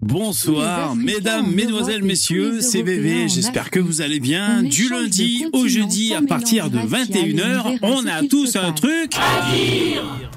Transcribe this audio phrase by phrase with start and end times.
[0.00, 4.62] Bonsoir, mesdames, mesdemoiselles, messieurs, c'est VV, j'espère que vous allez bien.
[4.62, 9.14] Du lundi au jeudi, à partir de 21h, on a tous un truc.
[9.16, 10.30] À dire.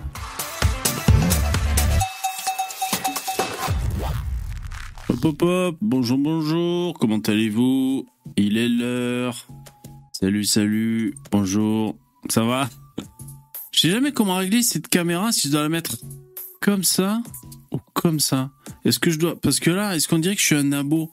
[5.10, 8.08] Hop hop hop, bonjour bonjour, comment allez-vous?
[8.38, 9.48] Il est l'heure.
[10.12, 11.96] Salut salut, bonjour,
[12.30, 12.70] ça va?
[13.72, 15.98] Je sais jamais comment régler cette caméra, si je dois la mettre
[16.62, 17.22] comme ça
[18.02, 18.50] comme ça.
[18.84, 19.40] Est-ce que je dois...
[19.40, 21.12] Parce que là, est-ce qu'on dirait que je suis un abo?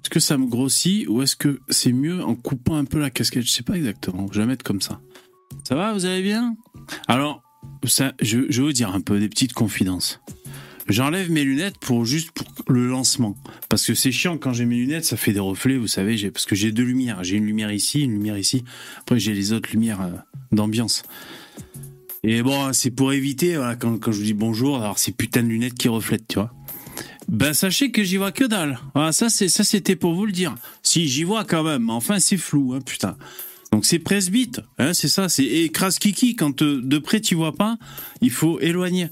[0.00, 3.10] Est-ce que ça me grossit ou est-ce que c'est mieux en coupant un peu la
[3.10, 3.42] casquette?
[3.42, 5.00] Je sais pas exactement, je vais mettre comme ça.
[5.68, 6.56] Ça va, vous allez bien?
[7.08, 7.42] Alors,
[7.84, 10.20] ça, je, je vais vous dire un peu des petites confidences.
[10.86, 13.36] J'enlève mes lunettes pour juste pour le lancement.
[13.68, 16.46] Parce que c'est chiant quand j'ai mes lunettes, ça fait des reflets, vous savez, parce
[16.46, 17.24] que j'ai deux lumières.
[17.24, 18.62] J'ai une lumière ici, une lumière ici.
[19.00, 20.12] Après, j'ai les autres lumières euh,
[20.52, 21.02] d'ambiance.
[22.22, 25.42] Et bon, c'est pour éviter, voilà, quand, quand je vous dis bonjour, alors ces putains
[25.42, 26.52] de lunettes qui reflètent, tu vois.
[27.28, 28.80] Ben sachez que j'y vois que dalle.
[28.94, 30.54] Voilà, ça c'est ça c'était pour vous le dire.
[30.82, 33.16] Si j'y vois quand même, enfin c'est flou, hein, putain.
[33.72, 37.52] Donc c'est presbyte, hein, c'est ça, c'est écrase kiki quand euh, de près tu vois
[37.52, 37.78] pas,
[38.20, 39.10] il faut éloigner.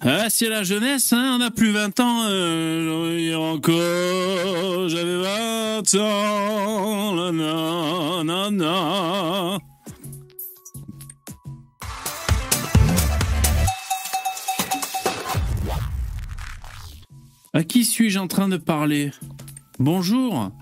[0.00, 6.56] Ah, c'est la jeunesse, hein, on a plus 20 ans, euh, encore, j'avais 20 ans.
[17.56, 19.12] À qui suis-je en train de parler?
[19.78, 20.52] Bonjour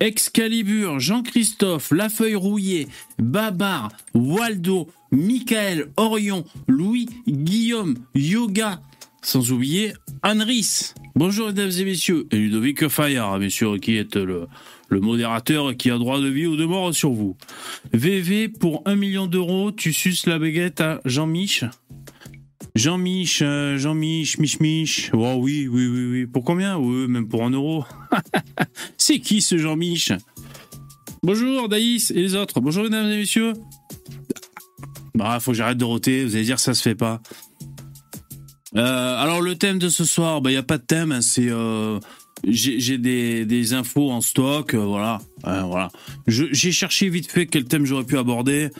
[0.00, 2.88] Excalibur, Jean-Christophe, Lafeuille Rouillé,
[3.20, 8.80] Babar, Waldo, Michael, Orion, Louis, Guillaume, Yoga,
[9.22, 9.92] sans oublier
[10.24, 10.94] Anne-Ris.
[11.14, 14.48] Bonjour mesdames et messieurs, et Ludovic Fayard, messieurs, qui est le,
[14.88, 17.36] le modérateur qui a droit de vie ou de mort sur vous.
[17.92, 21.62] VV, pour un million d'euros, tu suces la baguette à Jean-Mich?
[22.74, 25.10] Jean-Mich, euh, Jean-Mich, Mich Mich.
[25.12, 26.26] Oh oui, oui, oui, oui.
[26.26, 27.84] Pour combien Oui, même pour un euro.
[28.96, 30.12] C'est qui ce Jean-Mich?
[31.22, 32.60] Bonjour Daïs et les autres.
[32.60, 33.52] Bonjour mesdames et messieurs.
[35.14, 36.24] Bah, faut que j'arrête de roter.
[36.24, 37.20] Vous allez dire ça se fait pas.
[38.74, 41.12] Euh, alors le thème de ce soir, bah y a pas de thème.
[41.12, 42.00] hein, c'est euh,
[42.44, 44.74] j'ai des, infos en stock.
[44.74, 45.90] voilà, voilà.
[46.26, 48.70] J'ai cherché vite fait quel thème j'aurais pu aborder.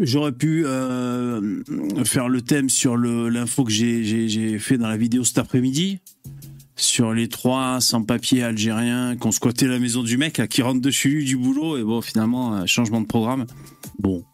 [0.00, 1.62] J'aurais pu euh,
[2.04, 5.98] faire le thème sur l'info que j'ai- fait dans la vidéo cet après-midi
[6.76, 10.90] sur les trois sans-papiers algériens qui ont squatté la maison du mec qui rentre de
[10.90, 13.46] chez lui du boulot et bon finalement euh, changement de programme.
[13.98, 14.24] Bon,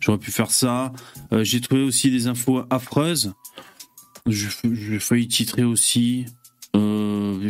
[0.00, 0.92] j'aurais pu faire ça.
[1.32, 3.34] Euh, j'ai trouvé aussi des infos affreuses.
[4.26, 6.26] J'ai failli titrer aussi.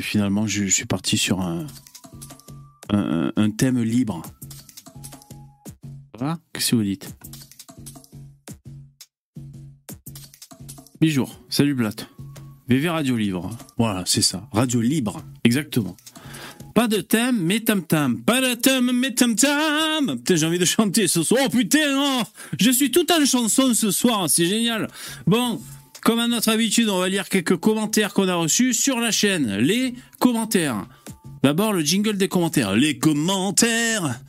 [0.01, 1.67] Finalement, je, suis parti sur un
[3.51, 4.23] thème libre.
[6.53, 7.15] Qu'est-ce que vous dites?
[11.01, 12.07] Bijour, salut Blatt.
[12.69, 13.51] VV Radio Libre.
[13.79, 14.47] Voilà, c'est ça.
[14.53, 15.97] Radio Libre, exactement.
[16.75, 18.23] Pas de thème, mais tam tam.
[18.23, 20.19] Pas de thème, mais tam tam.
[20.19, 21.41] Putain, j'ai envie de chanter ce soir.
[21.47, 22.23] Oh putain,
[22.59, 24.89] Je suis tout en chanson ce soir, c'est génial.
[25.27, 25.61] Bon,
[26.03, 29.57] comme à notre habitude, on va lire quelques commentaires qu'on a reçus sur la chaîne.
[29.57, 30.87] Les commentaires.
[31.43, 32.77] D'abord, le jingle des commentaires.
[32.77, 34.21] Les commentaires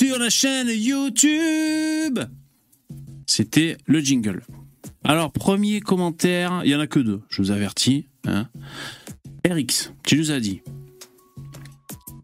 [0.00, 2.20] sur la chaîne YouTube.
[3.26, 4.42] C'était le jingle.
[5.04, 8.06] Alors, premier commentaire, il y en a que deux, je vous avertis.
[8.26, 8.48] Hein.
[10.06, 10.62] Tu nous as dit.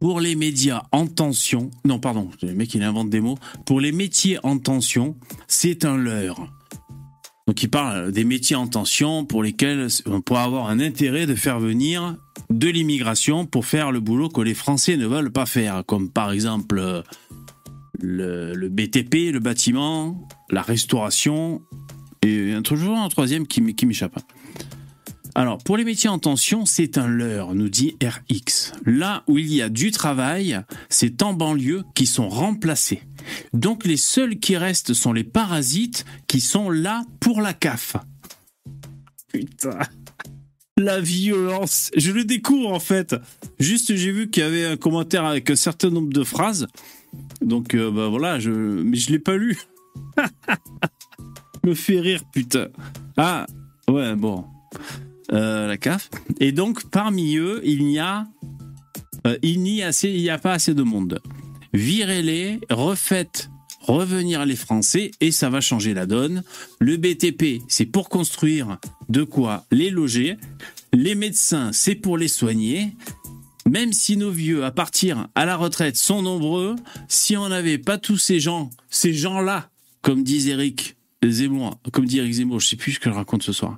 [0.00, 3.36] Pour les médias en tension, non, pardon, le mec il invente des mots.
[3.66, 5.14] Pour les métiers en tension,
[5.46, 6.50] c'est un leurre.
[7.46, 11.34] Donc il parle des métiers en tension pour lesquels on pourrait avoir un intérêt de
[11.34, 12.16] faire venir
[12.48, 16.32] de l'immigration pour faire le boulot que les Français ne veulent pas faire, comme par
[16.32, 17.02] exemple euh,
[18.00, 21.62] le, BTP, le bâtiment, la restauration,
[22.22, 24.18] et un toujours un troisième qui, qui m'échappe.
[25.36, 28.72] Alors, pour les métiers en tension, c'est un leurre, nous dit RX.
[28.86, 33.02] Là où il y a du travail, c'est en banlieue qui sont remplacés.
[33.52, 37.96] Donc les seuls qui restent sont les parasites qui sont là pour la CAF.
[39.30, 39.78] Putain.
[40.78, 41.90] La violence.
[41.96, 43.14] Je le découvre en fait.
[43.58, 46.66] Juste, j'ai vu qu'il y avait un commentaire avec un certain nombre de phrases.
[47.40, 48.50] Donc, euh, bah voilà, je...
[48.50, 49.58] mais je l'ai pas lu.
[51.64, 52.68] Me fait rire, putain.
[53.16, 53.46] Ah,
[53.88, 54.44] ouais, bon.
[55.32, 56.10] Euh, la CAF.
[56.40, 58.26] Et donc, parmi eux, il n'y a,
[59.26, 61.20] euh, il n'y assez, il n'y a pas assez de monde.
[61.72, 63.50] Virez-les, refaites
[63.86, 66.42] revenir les Français et ça va changer la donne.
[66.80, 68.78] Le BTP, c'est pour construire
[69.08, 70.36] de quoi les loger.
[70.92, 72.92] Les médecins, c'est pour les soigner.
[73.66, 76.76] Même si nos vieux à partir à la retraite sont nombreux,
[77.08, 79.70] si on n'avait pas tous ces gens, ces gens-là,
[80.02, 83.42] comme disait Eric Zemmour, comme dit Eric Zemmour, je sais plus ce que je raconte
[83.42, 83.76] ce soir,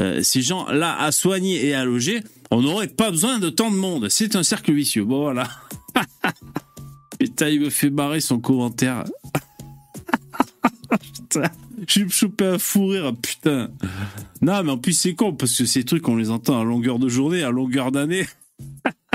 [0.00, 3.76] euh, ces gens-là à soigner et à loger, on n'aurait pas besoin de tant de
[3.76, 4.08] monde.
[4.08, 5.04] C'est un cercle vicieux.
[5.04, 5.48] Bon, voilà.
[7.18, 9.04] Putain, il me fait barrer son commentaire.
[11.00, 11.50] putain,
[11.86, 13.70] je me chopé à fou rire, putain.
[14.42, 16.98] Non, mais en plus, c'est con, parce que ces trucs, on les entend à longueur
[16.98, 18.26] de journée, à longueur d'année.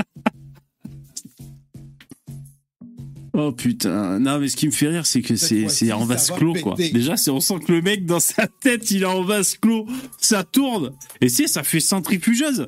[3.34, 6.30] Oh putain, non mais ce qui me fait rire c'est que c'est c'est en vase
[6.30, 6.74] clos quoi.
[6.76, 9.86] Déjà c'est on sent que le mec dans sa tête il est en vase clos,
[10.18, 10.92] ça tourne
[11.22, 12.66] et c'est ça fait centrifugeuse.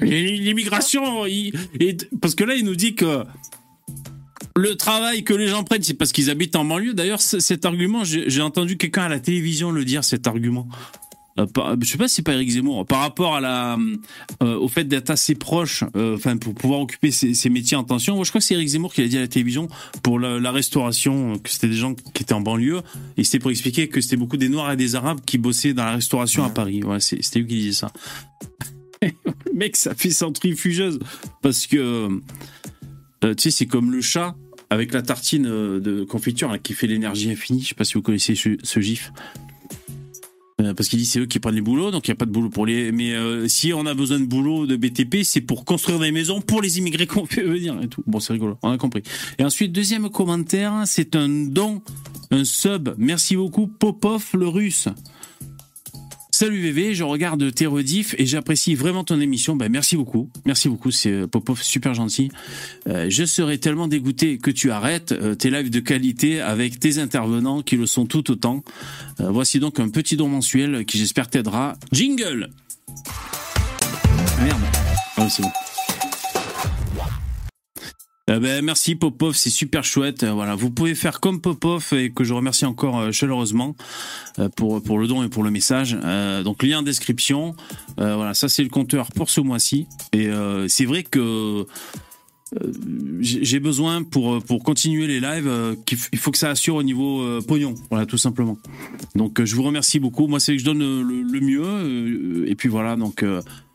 [0.00, 1.24] L'immigration,
[2.20, 3.22] parce que là il nous dit que
[4.56, 6.92] le travail que les gens prennent c'est parce qu'ils habitent en banlieue.
[6.92, 10.66] D'ailleurs cet argument j'ai entendu quelqu'un à la télévision le dire cet argument.
[11.38, 11.46] Euh,
[11.80, 13.78] je sais pas si c'est pas Eric Zemmour, par rapport à la,
[14.42, 18.16] euh, au fait d'être assez proche, euh, enfin pour pouvoir occuper ces, métiers en tension.
[18.16, 19.68] Moi, je crois que c'est Eric Zemmour qui l'a dit à la télévision
[20.02, 22.80] pour la, restauration, que c'était des gens qui étaient en banlieue,
[23.16, 25.84] et c'était pour expliquer que c'était beaucoup des Noirs et des Arabes qui bossaient dans
[25.84, 26.82] la restauration à Paris.
[26.82, 27.92] Ouais, c'était lui qui disait ça.
[29.54, 30.98] mec, ça fait centrifugeuse
[31.40, 32.20] parce que
[33.22, 34.34] tu sais, c'est comme le chat
[34.70, 37.62] avec la tartine de confiture qui fait l'énergie infinie.
[37.62, 39.12] Je sais pas si vous connaissez ce gif.
[40.60, 42.26] Euh, parce qu'il dit c'est eux qui prennent les boulots, donc il n'y a pas
[42.26, 42.92] de boulot pour les.
[42.92, 46.40] Mais euh, si on a besoin de boulot de BTP, c'est pour construire des maisons
[46.40, 47.78] pour les immigrés qu'on fait venir.
[48.06, 49.02] Bon, c'est rigolo, on a compris.
[49.38, 51.82] Et ensuite, deuxième commentaire, c'est un don,
[52.30, 52.90] un sub.
[52.98, 54.88] Merci beaucoup, Popov le russe.
[56.40, 59.56] Salut VV, je regarde tes rediffs et j'apprécie vraiment ton émission.
[59.56, 60.30] Ben, merci beaucoup.
[60.46, 62.30] Merci beaucoup, c'est euh, Popov super gentil.
[62.88, 66.96] Euh, je serais tellement dégoûté que tu arrêtes euh, tes lives de qualité avec tes
[66.96, 68.64] intervenants qui le sont tout autant.
[69.18, 71.76] voici donc un petit don mensuel qui j'espère t'aidera.
[71.92, 72.48] Jingle
[74.42, 74.62] Merde.
[75.18, 75.50] Ah, c'est bon.
[78.30, 80.22] Euh, ben, merci Popov, c'est super chouette.
[80.22, 83.74] Euh, voilà, vous pouvez faire comme Popov et que je remercie encore euh, chaleureusement
[84.56, 85.98] pour pour le don et pour le message.
[86.44, 87.54] donc lien en description.
[87.96, 89.86] voilà, ça c'est le compteur pour ce mois-ci.
[90.12, 90.30] Et
[90.68, 91.66] c'est vrai que
[93.20, 97.74] j'ai besoin pour pour continuer les lives qu'il faut que ça assure au niveau pognon
[97.90, 98.58] voilà tout simplement
[99.14, 102.96] donc je vous remercie beaucoup moi c'est que je donne le, mieux et puis voilà
[102.96, 103.24] donc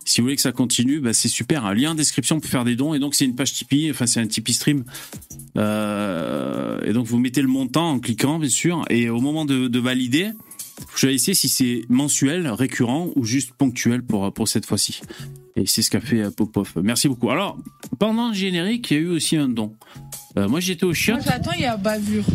[0.05, 1.65] si vous voulez que ça continue, bah, c'est super.
[1.65, 2.93] Un lien en description pour faire des dons.
[2.93, 3.89] Et donc, c'est une page Tipeee.
[3.89, 4.83] Enfin, c'est un Tipeee stream.
[5.57, 8.85] Euh, et donc, vous mettez le montant en cliquant, bien sûr.
[8.89, 10.29] Et au moment de, de valider,
[10.79, 15.01] vous choisissez si c'est mensuel, récurrent ou juste ponctuel pour, pour cette fois-ci.
[15.55, 16.73] Et c'est ce qu'a fait euh, Popov.
[16.83, 17.29] Merci beaucoup.
[17.29, 17.57] Alors,
[17.97, 19.73] pendant le générique, il y a eu aussi un don.
[20.37, 21.17] Euh, moi, j'étais au chien.
[21.19, 22.25] J'attends, il y a bavure.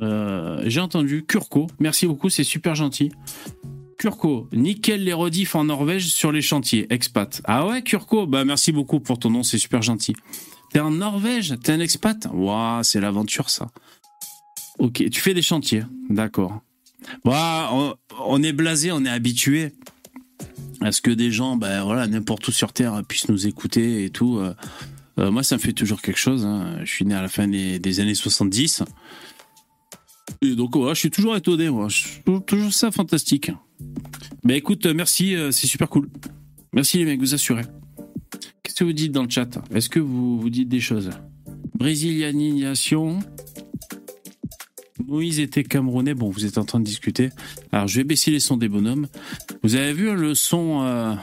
[0.00, 1.66] Euh, J'ai entendu Kurko.
[1.80, 3.10] Merci beaucoup, c'est super gentil.
[4.00, 7.42] Kurko, nickel les rediffs en Norvège sur les chantiers, expat.
[7.44, 10.16] Ah ouais, Kurko, bah merci beaucoup pour ton nom, c'est super gentil.
[10.72, 12.26] T'es en Norvège, t'es un expat?
[12.32, 13.70] Waouh, c'est l'aventure ça.
[14.78, 16.62] Ok, tu fais des chantiers, d'accord.
[17.26, 17.70] Bah,
[18.26, 19.74] on, est blasé, on est habitué
[20.80, 24.08] à ce que des gens, ben voilà, n'importe où sur Terre puissent nous écouter et
[24.08, 24.38] tout.
[24.38, 24.54] Euh,
[25.18, 26.46] euh, moi, ça me fait toujours quelque chose.
[26.46, 26.78] Hein.
[26.84, 28.82] Je suis né à la fin des, années 70.
[30.40, 31.88] Et donc, je suis toujours étonné, moi.
[32.46, 33.50] Toujours ça fantastique.
[34.44, 36.08] Mais écoute, euh, merci, euh, c'est super cool.
[36.72, 37.64] Merci les mecs, vous assurez.
[38.62, 41.10] Qu'est-ce que vous dites dans le chat Est-ce que vous, vous dites des choses?
[41.74, 43.18] Brésilianisation.
[45.06, 46.14] Moïse était camerounais.
[46.14, 47.30] Bon, vous êtes en train de discuter.
[47.72, 49.08] Alors, je vais baisser les sons des bonhommes.
[49.62, 51.14] Vous avez vu le son, euh,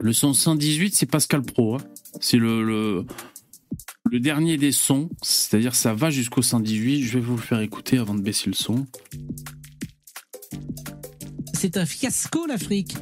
[0.00, 1.76] le son 118, c'est Pascal Pro.
[1.76, 1.82] Hein.
[2.20, 3.06] c'est le,
[4.12, 5.08] dernier des sons.
[5.22, 7.02] C'est-à-dire, ça va jusqu'au 118.
[7.02, 8.86] Je vais vous le faire écouter avant de baisser le son
[11.62, 12.96] c'est un fiasco l'Afrique.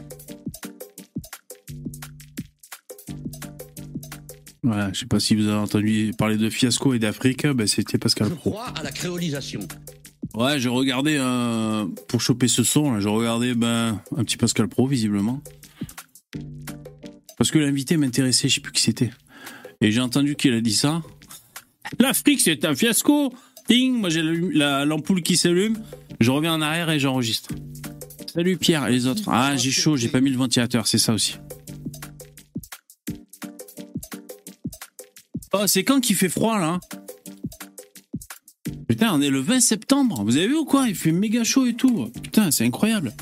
[4.62, 7.96] Voilà, je sais pas si vous avez entendu parler de fiasco et d'Afrique, ben c'était
[7.96, 8.58] Pascal Pro.
[8.58, 9.60] à la créolisation.
[10.34, 14.86] Ouais, j'ai regardé euh, pour choper ce son, j'ai regardé ben, un petit Pascal Pro
[14.86, 15.40] visiblement.
[17.38, 19.10] Parce que l'invité m'intéressait, je sais plus qui c'était.
[19.80, 21.00] Et j'ai entendu qu'il a dit ça.
[21.98, 23.32] L'Afrique c'est un fiasco.
[23.70, 25.78] Ding, moi j'ai l'ampoule qui s'allume,
[26.20, 27.54] je reviens en arrière et j'enregistre.
[28.32, 29.24] Salut Pierre et les autres.
[29.26, 31.34] Ah, j'ai chaud, j'ai pas mis le ventilateur, c'est ça aussi.
[35.52, 36.78] Oh, c'est quand qu'il fait froid là
[38.86, 40.22] Putain, on est le 20 septembre.
[40.24, 40.86] Vous avez vu ou quoi?
[40.86, 42.08] Il fait méga chaud et tout.
[42.22, 43.12] Putain, c'est incroyable.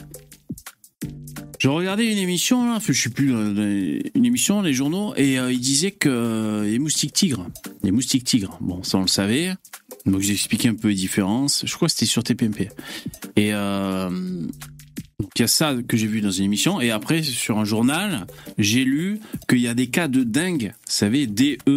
[1.58, 5.50] Je regardais une émission là, je sais plus, euh, une émission, les journaux, et euh,
[5.50, 7.48] il disait que euh, les moustiques tigres,
[7.82, 9.54] les moustiques tigres, bon, ça on le savait.
[10.04, 11.64] Donc j'ai expliqué un peu les différences.
[11.66, 12.68] Je crois que c'était sur TPMP.
[13.36, 13.52] Et
[15.20, 16.80] donc il y a ça que j'ai vu dans une émission.
[16.80, 20.92] Et après, sur un journal, j'ai lu qu'il y a des cas de dengue, vous
[20.92, 21.76] savez, D-E-N-G-U-E,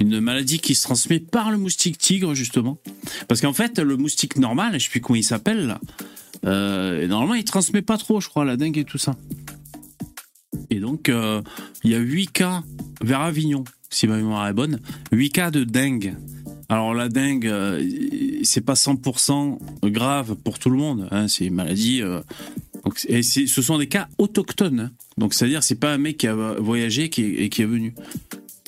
[0.00, 2.78] une maladie qui se transmet par le moustique tigre, justement.
[3.28, 5.76] Parce qu'en fait, le moustique normal, je sais plus comment il s'appelle,
[6.46, 9.14] Euh, normalement, il transmet pas trop, je crois, la dengue et tout ça.
[10.70, 11.42] Et donc, euh,
[11.84, 12.62] il y a 8 cas
[13.02, 14.80] vers Avignon, si ma mémoire est bonne.
[15.12, 16.14] 8 cas de dengue.
[16.68, 17.84] Alors la dengue, euh,
[18.44, 19.58] c'est pas 100%
[19.90, 21.08] grave pour tout le monde.
[21.10, 22.00] Hein, c'est une maladie.
[22.02, 22.20] euh,
[23.08, 24.80] et ce sont des cas autochtones.
[24.80, 24.90] hein.
[25.18, 27.92] Donc c'est-à-dire c'est pas un mec qui a voyagé qui est, et qui est venu.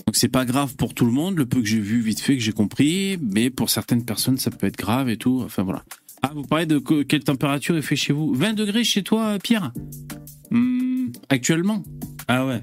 [0.06, 1.36] Donc c'est pas grave pour tout le monde.
[1.36, 4.50] Le peu que j'ai vu vite fait que j'ai compris, mais pour certaines personnes ça
[4.50, 5.40] peut être grave et tout.
[5.44, 5.84] Enfin voilà.
[6.22, 8.34] Ah vous parlez de que- quelle température il fait chez vous?
[8.34, 9.72] 20 degrés chez toi Pierre?
[10.50, 11.82] Hmm, Actuellement
[12.28, 12.62] Ah ouais.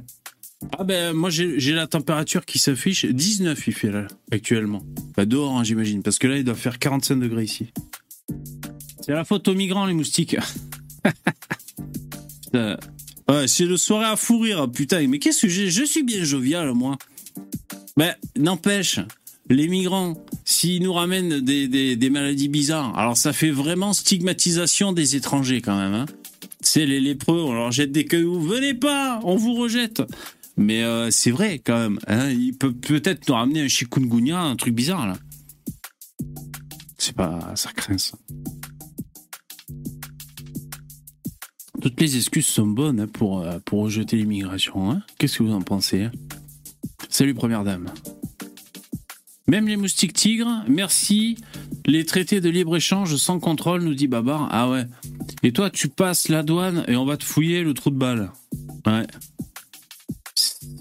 [0.77, 4.83] Ah ben moi j'ai la température qui s'affiche 19 il fait là actuellement.
[5.15, 7.67] Bah dehors hein, j'imagine parce que là il doit faire 45 degrés ici.
[9.01, 10.37] C'est la faute aux migrants les moustiques.
[13.29, 15.69] Ouais, c'est le soirée à fou rire putain mais qu'est-ce que j'ai?
[15.69, 16.97] Je suis bien jovial moi.
[17.95, 18.99] Mais n'empêche
[19.51, 25.61] les migrants s'ils nous ramènent des maladies bizarres alors ça fait vraiment stigmatisation des étrangers
[25.61, 26.05] quand même hein.
[26.61, 28.39] C'est les lépreux, on leur jette des cailloux.
[28.39, 30.01] Venez pas, on vous rejette.
[30.59, 31.99] Mais euh, c'est vrai quand même.
[32.07, 35.17] Hein, il peut peut-être nous ramener un chikungunya, un truc bizarre là.
[36.97, 38.17] C'est pas, ça craint ça.
[41.81, 44.91] Toutes les excuses sont bonnes hein, pour, euh, pour rejeter l'immigration.
[44.91, 46.09] Hein Qu'est-ce que vous en pensez
[47.07, 47.85] Salut première dame.
[49.47, 51.37] Même les moustiques tigres, merci.
[51.85, 54.49] Les traités de libre-échange sans contrôle, nous dit Babar.
[54.51, 54.83] Ah ouais.
[55.41, 58.33] Et toi, tu passes la douane et on va te fouiller le trou de balle.
[58.85, 59.07] Ouais.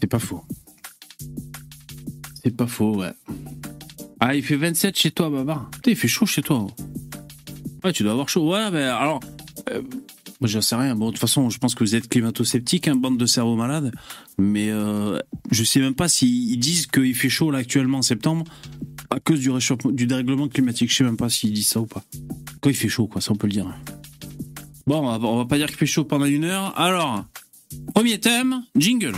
[0.00, 0.42] C'est pas faux.
[2.42, 3.12] C'est pas faux, ouais.
[4.20, 5.70] Ah, il fait 27 chez toi, Babar.
[5.70, 6.66] Putain, il fait chaud chez toi.
[7.84, 8.50] Ouais, tu dois avoir chaud.
[8.52, 9.20] Ouais, mais alors.
[9.70, 9.82] euh,
[10.40, 10.94] moi, j'en sais rien.
[10.94, 13.92] Bon, de toute façon, je pense que vous êtes climato-sceptique, hein, bande de cerveaux malades.
[14.38, 15.18] Mais euh,
[15.50, 18.44] je sais même pas s'ils ils disent qu'il fait chaud là actuellement en septembre
[19.10, 20.90] à cause du réchauffement, du dérèglement climatique.
[20.90, 22.04] Je sais même pas s'ils disent ça ou pas.
[22.60, 23.66] Quand il fait chaud, quoi, ça on peut le dire.
[24.86, 26.78] Bon, on va pas dire qu'il fait chaud pendant une heure.
[26.78, 27.24] Alors,
[27.94, 29.14] premier thème, jingle.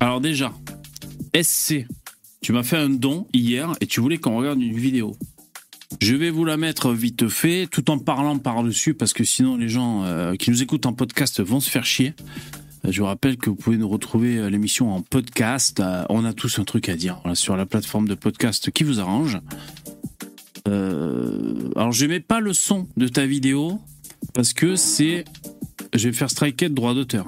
[0.00, 0.52] Alors déjà,
[1.40, 1.86] SC,
[2.40, 5.16] tu m'as fait un don hier et tu voulais qu'on regarde une vidéo.
[6.00, 9.68] Je vais vous la mettre vite fait, tout en parlant par-dessus, parce que sinon les
[9.68, 12.14] gens euh, qui nous écoutent en podcast vont se faire chier.
[12.84, 15.78] Je vous rappelle que vous pouvez nous retrouver euh, l'émission en podcast.
[15.78, 18.98] Euh, On a tous un truc à dire sur la plateforme de podcast qui vous
[18.98, 19.38] arrange.
[20.68, 23.80] Euh, alors je mets pas le son de ta vidéo
[24.34, 25.24] parce que c'est,
[25.94, 27.26] je vais faire striker de droit d'auteur.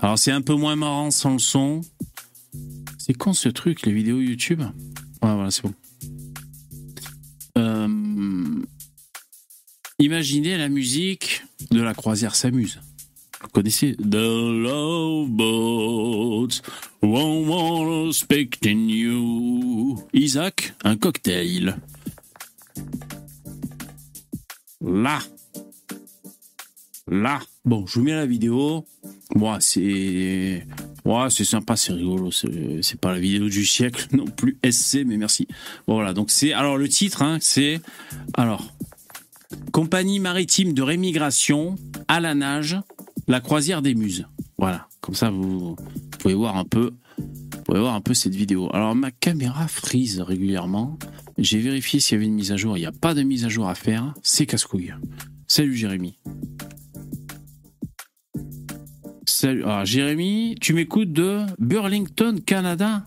[0.00, 1.80] Alors c'est un peu moins marrant sans le son.
[2.98, 4.60] C'est con ce truc, les vidéos YouTube?
[4.60, 5.74] Ouais, voilà, c'est bon.
[7.58, 8.62] Euh,
[9.98, 12.80] imaginez la musique de la croisière s'amuse.
[13.42, 13.96] Vous connaissez?
[13.96, 15.28] The Love
[18.88, 19.98] you.
[20.12, 21.76] Isaac, un cocktail.
[24.80, 25.20] Là.
[27.08, 27.40] Là.
[27.64, 28.84] Bon, je vous mets la vidéo.
[29.34, 30.66] Moi, c'est.
[31.04, 32.30] Ouais, c'est sympa, c'est rigolo.
[32.30, 34.58] C'est pas la vidéo du siècle non plus.
[34.68, 35.46] SC, mais merci.
[35.86, 36.52] Voilà, donc c'est.
[36.52, 37.80] Alors, le titre, hein, c'est.
[38.34, 38.72] Alors.
[39.70, 41.76] Compagnie maritime de rémigration
[42.08, 42.78] à la nage,
[43.28, 44.26] la croisière des muses.
[44.58, 45.76] Voilà, comme ça vous, vous
[46.18, 48.70] pouvez voir un peu, vous pouvez voir un peu cette vidéo.
[48.72, 50.98] Alors ma caméra frise régulièrement.
[51.38, 52.76] J'ai vérifié s'il y avait une mise à jour.
[52.76, 54.14] Il n'y a pas de mise à jour à faire.
[54.22, 54.94] C'est casse-couille.
[55.46, 56.18] Salut Jérémy.
[59.26, 59.62] Salut.
[59.66, 63.06] Ah, Jérémy, tu m'écoutes de Burlington, Canada.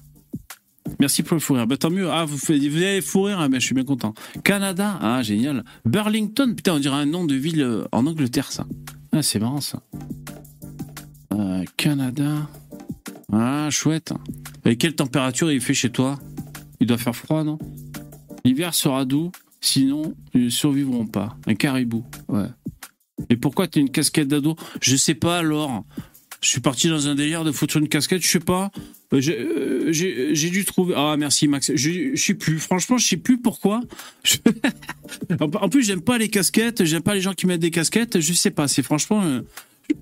[0.99, 1.67] Merci pour le fou rire.
[1.67, 2.09] Bah, tant mieux.
[2.09, 4.13] Ah, vous, faites, vous allez fou rire, ah, ben, je suis bien content.
[4.43, 5.63] Canada, ah, génial.
[5.85, 8.65] Burlington, putain, on dirait un nom de ville euh, en Angleterre, ça.
[9.11, 9.81] Ah, c'est marrant, ça.
[11.33, 12.49] Euh, Canada.
[13.31, 14.13] Ah, chouette.
[14.65, 16.19] Et quelle température il fait chez toi?
[16.79, 17.57] Il doit faire froid, non?
[18.45, 21.35] L'hiver sera doux, sinon, ils ne survivront pas.
[21.47, 22.45] Un caribou, ouais.
[23.29, 24.55] Et pourquoi tu as une casquette d'ado?
[24.81, 25.83] Je sais pas, alors.
[26.41, 28.69] Je suis parti dans un délire de foutre une casquette, je sais pas.
[29.13, 29.89] Euh, J'ai euh,
[30.33, 30.93] j'ai- dû trouver.
[30.95, 31.71] Ah, merci Max.
[31.75, 32.59] Je, sais plus.
[32.59, 33.81] Franchement, je sais plus pourquoi.
[35.39, 36.83] En plus, j'aime pas les casquettes.
[36.85, 38.19] J'aime pas les gens qui mettent des casquettes.
[38.19, 38.67] Je sais pas.
[38.67, 39.23] C'est franchement.
[39.23, 39.41] euh,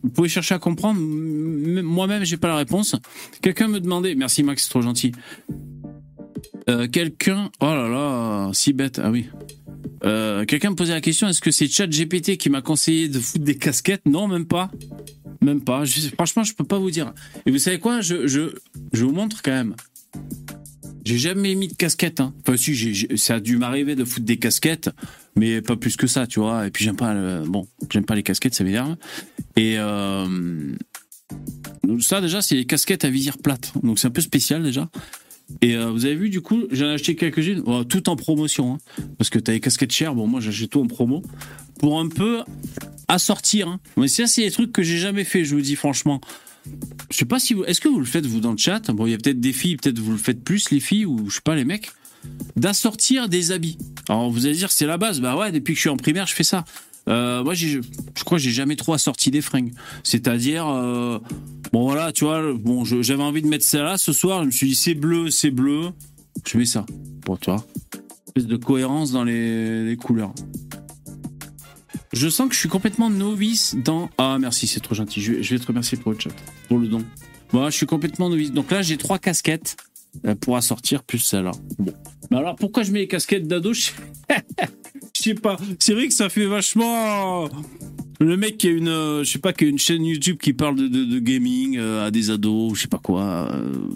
[0.03, 0.99] Vous pouvez chercher à comprendre.
[0.99, 2.95] Moi-même, j'ai pas la réponse.
[3.41, 4.15] Quelqu'un me demandait.
[4.15, 5.13] Merci Max, c'est trop gentil.
[6.69, 7.51] Euh, Quelqu'un.
[7.59, 8.99] Oh là là, si bête.
[9.03, 9.27] Ah oui.
[10.05, 13.43] Euh, Quelqu'un me posait la question est-ce que c'est ChatGPT qui m'a conseillé de foutre
[13.43, 14.05] des casquettes?
[14.05, 14.71] Non, même pas.
[15.41, 15.83] Même pas.
[16.15, 17.13] Franchement, je peux pas vous dire.
[17.45, 18.01] Et vous savez quoi?
[18.01, 18.53] Je, je,
[18.93, 19.75] je vous montre quand même.
[21.05, 22.21] J'ai jamais mis de casquette.
[22.21, 22.33] Hein.
[22.47, 24.89] Enfin, si, ça a dû m'arriver de foutre des casquettes,
[25.35, 26.65] mais pas plus que ça, tu vois.
[26.65, 27.67] Et puis j'aime pas, le- bon,
[28.07, 28.95] pas les casquettes, ça m'énerve.
[29.57, 30.25] Et euh,
[31.99, 33.73] ça déjà, c'est les casquettes à visière plate.
[33.83, 34.89] Donc c'est un peu spécial déjà.
[35.61, 38.73] Et euh, vous avez vu, du coup, j'en ai acheté quelques-unes, oh, tout en promotion,
[38.73, 40.15] hein, parce que t'as les casquettes chères.
[40.15, 41.21] Bon, moi, j'achète tout en promo
[41.79, 42.43] pour un peu
[43.07, 43.67] assortir.
[43.67, 43.79] Hein.
[43.97, 46.21] Mais ça, c'est des trucs que j'ai jamais fait, je vous dis franchement.
[47.11, 47.65] Je sais pas si vous.
[47.65, 48.89] Est-ce que vous le faites, vous, dans le chat?
[48.91, 51.29] Bon, il y a peut-être des filles, peut-être vous le faites plus, les filles, ou
[51.29, 51.91] je sais pas, les mecs,
[52.55, 53.77] d'assortir des habits.
[54.07, 55.19] Alors, vous allez dire, c'est la base.
[55.19, 56.63] Bah ouais, depuis que je suis en primaire, je fais ça.
[57.09, 57.79] Euh, moi, je
[58.23, 59.73] crois que j'ai jamais trop assorti des fringues.
[60.03, 61.19] C'est-à-dire, euh,
[61.71, 64.41] bon voilà, tu vois, bon, j'avais envie de mettre celle-là ce soir.
[64.41, 65.89] Je me suis dit, c'est bleu, c'est bleu.
[66.45, 66.85] Je mets ça.
[67.25, 67.65] Bon, tu vois,
[68.27, 70.33] espèce de cohérence dans les couleurs.
[72.13, 74.07] Je sens que je suis complètement novice dans.
[74.19, 75.19] Ah, merci, c'est trop gentil.
[75.19, 76.29] Je vais, te remercier pour le chat,
[76.67, 77.03] pour le don.
[77.51, 78.51] Moi, je suis complètement novice.
[78.51, 79.77] Donc là, j'ai trois casquettes
[80.25, 81.51] euh, pour assortir, plus celle-là.
[81.79, 81.93] Bon.
[82.31, 83.73] Mais alors, pourquoi je mets les casquettes d'ado?
[85.15, 85.57] Je sais pas.
[85.79, 87.47] C'est vrai que ça fait vachement.
[88.19, 90.53] Le mec qui a une, euh, je sais pas, qui a une chaîne YouTube qui
[90.53, 93.51] parle de, gaming euh, à des ados, je sais pas quoi,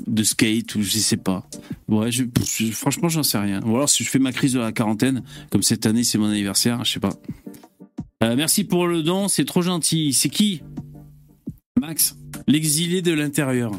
[0.06, 1.48] de skate ou je sais pas.
[1.88, 2.24] Ouais, je,
[2.72, 3.62] franchement, j'en sais rien.
[3.64, 6.30] Ou alors si je fais ma crise de la quarantaine, comme cette année c'est mon
[6.30, 7.14] anniversaire, je sais pas.
[8.24, 10.14] Euh, merci pour le don, c'est trop gentil.
[10.14, 10.62] C'est qui?
[11.80, 13.72] Max L'exilé de l'intérieur.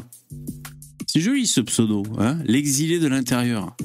[1.11, 3.75] C'est joli ce pseudo, hein L'exilé de l'intérieur.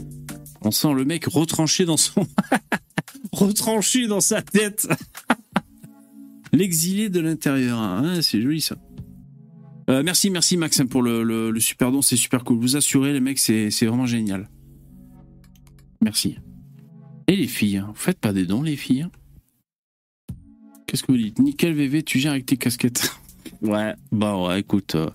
[0.61, 2.27] On sent le mec retranché dans son.
[3.33, 4.87] retranché dans sa tête.
[6.53, 7.79] L'exilé de l'intérieur.
[7.79, 8.77] Hein c'est joli ça.
[9.89, 12.59] Euh, merci, merci Max pour le, super don, c'est super cool.
[12.59, 14.51] Vous assurez, les mecs, c'est vraiment génial.
[16.03, 16.37] Merci.
[17.27, 19.11] Et les filles, hein vous faites pas des dons, les filles hein
[20.87, 21.39] Qu'est-ce que vous dites?
[21.39, 23.17] Nickel VV, tu gères avec tes casquettes.
[23.63, 24.95] ouais, bah ouais, écoute.
[24.95, 25.09] Euh...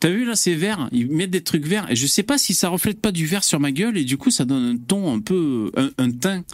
[0.00, 0.88] T'as vu là, c'est vert.
[0.92, 1.90] Ils mettent des trucs verts.
[1.90, 3.96] Et je sais pas si ça reflète pas du vert sur ma gueule.
[3.96, 5.72] Et du coup, ça donne un ton un peu.
[5.96, 6.44] Un, teint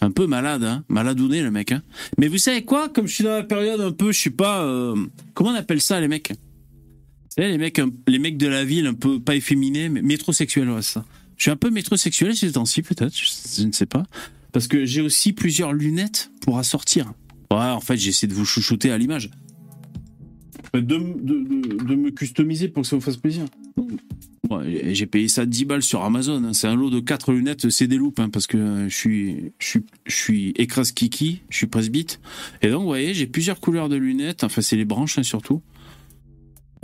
[0.00, 0.84] un peu malade, hein.
[0.88, 1.82] Maladouné, le mec, hein.
[2.18, 2.88] Mais vous savez quoi?
[2.88, 4.62] Comme je suis dans la période un peu, je sais pas.
[4.62, 4.96] Euh,
[5.34, 6.32] comment on appelle ça, les mecs?
[7.36, 11.04] Les mecs, les mecs de la ville, un peu pas efféminés, mais métrosexuels, ouais, ça.
[11.36, 13.14] Je suis un peu métrosexuel ces temps-ci, peut-être.
[13.16, 14.04] je ne sais pas.
[14.52, 17.12] Parce que j'ai aussi plusieurs lunettes pour assortir.
[17.50, 19.30] Ouais, en fait, j'essaie de vous chouchouter à l'image.
[20.74, 23.44] De, me customiser pour que ça vous fasse plaisir.
[24.66, 26.42] J'ai payé ça 10 balles sur Amazon.
[26.44, 26.52] Hein.
[26.52, 29.66] C'est un lot de 4 lunettes, c'est des loupes, hein, parce que je suis, je
[29.66, 32.20] suis, je suis écrase kiki, je suis presbyte.
[32.62, 35.62] Et donc, vous voyez, j'ai plusieurs couleurs de lunettes, enfin, c'est les branches hein, surtout,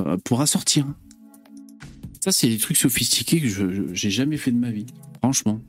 [0.01, 0.87] euh, pour assortir.
[2.21, 4.87] Ça, c'est des trucs sophistiqués que je j'ai jamais fait de ma vie,
[5.19, 5.61] franchement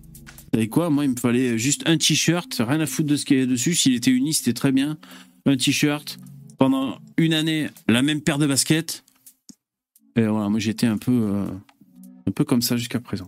[0.55, 0.89] savez quoi?
[0.89, 3.51] Moi, il me fallait juste un t-shirt, rien à foutre de ce qu'il y avait
[3.51, 3.75] dessus.
[3.75, 4.97] S'il était uni, c'était très bien.
[5.45, 6.17] Un t-shirt.
[6.57, 9.03] Pendant une année, la même paire de baskets.
[10.15, 11.45] Et voilà, moi, j'étais un peu, euh,
[12.27, 13.27] un peu comme ça jusqu'à présent.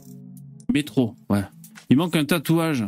[0.74, 1.44] Métro, ouais.
[1.90, 2.86] Il manque un tatouage.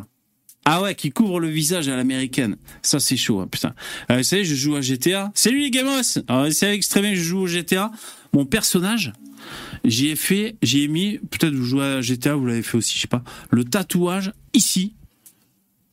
[0.66, 2.58] Ah ouais, qui couvre le visage à l'américaine.
[2.82, 3.74] Ça, c'est chaud, hein, putain.
[4.12, 5.32] Euh, vous savez, je joue à GTA.
[5.34, 7.92] Salut les gamos bien que je joue au GTA.
[8.34, 9.14] Mon personnage,
[9.84, 12.96] J'y ai fait, j'y ai mis, peut-être vous jouez à GTA, vous l'avez fait aussi,
[12.96, 14.96] je sais pas, le tatouage ici,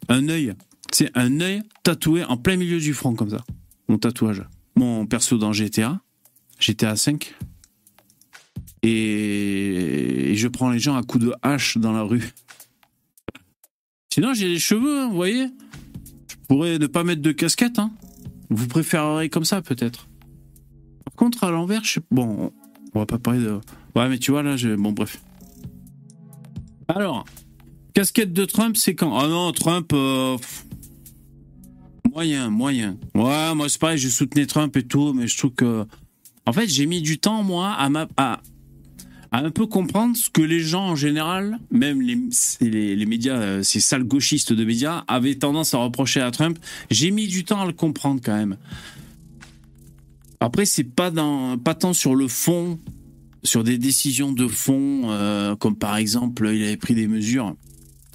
[0.08, 0.54] un œil.
[0.92, 3.44] C'est un œil tatoué en plein milieu du front comme ça.
[3.88, 4.42] Mon tatouage.
[4.74, 6.00] Mon perso dans GTA,
[6.58, 7.34] GTA 5.
[8.82, 12.32] Et, je prends les gens à coups de hache dans la rue.
[14.12, 15.48] Sinon, j'ai les cheveux, hein, vous voyez.
[16.30, 17.78] Je pourrais ne pas mettre de casquette.
[17.78, 17.90] Hein.
[18.50, 20.08] Vous préférerez comme ça, peut-être.
[21.04, 22.00] Par contre, à l'envers, je...
[22.10, 22.52] bon,
[22.94, 23.60] on va pas parler de.
[23.94, 24.76] Ouais, mais tu vois, là, j'ai.
[24.76, 25.20] Bon, bref.
[26.88, 27.24] Alors,
[27.94, 29.18] casquette de Trump, c'est quand?
[29.18, 29.90] Ah non, Trump.
[29.92, 30.38] Euh,
[32.16, 32.96] moyen, moyen.
[33.14, 35.84] Ouais, moi, c'est pareil, je soutenais Trump et tout, mais je trouve que.
[36.46, 38.08] En fait, j'ai mis du temps, moi, à, ma...
[38.16, 38.40] à...
[39.32, 42.16] un peu comprendre ce que les gens, en général, même les,
[42.62, 46.58] les, les médias, euh, ces sales gauchistes de médias, avaient tendance à reprocher à Trump.
[46.90, 48.56] J'ai mis du temps à le comprendre, quand même.
[50.40, 52.78] Après, c'est pas dans, pas tant sur le fond,
[53.42, 57.56] sur des décisions de fond, euh, comme par exemple, il avait pris des mesures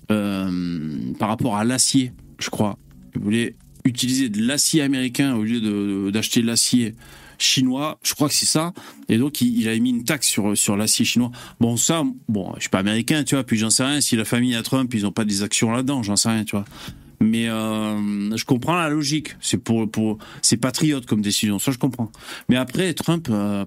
[0.09, 2.79] euh, par rapport à l'acier, je crois.
[3.13, 3.55] Il voulait
[3.85, 6.95] utiliser de l'acier américain au lieu d'acheter de, l'acier
[7.37, 8.73] chinois, je crois que c'est ça.
[9.09, 11.31] Et donc, il, avait mis une taxe sur, sur l'acier chinois.
[11.59, 14.01] Bon, ça, bon, je suis pas américain, tu vois, puis j'en sais rien.
[14.01, 16.55] Si la famille a Trump, ils ont pas des actions là-dedans, j'en sais rien, tu
[16.55, 16.65] vois.
[17.21, 19.35] Mais euh, je comprends la logique.
[19.41, 21.59] C'est pour, pour, c'est patriote comme décision.
[21.59, 22.11] Ça, je comprends.
[22.49, 23.65] Mais après, Trump, euh,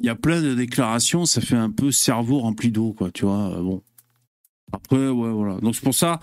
[0.00, 1.24] il y a plein de déclarations.
[1.24, 3.10] Ça fait un peu cerveau rempli d'eau, quoi.
[3.10, 3.52] Tu vois.
[3.56, 3.82] Euh, bon.
[4.72, 5.58] Après, ouais, voilà.
[5.60, 6.20] Donc c'est pour ça,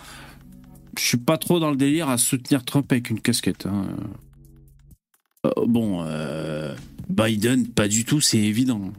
[0.97, 3.65] je suis pas trop dans le délire à soutenir Trump avec une casquette.
[3.65, 3.87] Hein.
[5.67, 6.05] bon,
[7.09, 8.21] Biden, pas du tout.
[8.21, 8.91] C'est évident.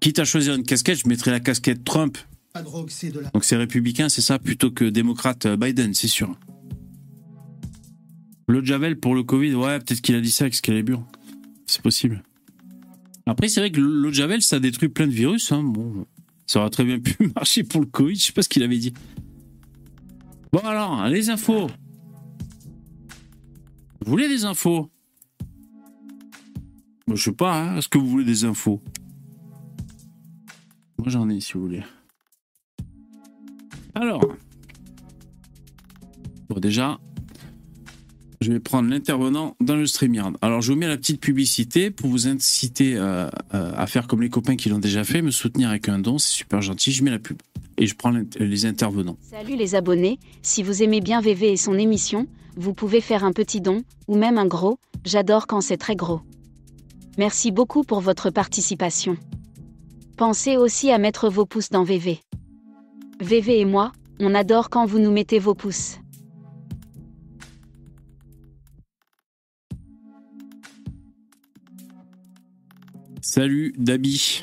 [0.00, 2.16] Quitte à choisir une casquette, je mettrais la casquette Trump
[3.32, 6.36] donc c'est républicain, c'est ça, plutôt que démocrate euh, Biden, c'est sûr.
[8.48, 11.04] Le Javel pour le Covid, ouais, peut-être qu'il a dit ça avec Excalibur.
[11.66, 12.24] C'est possible.
[13.26, 15.52] Après, c'est vrai que l'eau de Javel, ça détruit plein de virus.
[15.52, 15.62] Hein.
[15.62, 16.06] Bon,
[16.46, 18.16] ça aurait très bien pu marcher pour le Covid.
[18.16, 18.92] Je sais pas ce qu'il avait dit.
[20.52, 21.68] Bon, alors, les infos.
[24.00, 24.90] Vous voulez des infos?
[27.08, 27.54] Je sais pas.
[27.54, 27.76] hein.
[27.76, 28.80] Est-ce que vous voulez des infos?
[30.98, 31.82] Moi, j'en ai, si vous voulez.
[33.94, 34.22] Alors.
[36.48, 36.98] Bon, déjà,
[38.40, 40.32] je vais prendre l'intervenant dans le StreamYard.
[40.40, 44.22] Alors, je vous mets la petite publicité pour vous inciter euh, euh, à faire comme
[44.22, 46.90] les copains qui l'ont déjà fait, me soutenir avec un don, c'est super gentil.
[46.90, 47.36] Je mets la pub
[47.76, 49.18] et je prends les intervenants.
[49.20, 52.26] Salut les abonnés, si vous aimez bien VV et son émission,
[52.56, 56.20] vous pouvez faire un petit don, ou même un gros, j'adore quand c'est très gros.
[57.18, 59.16] Merci beaucoup pour votre participation.
[60.16, 62.20] Pensez aussi à mettre vos pouces dans VV.
[63.20, 65.99] VV et moi, on adore quand vous nous mettez vos pouces.
[73.20, 74.42] Salut Dabi.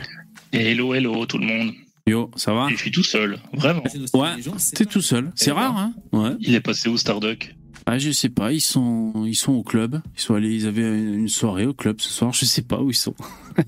[0.52, 1.74] Hello, hello, tout le monde.
[2.06, 2.68] Yo, ça va?
[2.70, 3.84] Je suis tout seul, vraiment.
[4.14, 4.36] Ouais,
[4.76, 5.32] T'es tout seul.
[5.36, 5.94] C'est Et rare, hein?
[6.14, 6.32] Ouais.
[6.40, 8.54] Il est passé où Starduck Ah, je sais pas.
[8.54, 10.02] Ils sont, ils sont au club.
[10.16, 10.54] Ils sont allés.
[10.56, 12.32] Ils avaient une soirée au club ce soir.
[12.34, 13.16] Je sais pas où ils sont.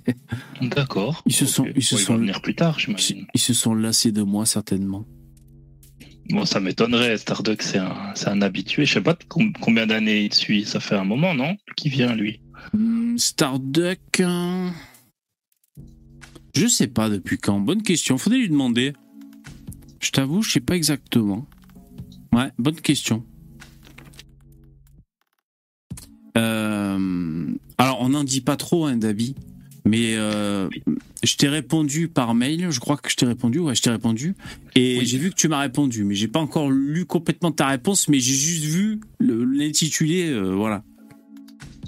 [0.61, 1.21] D'accord.
[1.25, 3.25] Ils se sont- ils se sont- venir plus tard, Ils, j'imagine.
[3.33, 5.05] ils se sont lassés de moi certainement.
[6.29, 7.17] Bon, ça m'étonnerait.
[7.17, 8.85] Starduck, c'est un, c'est un habitué.
[8.85, 10.63] Je sais pas com- combien d'années il suit.
[10.63, 11.57] Ça fait un moment, non?
[11.75, 12.39] Qui vient, lui?
[12.73, 14.21] Hmm, Starduck.
[16.55, 17.59] Je sais pas depuis quand.
[17.59, 18.17] Bonne question.
[18.17, 18.93] Faudrait lui demander.
[20.01, 21.45] Je t'avoue, je sais pas exactement.
[22.33, 23.23] Ouais, bonne question.
[26.37, 29.35] Euh, Alors, on n'en dit pas trop, hein, Dabi.
[29.85, 30.69] Mais euh,
[31.23, 32.67] je t'ai répondu par mail.
[32.69, 33.59] Je crois que je t'ai répondu.
[33.59, 34.35] Ouais, je t'ai répondu.
[34.75, 35.05] Et Oui.
[35.05, 36.03] j'ai vu que tu m'as répondu.
[36.03, 38.07] Mais j'ai pas encore lu complètement ta réponse.
[38.07, 40.29] Mais j'ai juste vu l'intitulé.
[40.29, 40.83] euh, voilà.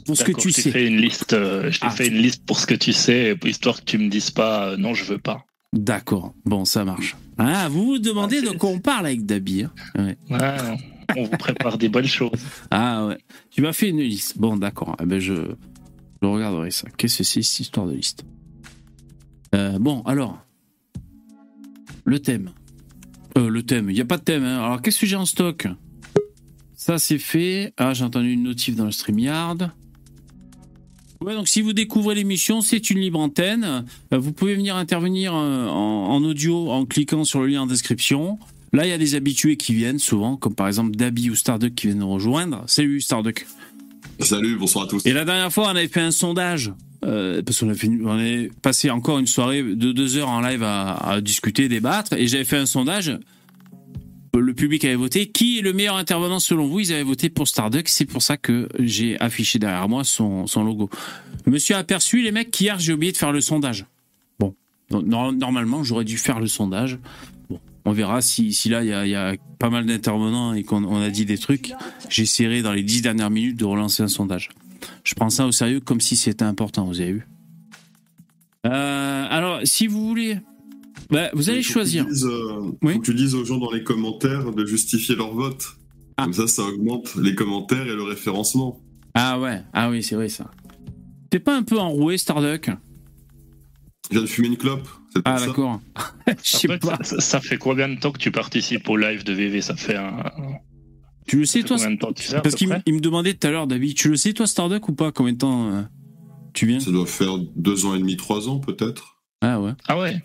[0.05, 0.71] Pour ce que tu sais.
[0.71, 1.33] fait une liste.
[1.33, 3.97] euh, je t'ai Ah, fait une liste pour ce que tu sais, histoire que tu
[3.97, 5.45] me dises pas euh, non, je veux pas.
[5.73, 7.15] D'accord, bon, ça marche.
[7.37, 9.63] Ah, vous vous demandez Ah, de quoi on parle avec Dabi.
[9.63, 10.17] hein Ouais.
[10.29, 10.57] Ouais,
[11.17, 12.31] on vous prépare des bonnes choses.
[12.71, 13.17] Ah ouais.
[13.49, 14.37] Tu m'as fait une liste.
[14.37, 14.95] Bon, d'accord.
[15.01, 15.33] Eh ben, je,
[16.21, 16.87] je regarderai ça.
[16.97, 18.25] Qu'est-ce que c'est cette histoire de liste?
[19.55, 20.39] Euh, Bon, alors.
[22.03, 22.51] Le thème.
[23.37, 23.89] Euh, le thème.
[23.89, 24.43] Il n'y a pas de thème.
[24.43, 24.57] hein.
[24.63, 25.67] Alors, qu'est-ce que j'ai en stock?
[26.75, 27.73] Ça, c'est fait.
[27.77, 29.71] Ah, j'ai entendu une notif dans le StreamYard.
[31.23, 33.85] Ouais, donc si vous découvrez l'émission, c'est une libre antenne.
[34.11, 37.67] Euh, Vous pouvez venir intervenir euh, en, en audio en cliquant sur le lien en
[37.67, 38.39] description.
[38.73, 41.75] Là, il y a des habitués qui viennent souvent, comme par exemple Dabi ou Starduck
[41.75, 42.63] qui viennent nous rejoindre.
[42.67, 43.45] Salut Starduck.
[44.19, 45.05] Salut, bonsoir à tous.
[45.05, 46.71] Et la dernière fois, on avait fait un sondage.
[47.05, 50.63] euh, parce qu'on a on est passé encore une soirée de deux heures en live
[50.63, 53.11] à, à discuter, débattre, et j'avais fait un sondage.
[54.33, 55.27] Le public avait voté.
[55.27, 57.89] Qui est le meilleur intervenant selon vous Ils avaient voté pour Starduck.
[57.89, 60.89] C'est pour ça que j'ai affiché derrière moi son, logo.
[61.57, 63.85] Suis aperçu, les mecs, qu'hier, j'ai oublié de faire le sondage.
[64.39, 64.55] Bon.
[64.91, 66.97] Normalement, j'aurais dû faire le sondage.
[67.49, 67.59] Bon.
[67.83, 71.09] On verra si, si là, il y a, pas mal d'intervenants et qu'on on a
[71.09, 71.73] dit des trucs.
[72.09, 74.49] J'essaierai dans les dix dernières minutes de relancer un sondage.
[75.03, 77.27] Je prends ça au sérieux comme si c'était important, vous avez vu.
[78.65, 80.37] Euh, alors, si vous voulez,
[81.11, 82.05] bah, vous allez choisir.
[82.05, 82.93] tu dises, euh, Oui.
[82.93, 85.65] faut que tu dises aux gens dans les commentaires de justifier leur vote.
[86.17, 86.23] Ah.
[86.23, 88.79] Comme ça, ça augmente les commentaires et le référencement.
[89.13, 90.49] Ah ouais, ah oui, c'est vrai ça.
[91.29, 92.69] T'es pas un peu enroué, Starduck?
[94.09, 94.87] Je viens de fumer une clope,
[95.25, 95.79] Ah d'accord.
[96.43, 96.97] Je sais pas.
[97.01, 99.95] ça, ça fait combien de temps que tu participes au live de VV Ça fait
[99.95, 100.23] un.
[101.27, 103.51] Tu le ça sais toi combien de temps tu Parce qu'il me demandait tout à
[103.51, 105.11] l'heure, David, tu le sais toi, Starduck ou pas?
[105.11, 105.81] Combien de temps euh,
[106.53, 106.79] tu viens?
[106.81, 109.21] Ça doit faire deux ans et demi, trois ans peut-être.
[109.41, 110.21] Ah ouais, Ah ouais.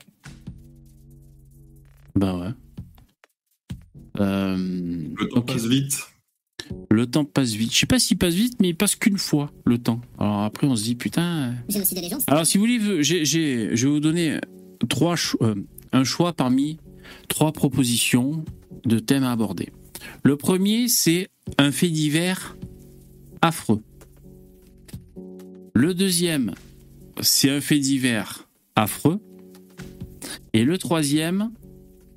[2.16, 2.48] Bah ouais.
[4.20, 4.56] Euh,
[5.16, 5.98] Le temps passe vite.
[6.90, 7.72] Le temps passe vite.
[7.72, 10.00] Je sais pas s'il passe vite, mais il passe qu'une fois le temps.
[10.18, 11.50] Alors après, on se dit putain.
[11.50, 12.22] euh, Génocide des légendes.
[12.26, 14.38] Alors si vous voulez, j'ai, j'ai- je vais vous donner
[14.88, 15.54] trois cho- euh,
[15.92, 16.78] un choix parmi
[17.28, 18.44] trois propositions
[18.84, 19.68] de thèmes à aborder.
[20.22, 22.56] Le premier, c'est un fait divers
[23.42, 23.82] affreux.
[25.74, 26.52] Le deuxième,
[27.20, 29.20] c'est un fait divers affreux.
[30.52, 31.50] Et le troisième,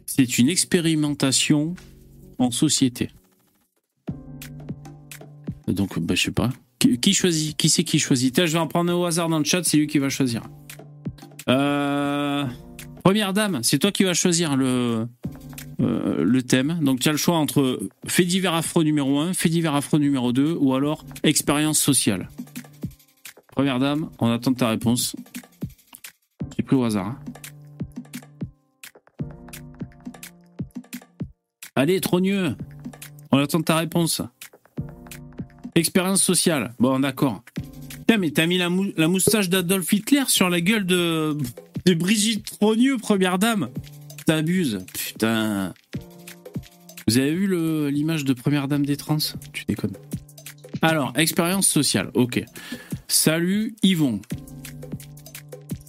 [0.09, 1.75] c'est une expérimentation
[2.39, 3.11] en société.
[5.67, 6.49] Donc, bah, je sais pas.
[6.79, 8.35] Qui, choisit Qui c'est qui choisit?
[8.43, 10.41] Je vais en prendre au hasard dans le chat, c'est lui qui va choisir.
[11.47, 12.43] Euh,
[13.03, 15.07] Première dame, c'est toi qui vas choisir le,
[15.79, 16.79] euh, le thème.
[16.81, 20.33] Donc tu as le choix entre fait divers affreux numéro 1, fait divers affreux numéro
[20.33, 22.29] 2 ou alors expérience sociale.
[23.55, 25.15] Première dame, on attend ta réponse.
[26.57, 27.07] J'ai pris au hasard.
[27.07, 27.19] hein.
[31.79, 32.57] Allez, trogneux.
[33.31, 34.21] On attend ta réponse.
[35.75, 36.73] Expérience sociale.
[36.77, 37.41] Bon, d'accord.
[37.89, 41.37] Putain, mais t'as mis la, mou- la moustache d'Adolf Hitler sur la gueule de,
[41.85, 43.69] de Brigitte Trogneux, première dame.
[44.25, 44.79] T'abuses.
[44.93, 45.73] Putain.
[47.07, 47.47] Vous avez vu
[47.89, 49.15] l'image de première dame des trans?
[49.53, 49.95] Tu déconnes.
[50.81, 52.43] Alors, expérience sociale, ok.
[53.07, 54.19] Salut Yvon.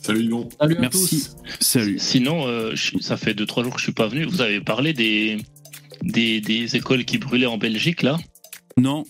[0.01, 0.49] Salut Yvon.
[0.61, 1.09] Salut à Merci.
[1.09, 1.37] tous.
[1.59, 1.99] Salut.
[1.99, 4.25] Sinon, euh, ça fait 2-3 jours que je suis pas venu.
[4.25, 5.39] Vous avez parlé des,
[6.03, 8.17] des, des écoles qui brûlaient en Belgique, là?
[8.77, 9.05] Non,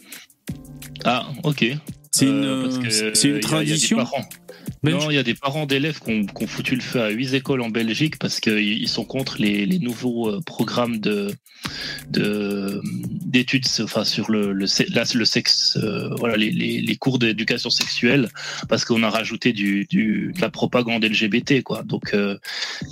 [1.05, 1.65] Ah, ok.
[2.13, 2.65] c'est une, euh,
[3.31, 4.05] une il y a- il y a
[4.83, 7.61] Non, il y a des parents d'élèves qui ont, foutu le feu à huit écoles
[7.61, 11.35] en Belgique parce qu'ils sont contre les, les nouveaux euh, programmes de
[12.09, 16.97] de- d'études enfin, sur le, le, se- là, le sexe, euh, voilà, les, les, les
[16.97, 18.31] cours d'éducation sexuelle
[18.71, 21.63] parce qu'on a rajouté du, du, de la propagande LGBT.
[21.63, 21.83] Quoi.
[21.83, 22.39] Donc euh,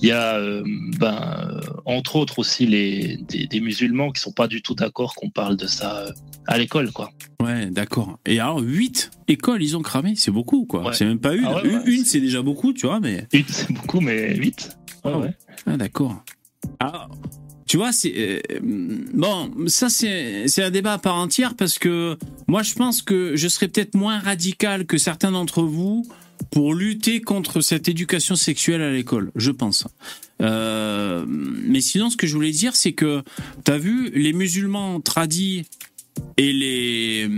[0.03, 0.62] il y a euh,
[0.98, 5.31] ben, entre autres aussi les, des, des musulmans qui sont pas du tout d'accord qu'on
[5.31, 6.05] parle de ça
[6.46, 6.92] à l'école.
[6.92, 7.11] quoi.
[7.42, 8.18] Ouais, d'accord.
[8.27, 10.85] Et alors, 8 écoles, ils ont cramé, c'est beaucoup, quoi.
[10.88, 10.92] Ouais.
[10.92, 11.44] C'est même pas une.
[11.44, 13.27] Ah ouais, ouais, une, c'est- déjà beaucoup, tu vois, mais.
[13.33, 14.77] Huit, c'est beaucoup, mais huit.
[15.05, 15.31] Ouais, Ah ouais.
[15.66, 16.24] Ah, d'accord.
[16.81, 17.09] Ah,
[17.66, 18.12] tu vois, c'est.
[18.16, 18.59] euh,
[19.14, 22.16] bon, ça, c'est un débat à part entière parce que
[22.48, 26.05] moi, je pense que je serais peut-être moins radical que certains d'entre vous
[26.51, 29.87] pour lutter contre cette éducation sexuelle à l'école, je pense.
[30.40, 33.22] Euh, mais sinon, ce que je voulais dire, c'est que,
[33.64, 35.66] t'as vu, les musulmans tradis
[36.37, 37.28] et les,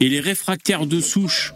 [0.00, 1.52] et les réfractaires de souche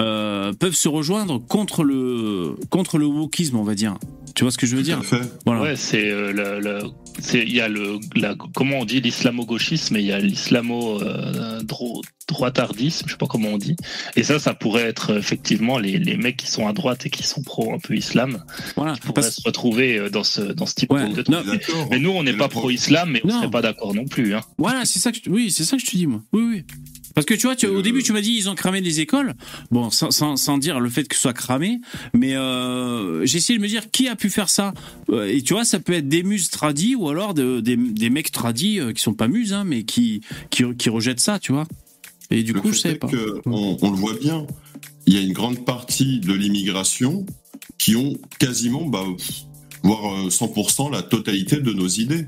[0.00, 3.96] euh, peuvent se rejoindre contre le, contre le wokisme, on va dire.
[4.34, 5.22] Tu vois ce que je veux Tout dire à fait.
[5.46, 5.62] Voilà.
[5.62, 6.82] Ouais, c'est euh, le, le-
[7.20, 11.00] c'est il y a le la, comment on dit l'islamo-gauchisme et il y a l'islamo
[11.00, 13.76] euh, dro- droitardisme, je sais pas comment on dit.
[14.14, 17.22] Et ça, ça pourrait être effectivement les, les mecs qui sont à droite et qui
[17.22, 18.44] sont pro un peu islam
[18.76, 18.92] Voilà.
[19.00, 21.28] pourraient Parce- se retrouver euh, dans ce dans ce type Ouais, de truc.
[21.46, 21.88] D'accord.
[21.90, 24.34] Mais nous, on n'est Mais pas pro-islam, mais on serait pas d'accord non plus.
[24.34, 24.42] Hein.
[24.58, 26.20] Voilà, c'est ça que je, oui, c'est ça que je te dis moi.
[26.34, 26.64] Oui, oui.
[27.16, 29.34] Parce que tu vois, tu- au début tu m'as dit ils ont cramé des écoles.
[29.70, 31.80] Bon, sans, sans, sans dire le fait que ce soit cramé,
[32.12, 34.74] mais euh, j'ai essayé de me dire qui a pu faire ça?
[35.10, 38.10] Euh, Et tu vois, ça peut être des muses tradis ou alors de- des, des
[38.10, 41.52] mecs tradis euh, qui sont pas muses, hein, mais qui, qui qui rejettent ça, tu
[41.52, 41.66] vois.
[42.30, 43.08] Et du Le coup, je est pas.
[43.46, 44.46] on, on le voit bien,
[45.06, 47.24] il y a une grande partie de l'immigration
[47.78, 49.04] qui ont quasiment, bah,
[49.82, 52.26] voire euh, 100% la totalité de nos idées.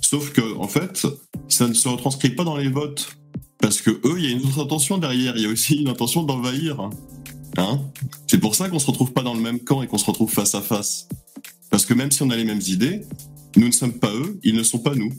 [0.00, 1.06] Sauf que, en fait,
[1.48, 3.16] ça ne se retranscrit pas dans les votes.
[3.60, 5.36] Parce que eux, il y a une autre intention derrière.
[5.36, 6.80] Il y a aussi une intention d'envahir.
[7.56, 7.80] Hein
[8.26, 10.30] C'est pour ça qu'on se retrouve pas dans le même camp et qu'on se retrouve
[10.30, 11.08] face à face.
[11.70, 13.02] Parce que même si on a les mêmes idées,
[13.56, 15.12] nous ne sommes pas eux, ils ne sont pas nous.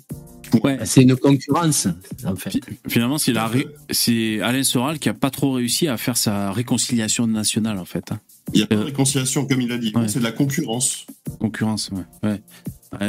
[0.63, 0.77] Ouais.
[0.85, 1.87] C'est une concurrence,
[2.25, 2.59] en fait.
[2.87, 6.51] Finalement, c'est la ré- c'est Alain Soral qui a pas trop réussi à faire sa
[6.51, 8.11] réconciliation nationale en fait.
[8.11, 8.19] hein.
[8.53, 9.91] Il n'y a pas de Euh, réconciliation, comme il a dit.
[9.95, 10.07] ouais.
[10.07, 11.07] C'est de la concurrence.
[11.39, 12.29] Concurrence, ouais.
[12.29, 12.41] ouais.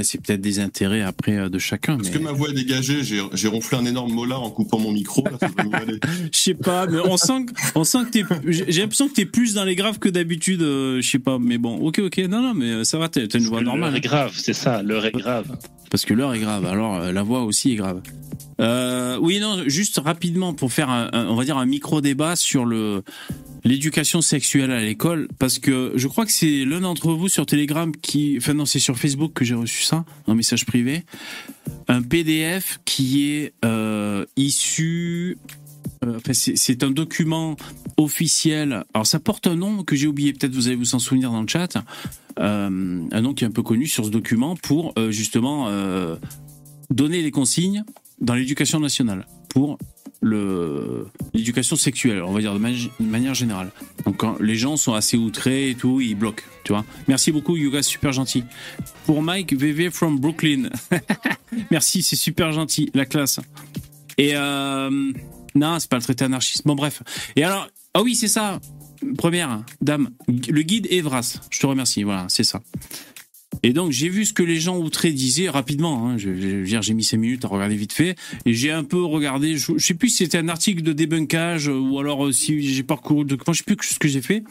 [0.02, 1.96] C'est peut-être des intérêts après euh, de chacun.
[1.96, 2.18] Parce mais...
[2.18, 5.24] que ma voix est dégagée, j'ai j'ai ronflé un énorme molar en coupant mon micro.
[6.32, 9.26] Je sais pas, mais on sent, que- on sent que t'es, j'ai l'impression que t'es
[9.26, 12.40] plus dans les graves que d'habitude, euh, je sais pas, mais bon, ok, ok, non,
[12.42, 14.00] non, mais euh, ça va, t'as une voix normale, est hein.
[14.00, 14.82] grave, c'est ça.
[14.82, 15.56] L'heure est grave.
[15.90, 18.00] Parce que l'heure est grave, alors euh, la voix aussi est grave.
[18.60, 22.64] Euh, oui, non, juste rapidement pour faire, un, on va dire un micro débat sur
[22.64, 23.02] le
[23.64, 27.90] l'éducation sexuelle à l'école, parce que je crois que c'est l'un d'entre vous sur Telegram
[27.94, 31.04] qui, enfin non, c'est sur Facebook que j'ai reçu ça, un message privé,
[31.88, 35.36] un PDF qui est euh, issu
[36.04, 37.56] enfin, c'est un document
[37.96, 38.84] officiel.
[38.94, 40.32] Alors, ça porte un nom que j'ai oublié.
[40.32, 41.76] Peut-être vous allez vous en souvenir dans le chat.
[42.38, 46.16] Euh, un nom qui est un peu connu sur ce document pour euh, justement euh,
[46.90, 47.84] donner les consignes
[48.20, 49.78] dans l'éducation nationale pour
[50.22, 53.70] l'éducation sexuelle, on va dire de, de manière générale.
[54.04, 56.84] Donc quand les gens sont assez outrés et tout, ils bloquent, tu vois.
[57.08, 58.44] Merci beaucoup Yuga, super gentil.
[59.04, 60.70] Pour Mike VV from Brooklyn.
[61.70, 63.40] Merci, c'est super gentil, la classe.
[64.18, 65.12] Et euh,
[65.56, 66.62] non, c'est pas le traité anarchiste.
[66.66, 67.02] Bon bref.
[67.34, 68.60] Et alors, ah oui, c'est ça.
[69.18, 71.38] Première dame, le guide Evras.
[71.50, 72.02] Je te remercie.
[72.02, 72.60] Voilà, c'est ça.
[73.62, 76.08] Et donc j'ai vu ce que les gens outrés disaient rapidement.
[76.08, 76.16] Hein.
[76.18, 79.56] J'ai mis 5 minutes à regarder vite fait et j'ai un peu regardé.
[79.56, 82.82] Je, je sais plus si c'était un article de débunkage ou alors euh, si j'ai
[82.82, 83.52] parcouru le document.
[83.52, 84.44] Je sais plus ce que j'ai fait.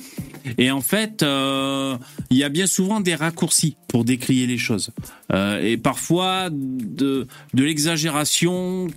[0.58, 1.98] Et en fait, euh,
[2.30, 4.92] il y a bien souvent des raccourcis pour décrier les choses
[5.32, 8.88] Euh, et parfois de l'exagération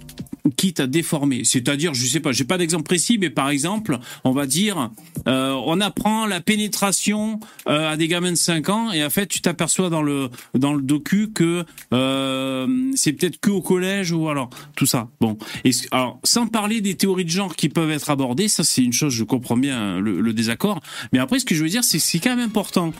[0.56, 1.42] quitte à déformer.
[1.44, 4.90] C'est-à-dire, je sais pas, j'ai pas d'exemple précis, mais par exemple, on va dire,
[5.26, 9.26] euh, on apprend la pénétration euh, à des gamins de 5 ans, et en fait,
[9.26, 14.28] tu t'aperçois dans le dans le docu que euh, c'est peut-être que au collège ou
[14.28, 15.08] alors tout ça.
[15.20, 18.82] Bon, et alors sans parler des théories de genre qui peuvent être abordées, ça c'est
[18.82, 20.80] une chose, je comprends bien le, le désaccord,
[21.12, 22.92] mais après ce que je veux dire, c'est que c'est quand même important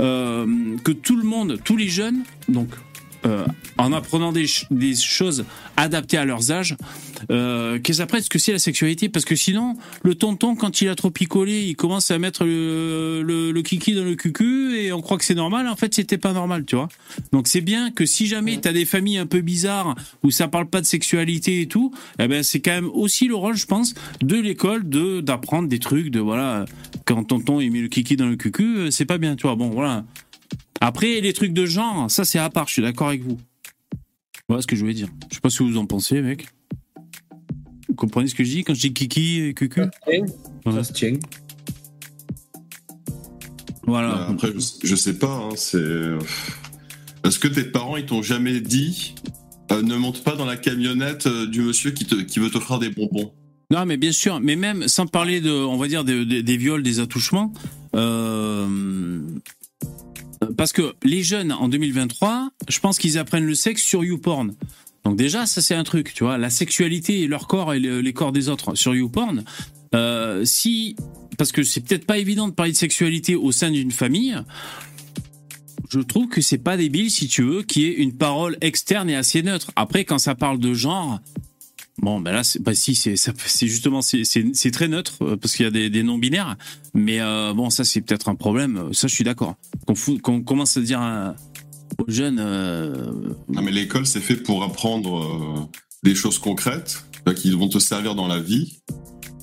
[0.00, 2.68] euh, que tout le monde, tous les jeunes, donc
[3.26, 3.44] euh,
[3.78, 5.44] en apprenant des, ch- des choses
[5.76, 6.76] adaptées à leurs âges,
[7.30, 9.08] euh, qu'ils apprennent ce que c'est la sexualité.
[9.08, 13.60] Parce que sinon, le tonton, quand il a trop picolé, il commence à mettre le
[13.62, 15.68] kiki dans le cucu et on croit que c'est normal.
[15.68, 16.88] En fait, c'était pas normal, tu vois.
[17.32, 20.68] Donc c'est bien que si jamais t'as des familles un peu bizarres où ça parle
[20.68, 23.94] pas de sexualité et tout, eh ben c'est quand même aussi le rôle, je pense,
[24.22, 26.64] de l'école de d'apprendre des trucs, de voilà,
[27.04, 29.56] quand tonton il met le kiki dans le cucu, euh, c'est pas bien, tu vois.
[29.56, 30.04] Bon, voilà.
[30.80, 33.38] Après, les trucs de genre, ça c'est à part, je suis d'accord avec vous.
[34.48, 35.08] Voilà ce que je voulais dire.
[35.28, 36.48] Je sais pas ce que vous en pensez, mec.
[37.88, 40.24] Vous comprenez ce que je dis quand je dis kiki et cucu Ça se tient.
[40.66, 40.72] Ouais.
[40.72, 41.12] Ça se tient.
[43.86, 44.28] Voilà.
[44.28, 45.34] Après, je, je sais pas.
[45.34, 45.78] hein, c'est.
[47.24, 49.14] Est-ce que tes parents ils t'ont jamais dit
[49.72, 52.78] euh, ne monte pas dans la camionnette euh, du monsieur qui, te, qui veut t'offrir
[52.78, 53.32] des bonbons?
[53.70, 56.56] Non, mais bien sûr, mais même sans parler de, on va dire, des, des- des
[56.56, 57.52] viols, des attouchements,
[57.94, 59.20] euh,
[60.60, 64.54] parce que les jeunes en 2023, je pense qu'ils apprennent le sexe sur YouPorn.
[65.04, 68.02] Donc déjà, ça c'est un truc, tu vois, la sexualité et leur corps et le-
[68.02, 69.42] les corps des autres sur YouPorn.
[69.94, 70.96] Euh, si,
[71.38, 74.36] parce que c'est peut-être pas évident de parler de sexualité au sein d'une famille.
[75.90, 79.08] Je trouve que c'est pas débile, si tu veux, qu'il y ait une parole externe
[79.08, 79.70] et assez neutre.
[79.76, 81.20] Après, quand ça parle de genre,
[82.02, 83.16] Bon, ben là, c'est, bah si, c'est,
[83.66, 86.56] justement, c'est, très neutre euh, parce qu'il y a des, des non binaires.
[86.94, 88.88] Mais euh, bon, ça, c'est peut-être un problème.
[88.92, 89.56] Ça, je suis d'accord.
[90.22, 91.00] Qu'on, commence à dire
[91.98, 93.12] aux jeunes, euh,
[93.48, 95.68] Non, mais l'école, c'est fait pour apprendre euh,
[96.02, 98.80] des choses concrètes euh, qui vont te servir dans la vie.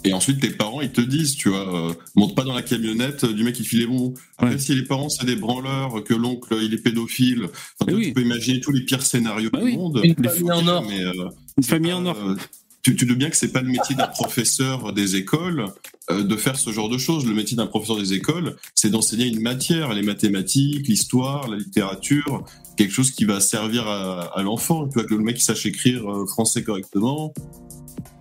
[0.08, 3.26] Et ensuite, tes parents, ils te disent, tu vois, euh, monte pas dans la camionnette
[3.26, 4.14] du mec qui file les bonbons.
[4.38, 4.60] Après, Ouais.
[4.60, 8.06] si les parents, c'est des branleurs, que l'oncle, il est pédophile, enfin, oui.
[8.08, 9.76] tu peux imaginer tous les pires scénarios Bah du oui.
[9.78, 10.00] monde.
[10.04, 10.86] Une famille en or.
[10.88, 11.14] Mais, euh,
[11.58, 12.18] une famille en or.
[12.18, 12.36] euh,
[12.84, 15.66] tu, tu doutes bien que c'est pas le métier d'un professeur des écoles
[16.10, 17.26] euh, de faire ce genre de choses.
[17.26, 22.46] Le métier d'un professeur des écoles, c'est d'enseigner une matière, les mathématiques, l'histoire, la littérature,
[22.78, 24.88] quelque chose qui va servir à, à l'enfant.
[24.88, 27.34] Tu vois que le mec il sache écrire euh, français correctement,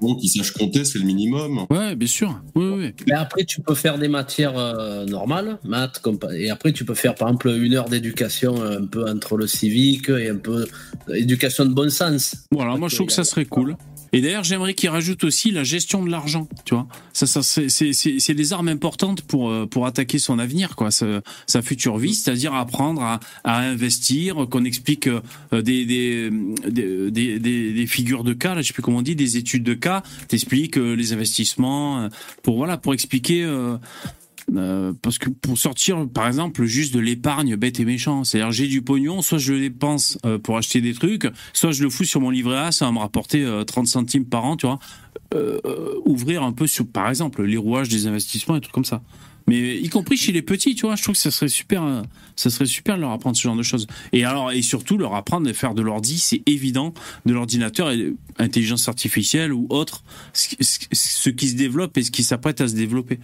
[0.00, 1.66] bon, qu'il sache compter, c'est le minimum.
[1.70, 2.40] Ouais, bien sûr.
[2.54, 2.94] Oui, oui.
[3.06, 6.94] Mais après, tu peux faire des matières euh, normales, maths, comme, et après, tu peux
[6.94, 10.66] faire, par exemple, une heure d'éducation euh, un peu entre le civique et un peu
[11.14, 12.36] éducation de bon sens.
[12.50, 13.76] Voilà, moi, je trouve que ça serait cool.
[14.12, 16.86] Et d'ailleurs, j'aimerais qu'ils rajoutent aussi la gestion de l'argent, tu vois.
[17.12, 21.62] Ça, ça, c'est, des armes importantes pour, euh, pour attaquer son avenir, quoi, sa, sa
[21.62, 25.20] future vie, c'est-à-dire apprendre à, à investir, qu'on explique euh,
[25.52, 26.30] des, des,
[26.68, 29.62] des, des, des- figures de cas, là, je sais plus comment on dit, des études
[29.64, 32.08] de cas, t'expliques euh, les investissements,
[32.42, 33.44] pour, voilà, pour expliquer,
[34.54, 38.68] euh, parce que pour sortir, par exemple, juste de l'épargne bête et méchant, c'est-à-dire j'ai
[38.68, 42.04] du pognon, soit je le dépense euh, pour acheter des trucs, soit je le fous
[42.04, 44.78] sur mon livret A, ça va me rapporter euh, 30 centimes par an, tu vois.
[45.34, 45.58] Euh,
[46.04, 49.02] ouvrir un peu sur, par exemple, les rouages des investissements et trucs comme ça.
[49.48, 52.02] Mais y compris chez les petits, tu vois, je trouve que ça serait super, euh,
[52.34, 53.86] ça serait super de leur apprendre ce genre de choses.
[54.12, 56.94] Et alors, et surtout leur apprendre à faire de l'ordi, c'est évident,
[57.26, 57.92] de l'ordinateur
[58.38, 63.18] intelligence artificielle ou autre, ce qui se développe et ce qui s'apprête à se développer.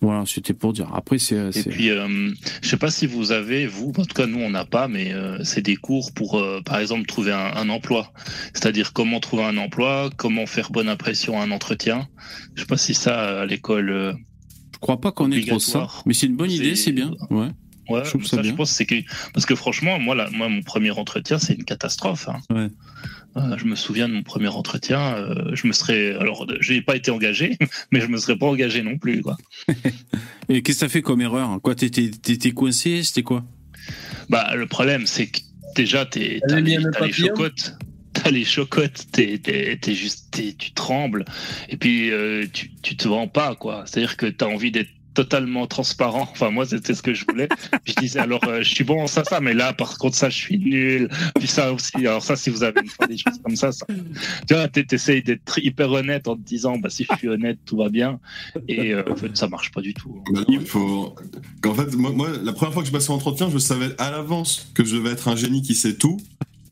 [0.00, 0.88] Voilà, c'était pour dire.
[0.94, 1.50] Après, c'est.
[1.56, 2.30] Et puis, euh,
[2.62, 5.12] je sais pas si vous avez, vous, en tout cas nous on n'a pas, mais
[5.12, 8.12] euh, c'est des cours pour, euh, par exemple, trouver un, un emploi.
[8.54, 12.06] C'est-à-dire comment trouver un emploi, comment faire bonne impression à un entretien.
[12.54, 13.90] Je sais pas si ça à l'école.
[13.90, 14.12] euh,
[14.74, 17.12] Je crois pas qu'on ait trop ça, mais c'est une bonne idée, C'est- bien.
[17.30, 17.48] Ouais.
[17.90, 18.96] Ouais, Je ça ça, je pense que c'est que
[19.32, 22.28] parce que franchement, moi, là, moi, mon premier entretien, c'est une catastrophe.
[22.28, 22.38] hein.
[22.54, 22.68] Ouais.
[23.36, 25.14] Euh, je me souviens de mon premier entretien.
[25.16, 27.56] euh, je me serais, alors, j'ai pas été engagé,
[27.92, 29.36] mais je me serais pas engagé non plus, quoi.
[30.48, 31.60] Et qu'est-ce que t'as fait comme erreur?
[31.62, 32.10] Quoi, t'étais,
[32.52, 33.02] coincé?
[33.04, 33.44] C'était quoi?
[34.28, 35.40] Bah, le problème, c'est que
[35.76, 36.20] déjà, t'as
[36.60, 37.74] les, les chocottes.
[38.14, 41.24] T'as les chocottes, t'es, t'es, t'es juste, t'es- tu trembles.
[41.68, 43.84] Et puis, euh, tu, tu te vends pas, quoi.
[43.86, 46.28] C'est-à-dire que t'as envie d'être totalement transparent.
[46.30, 47.48] Enfin, moi, c'était ce que je voulais.
[47.84, 50.30] je disais, alors, euh, je suis bon en ça, ça, mais là, par contre, ça,
[50.30, 51.08] je suis nul.
[51.36, 51.96] Puis ça aussi.
[51.96, 53.84] Alors, ça, si vous avez une fois des choses comme ça, ça.
[54.46, 57.58] Tu vois, t'es- t'essayes d'être hyper honnête en te disant, bah, si je suis honnête,
[57.66, 58.20] tout va bien.
[58.68, 60.22] Et, euh, en fait, ça marche pas du tout.
[60.32, 61.16] Bah il faut.
[61.66, 64.70] En fait, moi, moi, la première fois que je passais l'entretien, je savais à l'avance
[64.74, 66.18] que je devais être un génie qui sait tout.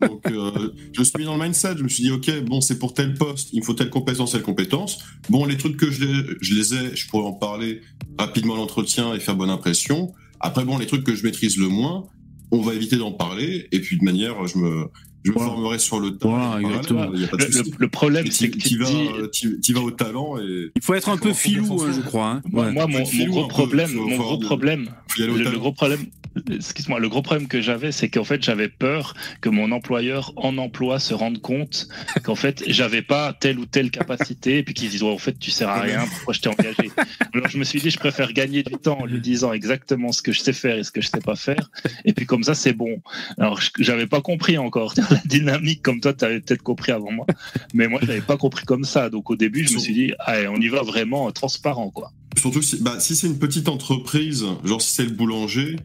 [0.01, 1.77] Donc, euh, je suis dans le mindset.
[1.77, 4.33] Je me suis dit, ok, bon, c'est pour tel poste, il me faut telle compétence,
[4.33, 4.99] telle compétence.
[5.29, 7.81] Bon, les trucs que je je les ai, je pourrais en parler
[8.19, 10.13] rapidement à l'entretien et faire bonne impression.
[10.41, 12.07] Après, bon, les trucs que je maîtrise le moins,
[12.51, 13.69] on va éviter d'en parler.
[13.73, 14.87] Et puis, de manière, je me,
[15.27, 16.31] je me formerai sur le temps.
[16.31, 17.13] Voilà, exactement.
[17.15, 18.87] Y a pas de le, le, problème, c'est que tu vas,
[19.33, 19.73] dis...
[19.73, 20.71] vas au talent et.
[20.75, 22.27] Il faut être un peu filou, hein, je crois.
[22.27, 22.43] Hein.
[22.51, 26.07] Moi, mon, mon, gros problème, mon gros problème, le gros problème,
[26.51, 30.59] excuse-moi, le gros problème que j'avais, c'est qu'en fait, j'avais peur que mon employeur en
[30.59, 31.89] emploi se rende compte
[32.23, 35.51] qu'en fait, j'avais pas telle ou telle capacité, et puis qu'il dise, en fait, tu
[35.51, 36.91] sers à rien, pourquoi je t'ai engagé?
[37.35, 40.23] Alors, je me suis dit, je préfère gagner du temps en lui disant exactement ce
[40.23, 41.71] que je sais faire et ce que je sais pas faire,
[42.05, 43.03] et puis comme ça, c'est bon.
[43.39, 47.27] Alors, j'avais pas compris encore la dynamique, comme toi, tu avais peut-être compris avant moi,
[47.75, 49.11] mais moi, je n'avais pas compris comme ça.
[49.11, 52.13] Donc, au début, je me suis dit, allez, on y va vraiment transparent, quoi.
[52.37, 55.77] Surtout si, bah, si c'est une petite entreprise, genre si c'est le boulanger,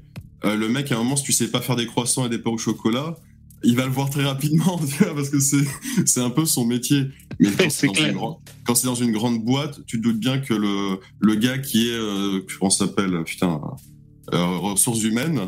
[0.43, 2.39] euh, le mec, à un moment, si tu sais pas faire des croissants et des
[2.39, 3.15] pains au chocolat,
[3.63, 4.77] il va le voir très rapidement,
[5.15, 7.05] parce que c'est, un peu son métier.
[7.39, 7.87] Mais quand c'est,
[8.75, 11.93] c'est dans une grande boîte, tu te doutes bien que le, le gars qui est,
[11.93, 13.61] euh, comment s'appelle, putain,
[14.33, 15.41] euh, ressources humaines,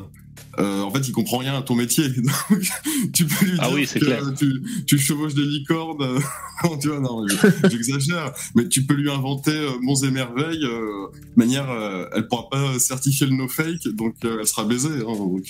[0.60, 2.10] euh, en fait, il comprend rien à ton métier.
[2.50, 2.72] Donc,
[3.14, 4.22] tu peux lui ah dire oui, que clair.
[4.38, 6.02] Tu, tu, chevauches des licornes.
[6.02, 6.20] Euh,
[6.82, 7.26] tu vois, non,
[7.70, 8.32] j'exagère.
[8.56, 10.64] mais tu peux lui inventer euh, monts et merveilles.
[10.64, 14.90] Euh, de manière, euh, elle pourra pas certifier le no fake, donc elle sera baisée.
[14.90, 15.46] Hein, donc,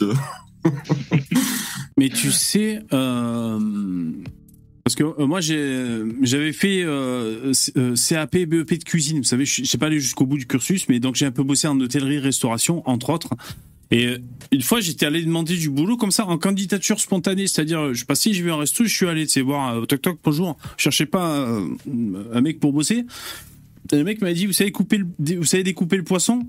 [1.98, 2.82] mais tu sais.
[4.86, 6.86] Parce que moi j'avais fait
[8.10, 11.00] CAP BEP de cuisine, vous savez, je sais pas aller jusqu'au bout du cursus, mais
[11.00, 13.30] donc j'ai un peu bossé en hôtellerie, restauration entre autres.
[13.94, 14.18] Et euh,
[14.52, 18.34] une fois, j'étais allé demander du boulot comme ça en candidature spontanée, c'est-à-dire je passais,
[18.34, 20.84] j'ai vu un resto, je suis allé, tu sais, voir au toc toc bonjour, je
[20.84, 21.68] cherchais pas euh,
[22.34, 23.06] un mec pour bosser.
[23.92, 25.06] Et le mec m'a dit, vous savez couper, le,
[25.38, 26.48] vous savez découper le poisson?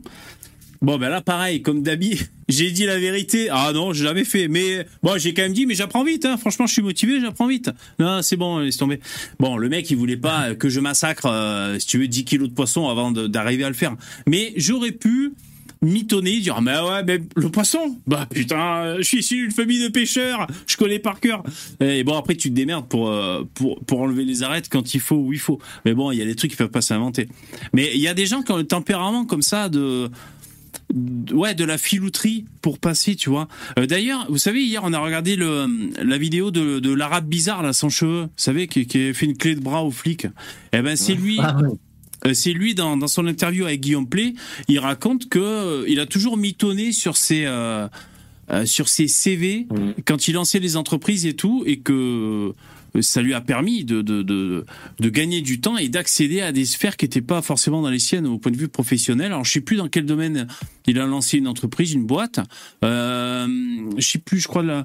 [0.81, 3.49] Bon ben là pareil, comme d'habitude, j'ai dit la vérité.
[3.51, 6.25] Ah non, je l'avais fait, mais bon, j'ai quand même dit, mais j'apprends vite.
[6.25, 6.39] Hein.
[6.39, 7.71] Franchement, je suis motivé, j'apprends vite.
[7.99, 9.01] Non, c'est bon, laisse tomber.
[9.39, 12.49] Bon, le mec, il voulait pas que je massacre, euh, si tu veux, 10 kilos
[12.49, 13.97] de poisson avant d'arriver à le faire.
[14.27, 15.35] Mais j'aurais pu
[15.85, 19.89] mitonner, dire mais ouais, mais le poisson, bah putain, je suis issu d'une famille de
[19.89, 21.43] pêcheurs, je connais par cœur.
[21.81, 25.01] Et bon après tu te démerdes pour euh, pour pour enlever les arêtes quand il
[25.01, 25.61] faut où il faut.
[25.85, 27.29] Mais bon, il y a des trucs qui peuvent pas s'inventer.
[27.73, 30.11] Mais il y a des gens qui ont le tempérament comme ça de
[31.33, 34.99] ouais de la filouterie pour passer tu vois euh, d'ailleurs vous savez hier on a
[34.99, 35.67] regardé le
[36.03, 39.27] la vidéo de, de l'arabe bizarre là sans cheveux vous savez qui, qui a fait
[39.27, 40.27] une clé de bras au flic
[40.73, 41.71] eh ben c'est lui ah euh,
[42.33, 44.35] c'est lui dans, dans, son interview avec Guillaume Play,
[44.69, 47.89] il raconte que euh, il a toujours mitonné sur ses euh,
[48.65, 50.03] sur ses CV mmh.
[50.07, 52.55] quand il lançait les entreprises et tout, et que
[53.01, 54.65] ça lui a permis de, de, de,
[55.01, 57.99] de gagner du temps et d'accéder à des sphères qui n'étaient pas forcément dans les
[57.99, 59.27] siennes au point de vue professionnel.
[59.27, 60.47] Alors je sais plus dans quel domaine
[60.87, 62.41] il a lancé une entreprise, une boîte.
[62.85, 63.47] Euh,
[63.97, 64.83] je sais plus, je crois la euh,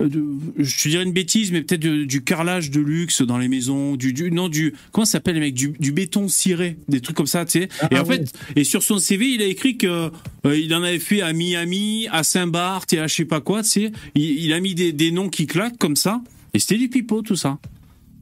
[0.00, 4.30] je dirais une bêtise, mais peut-être du, carrelage de luxe dans les maisons, du, du
[4.30, 7.44] non du comment ça s'appelle les mecs, du, du, béton ciré, des trucs comme ça,
[7.44, 7.68] tu sais.
[7.90, 10.10] et en ah fait, et sur son CV, il a écrit que
[10.46, 13.62] euh, il en avait fait à Miami, à Saint-Barth et à je sais pas quoi,
[13.62, 13.92] tu sais.
[14.14, 16.22] Il, a mis des, des, noms qui claquent comme ça,
[16.54, 17.58] et c'était du pipeau tout ça.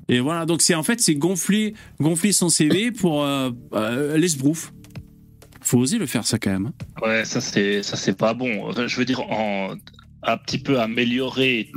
[0.08, 4.72] Et voilà, donc c'est en fait c'est gonfler gonfler son CV pour euh, euh l'esbrouf
[5.66, 6.66] faut oser le faire ça quand même.
[6.66, 7.06] Hein.
[7.06, 8.70] Ouais, ça c'est ça c'est pas bon.
[8.86, 9.74] Je veux dire en
[10.26, 11.70] un petit peu améliorer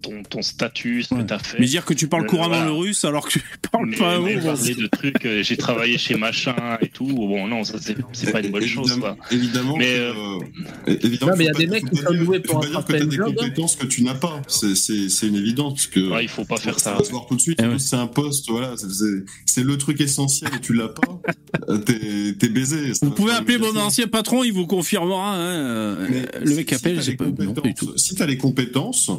[0.00, 1.58] ton, ton statut, ce que tu as fait.
[1.58, 4.18] Mais dire que tu parles euh, couramment le russe alors que tu parles pas un
[4.18, 4.40] mot.
[4.42, 7.06] parler de trucs, euh, j'ai travaillé chez machin et tout.
[7.06, 8.98] Bon, non, ça c'est pas une bonne chose.
[8.98, 9.16] Quoi.
[9.30, 9.76] Évidemment.
[9.76, 10.38] Mais euh,
[10.86, 13.04] évidemment, mais il y a des mecs qui sont doués pour un que tu as
[13.04, 14.42] des compétences que tu n'as pas.
[14.48, 15.86] C'est une évidence.
[15.86, 16.90] Que ouais, il faut pas faire ça.
[16.90, 17.60] Ça va se voir tout de suite.
[17.62, 18.74] Eh c'est un poste, voilà.
[19.46, 21.20] C'est le truc essentiel et tu l'as pas.
[21.86, 22.92] T'es es baisé.
[23.02, 25.36] Vous pouvez appeler mon ancien patron, il vous confirmera.
[25.36, 26.08] Hein.
[26.42, 27.26] Le mec appelle, j'ai pas.
[27.96, 29.10] Si tu as les compétences,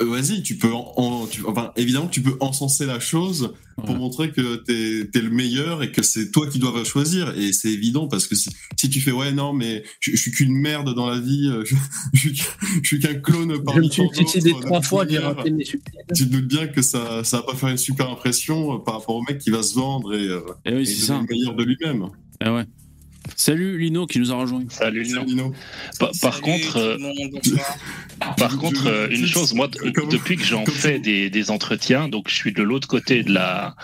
[0.00, 4.56] vas-y, tu peux, en, tu, enfin, évidemment, tu peux encenser la chose pour montrer que
[4.56, 7.36] t'es es le meilleur et que c'est toi qui dois choisir.
[7.36, 10.54] Et c'est évident parce que si, si, tu fais ouais non mais je, suis qu'une
[10.54, 11.62] merde dans la vie, euh,
[12.14, 12.28] je,
[12.82, 14.60] je, suis qu'un clone parmi tant d'autres.
[14.60, 18.76] trois fois Tu te doutes bien que ça ça va pas faire une super impression
[18.76, 21.54] euh, par rapport au mec qui va se vendre et, et, oui, et le meilleur
[21.54, 22.06] de lui-même.
[22.44, 22.64] Eh ouais.
[23.36, 24.64] Salut Lino qui nous a rejoint.
[24.70, 25.52] Salut Lino.
[26.22, 26.96] Par, contre, euh,
[28.38, 32.34] par contre, euh, une chose, moi, depuis que j'en fais des, des, entretiens, donc je
[32.34, 33.76] suis de l'autre côté de la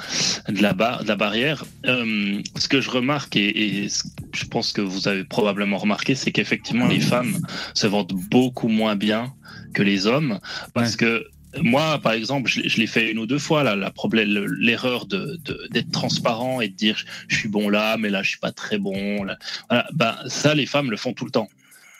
[0.48, 1.64] de la, de la barrière.
[1.86, 3.88] Euh, ce que je remarque et, et,
[4.32, 7.38] je pense que vous avez probablement remarqué, c'est qu'effectivement les femmes
[7.74, 9.34] se vendent beaucoup moins bien
[9.74, 10.38] que les hommes
[10.74, 11.26] parce que
[11.60, 14.28] moi, par exemple, je, l'ai fait une ou deux fois là, la problème,
[14.58, 15.38] l'erreur de
[15.70, 18.78] d'être transparent et de dire je suis bon là, mais là je suis pas très
[18.78, 19.24] bon.
[19.24, 19.38] Là.
[19.68, 21.48] Voilà, ben ça, les femmes le font tout le temps.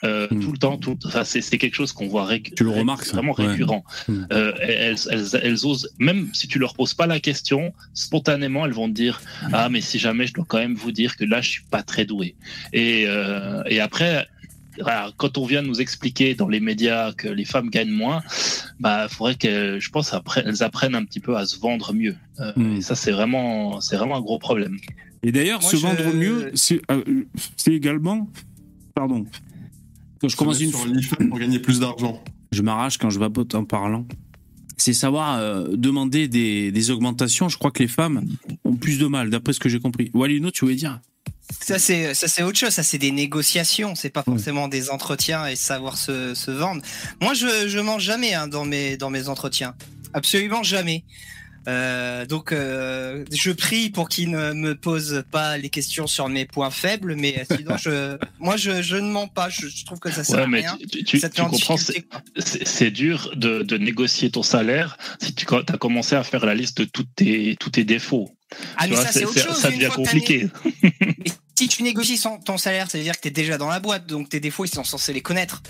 [0.03, 0.39] Euh, hmm.
[0.41, 0.99] tout le temps, tout.
[1.05, 3.85] Enfin, c'est quelque chose qu'on voit tu le remarques, vraiment récurrent.
[4.09, 4.25] Hmm.
[4.33, 8.73] Euh, elles, elles, elles, osent, même si tu leur poses pas la question, spontanément, elles
[8.73, 9.21] vont te dire
[9.53, 11.83] ah mais si jamais je dois quand même vous dire que là je suis pas
[11.83, 12.35] très doué.
[12.73, 14.27] Et, euh, et après,
[15.17, 18.21] quand on vient nous expliquer dans les médias que les femmes gagnent moins,
[18.79, 22.15] bah, faudrait que, je pense, après, elles apprennent un petit peu à se vendre mieux.
[22.39, 22.75] Euh, Mm.
[22.77, 24.77] Et ça, c'est vraiment, c'est vraiment un gros problème.
[25.23, 27.03] Et d'ailleurs, se je- vendre mieux, c'est euh,
[27.57, 28.29] c'est également.
[28.95, 29.25] Pardon.
[30.19, 32.21] Quand je commence une sur OnlyFans pour gagner plus d'argent.
[32.51, 34.05] je m'arrache quand je vapote en parlant.
[34.77, 37.47] C'est savoir euh, demander des, des augmentations.
[37.47, 38.25] Je crois que les femmes
[38.65, 40.09] ont plus de mal, d'après ce que j'ai compris.
[40.13, 40.99] Walino, tu voulais dire?
[41.61, 45.47] Ça c'est ça c'est autre chose, ça c'est des négociations, c'est pas forcément des entretiens
[45.47, 46.81] et savoir se, se vendre.
[47.21, 49.73] Moi je je mange jamais hein, dans mes dans mes entretiens,
[50.13, 51.03] absolument jamais.
[51.69, 56.45] Euh, donc euh, je prie pour qu'ils ne me posent pas les questions sur mes
[56.45, 60.11] points faibles, mais sinon je moi je, je ne mens pas, je, je trouve que
[60.11, 60.77] ça sert Ouais, à mais rien.
[60.91, 61.77] tu, tu- comprends,
[62.37, 66.79] c'est dur de, de négocier ton salaire si tu as commencé à faire la liste
[66.79, 68.29] de tous tes, tous tes défauts.
[68.75, 69.57] Ah Tu mais vois, ça c'est autre chose.
[69.57, 70.47] ça une devient compliqué.
[71.55, 73.79] Si tu négocies son- ton salaire, ça veut dire que tu es déjà dans la
[73.79, 75.61] boîte, donc tes défauts, ils sont censés les connaître.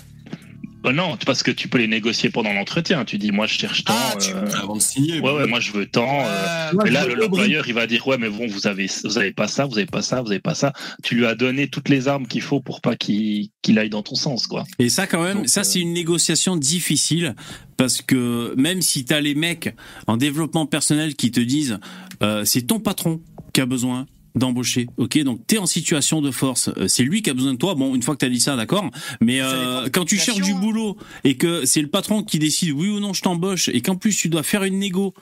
[0.86, 3.06] Euh, non, parce que tu peux les négocier pendant l'entretien.
[3.06, 3.94] Tu dis, moi, je cherche tant.
[3.96, 5.18] Ah, tu- euh, Avant de signer.
[5.18, 6.20] ouais, ouais, moi, je veux tant.
[6.26, 9.16] euh, Euh, Mais là, le- l'employeur, il va dire ouais, mais bon, vous avez, vous
[9.16, 10.72] avez pas ça, vous avez pas ça, vous avez pas ça.
[11.02, 14.02] Tu lui as donné toutes les armes qu'il faut pour pas qu'il qu'il aille dans
[14.02, 14.64] ton sens, quoi.
[14.78, 17.34] Et ça, quand même, Donc, ça, euh, c'est une négociation difficile
[17.78, 19.74] parce que même si t'as les mecs
[20.06, 21.78] en développement personnel qui te disent
[22.22, 23.22] euh, c'est ton patron
[23.54, 27.30] qui a besoin d'embaucher, ok Donc t'es en situation de force, euh, c'est lui qui
[27.30, 27.74] a besoin de toi.
[27.74, 28.90] Bon, une fois que t'as dit ça, d'accord.
[29.20, 30.58] Mais euh, quand tu cherches du hein.
[30.60, 33.96] boulot et que c'est le patron qui décide oui ou non je t'embauche et qu'en
[33.96, 35.14] plus tu dois faire une négo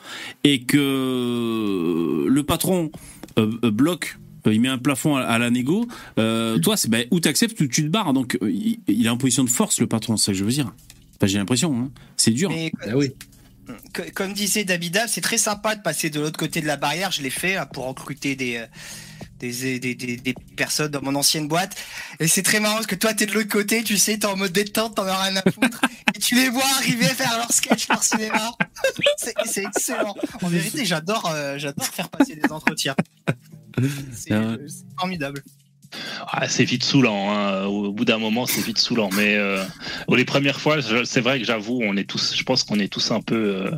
[0.43, 2.91] et que le patron
[3.37, 5.85] euh, euh, bloque euh, il met un plafond à, la négo.
[6.19, 8.13] Euh, toi, c'est ben, ou t'acceptes ou tu te barres.
[8.13, 10.43] Donc, euh, il, il est en position de force, le patron, c'est ça que je
[10.43, 10.73] veux dire.
[11.15, 11.75] Enfin, j'ai l'impression.
[11.75, 11.91] Hein.
[12.17, 12.49] C'est dur.
[12.49, 13.11] Mais Ah oui.
[13.93, 17.11] Co- comme disait Dabida, c'est très sympa de passer de l'autre côté de la barrière.
[17.11, 18.65] Je l'ai fait là, pour recruter des, euh,
[19.39, 21.75] des, des, des, des personnes dans mon ancienne boîte.
[22.19, 24.35] Et c'est très marrant parce que toi, t'es de l'autre côté, tu sais, t'es en
[24.37, 25.81] mode détente, t'en as rien à foutre.
[26.15, 28.51] et tu les vois arriver à faire leur sketch, leur cinéma.
[29.17, 30.15] c'est c'est excellent.
[30.41, 32.95] En vérité, j'adore euh, j'adore faire passer des entretiens.
[34.15, 35.41] C'est Ah c'est formidable.
[36.27, 37.31] Ah, c'est vite saoulant.
[37.31, 37.65] Hein.
[37.65, 39.09] Au bout d'un moment, c'est vite saoulant.
[39.15, 39.63] Mais euh,
[40.15, 43.11] les premières fois, c'est vrai que j'avoue, on est tous, je pense qu'on est tous
[43.11, 43.71] un peu euh,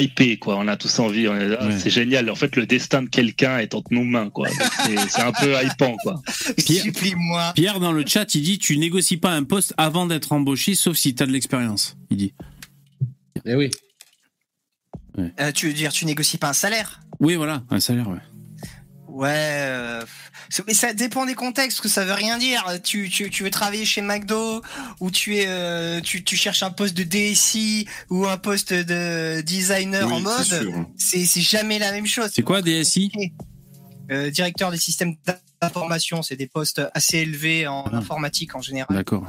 [0.00, 0.56] hypés, quoi.
[0.56, 1.28] On a tous envie.
[1.28, 1.56] Ouais.
[1.78, 2.30] C'est génial.
[2.30, 4.48] En fait, le destin de quelqu'un est entre nos mains, quoi.
[5.08, 6.22] C'est un peu hypant, quoi.
[6.64, 7.52] Pierre- Supplie-moi.
[7.54, 10.96] Pierre, dans le chat, il dit tu négocies pas un poste avant d'être embauché, sauf
[10.96, 11.96] si t'as de l'expérience.
[12.10, 12.34] Il dit.
[13.44, 13.70] Eh oui.
[15.18, 17.00] Euh, tu veux dire, tu négocies pas un salaire?
[17.20, 18.18] Oui, voilà, un salaire, ouais.
[19.06, 20.02] Ouais, euh,
[20.66, 22.64] mais ça dépend des contextes, que ça veut rien dire.
[22.82, 24.62] Tu, tu, tu veux travailler chez McDo
[25.00, 29.40] ou tu es, euh, tu, tu cherches un poste de DSI ou un poste de
[29.40, 30.44] designer en mode.
[30.96, 32.30] c'est jamais la même chose.
[32.34, 33.10] C'est quoi DSI
[34.10, 35.14] Euh, Directeur des systèmes
[35.62, 37.96] d'information, c'est des postes assez élevés en Ah.
[37.96, 38.94] informatique en général.
[38.94, 39.24] D'accord.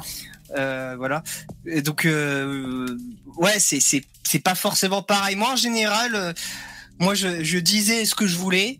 [0.58, 1.24] Euh, voilà.
[1.66, 2.86] Et donc euh,
[3.38, 5.36] ouais, c'est c'est c'est pas forcément pareil.
[5.38, 6.34] Moi en général, euh,
[7.00, 8.80] moi je, je disais ce que je voulais.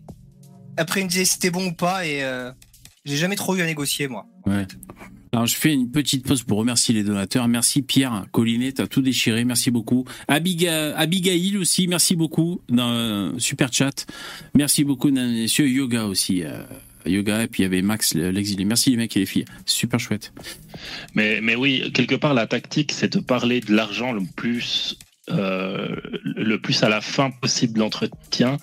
[0.76, 2.50] Après ils me disaient si c'était bon ou pas et euh,
[3.04, 4.26] j'ai jamais trop eu à négocier moi.
[4.46, 4.66] Ouais.
[5.32, 7.46] Alors, je fais une petite pause pour remercier les donateurs.
[7.46, 9.44] Merci Pierre, Collinet, t'as tout déchiré.
[9.44, 10.06] Merci beaucoup.
[10.28, 14.06] Abiga- Abigail aussi, merci beaucoup dans euh, super chat.
[14.54, 15.68] Merci beaucoup, messieurs.
[15.68, 16.42] Yoga aussi.
[16.42, 16.62] euh,
[17.04, 18.64] yoga, et puis il y avait Max, l'exilé.
[18.64, 19.44] Merci les mecs et les filles.
[19.66, 20.32] Super chouette.
[21.14, 24.96] Mais, mais oui, quelque part, la tactique, c'est de parler de l'argent le plus,
[25.30, 28.56] euh, le plus à la fin possible de l'entretien,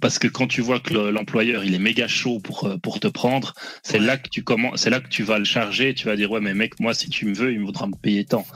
[0.00, 2.98] parce que quand tu vois que le- l'employeur il est méga chaud pour euh, pour
[3.00, 4.06] te prendre, c'est Ouais.
[4.06, 5.94] là que tu commences, c'est là que tu vas le charger.
[5.94, 7.94] Tu vas dire ouais, mais mec, moi si tu me veux, il me faudra me
[7.94, 8.46] payer tant.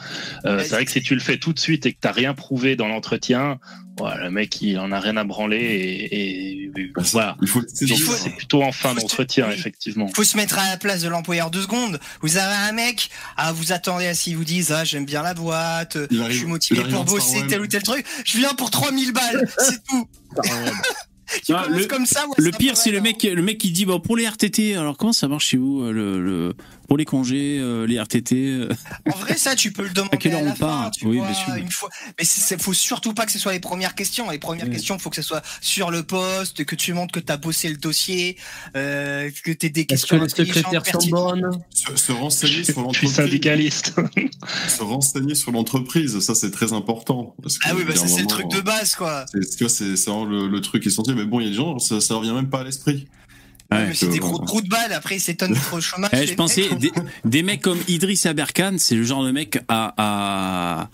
[0.44, 2.34] Euh, c'est vrai que si tu le fais tout de suite et que t'as rien
[2.34, 3.58] prouvé dans l'entretien,
[4.00, 7.36] ouais, le mec il en a rien à branler et, et Bah, c'est- voilà.
[7.42, 10.08] Il faut C'est plutôt en fin se- d'entretien, effectivement.
[10.14, 12.00] Faut se mettre à la place de l'employeur deux secondes.
[12.22, 15.22] Vous avez un mec, ah vous attendez à ce qu'il vous dise ah j'aime bien
[15.22, 18.04] la boîte, Il je suis motivé il pour bosser tel ou tel truc.
[18.24, 20.08] Je viens pour 3000 balles, c'est tout.
[21.46, 22.26] Tu Ah, commences le- comme ça.
[22.28, 24.76] ouais, Le ça pire, c'est le mec, le mec qui dit bon pour les RTT.
[24.76, 26.54] Alors comment ça marche chez vous le, le-
[26.92, 28.68] pour les congés, euh, les RTT euh,
[29.10, 31.16] En vrai, ça, tu peux le demander À quelle heure la on part tu Oui,
[31.16, 31.54] vois, bien sûr.
[31.54, 31.88] Une fois.
[32.18, 34.28] Mais c'est- faut surtout pas que ce soit les premières questions.
[34.30, 37.32] Les premières questions, faut que ce soit sur le poste, que tu montres que tu
[37.32, 38.36] as bossé le dossier,
[38.76, 42.64] euh, que tu des Est-ce questions que les secrétaires sont bonnes se, se renseigner sur
[42.64, 43.12] je suis l'entreprise.
[43.14, 43.94] syndicaliste.
[44.68, 47.34] Se renseigner sur l'entreprise, ça c'est très important.
[47.42, 49.24] Parce que, Ah oui, bah il ça c'est le truc de base, quoi.
[49.32, 51.16] c'est- Tu vois, c'est c'est vraiment le, le truc essentiel.
[51.16, 53.08] Mais bon, il y a des gens, ça, ça revient même pas à l'esprit.
[53.72, 53.86] Ouais.
[53.88, 54.92] Mais c'est des gros trous de balles.
[54.92, 56.10] Après, s'étonnent d'être au chômage.
[56.14, 56.78] Eh, je pensais mecs.
[56.78, 56.92] des,
[57.24, 60.90] des mecs comme Idriss Aberkan, c'est le genre de mec à, à,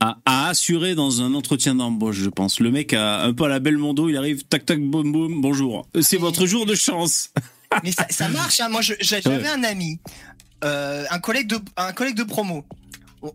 [0.00, 2.60] à, à assurer dans un entretien d'embauche, je pense.
[2.60, 5.40] Le mec a un peu à la belle mondo, il arrive, tac tac, boum boum,
[5.40, 5.86] bonjour.
[6.00, 7.30] C'est votre jour de chance.
[7.84, 8.60] Mais ça, ça marche.
[8.60, 8.68] Hein.
[8.68, 9.98] Moi, j'avais un ami.
[10.64, 12.64] euh, un collègue de un collègue de promo.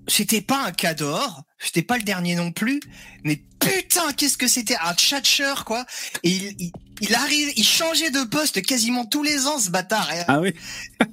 [0.07, 2.80] C'était pas un cador, c'était pas le dernier non plus,
[3.26, 5.86] mais putain, qu'est-ce que c'était un tchatcheur quoi.
[6.24, 10.11] Et il, il, il arrive, il changeait de poste quasiment tous les ans ce bâtard.
[10.13, 10.53] Et, Ah oui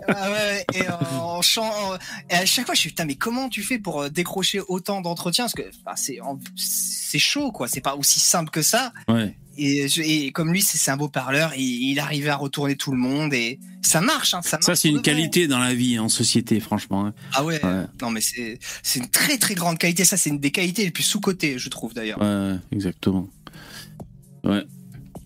[0.09, 1.41] ah ouais, et, euh, en
[2.31, 5.01] et à chaque fois, je suis putain, mais comment tu fais pour euh, décrocher autant
[5.01, 5.45] d'entretiens?
[5.45, 5.63] Parce que
[5.97, 6.19] c'est
[6.57, 8.93] c'est chaud quoi, c'est pas aussi simple que ça.
[9.09, 9.35] Ouais.
[9.61, 12.99] Et, comme lui, c'est c'est un beau parleur, il, il arrivait à retourner tout le
[12.99, 14.35] monde et ça marche.
[14.35, 15.13] Hein, ça, Ça, marche c'est pour une vrai.
[15.15, 17.07] qualité dans la vie, en société, franchement.
[17.07, 17.15] hein.
[17.33, 17.65] Ah ouais.
[17.65, 17.85] Ouais.
[18.01, 20.05] Non mais c'est c'est une très très grande qualité.
[20.05, 23.29] Ça, c'est une des qualités les plus sous cotées, je trouve d'ailleurs, Ouais, exactement.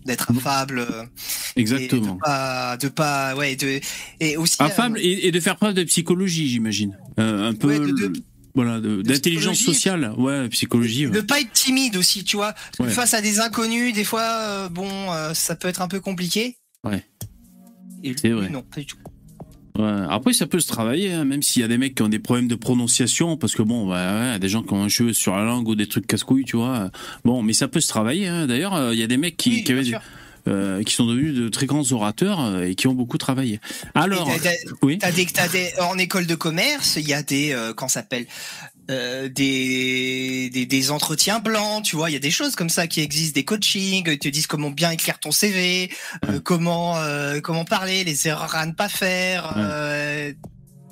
[0.05, 0.79] D'être affable.
[0.79, 1.03] euh,
[1.55, 2.13] Exactement.
[2.13, 3.79] Et de pas, de pas, ouais, de
[4.19, 4.57] et aussi.
[4.59, 6.97] Affable euh, et, et de faire preuve de psychologie, j'imagine.
[7.19, 7.67] Euh, un peu.
[7.67, 8.13] Ouais, de- de- le-
[8.55, 10.13] voilà, d'intelligence sociale.
[10.17, 11.05] Ouais, psychologie.
[11.07, 11.23] De ouais.
[11.23, 12.53] pas être timide aussi, tu vois.
[12.79, 12.89] Ouais.
[12.89, 14.87] Face à des inconnus, des fois, euh, bon,
[15.33, 16.57] ça peut être un peu compliqué.
[16.83, 17.03] Ouais.
[18.21, 18.49] C'est vrai.
[18.49, 18.97] Non, pas du tout.
[19.77, 19.91] Ouais.
[20.09, 22.19] Après, ça peut se travailler, hein, même s'il y a des mecs qui ont des
[22.19, 25.35] problèmes de prononciation, parce que bon, bah, ouais, des gens qui ont un cheveu sur
[25.35, 26.91] la langue ou des trucs casse-couilles, tu vois.
[27.25, 28.27] Bon, mais ça peut se travailler.
[28.27, 28.45] hein.
[28.45, 29.91] D'ailleurs, euh, il y a des mecs qui, Oui, qui, avaient
[30.47, 33.59] euh, qui sont devenus de très grands orateurs euh, et qui ont beaucoup travaillé.
[33.95, 34.29] Alors,
[34.81, 34.97] oui.
[34.99, 38.25] T'as des, t'as des, en école de commerce, il y a des, euh, ça s'appelle,
[38.89, 42.87] euh, des, des, des entretiens blancs, tu vois, il y a des choses comme ça
[42.87, 45.89] qui existent, des coachings, ils te disent comment bien écrire ton CV,
[46.25, 49.53] euh, comment, euh, comment parler, les erreurs à ne pas faire.
[49.55, 50.35] Ouais.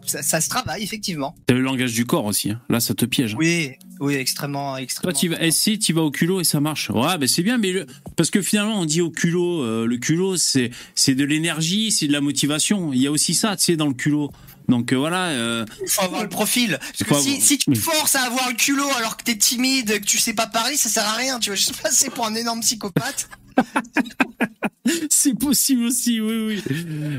[0.05, 1.35] ça, ça se travaille effectivement.
[1.47, 2.51] T'as le langage du corps aussi.
[2.51, 2.61] hein.
[2.69, 3.33] Là, ça te piège.
[3.33, 3.37] hein.
[3.39, 5.11] Oui, oui, extrêmement, extrêmement.
[5.11, 6.89] Toi, tu vas, eh, si, tu vas au culot et ça marche.
[6.89, 7.85] Ouais, ben c'est bien, mais le-
[8.15, 12.13] parce que finalement, on dit au culot, le culot, c'est c'est de l'énergie, c'est de
[12.13, 12.93] la motivation.
[12.93, 14.31] Il y a aussi ça, tu sais, dans le culot.
[14.67, 15.27] Donc euh, voilà.
[15.29, 16.79] euh, Il faut avoir le profil.
[16.79, 19.99] Parce que avoir- si, tu te forces à avoir le culot alors que t'es timide,
[19.99, 21.39] que tu sais pas parler, ça sert à rien.
[21.39, 23.29] Tu vas juste passer pour un énorme psychopathe.
[25.09, 26.73] c'est possible aussi, oui, oui.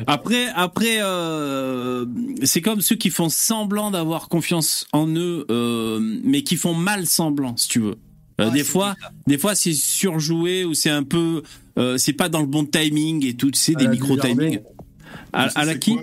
[0.07, 2.07] Après, après, euh,
[2.43, 7.07] c'est comme ceux qui font semblant d'avoir confiance en eux, euh, mais qui font mal
[7.07, 7.97] semblant, si tu veux.
[8.41, 11.43] Euh, Ouais, des c'est fois, des fois, c'est surjoué ou c'est un peu,
[11.79, 14.59] euh, c'est pas dans le bon timing et tout, tu sais, À des micro timing.
[15.33, 16.03] À, la qui quoi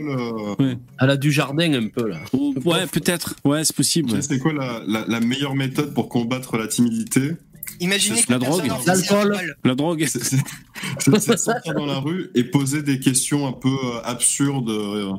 [0.59, 2.17] le- À la du jardin un peu là.
[2.33, 3.35] Oh, Ouais, peut-être.
[3.45, 4.09] Ouais, c'est possible.
[4.09, 4.21] tu ouais.
[4.21, 7.31] sais, C'est quoi la, la- la meilleure méthode pour combattre la timidité
[7.81, 8.65] Imaginez que la drogue.
[8.85, 9.33] L'alcool.
[9.33, 9.55] alcool.
[9.63, 10.05] La drogue.
[10.07, 15.11] C'est sortir dans la rue et poser des questions un peu euh, absurdes euh,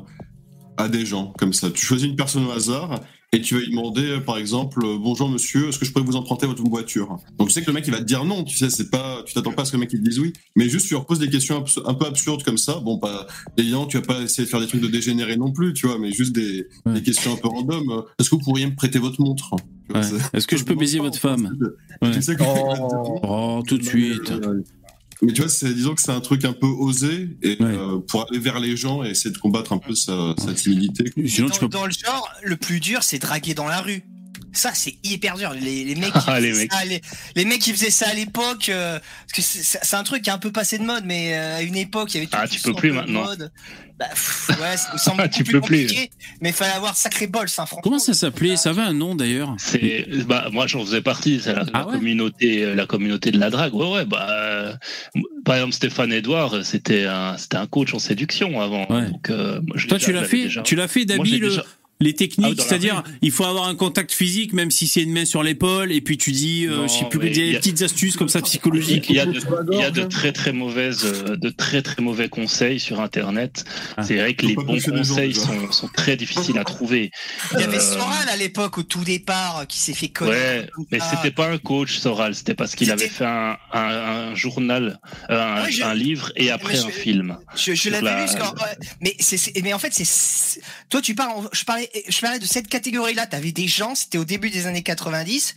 [0.77, 1.69] à des gens comme ça.
[1.71, 2.99] Tu choisis une personne au hasard
[3.33, 6.03] et tu vas lui demander, euh, par exemple, euh, bonjour monsieur, est-ce que je pourrais
[6.03, 7.17] vous emprunter votre voiture?
[7.37, 9.23] Donc tu sais que le mec il va te dire non, tu sais, c'est pas,
[9.25, 10.95] tu t'attends pas à ce que le mec il te dise oui, mais juste tu
[10.95, 12.79] leur poses des questions abs- un peu absurdes comme ça.
[12.83, 15.71] Bon, pas évidemment, tu vas pas essayer de faire des trucs de dégénéré non plus,
[15.73, 16.93] tu vois, mais juste des, Ouais.
[16.95, 17.89] des questions un peu random.
[17.91, 19.51] euh, Est-ce que vous pourriez me prêter votre montre?
[19.93, 20.01] Ouais.
[20.33, 21.57] Est-ce que je peux baiser votre femme?
[22.01, 22.11] Ouais.
[22.11, 23.19] Tu sais que- Oh.
[23.23, 24.31] Oh, tout de suite.
[25.21, 27.67] Mais tu vois, c'est, disons que c'est un truc un peu osé et Ouais.
[27.77, 31.05] euh, pour aller vers les gens et essayer de combattre un peu sa, sa timidité.
[31.27, 31.67] Sinon, tu Dans, peux.
[31.69, 34.03] dans le genre, le plus dur, c'est draguer dans la rue.
[34.53, 35.53] Ça, c'est hyper dur.
[35.53, 36.73] Les, les mecs, Ah, qui les faisaient mecs.
[36.73, 36.79] ça
[37.35, 40.33] les mecs qui faisaient ça à l'époque, euh, parce que c'est- un truc qui est
[40.33, 42.47] un peu passé de mode, mais euh, à une époque, il y avait tout Ah,
[42.47, 43.23] qui tu peux plus maintenant.
[43.23, 43.51] mode.
[43.99, 45.81] Bah, pff, ouais, ça me semble Ah, tu plus peux plus.
[45.87, 46.09] compliqué,
[46.41, 47.81] mais il fallait avoir sacré bol, ça, franchement.
[47.83, 48.57] Comment ça s'appelait?
[48.57, 49.53] Ça avait un nom d'ailleurs.
[49.59, 51.93] C'est bah moi j'en faisais partie, c'est la, la Ah ouais?
[51.97, 53.73] communauté la communauté de la drague.
[53.75, 54.73] Ouais ouais bah euh,
[55.45, 58.87] par exemple Stéphane Edouard, c'était un c'était un coach en séduction avant.
[58.89, 59.09] Ouais.
[59.11, 61.63] Donc euh, moi, je Toi, tu l'as fait déjà- Tu l'as fait, le- déjà-
[62.01, 65.25] les techniques, Ah, c'est-à-dire il faut avoir un contact physique, même si c'est une main
[65.25, 67.55] sur l'épaule, et puis tu dis, euh, Non, je sais plus, il y a des
[67.55, 69.09] a- petites astuces comme ça Il psychologiques.
[69.09, 70.13] y a de, Sur la il y a de gorge.
[70.13, 73.63] très très mauvaises, euh, de très très mauvais conseils sur Internet.
[73.97, 74.03] Ah.
[74.03, 77.11] C'est vrai que les bons gens, conseils sont, sont très difficiles à trouver.
[77.53, 80.77] Il y avait Euh, Soral à l'époque, au tout départ, qui s'est fait connaître.
[80.79, 83.79] Ouais, mais c'était pas un coach Soral, c'était parce qu'il avait fait un, un,
[84.31, 84.99] un journal,
[85.29, 87.37] euh, un, Ouais, je- un livre et après un film.
[87.55, 89.15] Je, l'avais la- ouais,
[89.63, 93.27] mais en fait, c'est- toi, tu parles, je parlais, je parlais de cette catégorie-là.
[93.27, 95.55] T'avais des gens, c'était au début des années 90,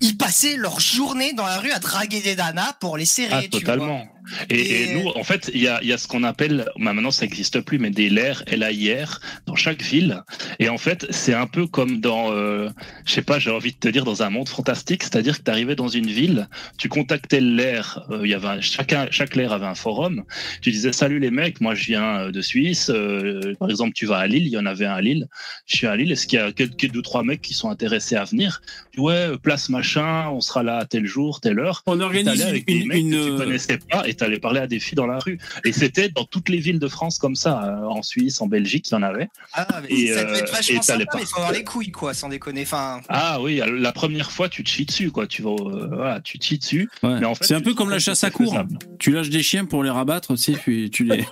[0.00, 3.58] ils passaient leur journée dans la rue à draguer des nanas pour les serrer, Ah,
[3.58, 4.04] tu vois.
[4.48, 6.66] Et, Et- et nous, en fait, il y a, il y a ce qu'on appelle,
[6.78, 10.22] bah, maintenant ça n'existe plus, mais des LAIR, LAIR, dans chaque ville.
[10.58, 12.68] Et en fait, c'est un peu comme dans, euh,
[13.06, 15.50] je sais pas, j'ai envie de te dire, dans un monde fantastique, c'est-à-dire que tu
[15.50, 19.36] arrivais dans une ville, tu contactais le LAIR, euh, il y avait un- chacun, chaque
[19.36, 20.24] LAIR avait un forum,
[20.62, 24.06] tu disais, salut les mecs, moi je viens euh, de Suisse, euh, par exemple, tu
[24.06, 25.28] vas à Lille, il y en avait un à Lille,
[25.66, 28.16] je suis à Lille, est-ce qu'il y a quelques deux, trois mecs qui sont intéressés
[28.16, 28.60] à venir?
[28.94, 31.82] Dis, ouais, place machin, on sera là à tel jour, telle heure.
[31.86, 34.66] On organise avec des une, mecs une, que tu connaissais pas et t'allais parler à
[34.66, 35.38] des filles dans la rue.
[35.64, 37.64] Et c'était dans toutes les villes de France comme ça.
[37.64, 39.28] Euh, En Suisse, en Belgique, il y en avait.
[39.52, 41.90] Ah, mais Et, ça devait être euh, vachement sympa, mais il faut avoir les couilles,
[41.90, 42.62] quoi, sans déconner.
[42.62, 45.26] Enfin, Ah oui, la première fois, tu te chies dessus, quoi.
[45.26, 46.88] Tu vas, euh, voilà, tu te chies dessus.
[47.02, 47.20] ouais.
[47.20, 48.56] Mais en fait, c'est un peu comme la chasse à cours.
[48.98, 51.24] Tu lâches des chiens pour les rabattre, tu sais, puis tu les.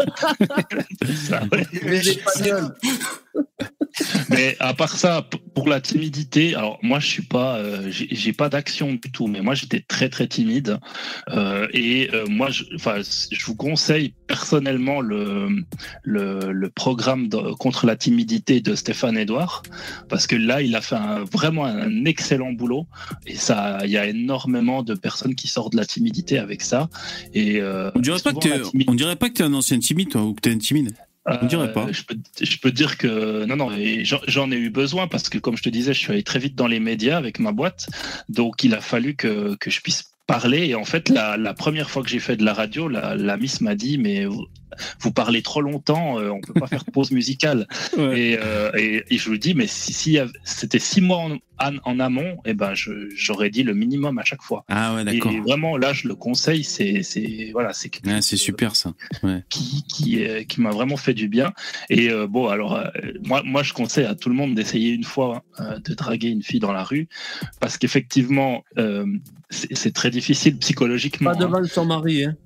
[1.28, 1.66] Ça, ouais.
[1.96, 2.74] Espagnols.
[4.30, 8.48] Mais à part ça, pour la timidité, alors moi je suis pas, euh, j'ai pas
[8.48, 10.78] d'action du tout, mais moi j'étais très très timide.
[11.30, 12.96] Euh, et euh, moi, je, enfin,
[13.30, 15.48] je vous conseille personnellement le
[16.02, 19.62] le, le programme de- contre la timidité de Stéphane Edouard
[20.08, 22.86] parce que là il a fait un, vraiment un excellent boulot.
[23.26, 26.88] Et ça, il y a énormément de personnes qui sortent de la timidité avec ça.
[27.34, 27.60] Et
[27.94, 30.40] On dirait pas que on dirait pas que t'es un ancien timide, toi, ou que
[30.40, 30.94] t'es un timide.
[31.28, 31.92] Euh,
[32.40, 33.70] Je peux, dire que non, non,
[34.26, 36.54] j'en ai eu besoin parce que, comme je te disais, je suis allé très vite
[36.54, 37.88] dans les médias avec ma boîte,
[38.28, 40.68] donc il a fallu que, que je puisse parler.
[40.68, 43.36] Et en fait, la, la première fois que j'ai fait de la radio, la, la
[43.36, 44.26] Miss m'a dit, mais
[44.70, 47.66] vous, vous parlez trop longtemps, euh, on peut pas faire de pause musicale.
[47.96, 48.20] Ouais.
[48.20, 52.00] Et, euh, et, et je lui dis, mais si, c'était six mois en, en, en
[52.00, 54.64] amont, et ben je- j'aurais dit le minimum à chaque fois.
[54.68, 55.32] Ah ouais, Et d'accord.
[55.42, 58.76] vraiment, là, je le conseille, c'est, c'est, voilà, c'est quelque Ouais, chose c'est de- super
[58.76, 58.92] ça.
[59.48, 61.52] qui qui, euh, qui m'a vraiment fait du bien.
[61.90, 62.84] Et euh, bon, alors euh,
[63.24, 66.42] moi moi je conseille à tout le monde d'essayer une fois euh, de draguer une
[66.42, 67.08] fille dans la rue
[67.60, 69.06] parce qu'effectivement euh,
[69.50, 71.30] c'est c'est très difficile psychologiquement.
[71.32, 71.40] Pas hein.
[71.48, 72.24] devant son mari.
[72.24, 72.36] Hein.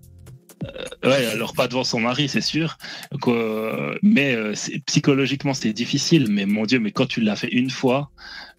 [1.04, 2.78] Ouais, alors pas devant son mari, c'est sûr.
[3.20, 4.54] Quoi, mais euh,
[4.86, 6.26] psychologiquement c'est difficile.
[6.30, 8.10] Mais mon Dieu, mais quand tu l'as fait une fois,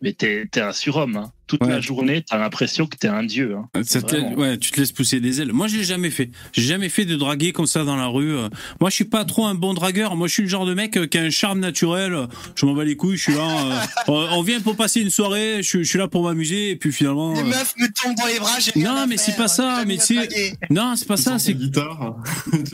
[0.02, 1.16] mais t'es es un surhomme.
[1.18, 1.32] hein.
[1.46, 1.70] Toute Ouais.
[1.70, 3.56] la journée, t'as l'impression que t'es un dieu.
[3.58, 3.84] hein.
[3.84, 4.00] Ça
[4.38, 5.52] ouais, tu te laisses pousser des ailes.
[5.52, 6.32] Moi, je l'ai jamais fait.
[6.54, 8.34] J'ai jamais fait de draguer comme ça dans la rue.
[8.36, 8.48] Euh,
[8.80, 10.16] Moi, je suis pas trop un bon dragueur.
[10.16, 12.14] Moi, je suis le genre de mec euh, qui a un charme naturel.
[12.14, 13.18] Euh, Je m'en bats les couilles.
[13.18, 13.86] Je suis là.
[14.10, 15.58] euh, on vient pour passer une soirée.
[15.58, 16.72] Je, suis- je suis là pour m'amuser.
[16.72, 17.34] Et puis finalement.
[17.34, 18.58] Les euh, meufs me tombent dans les bras.
[18.78, 20.56] Non, mais c'est pas ça, j'ai mais c'est-.
[20.70, 21.40] Non, c'est pas ça.
[21.40, 21.54] C'est
[21.94, 22.16] guitare.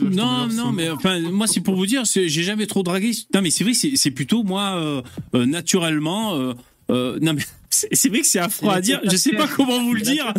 [0.00, 3.12] Non, non, mais enfin, moi, c'est pour vous dire, j'ai jamais trop dragué.
[3.34, 5.02] Non, mais c'est vrai, c'est c'est plutôt moi, euh,
[5.34, 6.34] euh, naturellement.
[6.36, 6.54] euh,
[6.90, 9.00] euh, non, mais c'est vrai que c'est affreux à dire.
[9.04, 10.32] Je sais pas comment vous le dire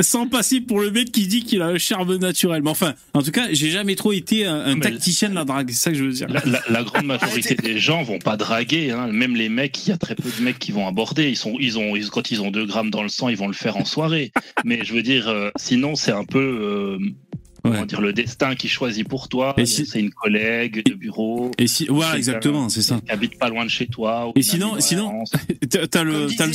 [0.00, 2.62] sans passer pour le mec qui dit qu'il a un charme naturel.
[2.64, 5.70] Mais enfin, en tout cas, j'ai jamais trop été un, tacticien de la drague.
[5.70, 6.26] C'est ça que je veux dire.
[6.28, 9.06] La, la- la grande majorité des gens vont pas draguer, hein.
[9.12, 11.28] même les mecs, il y a très peu de mecs qui vont aborder.
[11.28, 13.46] Ils sont, ils ont, ils- quand ils ont 2 grammes dans le sang, ils vont
[13.48, 14.32] le faire en soirée.
[14.64, 16.98] Mais je veux dire, euh, sinon c'est un peu, euh,
[17.68, 17.86] comment Ouais.
[17.86, 19.54] dire, le destin qui choisit pour toi.
[19.56, 23.00] Et si- C'est une collègue de bureau Et si, voilà, C'est exactement, c'est ça.
[23.04, 24.28] qui habite pas loin de chez toi.
[24.28, 25.24] ou Et sinon- sinon-.
[25.90, 26.52] T'as le, t'as le,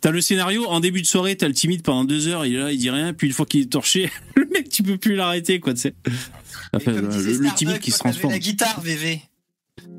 [0.00, 2.58] t'as le scénario en début de soirée, t'as le timide pendant deux heures, il est
[2.58, 5.14] là, il dit rien, puis une fois qu'il est torché, le mec, tu peux plus
[5.16, 5.94] l'arrêter, quoi, tu sais.
[6.72, 8.32] Enfin, comme le, timide qui se transforme.
[8.32, 9.20] la guitare, VV.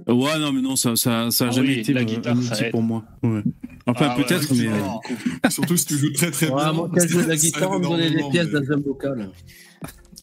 [0.08, 2.38] Ouais, non, mais non, ça, ça, ça a Ah jamais oui, été la un- guitare,
[2.38, 3.04] un ça outil pour moi.
[3.24, 3.42] Ouais.
[3.88, 4.68] Enfin, Ah ouais, peut-être, ouais, mais.
[4.68, 5.50] euh.
[5.50, 6.74] Surtout si tu joues très très Ouais, bien.
[6.74, 8.72] moi, quand je joue de la ça guitare, on me donnait des pièces mais- dans
[8.74, 9.30] un bocal.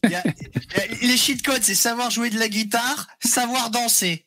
[0.03, 3.07] Il y a- il y a- les cheat codes, c'est savoir jouer de la guitare,
[3.23, 4.25] savoir danser.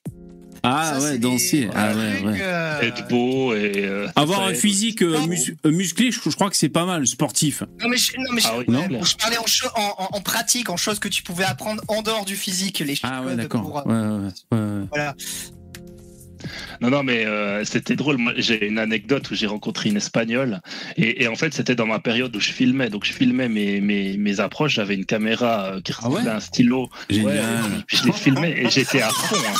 [0.64, 1.62] Ah Ça, ouais, danser.
[1.62, 2.38] des- Ah ouais, ouais.
[2.40, 6.50] euh, Être beau et euh, Avoir un physique euh, mus- euh, musclé, je, je crois
[6.50, 7.64] que c'est pas mal, sportif.
[7.80, 9.02] Non mais je, non, mais je, Ah oui, ouais, non.
[9.02, 12.02] je parlais en, cho- en, en- en pratique, en choses que tu pouvais apprendre en
[12.02, 13.62] dehors du physique, les cheat Ah ouais, codes d'accord.
[13.62, 14.86] pour, Ouais, ouais, ouais, ouais.
[14.90, 15.14] Voilà.
[16.80, 18.16] Non, non, mais euh, c'était drôle.
[18.18, 20.61] Moi, j'ai une anecdote où j'ai rencontré une espagnole.
[20.97, 22.88] Et, et en fait, c'était dans ma période où je filmais.
[22.90, 24.74] Donc, je filmais mes, mes, mes approches.
[24.74, 26.88] J'avais une caméra euh, qui Ah ouais ressemblait à un stylo.
[27.11, 27.34] Génial.
[27.34, 29.36] Ouais, puis je les filmais et j'étais à fond.
[29.36, 29.55] hein.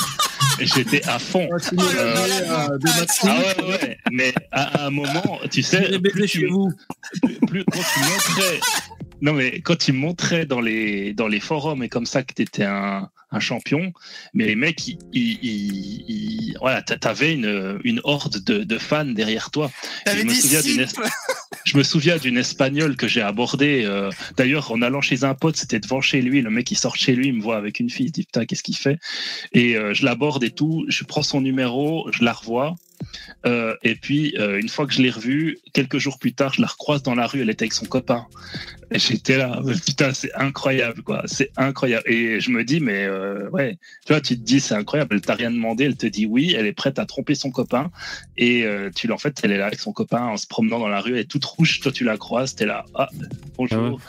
[0.59, 1.49] Et J'étais à fond.
[1.51, 2.77] Ah, euh.
[3.23, 3.97] Ah ouais, ouais.
[4.11, 6.71] Mais à un moment, tu sais, plus chez tu, vous.
[7.23, 8.59] plus, plus- quand tu montrais,
[9.21, 12.65] non mais quand tu montrais dans les dans les forums et comme ça que t'étais
[12.65, 13.91] un un champion,
[14.33, 19.51] mais les mecs, ils, ils, voilà, t'a- t'avais une une horde de, de fans derrière
[19.51, 19.71] toi.
[20.07, 20.87] Je me souviens d'une.
[21.65, 23.83] Je me souviens d'une espagnole que j'ai abordée.
[23.85, 26.41] euh, D'ailleurs, en allant chez un pote, c'était devant chez lui.
[26.41, 28.45] Le mec, il sort chez lui, il me voit avec une fille, il dit putain,
[28.45, 28.99] qu'est-ce qu'il fait?
[29.53, 30.83] Et euh, je l'aborde et tout.
[30.89, 32.75] Je prends son numéro, je la revois.
[33.45, 36.61] Euh, et puis, euh, une fois que je l'ai revue, quelques jours plus tard, je
[36.61, 37.39] la recroise dans la rue.
[37.41, 38.25] Elle était avec son copain.
[38.93, 41.23] Et j'étais là, putain, c'est incroyable, quoi.
[41.25, 42.03] C'est incroyable.
[42.09, 45.15] Et je me dis, mais euh, ouais, tu vois, tu te dis, c'est incroyable.
[45.15, 47.91] Elle t'a rien demandé, elle te dit oui, elle est prête à tromper son copain.
[48.37, 50.87] Et euh, tu l'en fait, elle est là avec son copain en se promenant dans
[50.87, 51.79] la rue, elle est toute rouge.
[51.81, 53.09] Toi, tu la croises, t'es là, ah,
[53.57, 53.99] bonjour.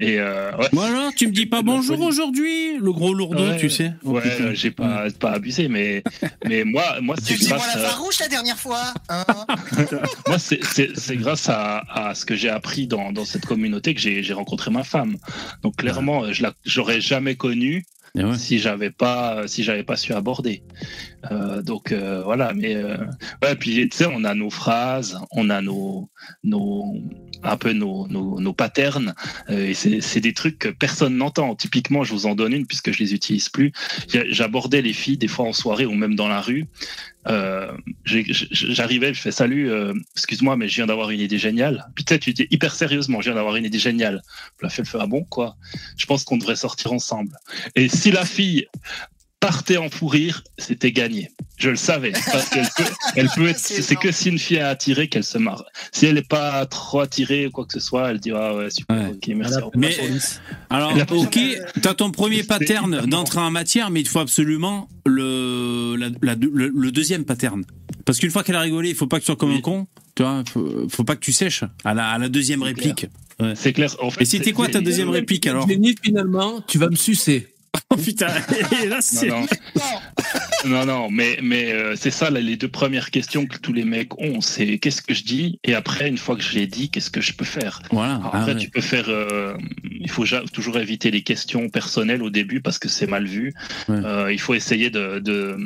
[0.00, 0.68] Et euh, ouais.
[0.72, 3.92] Bon alors, tu me dis pas bonjour aujourd'hui, le gros lourdeau, Ouais, tu sais.
[4.04, 6.02] Oh, Ouais, euh, j'ai pas, pas abusé, mais,
[6.46, 8.92] mais moi, moi, c'est Tu dis moi grâce la à- farouche la dernière fois.
[9.08, 9.24] Hein
[10.26, 13.94] Moi, c'est- c'est c'est grâce à, à ce que j'ai appris dans, dans cette communauté
[13.94, 15.16] que j'ai j'ai rencontré ma femme.
[15.62, 18.38] Donc clairement, je j'aurais jamais connu ouais.
[18.38, 20.62] si j'avais pas si j'avais pas su aborder.
[21.30, 22.96] Euh, donc euh, voilà, mais euh,
[23.42, 26.08] ouais, puis tu sais, on a nos phrases, on a nos
[26.44, 26.96] nos
[27.42, 29.14] un peu nos nos, nos patterns,
[29.50, 31.54] euh, et c'est des trucs que personne n'entend.
[31.54, 33.72] Typiquement, je vous en donne une puisque je les utilise plus.
[34.08, 36.66] J'abordais les filles des fois en soirée ou même dans la rue.
[37.26, 37.72] Euh,
[38.04, 41.86] J'arrivais, je fais salut, euh, excuse-moi, mais je viens d'avoir une idée géniale.
[41.94, 44.22] Puis tu sais, tu dis hyper sérieusement, je viens d'avoir une idée géniale.
[44.62, 45.56] La fait le fait ah bon quoi?
[45.96, 47.36] Je pense qu'on devrait sortir ensemble.
[47.74, 48.66] Et si la fille
[49.40, 51.30] partait en fou rire, c'était gagné.
[51.58, 52.12] Je le savais.
[52.12, 52.84] Parce qu'elle peut,
[53.16, 55.64] elle peut être, C'est que si une fille est attirée qu'elle se marre.
[55.92, 58.70] Si elle n'est pas trop attirée ou quoi que ce soit, elle dit ah ouais
[58.70, 59.10] super, Ouais.
[59.14, 59.54] ok merci.
[59.54, 59.70] Revoir.
[59.76, 59.96] Mais
[60.70, 61.38] alors, La- ok,
[61.82, 66.68] t'as ton premier pattern d'entrée en matière, mais il faut absolument le, la- la- le,
[66.68, 67.64] le deuxième pattern.
[68.04, 69.86] Parce qu'une fois qu'elle a rigolé, il faut pas que tu sois comme un con.
[70.14, 73.06] Tu vois, faut, faut pas que tu sèches à la, à la deuxième réplique.
[73.54, 73.94] C'est clair.
[74.02, 75.66] En fait, Et c'était quoi ta deuxième réplique alors
[76.02, 77.48] finalement, tu vas me sucer.
[77.90, 78.28] Oh putain,
[78.82, 79.28] et là c'est.
[79.28, 79.86] Non, non,
[80.66, 83.84] non, non, mais, mais euh, c'est ça là, les deux premières questions que tous les
[83.84, 86.90] mecs ont, c'est qu'est-ce que je dis et après une fois que je l'ai dit,
[86.90, 87.80] qu'est-ce que je peux faire?
[87.90, 88.16] Voilà.
[88.16, 88.58] Alors, ah après, ouais.
[88.60, 89.06] tu peux faire.
[89.08, 93.52] euh, il faut toujours éviter les questions personnelles au début parce que c'est mal vu.
[93.88, 93.96] Ouais.
[94.04, 95.56] Euh, il faut essayer de, de,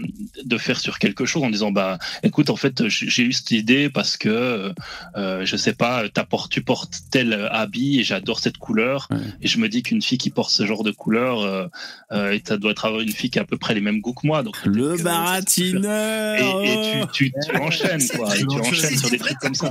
[0.45, 3.89] de faire sur quelque chose en disant bah écoute en fait j'ai eu cette idée
[3.91, 4.73] parce que
[5.17, 9.19] euh, je sais pas t'apportes- tu portes tel habit et j'adore cette couleur Ouais.
[9.41, 11.69] et je me dis qu'une fille qui porte ce genre de couleur
[12.11, 14.01] euh, et ça doit être avoir une fille qui a à peu près les mêmes
[14.01, 16.63] goûts que moi donc Le que- baratineur.
[16.63, 19.39] et, et tu, tu, tu enchaînes C'est quoi vrai, et tu enchaînes sur des trucs
[19.39, 19.71] comme ça.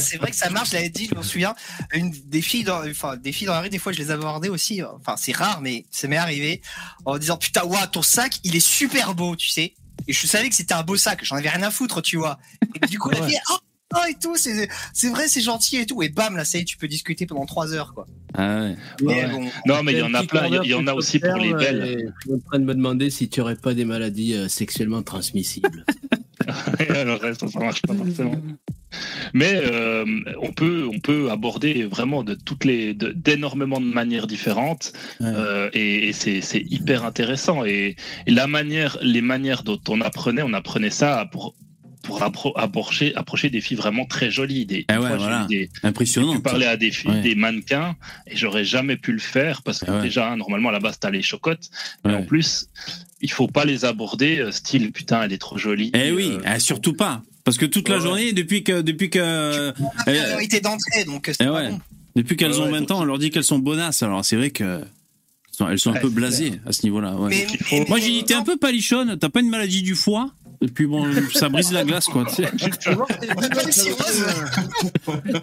[0.00, 0.70] C'est vrai que ça marche.
[0.70, 1.54] Je l'avais dit, je m'en souviens.
[1.92, 4.48] Une des filles dans, enfin, des filles dans la rue, des fois, je les abordais
[4.48, 4.82] aussi.
[4.82, 6.60] Enfin, c'est rare, mais ça m'est arrivé
[7.04, 9.74] en disant putain, ouah, ton sac, il est super beau, tu sais.
[10.08, 11.20] Et je savais que c'était un beau sac.
[11.24, 12.38] J'en avais rien à foutre, tu vois.
[12.82, 13.28] Et du coup, la Ouais.
[13.28, 13.56] fille, oh,
[13.94, 16.02] oh, et tout, c'est, vrai, c'est gentil et tout.
[16.02, 18.06] Et bam, là, ça y est, tu peux discuter pendant trois heures, quoi.
[18.34, 18.76] Ah ouais.
[19.02, 19.28] Mais Ouais.
[19.30, 21.52] bon, Non mais il y en a plein, il y- en a aussi pour les
[21.52, 21.82] belles.
[21.84, 24.48] et Je suis en train de me demander si tu aurais pas des maladies euh,
[24.48, 25.84] sexuellement transmissibles.
[26.80, 28.34] le reste, ça marche pas forcément.
[29.32, 30.04] Mais euh,
[30.42, 35.26] on peut on peut aborder vraiment de toutes les de- d'énormément de manières différentes Ouais.
[35.34, 40.52] euh, et, c'est hyper intéressant et, et la manière les manières dont on apprenait on
[40.52, 41.54] apprenait ça pour
[42.02, 45.46] pour appro- approcher approcher des filles vraiment très jolies des une ouais, fois, j'ai voilà.
[45.48, 46.34] des Impressionnant.
[46.34, 47.20] tu parlais à des filles, Ouais.
[47.20, 47.96] des mannequins,
[48.26, 50.02] et j'aurais jamais pu le faire parce que ouais.
[50.02, 51.70] déjà, normalement, à la base, t'as les chocottes,
[52.04, 52.66] mais en plus,
[53.20, 55.90] il faut pas les aborder euh, style putain, elle est trop jolie.
[55.94, 57.22] Eh oui, Euh, ah, surtout pas.
[57.44, 59.72] Parce que toute la journée, depuis que, depuis que, euh,
[60.06, 61.68] priorité d'entrée, donc c'est eh pas ouais.
[61.70, 61.80] bon.
[62.16, 64.02] depuis qu'elles Ouais, ont ouais, 20 donc- ans, on leur dit qu'elles sont bonasses.
[64.02, 64.80] Alors c'est vrai que
[65.68, 67.12] elles sont, un peu blasées à ce niveau-là.
[67.12, 67.30] Moi
[68.00, 70.32] j'ai dit t'es un peu palichonne, t'as pas une maladie du foie?
[70.62, 72.24] Et puis bon, ça brise la glace quoi.
[72.24, 72.50] tu sais.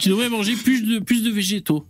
[0.09, 1.85] Devrais manger plus de, plus de végétaux.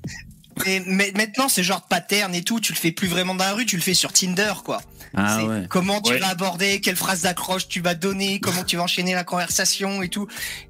[0.65, 3.53] Mais, maintenant, ce genre de pattern et tout, tu le fais plus vraiment dans la
[3.53, 4.81] rue, tu le fais sur Tinder, quoi.
[5.15, 5.63] Ah ouais.
[5.69, 6.19] Comment tu Ouais.
[6.19, 10.09] vas aborder, quelle phrase d'accroche tu vas donner, comment tu vas enchaîner la conversation et
[10.09, 10.27] tout.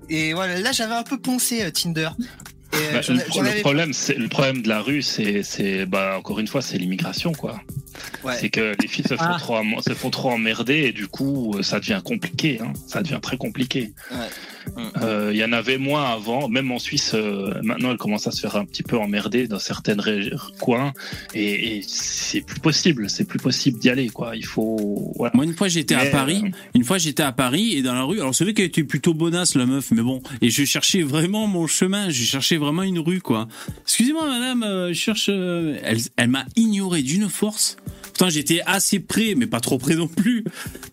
[0.09, 2.09] Et voilà, là j'avais un peu poncé euh, Tinder.
[2.71, 6.17] Et, euh, bah, j'en- le, problème, c'est le problème de la rue, c'est, c'est, bah,
[6.19, 7.59] encore une fois, c'est l'immigration, quoi.
[8.23, 8.33] Ouais.
[8.39, 9.37] C'est que les filles se font Ah.
[9.39, 12.59] trop, se font trop emmerder et du coup, euh, ça devient compliqué.
[12.61, 12.73] Hein.
[12.87, 13.91] Ça devient très compliqué.
[14.11, 14.17] Ouais.
[15.01, 17.11] Euh, Il y en avait moins avant, même en Suisse.
[17.15, 20.93] euh, maintenant, elle commence à se faire un petit peu emmerder dans certaines ré- coins
[21.33, 23.09] et, et c'est plus possible.
[23.09, 24.35] C'est plus possible d'y aller, quoi.
[24.35, 25.13] Il faut.
[25.15, 25.31] Voilà.
[25.35, 28.03] Moi une fois j'étais à Paris, euh, une fois j'étais à Paris et dans la
[28.03, 31.01] rue, alors c'est vrai qu'elle était plutôt bonasse la meuf, mais bon, et je cherchais
[31.01, 33.47] vraiment mon chemin, je cherchais vraiment une rue quoi.
[33.83, 37.77] Excusez-moi madame, euh, je cherche, elle, elle m'a ignoré d'une force.
[38.27, 40.43] J'étais assez près, mais pas trop près non plus.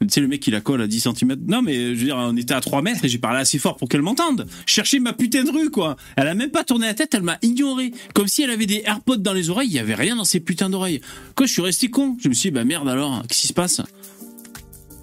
[0.01, 1.37] Tu sais, le mec, il la colle à 10 cm.
[1.49, 3.77] Non, mais je veux dire, on était à 3 mètres et j'ai parlé assez fort
[3.77, 4.47] pour qu'elle m'entende.
[4.67, 5.97] Je cherchais ma putain de rue, quoi.
[6.17, 7.93] Elle a même pas tourné la tête, elle m'a ignoré.
[8.15, 10.39] Comme si elle avait des AirPods dans les oreilles, il y avait rien dans ses
[10.39, 11.01] putains d'oreilles.
[11.35, 12.17] Quoi, je suis resté con.
[12.23, 13.81] Je me suis dit, bah merde alors, qu'est-ce qui se passe?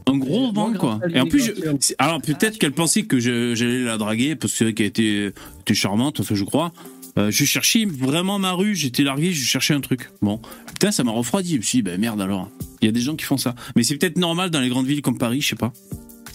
[0.06, 1.00] Un gros vent, quoi.
[1.14, 4.64] Et en plus, je- alors peut-être qu'elle pensait que j'allais la draguer, parce que c'est
[4.66, 6.72] vrai qu'elle était, était charmante, enfin, je crois.
[7.18, 10.10] Euh, je cherchais vraiment ma rue, j'étais largué, je cherchais un truc.
[10.22, 11.54] Bon, putain, ça m'a refroidi.
[11.54, 12.50] Je me suis dit, bah merde alors.
[12.82, 13.56] Il y a des gens qui font ça.
[13.76, 15.72] Mais c'est peut-être normal dans les grandes villes comme Paris, je sais pas.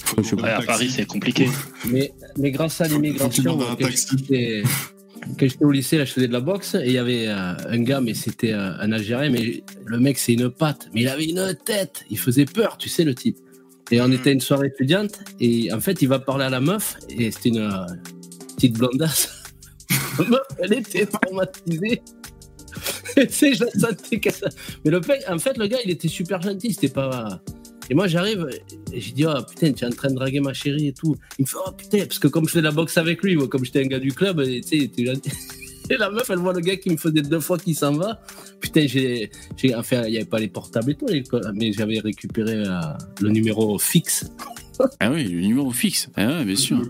[0.05, 0.63] Faut je sais à.
[0.63, 1.49] Paris, c'est compliqué.
[1.87, 3.59] Mais, mais grâce à l'immigration,
[5.39, 7.55] quand j'étais au lycée, là, je faisais de la boxe et il y avait euh,
[7.69, 11.09] un gars, mais c'était euh, un Algérien, mais le mec, c'est une patte, mais il
[11.09, 13.37] avait une tête, il faisait peur, tu sais, le type.
[13.91, 14.13] Et on Mhm.
[14.15, 17.31] était à une soirée étudiante et en fait, il va parler à la meuf et
[17.31, 17.87] c'était une euh,
[18.57, 19.38] petite blondasse.
[20.19, 22.03] Meuf, elle était traumatisée.
[23.17, 24.49] je la qu'elle sa-
[24.85, 27.41] Mais le mec, en fait, le gars, il était super gentil, c'était pas.
[27.91, 28.47] Et moi, j'arrive
[28.93, 31.17] et j'ai dit, oh putain, tu es en train de draguer ma chérie et tout.
[31.39, 33.35] Il me fait, oh putain, parce que comme je fais de la boxe avec lui,
[33.37, 34.91] moi, comme j'étais un gars du club, tu sais.
[35.91, 38.21] Et la meuf, elle voit le gars qui me faisait deux fois qu'il s'en va.
[38.61, 39.31] Putain, j'ai.
[39.57, 41.07] j'ai- Enfin, il n'y avait pas les portables et tout,
[41.55, 42.79] mais j'avais récupéré euh,
[43.23, 44.27] le numéro fixe.
[45.01, 46.11] Ah oui, le numéro fixe.
[46.15, 46.83] Ah ouais, bien sûr.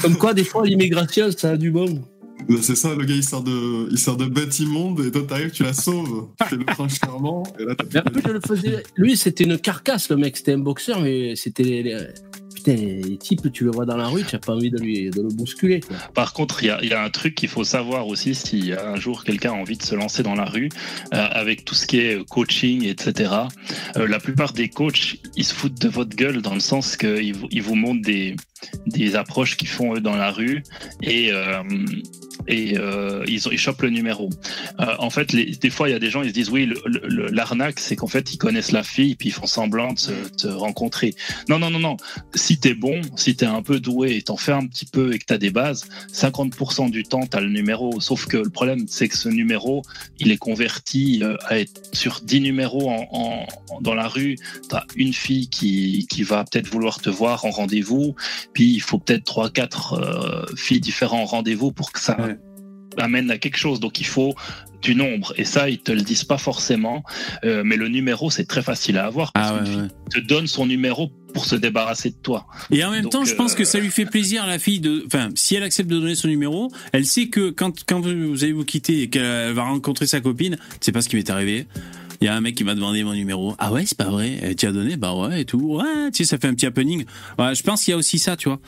[0.00, 2.02] Comme quoi, des fois, l'immigration, ça a du bon.
[2.50, 5.22] Bah, C'est ça, le gars il sert de, il sert de bête immonde et toi
[5.26, 6.28] t'arrives, tu la sauves.
[6.40, 8.82] Tu fais le prince charmant et là t'as Mais en plus, je le faisais.
[8.96, 10.36] Lui, c'était une carcasse, le mec.
[10.36, 11.62] C'était un boxeur, mais c'était.
[11.62, 12.06] les-
[12.54, 15.08] putain, les types, tu le vois dans la rue, tu n'as pas envie de, lui,
[15.10, 15.80] de le bousculer.
[15.80, 15.96] Quoi.
[16.14, 18.96] Par contre, il y a, y a, un truc qu'il faut savoir aussi si un
[18.96, 20.68] jour quelqu'un a envie de se lancer dans la rue,
[21.14, 23.32] euh, avec tout ce qui est coaching, etc.
[23.96, 27.34] Euh, la plupart des coachs, ils se foutent de votre gueule dans le sens qu'ils
[27.50, 28.36] ils vous montrent des,
[28.86, 30.62] des approches qu'ils font eux dans la rue
[31.02, 31.62] et euh,
[32.46, 34.30] et euh, ils, ils chopent le numéro.
[34.80, 36.72] Euh, en fait, les, des fois, il y a des gens, ils se disent oui,
[37.32, 40.46] l'arnaque, c'est qu'en fait, ils connaissent la fille, puis ils font semblant de se, te
[40.46, 41.14] rencontrer.
[41.48, 41.96] Non, non, non, non.
[42.34, 45.18] Si t'es bon, si t'es un peu doué et t'en fais un petit peu et
[45.18, 48.00] que t'as des bases, 50% du temps, t'as le numéro.
[48.00, 49.82] Sauf que le problème, c'est que ce numéro,
[50.18, 54.36] il est converti à être sur 10 numéros en, en, dans la rue.
[54.68, 58.14] T'as une fille qui, qui va peut-être vouloir te voir en rendez-vous,
[58.52, 62.38] puis il faut peut-être trois, quatre euh, filles différents en rendez-vous pour que ça ouais.
[62.96, 63.80] Amène à quelque chose.
[63.80, 64.34] Donc il faut
[64.82, 65.34] du nombre.
[65.36, 67.04] Et ça, ils te le disent pas forcément.
[67.44, 69.32] Euh, mais le numéro, c'est très facile à avoir.
[69.32, 69.88] Parce ah ouais, ouais.
[70.10, 72.46] te donne son numéro pour se débarrasser de toi.
[72.70, 74.58] Et en même Donc, temps, je pense euh, que ça lui fait plaisir à la
[74.58, 78.00] fille de, enfin, si elle accepte de donner son numéro, elle sait que quand, quand
[78.00, 81.30] vous allez vous quitter et qu'elle va rencontrer sa copine, c'est pas ce qui m'est
[81.30, 81.66] arrivé.
[82.20, 83.54] Il y a un mec qui m'a demandé mon numéro.
[83.58, 84.54] Ah ouais, c'est pas vrai.
[84.54, 84.96] Tu as donné?
[84.96, 85.76] Bah ouais et tout.
[85.76, 87.04] Ouais, tu sais, ça fait un petit happening.
[87.38, 88.60] Ouais, je pense qu'il y a aussi ça, tu vois.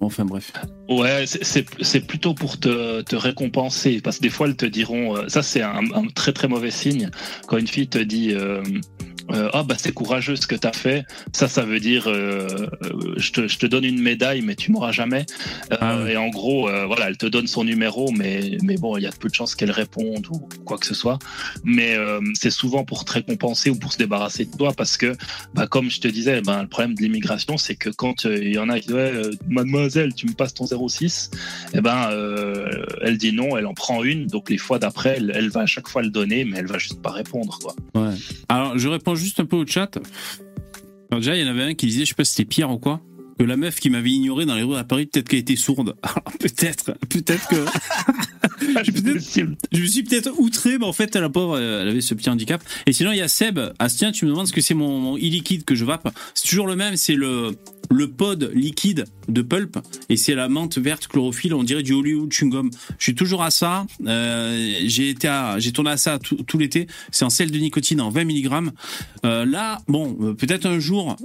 [0.00, 0.52] Enfin bref.
[0.88, 5.28] Ouais, c'est plutôt pour te, te, récompenser, parce que des fois elles te diront, euh,
[5.28, 7.10] ça c'est un, un, très très mauvais signe,
[7.46, 8.62] quand une fille te dit, euh,
[9.32, 12.68] euh, ah bah c'est courageux ce que t'as fait, ça ça veut dire, euh,
[13.16, 15.26] je, te, je te donne une médaille mais tu m'auras jamais.
[15.70, 16.12] Ah ouais.
[16.12, 19.12] Et en gros, voilà, elle te donne son numéro, mais mais bon, il y a
[19.12, 21.18] peu de chances qu'elle réponde ou quoi que ce soit.
[21.62, 21.96] Mais
[22.34, 25.16] c'est souvent pour te récompenser ou pour se débarrasser de toi, parce que
[25.54, 28.58] bah, comme je te disais, ben le problème de l'immigration, c'est que quand il y
[28.58, 29.12] en a qui disent ouais,
[29.80, 33.74] mademoiselle, tu me passes ton 06, et eh ben euh, elle dit non, elle en
[33.74, 36.58] prend une, donc les fois d'après, elle, elle, va à chaque fois le donner, mais
[36.58, 37.74] elle va juste pas répondre quoi.
[37.94, 38.14] Ouais.
[38.48, 39.98] Alors je réponds juste un peu au chat.
[41.10, 42.70] Alors déjà, il y en avait un qui disait, je sais pas si c'était Pierre
[42.70, 43.00] ou quoi,
[43.38, 45.96] que la meuf qui m'avait ignoré dans les rues à Paris, peut-être qu'elle était sourde.
[46.38, 47.64] peut-être, peut-être que.
[48.84, 52.62] je me suis peut-être outré, mais en fait, la pauvre, elle avait ce petit handicap.
[52.86, 53.58] Et sinon, il y a Seb.
[53.78, 56.08] Astien, tu me demandes ce que c'est mon, mon e-liquide que je vape.
[56.34, 57.56] C'est toujours le même, c'est le,
[57.90, 59.78] le pod liquide de pulp
[60.08, 63.42] et c'est la menthe verte chlorophylle on dirait du Hollywood chewing gum je suis toujours
[63.42, 65.28] à ça euh, j'ai été
[65.58, 66.86] j'ai tourné à ça tout, l'été.
[67.10, 68.70] C'est en sel de nicotine en 20 mg
[69.24, 71.16] euh, là bon euh, peut-être un jour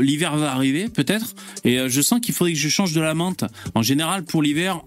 [0.00, 1.34] l'hiver va arriver peut-être
[1.64, 3.44] et je sens qu'il faudrait que je change de la menthe.
[3.74, 4.82] En général pour l'hiver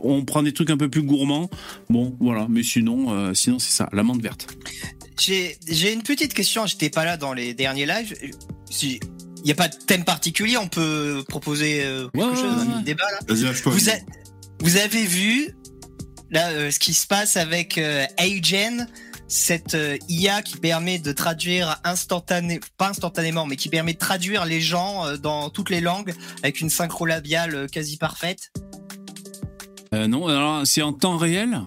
[0.00, 1.50] on prend des trucs un peu plus gourmands.
[1.88, 4.48] Bon voilà mais sinon sinon c'est ça la menthe verte.
[5.18, 8.14] J'ai une petite question j'étais pas là dans les derniers lives.
[8.70, 9.00] Si
[9.38, 12.74] il n'y a pas de thème particulier, on peut proposer euh, quelque ouais, chose, ouais,
[12.74, 13.18] un débat là.
[13.28, 13.92] Vas-y, vous, a,
[14.60, 15.56] vous avez vu
[16.30, 18.86] là euh, ce qui se passe avec euh, Agen,
[19.28, 24.44] cette euh, IA qui permet de traduire instantanément, pas instantanément, mais qui permet de traduire
[24.46, 28.50] les gens euh, dans toutes les langues avec une synchro labiale euh, quasi parfaite?
[29.90, 31.62] non, alors c'est en temps réel?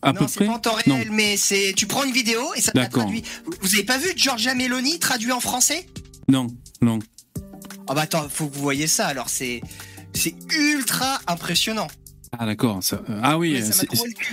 [0.00, 0.46] À non, peu près?
[0.46, 1.14] pas en temps réel, non.
[1.14, 3.22] mais c'est tu prends une vidéo et ça te traduit.
[3.60, 5.86] Vous avez pas vu Georgia Meloni traduit en français?
[6.28, 6.46] Non,
[6.82, 6.98] non.
[7.88, 9.06] Ah bah attends, faut que vous voyez ça.
[9.06, 9.60] Alors c'est
[10.12, 11.88] c'est ultra impressionnant.
[12.38, 12.80] Ah d'accord.
[13.22, 13.70] Ah oui, oui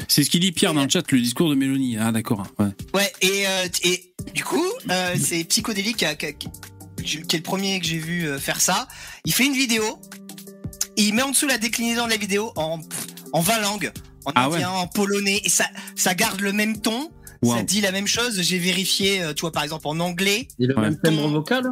[0.08, 1.98] c'est ce qu'il dit Pierre dans le chat, le discours de Mélanie.
[1.98, 2.48] Ah d'accord.
[2.58, 2.68] Ouais.
[2.94, 6.06] Ouais et euh, et du coup euh, c'est psychodélique qui,
[7.04, 8.88] qui, qui, est le premier que j'ai vu euh, faire ça.
[9.26, 9.84] Il fait une vidéo.
[10.98, 12.80] Et il met en dessous la déclinaison de la vidéo en
[13.32, 13.92] en 20 langues,
[14.26, 14.78] en ah indien, ouais.
[14.78, 17.12] en polonais et ça ça garde le même ton.
[17.42, 17.56] Wow.
[17.56, 18.42] Ça dit la même chose.
[18.42, 20.48] J'ai vérifié, euh, tu vois, par exemple, en anglais.
[20.60, 20.82] Et le ouais.
[20.82, 21.72] même timbre vocal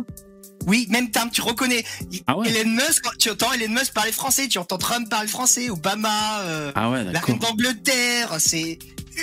[0.67, 1.83] oui, même terme, tu reconnais.
[2.27, 2.49] Ah ouais.
[2.49, 6.71] Elon Musk, tu entends Elon Musk parler français, tu entends Trump parler français, Obama, euh,
[6.75, 8.77] ah ouais, la reine d'Angleterre, c'est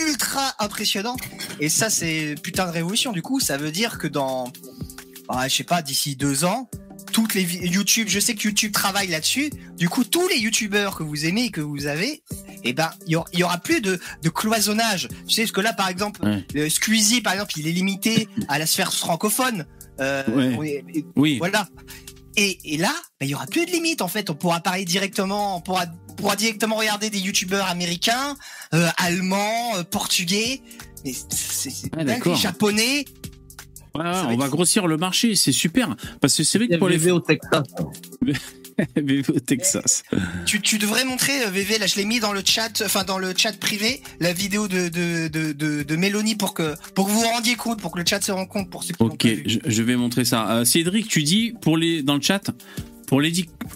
[0.09, 1.17] ultra impressionnant.
[1.61, 3.13] Et ça, c'est putain de révolution.
[3.13, 4.51] Du coup, ça veut dire que dans,
[5.29, 6.69] bah, je sais pas, d'ici deux ans,
[7.13, 9.51] toutes les YouTube, je sais que YouTube travaille là-dessus.
[9.77, 12.23] Du coup, tous les YouTubeurs que vous aimez et que vous avez,
[12.65, 15.09] eh ben, il y, y, aura plus de, de cloisonnage.
[15.29, 16.45] Tu sais, parce que là, par exemple, ouais.
[16.55, 19.67] le Squeezie, par exemple, il est limité à la sphère francophone.
[20.01, 20.85] Euh, ouais.
[20.95, 21.39] et, oui.
[21.39, 21.69] Voilà.
[22.37, 24.31] Et, et là, il bah, y aura plus de limite en fait.
[24.31, 25.87] On pourra parler directement, on pourra,
[26.17, 28.37] pourra directement regarder des youtubeurs américains,
[28.73, 30.61] euh, allemands, euh, portugais,
[31.05, 33.05] mais c'est ah, japonais.
[33.95, 35.95] Ouais, ouais, on va grossir le marché, c'est super.
[36.21, 37.69] Parce que c'est vrai que pour les au Texas.
[38.97, 40.03] VV au Texas.
[40.47, 43.35] Tu, tu devrais montrer VV, là je l'ai mis dans le chat, enfin dans le
[43.37, 47.21] chat privé, la vidéo de de, de, de, de Mélanie pour que pour que vous
[47.21, 49.59] vous rendiez compte, pour que le chat se rende compte pour ceux qui Ok, je,
[49.65, 50.51] je, vais montrer ça.
[50.51, 52.51] Euh, Cédric, tu dis pour les dans le chat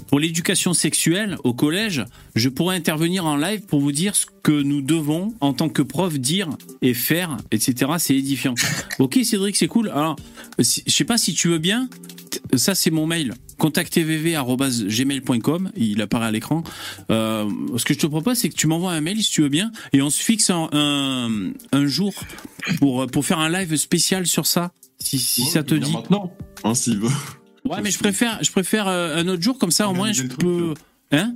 [0.09, 4.63] pour l'éducation sexuelle au collège, je pourrais intervenir en live pour vous dire ce que
[4.63, 6.49] nous devons, en tant que prof, dire
[6.83, 7.93] et faire, etc.
[7.99, 8.55] C'est édifiant.
[8.99, 9.91] ok, Cédric, c'est cool.
[9.91, 10.17] Alors,
[10.59, 11.89] je sais pas si tu veux bien.
[12.55, 13.35] Ça, c'est mon mail.
[13.59, 16.63] Contactez vv@gmail.com, il apparaît à l'écran.
[17.11, 19.49] Euh, ce que je te propose, c'est que tu m'envoies un mail si tu veux
[19.49, 22.15] bien, et on se fixe un, un, un jour
[22.79, 25.93] pour pour faire un live spécial sur ça, si, si Ouais, ça te dit.
[25.93, 26.33] Maintenant,
[26.65, 27.11] hein, s'il veut.
[27.65, 30.23] Ouais, mais je préfère je préfère euh, un autre jour comme ça, au moins je
[30.23, 30.75] peux.
[30.75, 30.79] truc,
[31.11, 31.35] Hein?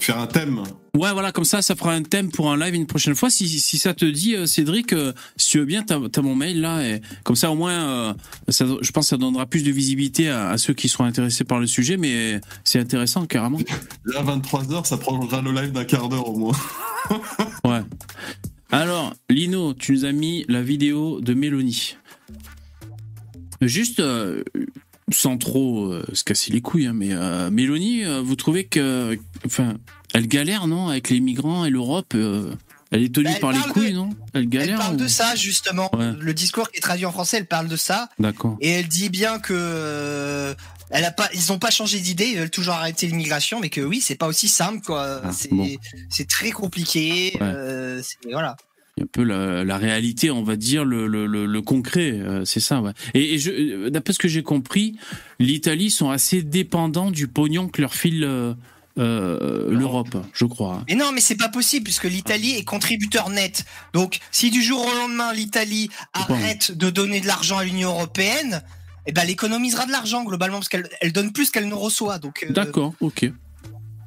[0.00, 0.62] Faire un thème.
[0.94, 3.30] Ouais, voilà, comme ça, ça fera un thème pour un live une prochaine fois.
[3.30, 6.34] Si, si ça te dit, euh, Cédric, euh, si tu veux bien, t'as as mon
[6.34, 8.14] mail là, et comme ça, au moins, euh,
[8.48, 11.44] ça, je pense que ça donnera plus de visibilité à, à ceux qui seront intéressés
[11.44, 13.58] par le sujet, mais c'est intéressant, carrément.
[14.06, 16.56] Là, 23h, ça prendra le live d'un quart d'heure au moins.
[17.64, 17.80] Ouais.
[18.70, 21.96] Alors, Lino, tu nous as mis la vidéo de Mélanie.
[23.62, 24.42] Juste, euh,
[25.10, 27.14] sans trop se casser les couilles, hein, mais
[27.50, 29.76] Mélanie, vous trouvez que, enfin,
[30.14, 32.52] elle galère, non, avec les migrants et l'Europe euh,
[32.90, 34.10] Elle est tenue Bah, elle par les couilles, de- non?
[34.32, 35.90] Elle galère Elle parle ou- de ça justement.
[35.96, 36.12] Ouais.
[36.18, 38.56] Le discours qui est traduit en français, elle parle de ça D'accord.
[38.60, 40.54] et elle dit bien que euh,
[40.90, 43.82] elle a pas, ils n'ont pas changé d'idée, ils veulent toujours arrêter l'immigration, mais que
[43.82, 45.20] oui, c'est pas aussi simple quoi.
[45.22, 45.68] Ah, c'est bon.
[46.28, 47.32] très compliqué.
[47.34, 47.42] Ouais.
[47.42, 48.56] euh, c'est- voilà.
[49.00, 52.58] Un peu la, la réalité, on va dire, le, le, le, le concret, euh, c'est
[52.58, 52.80] ça.
[52.80, 52.90] Ouais.
[53.14, 53.38] Et,
[53.90, 54.96] d'après ce que j'ai compris,
[55.38, 58.54] l'Italie sont assez dépendants du pognon que leur file euh,
[58.98, 60.84] euh, l'Europe, je crois.
[60.88, 63.64] Mais non, mais c'est pas possible puisque l'Italie est contributeur net.
[63.92, 68.62] Donc, si du jour au lendemain l'Italie arrête de donner de l'argent à l'Union européenne,
[69.06, 72.18] eh ben, elle économisera de l'argent globalement parce qu'elle elle donne plus qu'elle ne reçoit.
[72.18, 73.30] Donc, euh, D'accord, ok.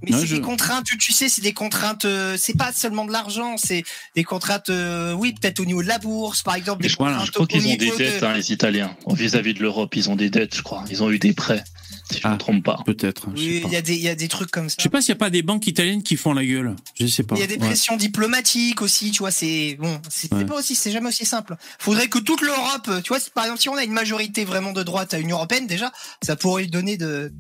[0.04, 2.06] Mais Ouais, c'est je- des contraintes, tu, tu sais, c'est des contraintes.
[2.06, 3.84] euh, c'est pas seulement de l'argent, c'est
[4.16, 4.72] des contraintes.
[4.72, 6.82] euh, oui, peut-être au niveau de la bourse, par exemple.
[6.82, 8.96] Des Je, Voilà, contraintes je crois qu'ils ont des de- dettes, hein, les Italiens.
[9.08, 10.84] Vis-à-vis de l'Europe, ils ont des dettes, je crois.
[10.90, 11.64] Ils ont eu des prêts,
[12.12, 12.34] si je ne Ah.
[12.36, 12.80] me trompe pas.
[12.86, 13.28] Peut-être.
[13.36, 14.76] Oui, il y a des, il y a des trucs comme ça.
[14.78, 16.76] Je sais pas s'il n'y a pas des banques italiennes qui font la gueule.
[17.00, 17.36] Je sais pas.
[17.36, 17.60] Il y a des Ouais.
[17.68, 20.46] pressions diplomatiques aussi, tu vois, c'est bon, c'est Ouais.
[20.46, 21.56] pas aussi, c'est jamais aussi simple.
[21.80, 24.84] Faudrait que toute l'Europe, tu vois, par exemple, si on a une majorité vraiment de
[24.84, 25.92] droite à l'Union européenne, déjà,
[26.22, 27.32] ça pourrait lui donner de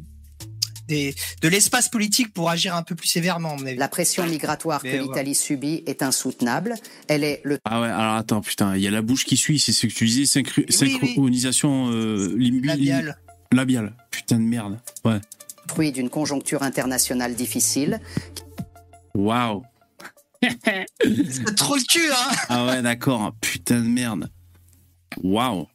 [0.88, 3.56] des, de l'espace politique pour agir un peu plus sévèrement.
[3.78, 5.04] La pression migratoire Mais que ouais.
[5.04, 6.76] l'Italie subit est insoutenable.
[7.08, 9.58] Elle est le Ah ouais, alors attends, putain, il y a la bouche qui suit,
[9.58, 10.74] c'est ce que tu disais, synchro- Oui, oui.
[10.74, 13.14] synchronisation euh, limbi-.
[13.54, 13.94] Labiale.
[14.12, 14.80] Putain de merde.
[15.06, 15.20] Ouais.
[15.68, 18.00] fruit d'une conjoncture internationale difficile
[19.16, 19.64] Waouh.
[20.44, 23.34] C'est trop le cul, hein Ah ouais, d'accord.
[23.42, 24.30] Putain de merde.
[25.24, 25.68] Waouh.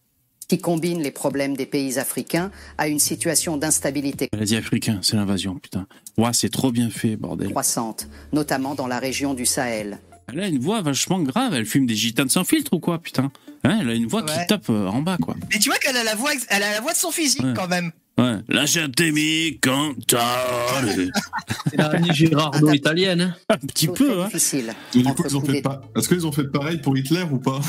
[0.48, 4.98] qui combine les problèmes des pays africains à une situation d'instabilité Elle a dit africain,
[5.02, 5.86] c'est l'invasion, putain.
[6.16, 7.50] Waouh, c'est trop bien fait, bordel.
[7.50, 9.98] croissante, notamment dans la région du Sahel.
[10.32, 13.30] Elle a une voix vachement grave, elle fume des gitanes sans filtre ou quoi, putain
[13.64, 15.34] Hein, Elle a une voix qui tape euh, en bas, quoi.
[15.52, 17.52] Mais tu vois qu'elle a la voix, elle a la voix de son physique Ouais.
[17.54, 17.90] quand même.
[18.18, 18.36] Ouais.
[18.48, 20.82] Lasciatemi cantare.
[21.70, 23.34] C'est la italienne.
[23.48, 24.26] Un petit peu, hein.
[24.26, 24.72] difficile.
[24.94, 25.82] Et du Entre coup, ils ont coups fait d'État- pas.
[25.96, 27.60] Est-ce qu'ils ont fait pareil pour Hitler ou pas?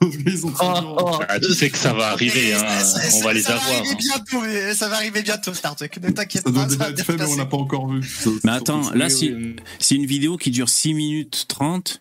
[0.00, 1.18] Toujours- Oh, oh.
[1.28, 2.58] Ah, tu sais que ça va arriver, hein.
[2.58, 3.68] ça- ça- on va les ça avoir.
[3.68, 3.96] Va arriver hein.
[3.98, 5.90] bientôt, mais ça va arriver bientôt, Star Trek.
[6.02, 6.50] Ne t'inquiète Ça pas.
[6.50, 8.00] doit ça déjà va être bien fait, mais on l'a pas encore vu.
[8.44, 12.00] Mais attends, là, c'est une vidéo qui dure 6 minutes 30.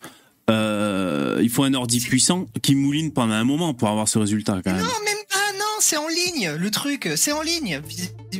[0.49, 4.59] Euh, il faut un ordi puissant qui mouline pendant un moment pour avoir ce résultat,
[4.63, 4.81] quand même.
[4.81, 7.81] Non, même pas, non, c'est en ligne, le truc, c'est en ligne.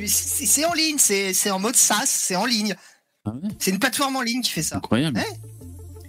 [0.06, 2.76] C'est en ligne, c'est c'est en mode SaaS, c'est en ligne.
[3.26, 3.50] Ah ouais?
[3.58, 4.76] C'est une plateforme en ligne qui fait ça.
[4.78, 5.18] Incroyable.
[5.18, 5.26] Ouais.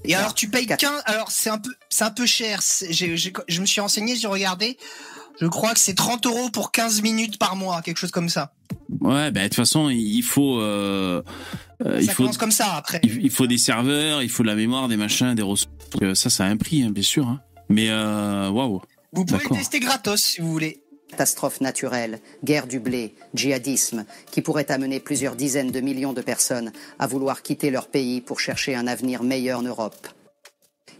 [0.05, 2.61] Et alors tu payes 15, alors c'est un peu, c'est un peu cher.
[2.91, 4.77] Je me suis renseigné, j'ai regardé.
[5.41, 8.53] Je crois que c'est 30 euros pour 15 minutes par mois, quelque chose comme ça.
[9.01, 11.23] Ouais, bah, de toute façon, il faut, euh,
[11.85, 13.01] euh, il ça faut, commence comme ça après.
[13.03, 15.73] il il faut des serveurs, il faut de la mémoire, des machins, des ressources.
[16.03, 17.27] Euh, ça, ça a un prix, hein, bien sûr.
[17.27, 17.41] hein.
[17.69, 18.81] Mais waouh.
[19.13, 20.83] Vous pouvez le tester gratos si vous voulez.
[21.15, 26.73] Catastrophe naturelle, guerre du blé, djihadisme, qui pourrait amener plusieurs dizaines de millions de personnes
[26.99, 30.09] à vouloir quitter leur pays pour chercher un avenir meilleur en Europe.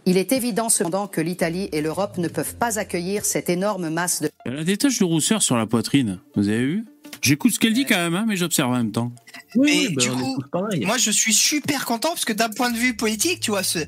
[0.05, 4.21] Il est évident cependant que l'Italie et l'Europe ne peuvent pas accueillir cette énorme masse
[4.21, 6.21] de Elle a des taches de rousseur sur la poitrine.
[6.35, 6.85] Vous avez vu?
[7.21, 9.11] J'écoute ce qu'elle dit quand même, hein, mais j'observe en même temps.
[9.55, 10.41] Oui, ben, du coup.
[10.81, 13.79] Moi, je suis super content parce que d'un point de vue politique, tu vois, ce,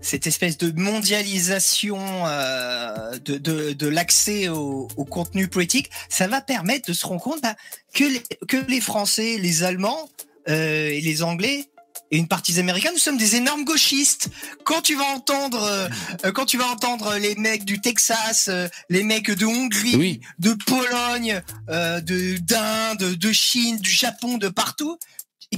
[0.00, 6.40] cette espèce de mondialisation euh, de, de, de l'accès au, au contenu politique, ça va
[6.40, 7.54] permettre de se rendre compte bah,
[7.94, 10.08] que, les, que les Français, les Allemands
[10.48, 11.68] euh, et les Anglais
[12.12, 14.28] et une partie des Américains, nous sommes des énormes gauchistes.
[14.64, 15.88] Quand tu vas entendre, euh,
[16.26, 20.20] euh, quand tu vas entendre les mecs du Texas, euh, les mecs de Hongrie, Oui.
[20.38, 24.98] de Pologne, euh, de d'Inde, de Chine, du Japon, de partout,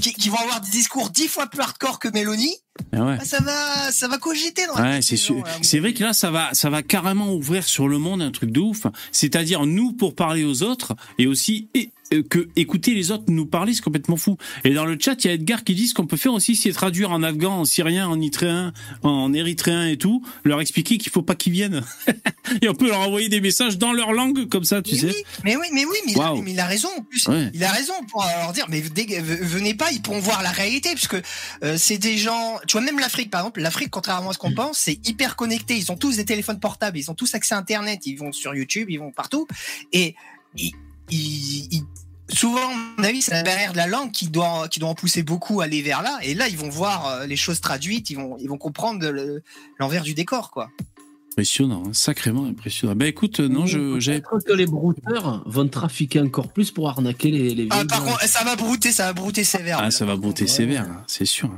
[0.00, 2.56] qui, qui vont avoir des discours dix fois plus hardcore que Mélanie,
[2.92, 2.98] ouais.
[3.18, 5.42] bah, ça va, ça va cogiter dans Ouais, c'est sûr.
[5.62, 8.50] C'est vrai que là, ça va, ça va carrément ouvrir sur le monde un truc
[8.50, 8.86] de ouf.
[9.12, 13.46] C'est-à-dire nous pour parler aux autres et aussi et- euh, que écouter les autres nous
[13.46, 14.36] parler, c'est complètement fou.
[14.64, 16.54] Et dans le chat, il y a Edgar qui dit ce qu'on peut faire aussi,
[16.54, 21.10] c'est traduire en afghan, en syrien, en itréen, en érythréen et tout, leur expliquer qu'il
[21.10, 21.82] faut pas qu'ils viennent.
[22.62, 25.06] et on peut leur envoyer des messages dans leur langue comme ça, tu mais sais.
[25.06, 25.14] oui,
[25.44, 26.42] mais oui, mais oui, mais, il a- Waouh.
[26.42, 27.26] mais il a raison en plus.
[27.26, 27.50] Ouais.
[27.54, 31.16] Il a raison pour leur dire, mais venez pas, ils pourront voir la réalité, puisque
[31.64, 32.58] euh, c'est des gens.
[32.66, 34.54] Tu vois, même l'Afrique, par exemple, l'Afrique, contrairement à ce qu'on Mm.
[34.54, 35.76] pense, c'est hyper connecté.
[35.76, 38.54] Ils ont tous des téléphones portables, ils ont tous accès à Internet, ils vont sur
[38.54, 39.46] YouTube, ils vont partout,
[39.92, 40.14] et
[40.56, 40.72] ils,
[41.10, 41.84] ils- ils-
[42.34, 44.94] souvent, à mon avis, c'est la barrière de la langue qui doit, qui doit en
[44.94, 46.18] pousser beaucoup à aller vers là.
[46.22, 49.42] Et là, ils vont voir euh, les choses traduites, ils vont, ils vont comprendre le-
[49.78, 50.70] l'envers du décor, quoi.
[51.32, 52.94] Impressionnant, hein, sacrément impressionnant.
[52.94, 57.32] Ben écoute, euh, non, je, Peut-être que les brouteurs vont trafiquer encore plus pour arnaquer
[57.32, 59.78] les, les Ah, par contre, ça va brouter, ça va brouter sévère.
[59.80, 59.90] Ah, là.
[59.90, 60.48] ça va brouter Ouais.
[60.48, 61.50] sévère, hein, c'est sûr.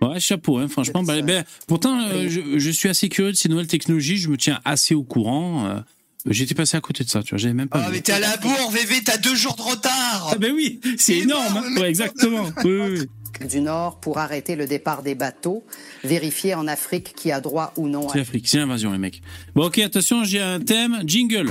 [0.00, 1.02] Ouais, chapeau, hein, franchement.
[1.02, 4.16] Bah, ben, pourtant, euh, je, je suis assez curieux de ces nouvelles technologies.
[4.16, 5.66] Je me tiens assez au courant.
[5.66, 5.80] euh,
[6.26, 7.38] J'étais passé à côté de ça, tu vois.
[7.38, 7.82] J'avais même pas.
[7.84, 7.96] Ah, vu.
[7.96, 10.28] mais t'es à la bourre, VV, t'as deux jours de retard.
[10.32, 11.46] Ah ben oui, c'est énorme.
[11.56, 11.80] énorme, hein.
[11.80, 12.44] Ouais, exactement.
[12.64, 13.06] Oui, oui,
[13.40, 13.48] oui.
[13.48, 15.64] du Nord pour arrêter le départ des bateaux,
[16.04, 19.22] vérifier en Afrique qui a droit ou non à C'est l'Afrique, c'est l'invasion, les mecs.
[19.54, 21.00] Bon, ok, attention, j'ai un thème.
[21.06, 21.50] Jingle.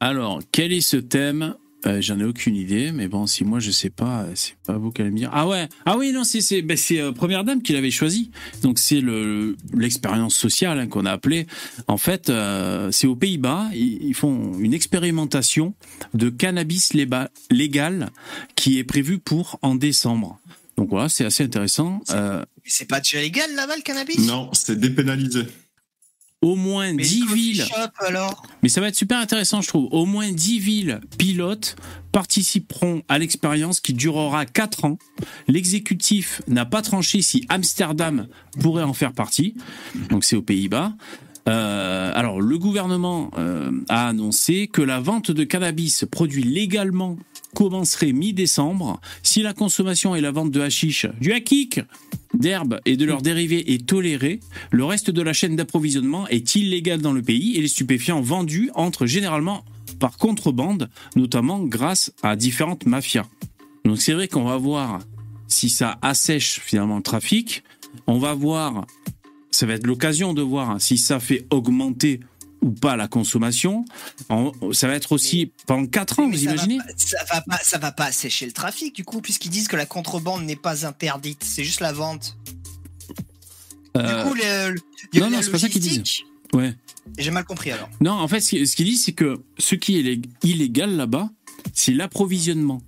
[0.00, 1.54] Alors, quel est ce thème
[1.86, 4.92] Euh, J'en ai aucune idée, mais bon, si moi je sais pas, c'est pas vous
[4.92, 5.30] qui allez me dire.
[5.32, 8.30] Ah ouais, ah oui, non, c'est c'est ben, euh, Première Dame qui l'avait choisi.
[8.62, 11.46] Donc c'est le l'expérience sociale hein, qu'on a appelée.
[11.88, 15.74] En fait, euh, c'est aux Pays-Bas, ils, ils font une expérimentation
[16.14, 16.92] de cannabis
[17.50, 18.10] légal
[18.54, 20.38] qui est prévue pour en décembre.
[20.76, 22.00] Donc voilà, c'est assez intéressant.
[22.10, 24.18] Euh, Mais c'est pas déjà légal là-bas le cannabis?
[24.20, 25.42] Non, c'est dépénalisé.
[26.42, 29.60] Au moins Mais 10 le coffee villes, shop, alors mais ça va être super intéressant,
[29.60, 29.88] je trouve.
[29.92, 31.76] Au moins 10 villes pilotes
[32.12, 34.98] participeront à l'expérience qui durera 4 ans.
[35.48, 38.26] L'exécutif n'a pas tranché si Amsterdam
[38.60, 39.54] pourrait en faire partie.
[40.10, 40.92] Donc c'est aux Pays-Bas.
[41.48, 47.16] Euh, alors le gouvernement euh, a annoncé que la vente de cannabis produit légalement
[47.54, 51.80] commencerait mi-décembre si la consommation et la vente de hashish, du hakik,
[52.34, 54.40] d'herbe et de leurs dérivés est tolérée.
[54.70, 58.70] Le reste de la chaîne d'approvisionnement est illégal dans le pays et les stupéfiants vendus
[58.74, 59.64] entrent généralement
[59.98, 63.26] par contrebande, notamment grâce à différentes mafias.
[63.84, 65.00] Donc c'est vrai qu'on va voir
[65.48, 67.62] si ça assèche finalement le trafic.
[68.06, 68.86] On va voir,
[69.50, 72.20] ça va être l'occasion de voir si ça fait augmenter
[72.62, 73.84] ou pas la consommation.
[74.28, 77.16] En- ça va être aussi pendant 4 ans, Mais vous ça va imaginez pas- ça
[77.32, 80.44] va pas, ça va pas assécher le trafic du coup, puisqu'ils disent que la contrebande
[80.44, 82.36] n'est pas interdite, c'est juste la vente.
[83.96, 84.80] Euh, du coup, le, le-
[85.12, 86.02] il y a non, non, c'est pas ça qu'ils disent.
[86.54, 86.74] Ouais.
[87.18, 87.88] J'ai mal compris alors.
[88.00, 90.96] Non, en fait, ce qui- ce qu'il dit, c'est que ce qui est lég- illégal
[90.96, 91.30] là-bas,
[91.74, 92.80] c'est l'approvisionnement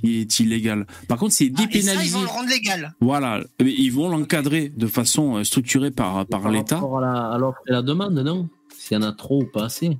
[0.00, 0.86] qui est illégal.
[1.08, 2.14] Par contre, c'est Ah, et ça, ils dépénalisé.
[2.14, 2.94] vont le rendre légal.
[3.00, 6.76] Voilà, Mais ils vont l'encadrer de façon euh, structurée par, par l'État.
[6.76, 8.48] rapport à la- à l'offre et la demande, non?
[8.86, 9.98] S'il y en a trop ou pas assez.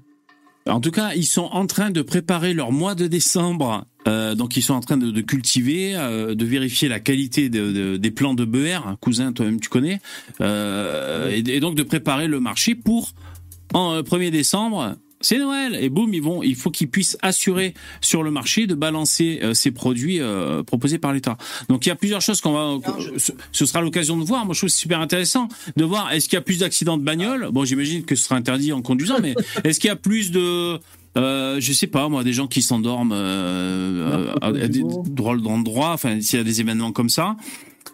[0.68, 3.84] En tout cas, ils sont en train de préparer leur mois de décembre.
[4.06, 7.96] Euh, donc, ils sont en train de, cultiver, euh, de vérifier la qualité de- de-
[7.96, 8.96] des plants de BR.
[9.00, 10.00] Cousin, toi-même, tu connais.
[10.40, 13.10] Euh, et, et donc, de préparer le marché pour,
[13.74, 15.76] en euh, 1er décembre, c'est Noël.
[15.80, 19.54] Et boum, ils vont, il faut qu'ils puissent assurer sur le marché de balancer euh,
[19.54, 21.36] ces produits euh, proposés par l'État.
[21.68, 22.78] Donc, il y a plusieurs choses qu'on va.
[23.00, 24.44] je- ce, sera l'occasion de voir.
[24.44, 27.48] Moi, je trouve super intéressant de voir est-ce qu'il y a plus d'accidents de bagnole?
[27.52, 29.34] Bon, j'imagine que ce sera interdit en conduisant, mais
[29.64, 30.78] est-ce qu'il y a plus de
[31.16, 35.92] euh, je sais pas moi, des gens qui s'endorment euh, à, à des drôles d'endroits,
[35.92, 37.36] enfin s'il y a des événements comme ça,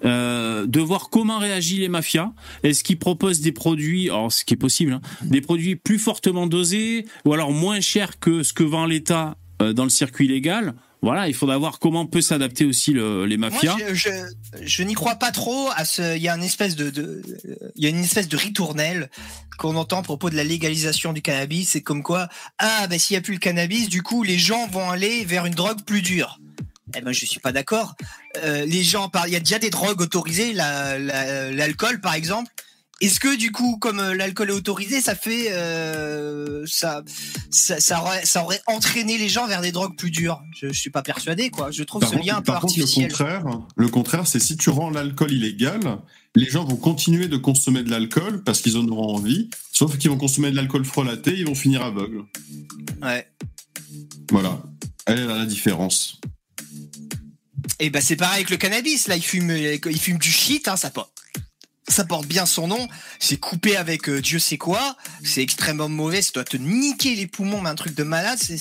[0.04, 2.32] euh, de voir comment réagissent les mafias.
[2.62, 6.46] Est-ce qu'ils proposent des produits, alors ce qui est possible, hein, des produits plus fortement
[6.46, 10.74] dosés ou alors moins chers que ce que vend l'État euh, dans le circuit légal?
[11.04, 13.76] Voilà, il faudra voir comment peut s'adapter aussi le- les mafias.
[13.76, 14.10] Moi, je, je,
[14.64, 16.16] je n'y crois pas trop à ce.
[16.16, 17.22] Il y a une espèce de, de
[17.74, 19.10] il y a une espèce de ritournelle
[19.58, 21.70] qu'on entend à propos de la légalisation du cannabis.
[21.70, 24.68] C'est comme quoi, ah ben s'il y a plus le cannabis, du coup les gens
[24.68, 26.38] vont aller vers une drogue plus dure.
[26.96, 27.94] Eh ben je suis pas d'accord.
[28.42, 32.14] Euh, les gens, par- il y a déjà des drogues autorisées, la- la- l'alcool par
[32.14, 32.50] exemple.
[33.00, 37.02] Est-ce que du coup, comme euh, l'alcool est autorisé, ça fait euh, ça,
[37.50, 40.40] ça, ça aurait, ça aurait entraîné les gens vers des drogues plus dures?
[40.60, 41.72] Je, je suis pas persuadé, quoi.
[41.72, 43.44] Je trouve Par ce contre, lien un peu contre, le contraire,
[43.76, 45.80] le contraire, c'est si tu rends l'alcool illégal,
[46.36, 50.10] les gens vont continuer de consommer de l'alcool parce qu'ils en auront envie, sauf qu'ils
[50.10, 52.22] vont consommer de l'alcool frelaté, ils vont finir aveugles.
[53.02, 53.26] Ouais.
[54.30, 54.62] Voilà.
[55.06, 56.20] Elle est là la différence.
[57.78, 59.08] Et bah c'est pareil avec le cannabis.
[59.08, 59.48] Là, il fume,
[60.18, 60.68] du shit.
[60.68, 61.12] Hein, ça porte,
[61.88, 62.88] ça porte bien son nom.
[63.18, 64.96] C'est coupé avec euh, Dieu sait quoi.
[65.24, 66.22] C'est extrêmement mauvais.
[66.22, 68.38] Ça doit te niquer les poumons, mais un truc de malade.
[68.40, 68.58] C'est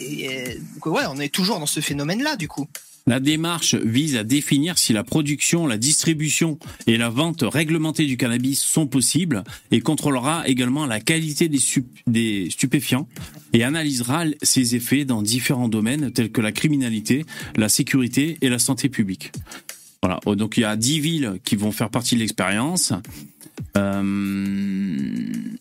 [0.00, 0.54] euh,
[0.84, 2.66] ouais, on est toujours dans ce phénomène-là, du coup.
[3.08, 6.58] La démarche vise à définir si la production, la distribution
[6.88, 13.06] et la vente réglementée du cannabis sont possibles et contrôlera également la qualité des, stupéfiants
[13.52, 17.24] et analysera ses effets dans différents domaines tels que la criminalité,
[17.56, 19.30] la sécurité et la santé publique.
[20.02, 22.92] Voilà, Oh, donc il y a 10 villes qui vont faire partie de l'expérience.
[23.76, 24.02] Euh,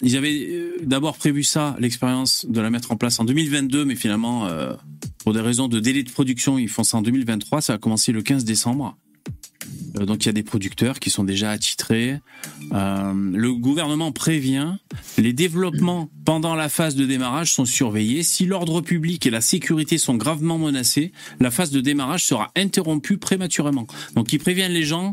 [0.02, 3.96] ils avaient euh, d'abord prévu ça, l'expérience, de la mettre en place en 2022, mais
[3.96, 4.74] finalement, euh,
[5.20, 7.62] pour des raisons de délai de production, ils font ça en 2023.
[7.62, 8.98] Ça a commencé le 15 décembre.
[9.98, 12.20] Euh, donc il y a des producteurs qui sont déjà attitrés.
[12.72, 14.76] Euh, le gouvernement prévient,
[15.18, 18.24] les développements pendant la phase de démarrage sont surveillés.
[18.24, 23.18] Si l'ordre public et la sécurité sont gravement menacés, la phase de démarrage sera interrompue
[23.18, 23.88] prématurément.
[24.16, 25.12] Donc ils préviennent les gens,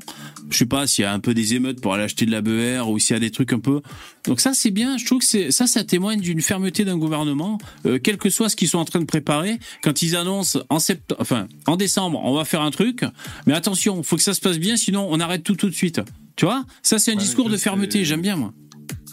[0.50, 2.42] je sais pas s'il y a un peu des émeutes pour aller acheter de la
[2.42, 3.80] BR ou s'il y a des trucs un peu.
[4.24, 7.58] Donc ça c'est bien, je trouve que c'est ça ça témoigne d'une fermeté d'un gouvernement,
[7.86, 10.78] euh, quel que soit ce qu'ils sont en train de préparer, quand ils annoncent en
[10.78, 13.04] septembre, enfin en décembre, on va faire un truc,
[13.46, 16.00] mais attention, faut que ça se passe bien, sinon on arrête tout tout de suite.
[16.36, 16.64] Tu vois?
[16.82, 18.52] Ça c'est un Ouais, discours de fermeté, j'aime bien moi.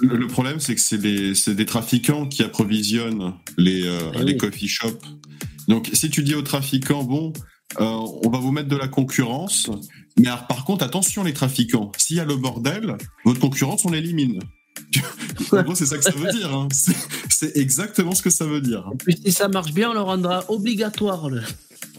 [0.01, 4.37] Le, problème, c'est que c'est des, c'est des trafiquants qui approvisionnent les, euh, Eh les
[4.37, 5.03] coffee shops.
[5.67, 7.33] Donc, si tu dis aux trafiquants, bon,
[7.79, 7.85] euh,
[8.23, 9.69] on va vous mettre de la concurrence,
[10.19, 13.91] mais alors, par contre, attention les trafiquants, s'il y a le bordel, votre concurrence, on
[13.91, 14.39] l'élimine.
[15.51, 16.53] en gros, c'est ça que ça veut dire.
[16.53, 16.67] hein.
[17.29, 18.89] C'est- exactement ce que ça veut dire.
[18.93, 21.29] Et puis si ça marche bien, on le rendra obligatoire.
[21.29, 21.41] le-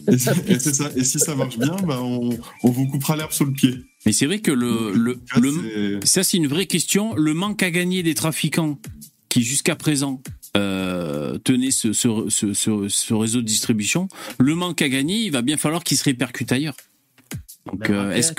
[0.07, 0.89] Et, c'est- et c'est ça.
[0.95, 2.29] Et si ça marche bien, bah, on,
[2.63, 3.77] on vous coupera l'herbe sous le pied.
[4.05, 5.19] Mais c'est vrai que le,
[6.03, 7.13] Ça, c'est une vraie question.
[7.15, 8.79] Le manque à gagner des trafiquants
[9.29, 10.21] qui, jusqu'à présent,
[10.57, 14.07] euh, tenaient ce, ce, ce, ce- ce réseau de distribution,
[14.39, 16.75] le manque à gagner, il va bien falloir qu'il se répercute ailleurs.
[17.65, 18.31] Donc, La euh, est-ce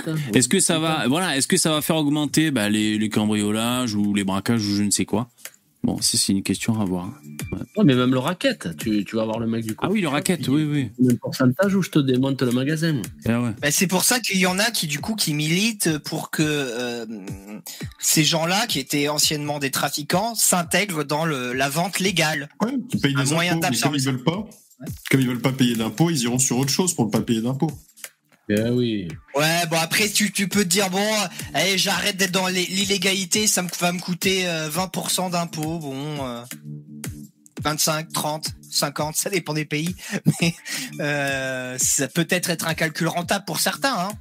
[0.49, 4.15] que, ça va, voilà, est-ce que ça va faire augmenter bah, les, les cambriolages ou
[4.15, 5.28] les braquages ou je ne sais quoi?
[5.85, 7.09] Bon, ça, c'est une question à voir.
[7.77, 9.85] Ouais, mais même le racket, tu, tu vas voir le mec du coup.
[9.85, 10.90] Ah oui, le racket, oui, oui.
[11.11, 13.03] Un pourcentage où je te démonte le magasin?
[13.27, 13.51] Ah ouais.
[13.61, 16.44] Bah, c'est pour ça qu'il y en a qui du coup qui militent pour que
[16.44, 17.05] euh,
[17.99, 22.49] ces gens-là qui étaient anciennement des trafiquants s'intègrent dans le, la vente légale.
[22.61, 24.49] Ouais, ils payent des moyen impôts, mais comme ils veulent pas,
[25.11, 27.40] comme ils veulent pas payer d'impôts, ils iront sur autre chose pour ne pas payer
[27.40, 27.73] d'impôts.
[28.59, 29.09] Eh oui.
[29.35, 32.66] Ouais, bon après tu, tu peux te dire bon, euh, allez j'arrête d'être dans l'é-
[32.66, 36.43] l'illégalité, ça me, va me coûter euh, 20% d'impôts, bon, euh,
[37.62, 39.95] 25, 30, 50, ça dépend des pays,
[40.41, 40.55] mais
[41.01, 44.12] euh, ça peut être être un calcul rentable pour certains, hein.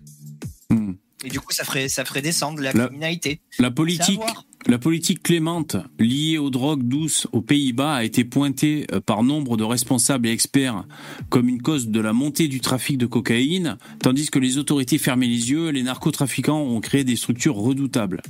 [0.70, 0.94] Hmm.
[1.23, 3.41] Et du coup ça ferait ça ferait descendre la La- criminalité.
[3.60, 4.19] La politique,
[4.68, 9.57] la politique clémente liée aux drogues douces aux Pays-Bas a été pointée euh, par nombre
[9.57, 10.85] de responsables et experts
[11.30, 15.27] comme une cause de la montée du trafic de cocaïne, tandis que les autorités fermaient
[15.27, 18.22] les yeux, les narcotrafiquants ont créé des structures redoutables.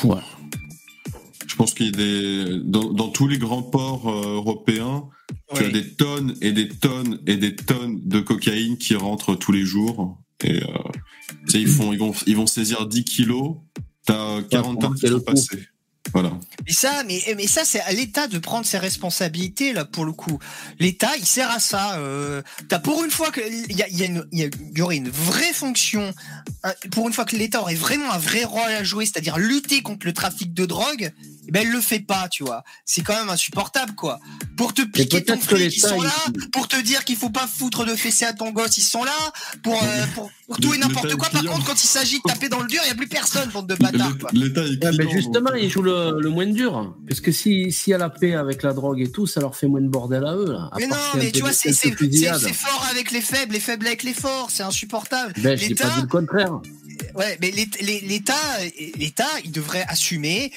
[0.00, 0.24] Voilà.
[1.46, 5.04] Je pense qu'il y a des dans, dans tous les grands ports euh, européens,
[5.54, 9.52] tu as des tonnes et des tonnes et des tonnes de cocaïne qui rentrent tous
[9.52, 10.18] les jours.
[10.44, 10.66] Et euh,
[11.54, 13.56] ils font, ils vont, ils vont saisir 10 kilos.
[14.06, 15.68] T'as 40 tonnes qui sont passées.
[16.14, 16.30] Voilà.
[16.66, 20.12] Mais ça, mais, mais ça, c'est à l'État de prendre ses responsabilités là pour le
[20.12, 20.38] coup.
[20.78, 21.98] L'État, il sert à ça.
[21.98, 24.48] Euh, T'as pour une fois que il y, a, y, a une- il y a-
[24.74, 26.14] y aurait une vraie fonction,
[26.64, 29.82] un- pour une fois que l'État aurait vraiment un vrai rôle à jouer, c'est-à-dire lutter
[29.82, 31.12] contre le trafic de drogue,
[31.48, 32.62] eh ben elle le fait pas, tu vois.
[32.84, 34.20] C'est quand même insupportable, quoi.
[34.56, 36.12] Pour te piquer ton fric, ils sont là.
[36.52, 39.12] Pour te dire qu'il faut pas foutre de fessée à ton gosse, ils sont là.
[39.62, 41.28] Pour euh, pour, pour tout et n'importe quoi.
[41.30, 43.48] Par contre, quand il s'agit de taper dans le dur, il y a plus personne,
[43.50, 44.12] bande de bâtards.
[44.32, 46.94] L'État est mais justement, donc, ils jouent le, le moins dur.
[47.08, 49.56] Parce que si- s'il y a la paix avec la drogue et tout, ça leur
[49.56, 50.52] fait moins de bordel à eux.
[50.52, 50.68] Là.
[50.72, 51.72] À Mais non, mais tu vois, c'est
[52.52, 55.32] fort avec les faibles, les faibles avec les forts, c'est insupportable.
[55.38, 56.60] Ben, je n'ai L'État- pas dit le contraire.
[57.18, 58.34] Ouais, mais l'État,
[58.96, 60.52] l'État, il devrait assumer.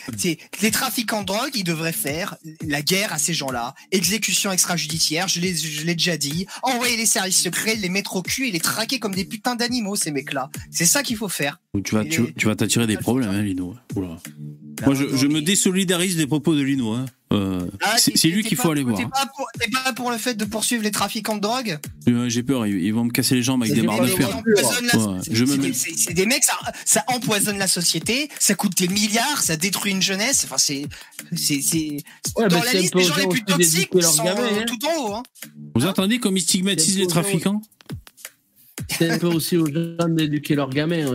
[0.61, 2.35] Les trafiquants de drogue, ils devraient faire
[2.65, 3.73] la guerre à ces gens-là.
[3.91, 6.45] Exécution extrajudiciaire, je l'ai, je l'ai déjà dit.
[6.61, 9.95] Envoyer les services secrets, les mettre au cul et les traquer comme des putains d'animaux,
[9.95, 10.51] ces mecs-là.
[10.69, 11.59] C'est ça qu'il faut faire.
[11.83, 13.75] Tu vas, tu, tu vas t'attirer des problèmes, hein, Lino.
[13.95, 14.17] Oula.
[14.27, 16.91] Bah, Moi, je, je me désolidarise des propos de Lino.
[16.93, 17.05] Hein.
[17.31, 18.97] Euh, Ah, c'est lui qu'il faut aller voir.
[18.97, 21.79] T'es pas, pour, t'es pas pour le fait de poursuivre les trafiquants de drogue?
[22.09, 24.27] Euh, J'ai peur, ils, ils vont me casser les jambes avec des barres de fer.
[25.23, 28.87] C'est mets- des- c'est c'est des mecs, ça, ça empoisonne la société, ça coûte des
[28.87, 30.43] milliards, ça détruit une jeunesse.
[30.45, 30.87] Enfin, c'est,
[31.35, 31.97] c'est, c'est
[32.35, 34.65] Ouais, dans la liste des gens les plus toxiques, ils sont gamins, euh, hein.
[34.67, 35.13] tout en haut.
[35.15, 35.23] Hein.
[35.75, 37.61] Vous entendez comme ils stigmatisent les trafiquants?
[38.89, 41.05] C'est un peu aussi aux gens d'éduquer leurs gamins.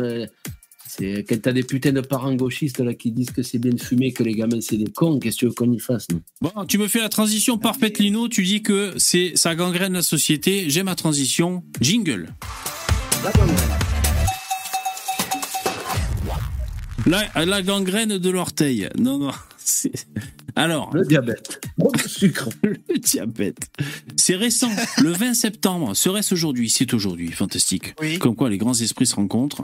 [0.98, 3.81] C'est quand t'as des putains de parents gauchistes là qui disent que c'est bien de
[3.81, 6.20] fumer, que les gamins c'est des cons, qu'est-ce que tu veux qu'on y fasse nous?
[6.40, 8.28] Bon, tu me fais la transition parfaite, Lino.
[8.28, 10.70] Tu dis que c'est ça gangrène la société.
[10.70, 11.64] J'ai ma transition.
[11.81, 12.28] Jingle.
[17.06, 18.89] La, la gangrène de l'orteil.
[18.98, 19.31] Non, non.
[20.56, 21.60] Alors, Le diabète.
[21.78, 22.48] Trop de sucre.
[22.62, 23.70] le diabète.
[24.16, 24.70] C'est récent.
[25.02, 25.94] Le 20 septembre.
[25.94, 26.70] Serait-ce aujourd'hui?
[26.70, 27.31] C'est aujourd'hui.
[27.31, 27.94] Fantastique.
[28.01, 28.18] Oui.
[28.18, 29.62] Comme quoi les grands esprits se rencontrent.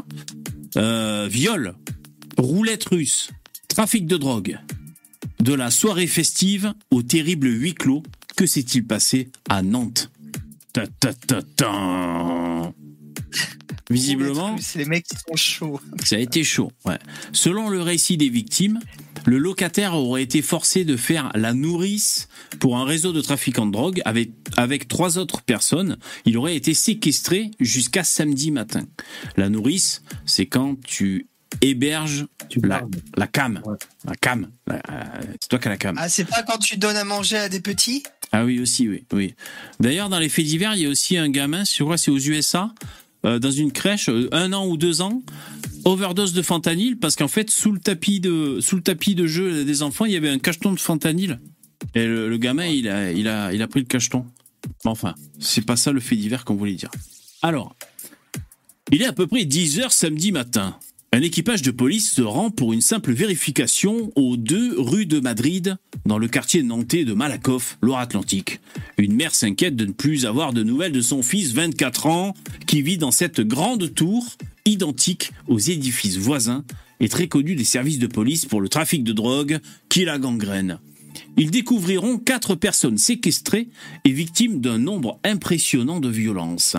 [0.77, 1.75] Euh, viol,
[2.39, 3.31] roulette russe,
[3.69, 4.59] trafic de drogue.
[5.41, 8.03] De la soirée festive au terrible huis clos,
[8.37, 10.11] que s'est-il passé à Nantes?
[10.73, 11.13] Ta ta
[11.43, 12.73] ta.
[13.91, 15.81] Visiblement, C'est les mecs qui sont chauds.
[16.05, 16.73] ça a été chaud.
[16.85, 16.99] Ouais.
[17.33, 18.81] Selon le récit des victimes,
[19.27, 22.29] le locataire aurait été forcé de faire la nourrice
[22.59, 25.99] pour un réseau de trafiquants de drogue avec, avec trois autres personnes.
[26.25, 28.85] Il aurait été séquestré jusqu'à samedi matin.
[29.37, 31.27] La nourrice, c'est quand tu
[31.61, 32.83] héberges Tu la,
[33.17, 33.61] la cam.
[33.67, 33.77] Ouais.
[34.07, 34.49] La cam.
[34.71, 34.79] Euh,
[35.41, 35.97] c'est toi qui as la cam.
[35.99, 38.03] Ah, c'est pas quand tu donnes à manger à des petits?
[38.33, 39.05] Ah oui, aussi, oui.
[39.13, 39.35] oui.
[39.79, 42.19] D'ailleurs, dans les faits divers, il y a aussi un gamin, je crois c'est aux
[42.19, 42.73] USA,
[43.25, 45.23] euh, dans une crèche, euh, un an ou deux ans,
[45.85, 49.65] overdose de fentanyl, parce qu'en fait, sous le tapis de, sous le tapis de jeu
[49.65, 51.41] des enfants, il y avait un cacheton de fentanyl.
[51.95, 54.25] Et le, gamin, il a, il, a, il a pris le cacheton.
[54.85, 56.91] Mais Enfin, c'est pas ça le fait divers qu'on voulait dire.
[57.43, 57.75] Alors,
[58.93, 60.77] il est à peu près 10 heures samedi matin.
[61.15, 65.77] Un équipage de police se rend pour une simple vérification aux 2 rue de Madrid,
[66.07, 68.61] dans le quartier nantais de Malakoff, Loire-Atlantique.
[68.97, 72.35] Une mère s'inquiète de ne plus avoir de nouvelles de son fils, 24 ans,
[72.67, 74.25] qui vit dans cette grande tour,
[74.65, 76.65] identique aux édifices voisins,
[76.99, 79.59] et très connue des services de police pour le trafic de drogue
[79.91, 80.79] qui la gangrène.
[81.37, 83.69] Ils découvriront quatre personnes séquestrées
[84.07, 86.79] et victimes d'un nombre impressionnant de violences.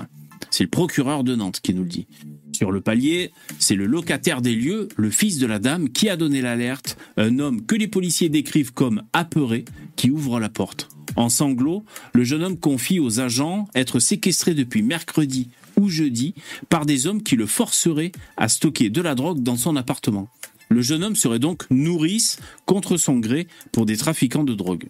[0.54, 2.06] C'est le procureur de Nantes qui nous le dit.
[2.52, 6.16] Sur le palier, c'est le locataire des lieux, le fils de la dame, qui a
[6.16, 9.66] donné l'alerte, un homme que les policiers décrivent comme apeuré,
[9.96, 10.90] qui ouvre la porte.
[11.16, 16.36] En sanglots, le jeune homme confie aux agents être séquestré depuis mercredi ou jeudi
[16.70, 20.30] par des hommes qui le forceraient à stocker de la drogue dans son appartement.
[20.70, 24.90] Le jeune homme serait donc nourrice contre son gré pour des trafiquants de drogue.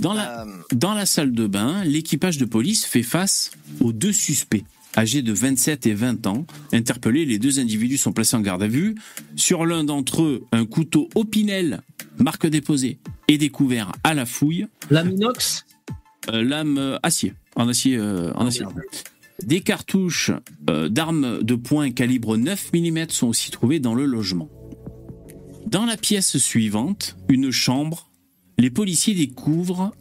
[0.00, 3.50] Dans la, Euh, dans la salle de bain, l'équipage de police fait face
[3.80, 4.64] aux deux suspects,
[4.96, 6.46] âgés de 27 et 20 ans.
[6.72, 8.94] Interpellés, les deux individus sont placés en garde à vue.
[9.36, 11.80] Sur l'un d'entre eux, un couteau Opinel,
[12.18, 12.98] marque déposée,
[13.28, 14.66] est découvert à la fouille.
[14.90, 15.64] Laminox.
[16.30, 18.64] Euh, lame euh, acier, en acier, euh, en acier.
[19.42, 20.30] Des cartouches
[20.70, 24.48] euh, d'armes de poing calibre 9 mm sont aussi trouvées dans le logement.
[25.66, 28.08] Dans la pièce suivante, une chambre,
[28.58, 29.92] les policiers découvrent,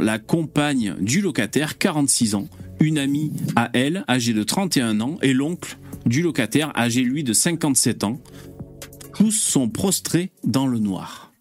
[0.00, 2.48] la compagne du locataire, 46 ans,
[2.80, 7.32] une amie à elle, âgée de 31 ans, et l'oncle du locataire, âgé lui de
[7.32, 8.20] 57 ans.
[9.14, 11.32] Tous sont prostrés dans le noir.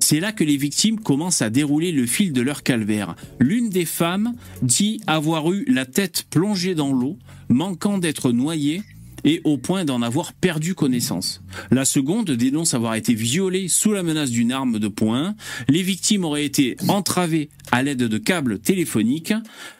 [0.00, 3.14] C'est là que les victimes commencent à dérouler le fil de leur calvaire.
[3.38, 7.18] L'une des femmes dit avoir eu la tête plongée dans l'eau,
[7.48, 8.82] manquant d'être noyée
[9.24, 11.42] et au point d'en avoir perdu connaissance.
[11.70, 15.34] La seconde dénonce avoir été violée sous la menace d'une arme de poing.
[15.68, 19.34] Les victimes auraient été entravées à l'aide de câbles téléphoniques.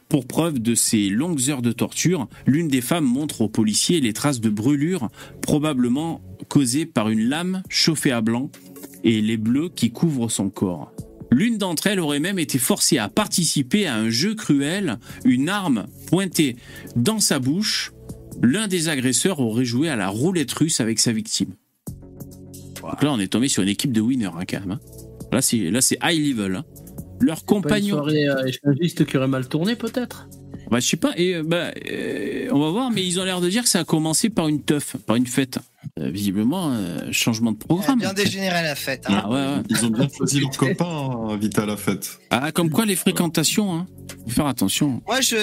[0.09, 4.15] Pour preuve de ces longues heures de torture, l'une des femmes montre aux policiers les
[4.15, 5.10] traces de brûlures
[5.43, 8.51] probablement causées par une lame chauffée à blanc
[9.05, 10.93] et les bleus qui couvrent son corps.
[11.31, 15.86] L'une d'entre elles aurait même été forcée à participer à un jeu cruel, une arme
[16.06, 16.56] pointée
[16.97, 17.93] dans sa bouche.
[18.43, 21.55] L'un des agresseurs aurait joué à la roulette russe avec sa victime.
[22.81, 24.73] Donc là, on est tombé sur une équipe de winners, hein, quand même.
[24.73, 24.81] hein.
[25.32, 26.56] Là, c'est high level.
[26.56, 26.65] hein.
[27.20, 27.97] Leur Pas une compagnon.
[27.97, 30.28] soirée euh, échangiste qui aurait mal tourné, peut-être?
[30.70, 31.12] Bah, je sais pas.
[31.16, 33.81] Et, euh, bah, euh, on va voir, mais ils ont l'air de dire que ça
[33.81, 35.59] a commencé par une teuf, par une fête.
[36.01, 38.01] Euh, visiblement, euh, changement de programme.
[38.01, 39.05] bien dégénéré la fête.
[39.09, 39.23] hein.
[39.24, 39.62] Ah ouais, ouais.
[39.70, 40.85] Ils ont bien choisi leurs copains
[41.31, 42.19] hein, à la fête.
[42.31, 43.86] Ah, comme quoi les fréquentations, hein.
[44.24, 45.01] Faut faire attention.
[45.07, 45.36] Moi, je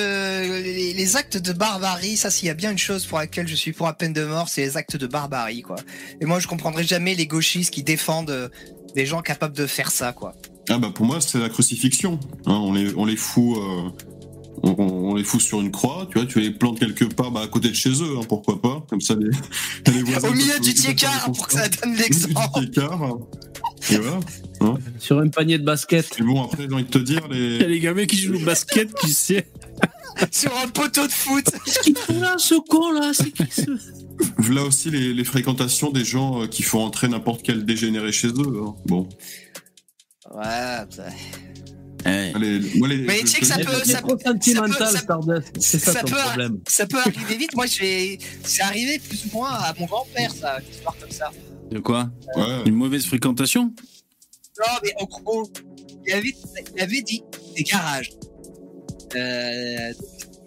[0.64, 3.56] les, les actes de barbarie, ça, s'il y a bien une chose pour laquelle je
[3.56, 5.77] suis pour la peine de mort, c'est les actes de barbarie, quoi.
[6.22, 8.52] Et moi, je comprendrai jamais les gauchistes qui défendent
[8.93, 10.35] des gens capables de faire ça, quoi.
[10.68, 12.19] Ah bah pour moi c'est la crucifixion.
[12.47, 13.89] Hein, on les on les fout euh,
[14.64, 17.48] on, les fout sur une croix, tu vois, tu les plantes quelque part bah, à
[17.48, 19.30] côté de chez eux, hein, pourquoi pas, comme ça les,
[19.94, 22.60] les voisins Au milieu du peuvent tiécar, faire pour que ça donne Au milieu l'exemple.
[22.60, 23.19] du tiécar, hein.
[23.91, 24.19] Et voilà.
[24.99, 26.15] Sur un panier de basket.
[26.19, 28.18] Et bon après j'ai envie de te dire Il y a les les gamins qui
[28.18, 29.48] jouent au basket, tu sais.
[30.32, 31.44] Sur un poteau de foot.
[31.65, 33.11] Qu'est-ce qu'il fout là, ce con là?
[33.14, 37.41] C'est qui ce là aussi les, les fréquentations des gens euh, qui font entrer n'importe
[37.44, 38.61] quel dégénéré chez eux.
[38.65, 38.76] hein.
[38.86, 39.10] Bon,
[40.34, 41.03] Ouais, ça-
[42.06, 42.32] Ouais.
[42.36, 45.02] Allez, moi les Mais tu sais que ça peut- ça peut- sentimental, ça-
[46.03, 46.60] peut- problème.
[46.68, 47.56] ça peut arriver vite.
[47.56, 48.18] Moi, je vais.
[48.44, 51.32] C'est arrivé plus ou moins à mon grand-père, ça, une histoire comme ça.
[51.72, 52.11] De quoi?
[52.36, 52.44] Ouais.
[52.68, 53.64] Une mauvaise fréquentation?
[54.60, 55.49] Non, mais en gros,
[56.06, 56.34] il avait,
[56.76, 57.23] il avait dit
[57.57, 58.11] des garages.
[59.15, 59.91] Euh,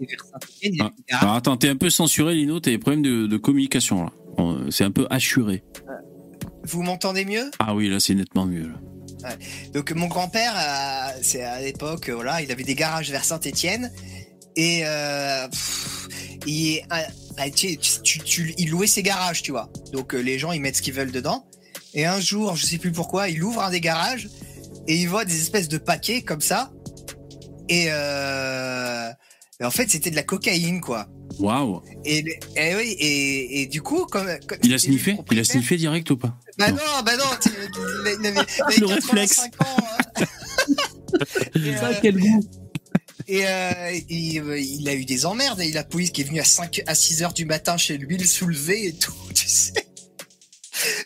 [0.01, 0.93] il y avait des garages.
[1.23, 4.13] Alors attends, t'es un peu censuré, Lino, t'as des problèmes de, de communication là.
[4.39, 5.65] Euh, C'est un peu assuré.
[6.65, 7.51] Vous m'entendez mieux?
[7.59, 8.69] Ah oui, là, c'est nettement mieux.
[8.69, 8.75] là.
[9.73, 13.93] Donc mon grand-père, euh, c'est à l'époque, euh, voilà, il avait des garages vers Saint-Étienne
[14.57, 15.47] et euh,
[16.47, 16.97] il, euh,
[17.37, 19.71] bah, tu- tu- louait ses garages, tu vois.
[19.93, 21.47] Donc les gens ils mettent ce qu'ils veulent dedans.
[21.95, 24.29] Et un jour, je sais plus pourquoi, il ouvre un des garages
[24.87, 26.71] et il voit des espèces de paquets comme ça.
[27.69, 27.89] Et,
[29.61, 31.09] et en fait, c'était de la cocaïne, quoi.
[31.39, 31.83] Waouh.
[32.05, 35.45] Et, le- et oui, et, et du coup, comme, comme Il a sniffé Il a
[35.45, 36.77] sniffé direct ou pas Bah Non.
[36.77, 38.41] non, bah non, tu- il, il avait,
[38.77, 39.43] il Le réflexe.
[39.59, 39.77] 85 ans.
[40.19, 40.25] hein.
[41.55, 42.45] Et, Ça, euh, quel goût
[43.27, 45.61] Et euh, il, euh, il a eu des emmerdes.
[45.61, 48.17] Et la police qui est venue à 5 à 6 heures du matin chez lui,
[48.17, 49.73] le soulever et tout, tu sais.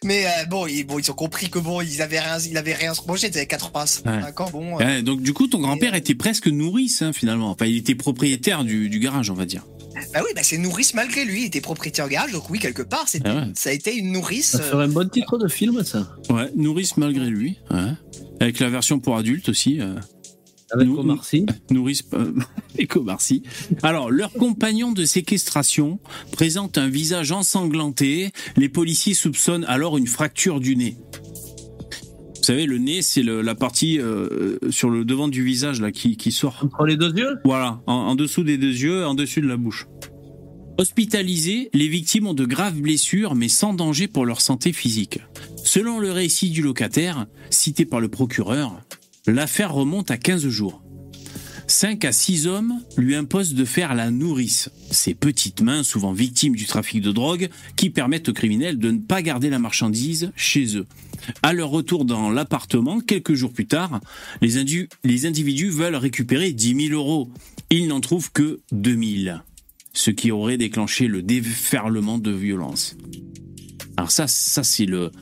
[0.05, 2.75] Mais euh, bon, ils, bon, ils ont compris que bon, ils avaient rien, il avait
[2.75, 3.29] rien se projeté.
[3.29, 4.75] Il avait 85 ans, bon.
[4.81, 7.51] euh, Ouais, donc du coup, ton grand-père était presque nourrice, hein, finalement.
[7.51, 9.65] Enfin, il était propriétaire du, du garage, on va dire.
[10.15, 11.43] Bah oui, bah c'est nourrice malgré lui.
[11.43, 13.53] Il était propriétaire de garage, donc oui, quelque part, c'était, Ah ouais.
[13.55, 14.51] ça a été une nourrice.
[14.53, 16.09] Ça euh, ferait un bon titre de film, ça.
[16.31, 17.59] Ouais, nourrice malgré lui.
[17.71, 17.93] Ouais.
[18.41, 19.81] Avec la version pour adultes aussi.
[19.81, 19.95] euh,
[20.73, 20.89] Avec
[22.15, 22.33] euh.
[23.83, 26.01] Alors, leur compagnon de séquestration
[26.33, 28.31] présente un visage ensanglanté.
[28.57, 30.97] Les policiers soupçonnent alors une fracture du nez.
[32.37, 36.17] Vous savez, le nez, c'est la partie euh, sur le devant du visage là qui,
[36.17, 36.61] qui sort.
[36.65, 37.39] Entre les deux yeux?
[37.45, 39.87] Voilà, en, en dessous des deux yeux, en dessus de la bouche.
[40.79, 45.21] Hospitalisées, les victimes ont de graves blessures, mais sans danger pour leur santé physique.
[45.63, 48.81] Selon le récit du locataire, cité par le procureur,
[49.27, 50.83] l'affaire remonte à 15 jours.
[51.69, 56.55] 5 à 6 hommes lui imposent de faire la nourrice, ces petites mains souvent victimes
[56.55, 60.77] du trafic de drogue qui permettent aux criminels de ne pas garder la marchandise chez
[60.77, 60.87] eux.
[61.43, 64.01] À leur retour dans l'appartement, quelques jours plus tard,
[64.41, 64.59] les,
[65.27, 67.31] individus veulent récupérer 10 000 euros.
[67.71, 69.37] Ils n'en trouvent que 2 000,
[69.93, 72.97] ce qui aurait déclenché le déferlement de violence.
[74.03, 75.13] Alors ça, ça c'est le,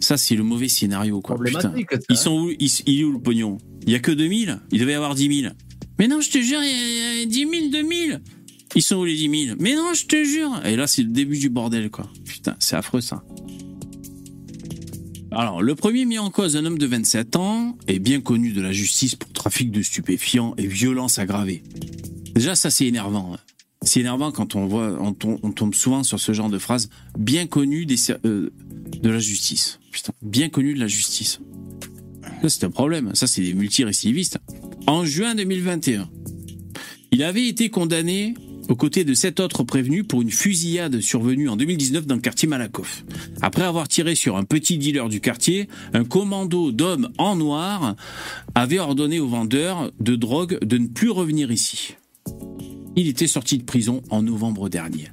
[0.00, 1.36] ça c'est le mauvais scénario quoi.
[1.38, 1.60] Putain.
[1.60, 1.92] Problématique.
[1.92, 3.58] ça, Ils sont où ils, il est où le pognon?
[3.86, 5.54] Il y a que 2000 Il devait y avoir 10 000.
[6.00, 8.20] Mais non, je te jure, il y a 10 000, 2000
[8.74, 11.08] Ils sont où les 10 000 Mais non, je te jure Et là, c'est le
[11.10, 12.10] début du bordel, quoi.
[12.24, 13.22] Putain, c'est affreux, ça.
[15.30, 18.60] Alors, le premier mis en cause, un homme de 27 ans, est bien connu de
[18.60, 21.62] la justice pour trafic de stupéfiants et violence aggravée.
[22.34, 23.34] Déjà, ça, c'est énervant.
[23.34, 23.38] hein.
[23.86, 27.86] C'est énervant quand on voit, on tombe, souvent sur ce genre de phrase, bien connu
[27.86, 28.50] des, euh,
[29.00, 29.78] de la justice.
[29.92, 31.40] Putain, bien connu de la justice.
[32.42, 33.12] Ça, c'est un problème.
[33.14, 34.38] Ça, c'est des multirécidivistes.
[34.88, 36.08] En juin 2021,
[37.12, 38.34] il avait été condamné
[38.68, 42.48] aux côtés de sept autres prévenus pour une fusillade survenue en 2019 dans le quartier
[42.48, 43.04] Malakoff.
[43.40, 47.94] Après avoir tiré sur un petit dealer du quartier, un commando d'hommes en noir
[48.56, 51.94] avait ordonné aux vendeurs de drogue de ne plus revenir ici.
[52.98, 55.08] Il était sorti de prison en novembre dernier.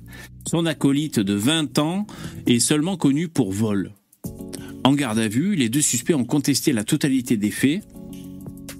[0.48, 2.08] Son acolyte de 20 ans
[2.48, 3.92] est seulement connu pour vol.
[4.86, 7.84] En garde à vue, les deux suspects ont contesté la totalité des faits.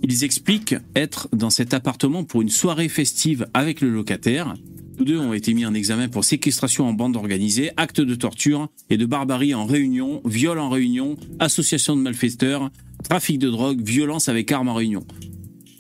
[0.04, 4.54] Ils expliquent être dans cet appartement pour une soirée festive avec le locataire.
[4.98, 8.70] Tous deux ont été mis en examen pour séquestration en bande organisée, acte de torture
[8.90, 12.70] et de barbarie en réunion, viol en réunion, association de malfaiteurs,
[13.04, 15.06] trafic de drogue, violence avec arme en réunion.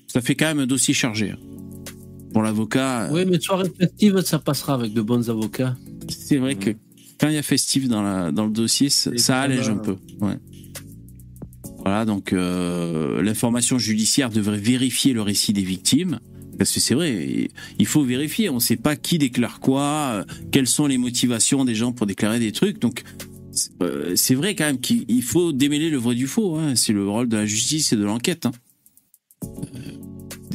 [0.07, 1.33] Ça fait quand même un dossier chargé.
[2.33, 5.75] Pour l'avocat, Oui, mais soirée festive, ça passera avec de bons avocats.
[6.09, 6.71] c'est vrai que
[7.19, 9.95] quand il y a festif dans, la, dans le dossier, ça, allège un peu.
[10.19, 10.37] Ouais.
[11.79, 16.19] Voilà, donc euh, l'information judiciaire devrait vérifier le récit des victimes.
[16.57, 17.49] Parce que c'est vrai,
[17.79, 18.49] il faut vérifier.
[18.49, 19.83] On ne sait pas qui déclare quoi,
[20.13, 22.79] euh, quelles sont les motivations des gens pour déclarer des trucs.
[22.79, 23.03] Donc,
[23.51, 26.55] c'est euh, vrai quand même qu'il il faut démêler le vrai du faux.
[26.57, 26.75] hein.
[26.75, 28.45] C'est le rôle de la justice et de l'enquête.
[28.45, 28.51] hein.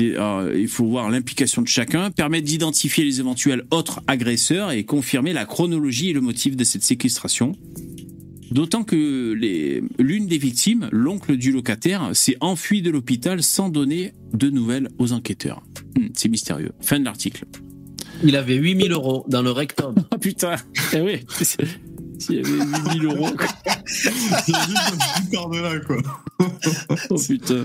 [0.00, 4.84] Euh, des- il faut voir l'implication de chacun, permettre d'identifier les éventuels autres agresseurs et
[4.84, 7.52] confirmer la chronologie et le motif de cette séquestration.
[8.50, 9.32] D'autant que
[9.98, 15.12] l'une des victimes, l'oncle du locataire, s'est enfui de l'hôpital sans donner de nouvelles aux
[15.12, 15.62] enquêteurs.
[15.98, 16.72] Hmm, C'est mystérieux.
[16.80, 17.44] Fin de l'article.
[18.24, 19.94] Il avait 8000 euros dans le rectum.
[20.10, 20.56] Ah putain
[20.94, 21.20] Eh oui
[22.18, 23.28] S'il y avait 8000 euros.
[23.86, 25.96] C'est juste un petit quoi.
[27.10, 27.64] Oh putain.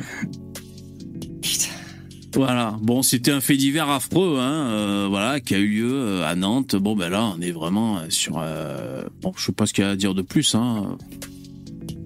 [2.35, 2.76] Voilà.
[2.81, 6.35] Bon, c'était un fait divers affreux, hein, euh, voilà, qui a eu lieu euh, à
[6.35, 6.76] Nantes.
[6.76, 8.39] Bon, ben là, on est vraiment euh, sur.
[8.39, 10.55] euh, Bon, je sais pas ce qu'il y a à dire de plus.
[10.55, 10.97] Hein.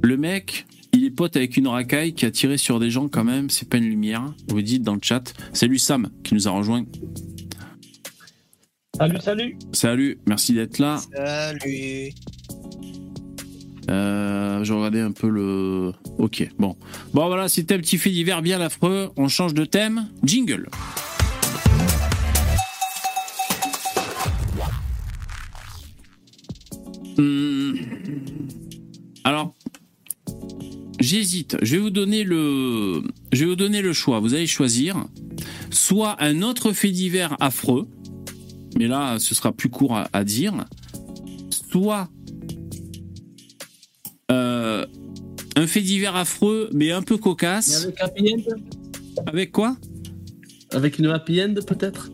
[0.04, 3.24] Le mec, il est pote avec une racaille qui a tiré sur des gens quand
[3.24, 3.49] même.
[3.49, 4.34] C'est pas une lumière.
[4.49, 5.34] Vous dites dans le chat.
[5.54, 6.86] Salut Sam qui nous a rejoint.
[8.98, 9.58] Salut, salut.
[9.74, 10.99] Salut, merci d'être là.
[11.16, 12.12] Salut.
[13.90, 15.94] Euh, je regardais un peu le.
[16.18, 16.76] Ok, bon.
[17.14, 19.10] Bon, voilà, c'était un petit fait divers bien affreux.
[19.16, 20.10] On change de thème.
[20.24, 20.70] Jingle.
[27.18, 27.76] Hmm.
[29.24, 29.56] Alors,
[31.00, 31.58] j'hésite.
[31.62, 33.02] Je vais vous donner le,
[33.32, 34.20] je vais vous donner le choix.
[34.20, 35.06] Vous allez choisir
[35.72, 37.88] soit un autre fait divers affreux,
[38.78, 40.54] mais là, ce sera plus court à dire,
[41.50, 42.10] soit
[44.32, 44.86] euh,
[45.56, 47.84] un fait divers affreux, mais un peu Mais cocasse.
[47.86, 49.78] avec happy end Avec quoi?
[50.72, 52.10] Avec une happy end peut-être?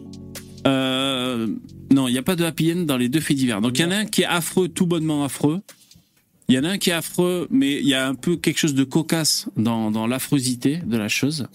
[0.67, 1.47] Euh,
[1.91, 3.61] non, il n'y a pas de happy end dans les deux faits divers.
[3.61, 5.61] Donc il y en a un qui est affreux, tout bonnement affreux.
[6.49, 8.59] Il y en a un qui est affreux, mais il y a un peu quelque
[8.59, 11.47] chose de cocasse dans, dans l'affreusité de la chose.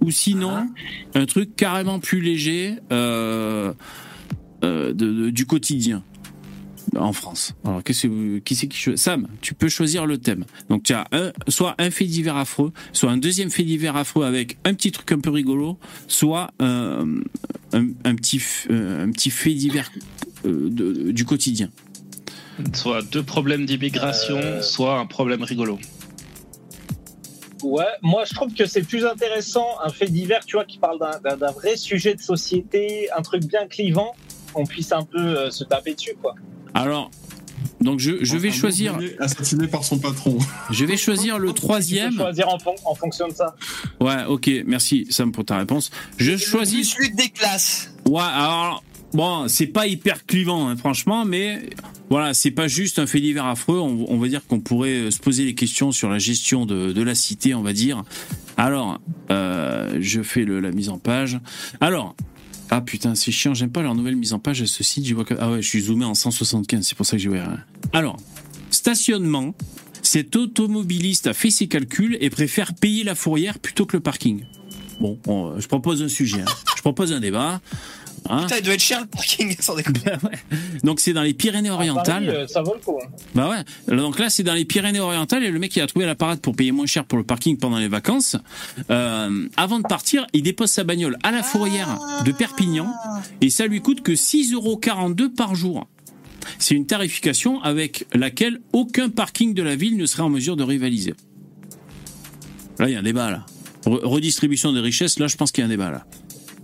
[0.00, 0.68] Ou sinon,
[1.14, 3.72] un truc carrément plus léger euh,
[4.64, 6.04] euh, de- de- du quotidien
[6.96, 7.54] en France.
[7.64, 10.44] Alors, qu'est-ce que vous- qui c'est qui choisit Sam, tu peux choisir le thème.
[10.68, 14.24] Donc, tu as un, soit un fait divers affreux, soit un deuxième fait divers affreux
[14.24, 17.20] avec un petit truc un peu rigolo, soit euh,
[17.72, 19.90] un, un petit, f- euh, un petit fait divers
[20.46, 21.68] euh, de- du quotidien.
[22.74, 24.62] Soit deux problèmes d'immigration, Euh.
[24.62, 25.78] soit un problème rigolo.
[27.64, 31.00] Ouais, moi je trouve que c'est plus intéressant un fait divers, tu vois, qui parle
[31.00, 34.14] d'un- d'un d'un vrai sujet de société, un truc bien clivant,
[34.52, 36.34] qu'on puisse un peu euh, se taper dessus, quoi.
[36.74, 37.10] Alors,
[37.80, 40.38] donc je, je vais choisir, Assassiné par son patron.
[40.70, 42.14] je vais choisir le troisième.
[42.14, 43.54] choisir en, fon- en fonction de ça.
[44.00, 45.90] Ouais, ok, merci Sam pour ta réponse.
[46.18, 47.92] Je choisis Plus lutte des classes.
[48.06, 51.70] Ouais, alors bon, c'est pas hyper clivant, hein, franchement, mais
[52.10, 53.78] voilà, c'est pas juste un fait divers affreux.
[53.78, 56.92] On, on va dire qu'on pourrait euh, se poser des questions sur la gestion de,
[56.92, 58.02] de la cité, on va dire.
[58.56, 59.00] Alors,
[59.30, 61.38] euh, je fais le- la mise en page.
[61.80, 62.14] Alors.
[62.70, 65.10] Ah putain, c'est chiant, j'aime pas leur nouvelle mise en page à ce site.
[65.12, 65.34] Vois que...
[65.38, 67.58] Ah ouais, je suis zoomé en 175, c'est pour ça que j'ai rien.
[67.92, 68.16] Alors,
[68.70, 69.54] stationnement.
[70.00, 74.44] Cet automobiliste a fait ses calculs et préfère payer la fourrière plutôt que le parking.
[75.00, 76.40] Bon, bon, je propose un sujet.
[76.40, 76.52] hein.
[76.76, 77.60] Je propose un débat.
[78.28, 80.00] Hein Putain, il doit être cher le parking, sans déconner.
[80.04, 80.58] Bah ouais.
[80.84, 82.26] Donc c'est dans les Pyrénées-Orientales.
[82.26, 82.98] Paris, euh, ça vaut le coup.
[83.02, 83.08] hein.
[83.34, 83.96] Bah ouais.
[83.96, 86.54] Donc là c'est dans les Pyrénées-Orientales et le mec il a trouvé la parade pour
[86.56, 88.36] payer moins cher pour le parking pendant les vacances.
[88.90, 92.92] Euh, avant de partir, il dépose sa bagnole à la fourrière de Perpignan
[93.40, 95.86] et ça lui coûte que 6,42€ par jour.
[96.58, 100.62] C'est une tarification avec laquelle aucun parking de la ville ne serait en mesure de
[100.64, 101.14] rivaliser.
[102.78, 103.46] Là il y a un débat là.
[103.84, 106.06] Re- Redistribution des richesses, là je pense qu'il y a un débat là.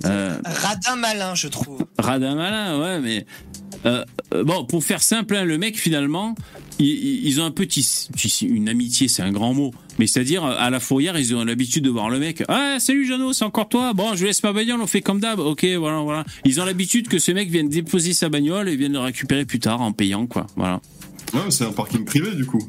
[0.05, 1.85] Euh, Radin malin, je trouve.
[1.99, 3.27] Radin malin, ouais, mais
[3.87, 4.05] euh,
[4.35, 6.35] euh, bon, pour faire simple, hein, le mec finalement,
[6.79, 8.09] ils, ont un petit,
[8.43, 11.91] une amitié, c'est un grand mot, mais c'est-à-dire à la fourrière, ils ont l'habitude de
[11.91, 12.43] voir le mec.
[12.49, 13.93] Ah, salut Jeannot, c'est encore toi?
[13.95, 15.39] Bon, je laisse ma bagnole, on fait comme d'hab.
[15.39, 16.25] Ok, voilà, voilà.
[16.45, 19.61] Ils ont l'habitude que ce mec vienne déposer sa bagnole et vienne le récupérer plus
[19.61, 20.47] tard en payant, quoi.
[20.57, 20.81] Voilà.
[21.33, 22.69] Ouais, c'est un parking privé du coup.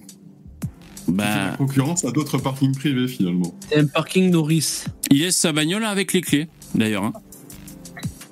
[1.07, 3.53] La Bah, concurrence à d'autres parkings privés finalement.
[3.69, 4.85] C'est un parking Norris.
[5.11, 7.03] il laisse sa bagnole avec les clés, d'ailleurs.
[7.05, 7.13] hein.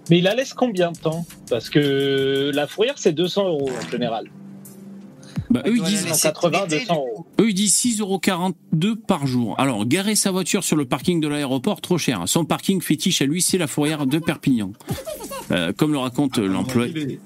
[0.09, 1.25] Mais il la laisse combien de temps?
[1.49, 4.29] Parce que la fourrière, c'est 200 euros en général.
[5.49, 7.25] Bah, eux, ils disent, laisser 180, l'été, 200 euros.
[7.39, 9.55] Eux, ils disent 6,42€ par jour.
[9.59, 12.23] Alors, garer sa voiture sur le parking de l'aéroport, trop cher.
[12.25, 14.71] Son parking fétiche à lui, c'est la fourrière de Perpignan.
[15.51, 16.93] Euh, comme le raconte euh, l'employé.
[16.93, 17.19] Les,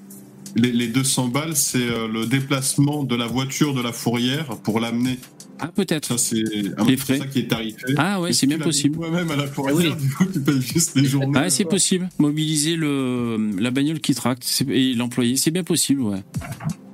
[0.56, 4.80] les- les 200 balles, c'est euh, le déplacement de la voiture de la fourrière pour
[4.80, 5.20] l'amener.
[5.60, 6.06] Ah, peut-être.
[6.06, 6.42] Ça, c'est
[6.86, 7.18] Les frais.
[7.18, 7.94] ça qui est tarifé.
[7.96, 8.96] Ah ouais, c'est bien possible.
[8.96, 9.92] Toi-même à la fourrière, Oui.
[10.00, 11.32] du coup, tu payes juste les journées.
[11.38, 12.08] Ah, c'est possible.
[12.18, 16.22] Mobiliser le, la bagnole qui tracte et l'employé, c'est bien possible, ouais.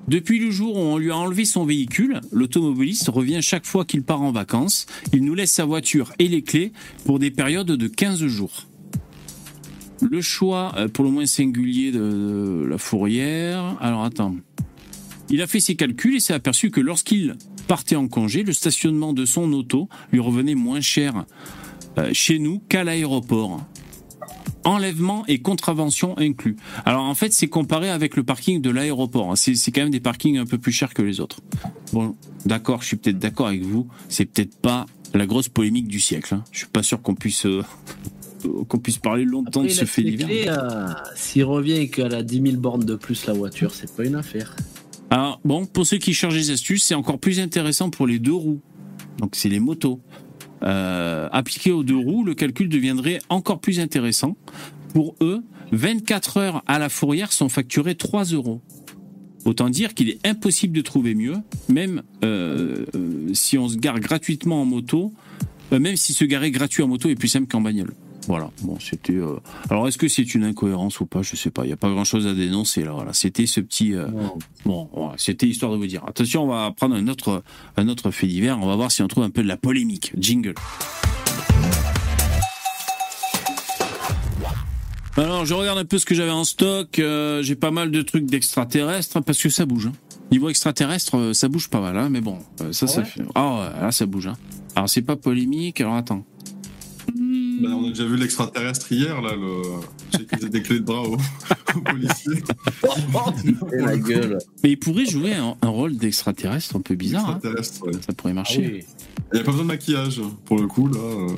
[0.09, 4.03] Depuis le jour où on lui a enlevé son véhicule, l'automobiliste revient chaque fois qu'il
[4.03, 4.85] part en vacances.
[5.15, 6.73] Il nous laisse sa voiture et les clés
[7.07, 8.67] pour des périodes de 15 jours.
[10.03, 13.77] Le choix, euh, pour le moins singulier, de la fourrière.
[13.81, 14.37] Alors attends.
[15.31, 19.13] Il a fait ses calculs et s'est aperçu que lorsqu'il partait en congé, le stationnement
[19.13, 21.25] de son auto lui revenait moins cher
[21.99, 23.61] euh, chez nous qu'à l'aéroport.
[24.67, 26.57] Enlèvement et contravention inclus.
[26.87, 29.31] Alors en fait, c'est comparé avec le parking de l'aéroport.
[29.31, 29.37] hein.
[29.37, 31.41] C'est quand même des parkings un peu plus chers que les autres.
[31.93, 32.17] Bon,
[32.47, 33.87] d'accord, je suis peut-être d'accord avec vous.
[34.09, 36.35] C'est peut-être pas la grosse polémique du siècle.
[36.35, 36.45] hein.
[36.51, 37.63] Je suis pas sûr qu'on puisse euh,
[38.69, 40.29] qu'on puisse parler longtemps Après, de ce fait divers.
[40.49, 44.05] euh, S'il revient et qu'elle a 10 000 bornes de plus la voiture, c'est pas
[44.07, 44.57] une affaire.
[45.11, 48.33] Alors bon, pour ceux qui cherchent des astuces, c'est encore plus intéressant pour les deux
[48.33, 48.61] roues.
[49.19, 50.01] Donc c'est les motos.
[50.63, 54.37] Euh, appliqué aux deux roues, le calcul deviendrait encore plus intéressant.
[54.93, 58.61] Pour eux, 24 heures à la fourrière sont facturées 3 euros.
[59.45, 61.37] Autant dire qu'il est impossible de trouver mieux,
[61.69, 65.13] même euh, euh, si on se gare gratuitement en moto,
[65.73, 67.93] euh, même si se garer gratuit en moto est plus simple qu'en bagnole.
[68.27, 68.51] Voilà.
[68.63, 69.15] Bon, c'était.
[69.15, 69.37] euh,
[69.71, 71.23] Alors, est-ce que c'est une incohérence ou pas?
[71.23, 71.65] Je sais pas.
[71.65, 72.93] Il n'y a pas grand-chose à dénoncer là.
[72.93, 73.13] Voilà.
[73.13, 73.95] C'était ce petit.
[73.95, 74.07] euh,
[74.65, 76.03] Bon, voilà, c'était histoire de vous dire.
[76.07, 77.43] Attention, on va prendre un autre,
[77.77, 78.59] un autre fait divers.
[78.63, 80.13] On va voir si on trouve un peu de la polémique.
[80.19, 80.55] Jingle.
[85.17, 86.99] Alors, je regarde un peu ce que j'avais en stock.
[86.99, 89.87] Euh, J'ai pas mal de trucs d'extraterrestres parce que ça bouge.
[89.87, 89.93] hein.
[90.33, 93.05] Niveau extraterrestre, euh, ça bouge pas mal, hein, mais bon, euh, ça, Ah ça ouais?
[93.07, 93.23] fait.
[93.37, 94.27] Ah ouais, là, ça bouge.
[94.27, 94.37] Hein.
[94.75, 96.25] Alors c'est pas polémique, alors attends.
[97.61, 100.19] Bah, on a déjà vu l'extraterrestre hier, là, le...
[100.19, 102.43] qui faisait des clés de bras aux, aux policiers.
[103.73, 104.39] Et la gueule.
[104.63, 107.29] Mais il pourrait jouer un, un rôle d'extraterrestre un peu bizarre.
[107.31, 107.41] hein.
[107.45, 107.63] Ouais.
[107.63, 108.73] Ça pourrait Ah marcher.
[108.75, 108.85] oui.
[109.33, 110.99] Il n'y a pas besoin de maquillage, pour le coup, là.
[110.99, 111.29] euh.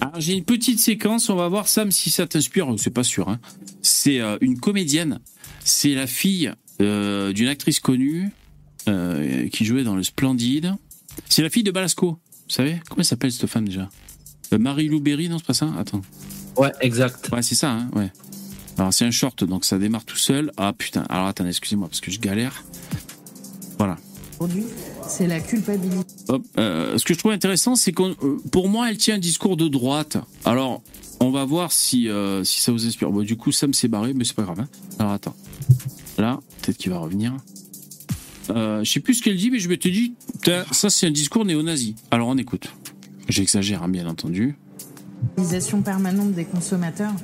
[0.00, 3.28] Alors j'ai une petite séquence, on va voir Sam si ça t'inspire, c'est pas sûr.
[3.28, 3.38] Hein.
[3.82, 5.20] C'est euh, une comédienne,
[5.64, 8.30] c'est la fille euh, d'une actrice connue
[8.88, 10.74] euh, qui jouait dans le Splendide.
[11.28, 12.18] C'est la fille de Balasco, vous
[12.48, 12.80] savez?
[12.88, 13.88] Comment elle s'appelle cette femme déjà?
[14.58, 16.02] Marie-Lou Berry, non c'est pas ça Attends.
[16.56, 17.30] Ouais, exact.
[17.32, 18.10] Ouais c'est ça, hein ouais.
[18.78, 20.50] Alors c'est un short, donc ça démarre tout seul.
[20.56, 22.64] Ah putain, alors attendez, excusez-moi parce que je galère.
[23.78, 23.96] Voilà.
[24.38, 24.64] Aujourd'hui,
[25.08, 26.14] c'est la culpabilité.
[26.28, 28.02] Hop, euh, ce que je trouve intéressant, c'est que
[28.50, 30.16] pour moi, elle tient un discours de droite.
[30.44, 30.82] Alors,
[31.20, 33.10] on va voir si, euh, si ça vous inspire.
[33.10, 34.58] Bon, du coup, Sam s'est barré, mais c'est pas grave.
[34.60, 34.68] hein.
[34.98, 35.36] Alors, attends.
[36.18, 37.34] Là, peut-être qu'il va revenir.
[38.50, 41.06] Euh, je sais plus ce qu'elle dit, mais je me te dis, putain, ça, c'est
[41.06, 41.94] un discours néo-nazi.
[42.10, 42.68] Alors, on écoute.
[43.32, 44.56] J'exagère, hein, bien entendu.
[45.38, 47.14] Utilisation permanente des consommateurs.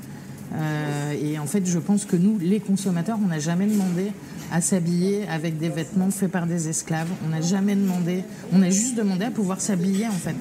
[0.54, 4.12] Euh, et en fait, je pense que nous, les consommateurs, on n'a jamais demandé
[4.50, 7.08] à s'habiller avec des vêtements faits par des esclaves.
[7.26, 8.24] On n'a jamais demandé,
[8.54, 10.36] on a juste demandé à pouvoir s'habiller en fait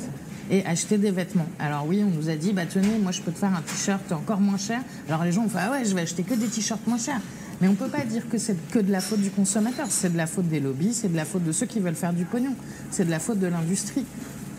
[0.50, 1.50] et acheter des vêtements.
[1.60, 4.10] Alors oui, on nous a dit, bah tenez, moi je peux te faire un t-shirt
[4.14, 4.80] encore moins cher.
[5.10, 7.20] Alors les gens ont fait, ah ouais, je vais acheter que des t-shirts moins chers.
[7.60, 9.88] Mais on peut pas dire que c'est que de la faute du consommateur.
[9.90, 12.14] C'est de la faute des lobbies, c'est de la faute de ceux qui veulent faire
[12.14, 12.56] du pognon,
[12.90, 14.06] c'est de la faute de l'industrie.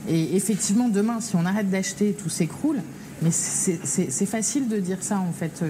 [0.08, 2.78] Et effectivement, demain, si on arrête d'acheter, tout s'écroule.
[3.20, 5.62] Mais c'est facile de dire ça, en fait.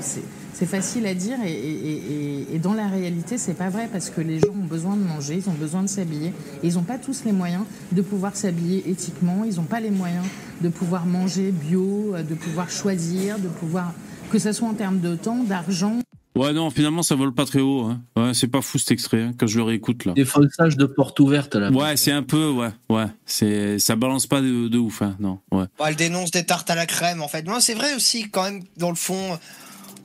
[0.00, 4.20] C'est- facile à dire et, et- et- dans la réalité, c'est pas vrai parce que
[4.20, 6.32] les gens ont besoin de manger, ils ont besoin de s'habiller.
[6.64, 7.62] Ils n'ont pas tous les moyens
[7.92, 10.24] de pouvoir s'habiller éthiquement, ils n'ont pas les moyens
[10.60, 13.92] de pouvoir manger bio, de pouvoir choisir, de pouvoir.
[14.32, 16.00] que ce soit en termes de temps, d'argent.
[16.36, 17.82] Ouais, non, finalement, ça vole pas très haut.
[17.82, 18.00] Hein.
[18.16, 20.12] Ouais, c'est pas fou cet extrait, hein, quand je le réécoute, là.
[20.12, 21.70] Défonçage de porte ouverte, là.
[21.70, 23.06] Ouais, c'est un peu, ouais, ouais.
[23.26, 25.64] C'est, ça balance pas de, de ouf, hein, non, ouais.
[25.78, 27.42] Bon, elle dénonce des tartes à la crème, en fait.
[27.44, 29.36] Non, c'est vrai aussi, quand même, dans le fond,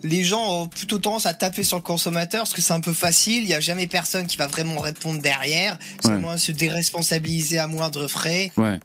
[0.01, 2.93] les gens ont plutôt tendance à taper sur le consommateur parce que c'est un peu
[2.93, 3.43] facile.
[3.43, 5.77] Il n'y a jamais personne qui va vraiment répondre derrière.
[6.01, 6.17] C'est Ouais.
[6.19, 8.51] moins se déresponsabiliser à moindre frais.
[8.57, 8.79] Ouais.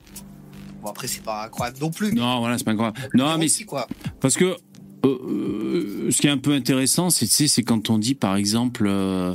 [0.81, 2.13] Bon, après, c'est pas incroyable non plus.
[2.15, 2.93] Non, voilà, c'est pas grave.
[3.15, 3.89] Non, mais aussi, quoi.
[4.21, 4.57] Parce que
[5.05, 8.15] euh, euh, ce qui est un peu intéressant, c'est tu sais, c'est quand on dit
[8.15, 9.35] par exemple, euh,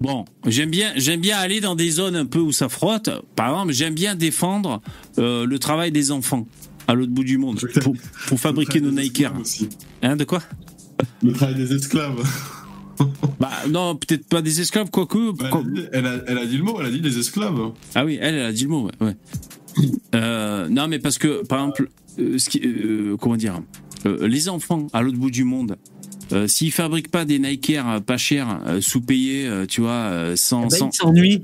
[0.00, 3.10] bon, j'aime bien, j'aime bien aller dans des zones un peu où ça frotte.
[3.36, 4.82] Par exemple, j'aime bien défendre
[5.18, 6.46] euh, le travail des enfants
[6.88, 7.94] à l'autre bout du monde pour,
[8.26, 9.32] pour fabriquer nos Nike Air.
[10.02, 10.42] Hein, de quoi?
[11.22, 12.22] Le travail des esclaves.
[13.38, 15.32] Bah non, peut-être pas des esclaves, quoique.
[15.32, 17.18] Bah, elle, quoi- a elle, a, elle a dit le mot, elle a dit des
[17.18, 17.72] esclaves.
[17.94, 19.06] Ah oui, elle, elle a dit le mot, ouais.
[19.06, 20.68] ouais.
[20.68, 22.60] Non, mais parce que, par exemple, ce qui,
[23.18, 23.62] comment dire,
[24.06, 25.76] euh, les enfants à l'autre bout du monde,
[26.32, 30.66] euh, s'ils fabriquent pas des Nike Air euh, pas chers, euh, sous-payés, tu vois, sans,
[30.66, 31.42] Eh ben, sans- il s'ennuie.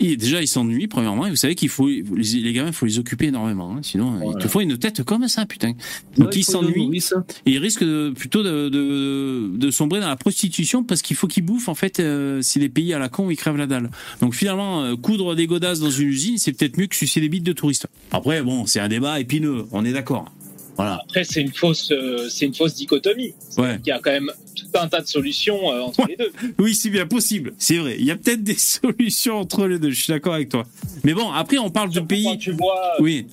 [0.00, 1.26] Et déjà ils s'ennuient premièrement.
[1.26, 3.72] Et vous savez qu'il faut les, les gamins, il faut les occuper énormément.
[3.74, 5.72] hein, sinon, euh, il te faut une tête comme ça, putain.
[6.16, 7.00] Donc Ouais, ils s'ennuient.
[7.46, 11.26] Et ils risquent de- plutôt de, de, de sombrer dans la prostitution parce qu'il faut
[11.26, 13.90] qu'ils bouffent en fait euh, si les pays à la con ils crèvent la dalle.
[14.20, 17.28] Donc finalement euh, coudre des godasses dans une usine c'est peut-être mieux que sucer des
[17.28, 17.88] bites de touristes.
[18.12, 20.30] Après bon c'est un débat épineux, on est d'accord.
[20.78, 21.00] Voilà.
[21.04, 23.34] Après, c'est une fausse, euh, c'est une fausse dichotomie.
[23.58, 23.78] Ouais.
[23.84, 26.30] Il y a quand même tout un tas de solutions euh, entre les deux.
[26.58, 27.96] Oui c'est bien possible, c'est vrai.
[27.98, 29.90] Il y a peut-être des solutions entre les deux.
[29.90, 30.64] Je suis d'accord avec toi.
[31.04, 32.38] Mais bon après on parle de Surtout Quand pays.
[32.38, 33.26] tu vois, Oui.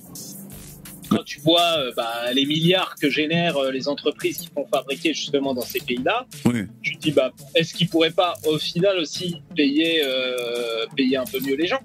[1.08, 5.14] quand tu vois euh, bah, les milliards que génèrent euh, les entreprises qui font fabriquer
[5.14, 6.64] justement dans ces pays-là, Oui.
[6.82, 11.24] tu te dis bah est-ce qu'ils pourraient pas au final aussi payer euh, payer un
[11.24, 11.80] peu mieux les gens?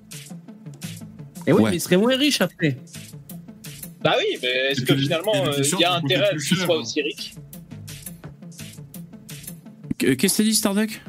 [1.46, 1.70] Et oui, Ouais.
[1.72, 2.78] mais il serait moins riche après.
[4.04, 6.68] Bah oui, mais est-ce que finalement euh, il t-shirts y a intérêt à ce hein.
[6.70, 7.34] aussi riches
[9.98, 11.02] Qu'est-ce que t'as dit Starduck?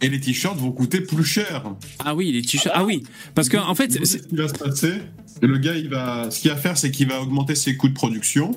[0.00, 1.64] Et les t-shirts vont coûter plus cher.
[1.98, 2.72] Ah oui les t-shirts.
[2.74, 3.02] Ah oui
[3.34, 4.94] parce que en fait ce qui va se passer
[5.42, 7.94] Le gars, il va, ce qu'il va faire, c'est qu'il va augmenter ses coûts de
[7.94, 8.52] production.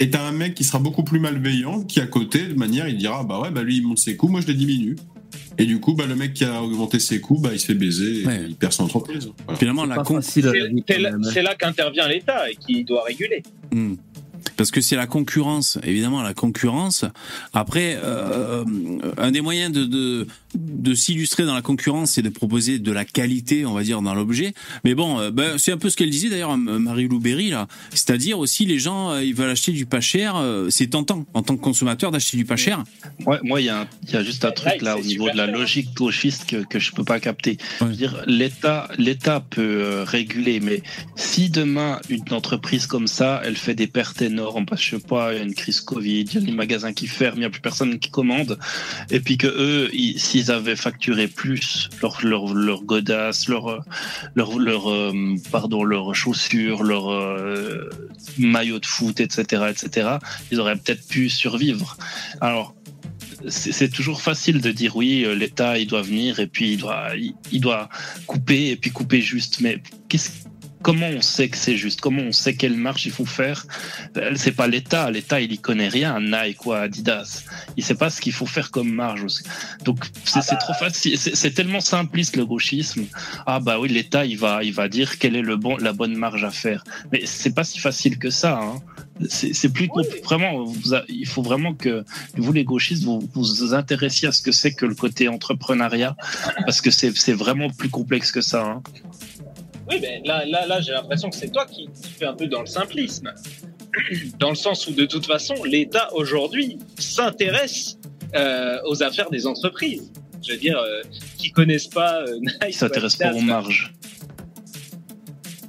[0.00, 2.96] Et t'as un mec qui sera beaucoup plus malveillant, qui à côté, de manière, il
[2.96, 4.96] dira, bah ouais, bah lui, il monte ses coûts, moi je les diminue.
[5.58, 7.74] Et du coup, bah le mec qui a augmenté ses coûts, bah il se fait
[7.74, 8.44] baiser, et Ouais.
[8.48, 9.30] il perd son entreprise.
[9.44, 9.58] Voilà.
[9.58, 11.18] finalement la con C'est là, hein.
[11.32, 13.42] c'est là qu'intervient l'État et qui doit réguler.
[13.72, 13.94] Hmm.
[14.56, 17.04] Parce que c'est la concurrence, évidemment la concurrence.
[17.52, 18.64] Après, euh,
[19.18, 23.04] un des moyens de, de, de s'illustrer dans la concurrence, c'est de proposer de la
[23.04, 24.52] qualité, on va dire, dans l'objet.
[24.84, 27.68] Mais bon, euh, ben, c'est un peu ce qu'elle disait d'ailleurs, Marie-Lou Berry, là.
[27.90, 30.36] C'est-à-dire aussi, les gens, euh, ils veulent acheter du pas cher.
[30.36, 32.82] euh, c'est tentant, en tant que consommateur, d'acheter du pas cher.
[33.26, 35.30] Ouais, moi, il y, a un- il y a juste un truc là au niveau
[35.30, 35.54] de la cher.
[35.56, 37.58] logique gauchiste que, que je peux pas capter.
[37.80, 40.82] Je veux dire, l'État, l'État peut euh, réguler, mais
[41.16, 45.06] si demain une entreprise comme ça, elle fait des pertes énormes parce que je sais
[45.06, 47.42] pas, il y a une crise Covid, il y a les magasins qui ferment, il
[47.42, 48.58] y a plus personne qui commande,
[49.10, 53.84] et puis que eux, ils- si s'ils avaient facturé plus leur leur leur godasses, leur
[54.34, 57.90] leur leur euh, pardon leurs chaussures, leurs euh,
[58.38, 60.16] maillots de foot, etc., etc.,
[60.50, 61.96] ils auraient peut-être pu survivre.
[62.40, 62.74] Alors
[63.48, 67.08] c'est toujours facile de dire oui, euh, l'État il doit venir et puis il doit
[67.52, 67.88] il doit
[68.26, 69.60] couper et puis couper juste.
[69.60, 70.30] Mais qu'est-ce
[70.82, 72.00] Comment on sait que c'est juste?
[72.00, 73.66] Comment on sait quelle marche il faut faire?
[74.16, 75.10] Euh, C'est pas l'État.
[75.10, 76.18] L'État, il y connaît rien.
[76.20, 77.44] Nike ou Adidas,
[77.76, 79.22] il sait pas ce qu'il faut faire comme marge.
[79.24, 79.42] aussi.
[79.84, 81.18] Donc c'est c'est trop facile.
[81.18, 83.04] C'est tellement simpliste le gauchisme.
[83.46, 86.14] Ah bah oui, l'État, il va, il va dire quelle est le bon, la bonne
[86.16, 86.82] marge à faire.
[87.12, 88.58] Mais c'est pas si facile que ça.
[88.62, 88.80] Hein.
[89.28, 90.64] C'est plus compl- vraiment.
[90.64, 92.04] vous a- il faut vraiment que
[92.38, 96.16] vous les gauchistes vous vous intéressiez à ce que c'est que le côté entrepreneuriat
[96.64, 98.62] parce que c'est c'est vraiment plus complexe que ça.
[98.64, 98.82] Hein.
[99.90, 102.46] Oui, mais là, là, là j'ai l'impression que c'est toi qui, qui fais un peu
[102.46, 103.32] dans le simplisme.
[104.38, 107.98] Dans le sens où, de toute façon, l'État aujourd'hui s'intéresse
[108.36, 110.12] euh, aux affaires des entreprises.
[110.46, 111.02] Je veux dire, euh,
[111.38, 112.56] qui connaissent pas euh, Nike.
[112.68, 113.92] Ils s'intéressent pas aux marges.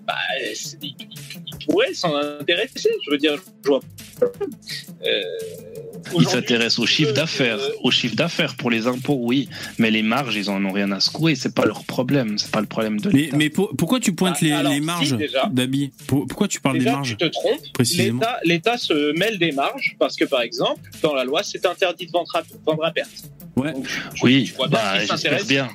[0.06, 0.14] bah,
[0.82, 0.96] ils
[1.66, 2.92] pourraient s'en intéresser.
[3.06, 3.80] Je veux dire, je vois.
[5.04, 5.22] Euh,
[6.20, 7.58] Ils s'intéressent au chiffre euh, d'affaires.
[7.60, 9.48] euh, Au chiffre d'affaires pour les impôts, oui.
[9.78, 11.36] Mais les marges, ils en ont rien à secouer.
[11.36, 12.38] C'est pas leur problème.
[12.38, 13.38] C'est pas le problème de l'État.
[13.38, 15.50] mais pour- pourquoi tu pointes Ah, les, alors, les si, marges déjà.
[15.52, 17.74] d'habits Pour- Pourquoi tu parles Déjà, des marges tu te trompes.
[17.74, 18.22] précisément?
[18.44, 22.12] L'État, se mêle des marges parce que, par exemple, dans la loi, c'est interdit de
[22.12, 23.10] vendre à, vendre à perte.
[23.56, 23.74] Ouais.
[23.74, 25.70] Donc, tu- Oui, tu vois bien bah, bien.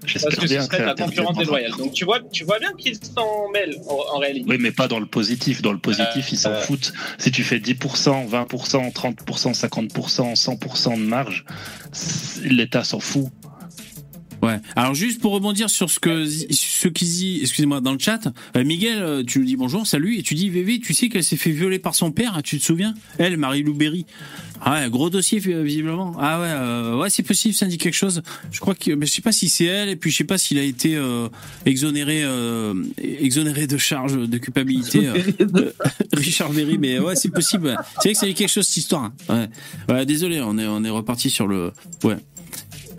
[0.00, 1.72] Parce que ce serait de la concurrence déloyale.
[1.72, 4.46] Donc, tu vois, tu vois bien qu'ils s'en mêlent en, en réalité.
[4.48, 5.62] Oui, mais pas dans le positif.
[5.62, 6.92] Dans le positif, ils s'en euh, foutent.
[7.18, 11.44] Si tu fais 10%, 20%, 30%, 50%, 100% de marge,
[12.42, 13.28] l'État s'en fout.
[14.42, 14.58] Ouais.
[14.76, 18.20] Alors juste pour rebondir sur ce que ce qui dit, excusez-moi, dans le chat,
[18.56, 21.24] euh, Miguel, euh, tu nous dis bonjour, salut, et tu dis Vévé, tu sais qu'elle
[21.24, 22.94] s'est fait violer par son père, tu te souviens?
[23.18, 24.06] Elle, Marie-Lou Berry.
[24.62, 26.14] Ah ouais, gros dossier euh, visiblement.
[26.18, 28.22] Ah ouais, euh, ouais, c'est possible, ça dit quelque chose.
[28.50, 30.36] Je crois que, mais je sais pas si c'est elle, et puis je sais pas
[30.38, 31.28] s'il a été euh,
[31.66, 35.08] exonéré, euh, exonéré de charge de culpabilité.
[36.12, 37.76] Richard Berry, mais ouais, c'est possible.
[37.96, 39.04] C'est vrai que ça dit quelque chose cette histoire.
[39.04, 39.12] hein.
[39.88, 39.94] Ouais.
[39.94, 41.72] Ouais, désolé, on est on est reparti sur le.
[42.04, 42.16] Ouais.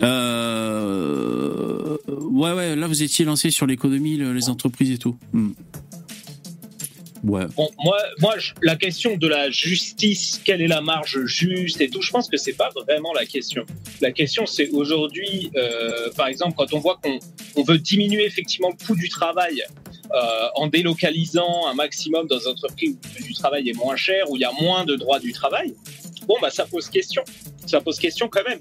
[0.02, 1.96] Euh...
[2.08, 5.16] Ouais, ouais, là vous étiez lancé sur l'économie, le- les entreprises et tout.
[5.32, 5.50] Hmm.
[7.24, 7.46] Ouais.
[7.56, 12.02] Bon, moi, moi, la question de la justice, quelle est la marge juste et tout,
[12.02, 13.64] je pense que c'est pas vraiment la question.
[14.00, 17.20] La question, c'est aujourd'hui, euh, par exemple, quand on voit qu'on
[17.54, 19.62] on veut diminuer effectivement le coût du travail
[20.12, 23.94] euh, en délocalisant un maximum dans des entreprises où le coût du travail est moins
[23.94, 25.74] cher, où il y a moins de droits du travail,
[26.26, 27.22] bon, bah, ça pose question.
[27.66, 28.58] Ça pose question quand même.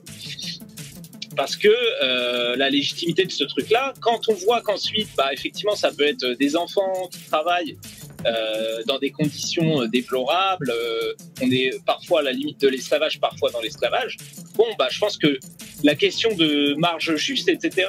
[1.36, 1.70] Parce que
[2.04, 6.26] euh, la légitimité de ce truc-là, quand on voit qu'ensuite, bah, effectivement, ça peut être
[6.40, 7.78] des enfants qui travaillent
[8.26, 13.20] euh, dans des conditions euh, déplorables, euh, on est parfois à la limite de l'esclavage,
[13.20, 14.18] parfois dans l'esclavage.
[14.56, 15.40] Bon, bah, je pense que
[15.84, 17.88] la question de marge juste, etc.,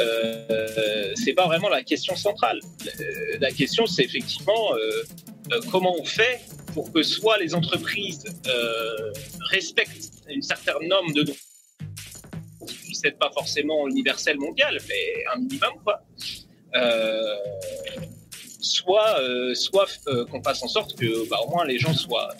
[0.00, 2.60] euh, c'est pas vraiment la question centrale.
[2.86, 4.72] Euh, la question, c'est effectivement
[5.70, 6.40] comment on fait
[6.74, 8.24] pour que soit les entreprises
[9.50, 11.36] respectent une certaine norme de droit
[12.96, 16.02] qui puisse être pas forcément universelle mondiale, mais un minimum, quoi.
[16.74, 17.36] Euh,
[18.60, 22.34] soit euh, soit euh, qu'on fasse en sorte que bah, au moins les gens soient,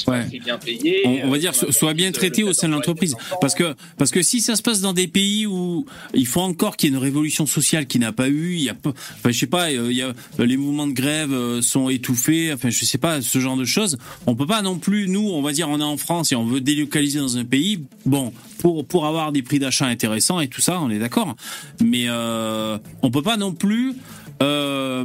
[0.00, 0.40] soient Ouais.
[0.44, 1.02] bien payés.
[1.04, 4.10] On, on va euh, dire soit bien traité au sein de l'entreprise, parce que parce
[4.10, 6.96] que si ça se passe dans des pays où il faut encore qu'il y ait
[6.96, 9.70] une révolution sociale qui n'a pas eu, il y a pas, enfin je sais pas,
[9.70, 13.20] euh, il y a les mouvements de grève euh, sont étouffés, enfin je sais pas
[13.22, 13.98] ce genre de choses.
[14.26, 16.44] On peut pas non plus nous, on va dire on est en France et on
[16.44, 20.60] veut délocaliser dans un pays, bon pour pour avoir des prix d'achat intéressants et tout
[20.60, 21.36] ça, on est d'accord,
[21.82, 23.94] mais euh, on peut pas non plus
[24.42, 25.04] euh,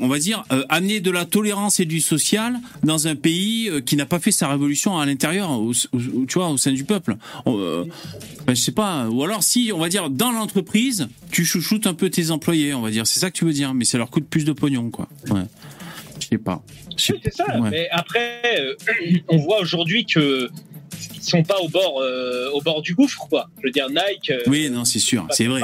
[0.00, 3.80] on va dire, euh, amener de la tolérance et du social dans un pays euh,
[3.80, 5.50] qui n'a pas fait sa révolution à l'intérieur,
[5.92, 7.16] tu vois, au sein du peuple.
[7.46, 7.84] Euh,
[8.46, 9.08] ben, je sais pas.
[9.08, 12.80] Ou alors, si, on va dire, dans l'entreprise, tu chouchoutes un peu tes employés, on
[12.80, 13.06] va dire.
[13.06, 15.08] C'est ça que tu veux dire, mais ça leur coûte plus de pognon, quoi.
[15.30, 15.42] Ouais.
[16.20, 16.62] Je sais pas.
[16.90, 17.60] Oui, c'est ça.
[17.60, 17.70] Ouais.
[17.70, 18.74] Mais après, euh,
[19.28, 20.50] on voit aujourd'hui que
[21.20, 23.48] sont pas au bord, euh, au bord du gouffre, quoi.
[23.60, 24.30] Je veux dire, Nike.
[24.30, 25.60] euh, Oui, non, c'est sûr, c'est vrai,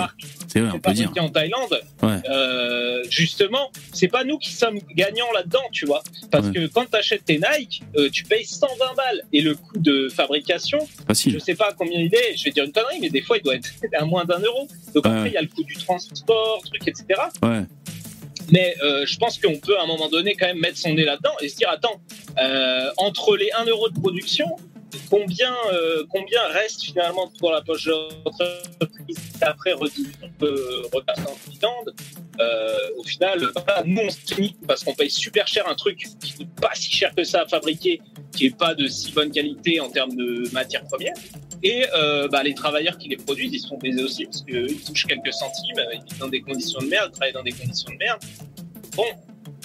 [0.47, 1.13] c'est vrai, on peut dire.
[1.19, 1.81] en Thaïlande.
[2.03, 2.17] Ouais.
[2.31, 6.03] Euh, justement, c'est pas nous qui sommes gagnants là-dedans, tu vois.
[6.31, 6.53] Parce Ouais.
[6.55, 9.23] que quand tu achètes tes Nike, euh, tu payes 120 balles.
[9.33, 11.41] Et le coût de fabrication, je Facile.
[11.41, 13.57] sais pas combien il est, je vais dire une connerie, mais des fois, il doit
[13.57, 13.69] être
[13.99, 14.69] à moins d'un euro.
[14.95, 15.11] Donc Ouais.
[15.13, 17.05] après, il y a le coût du transport, truc, etc.
[17.43, 17.63] Ouais.
[18.51, 21.05] Mais euh, je pense qu'on peut à un moment donné quand même mettre son nez
[21.05, 22.01] là-dedans et se dire attends,
[22.41, 24.47] euh, entre les 1 euro de production,
[25.11, 30.13] combien, euh, combien reste finalement pour la poche de l'entreprise et après redistribué,
[30.43, 31.95] euh, repasse en dividende
[32.41, 34.19] euh, Au final, voilà, nous on se
[34.67, 37.47] parce qu'on paye super cher un truc qui coûte pas si cher que ça à
[37.47, 38.01] fabriquer,
[38.33, 41.15] qui est pas de si bonne qualité en termes de matières premières.
[41.63, 45.07] Et euh, bah, les travailleurs qui les produisent, ils sont baisés aussi parce qu'ils touchent
[45.07, 48.21] quelques centimes, ils vivent dans des conditions de merde, travaillent dans des conditions de merde.
[48.95, 49.07] Bon,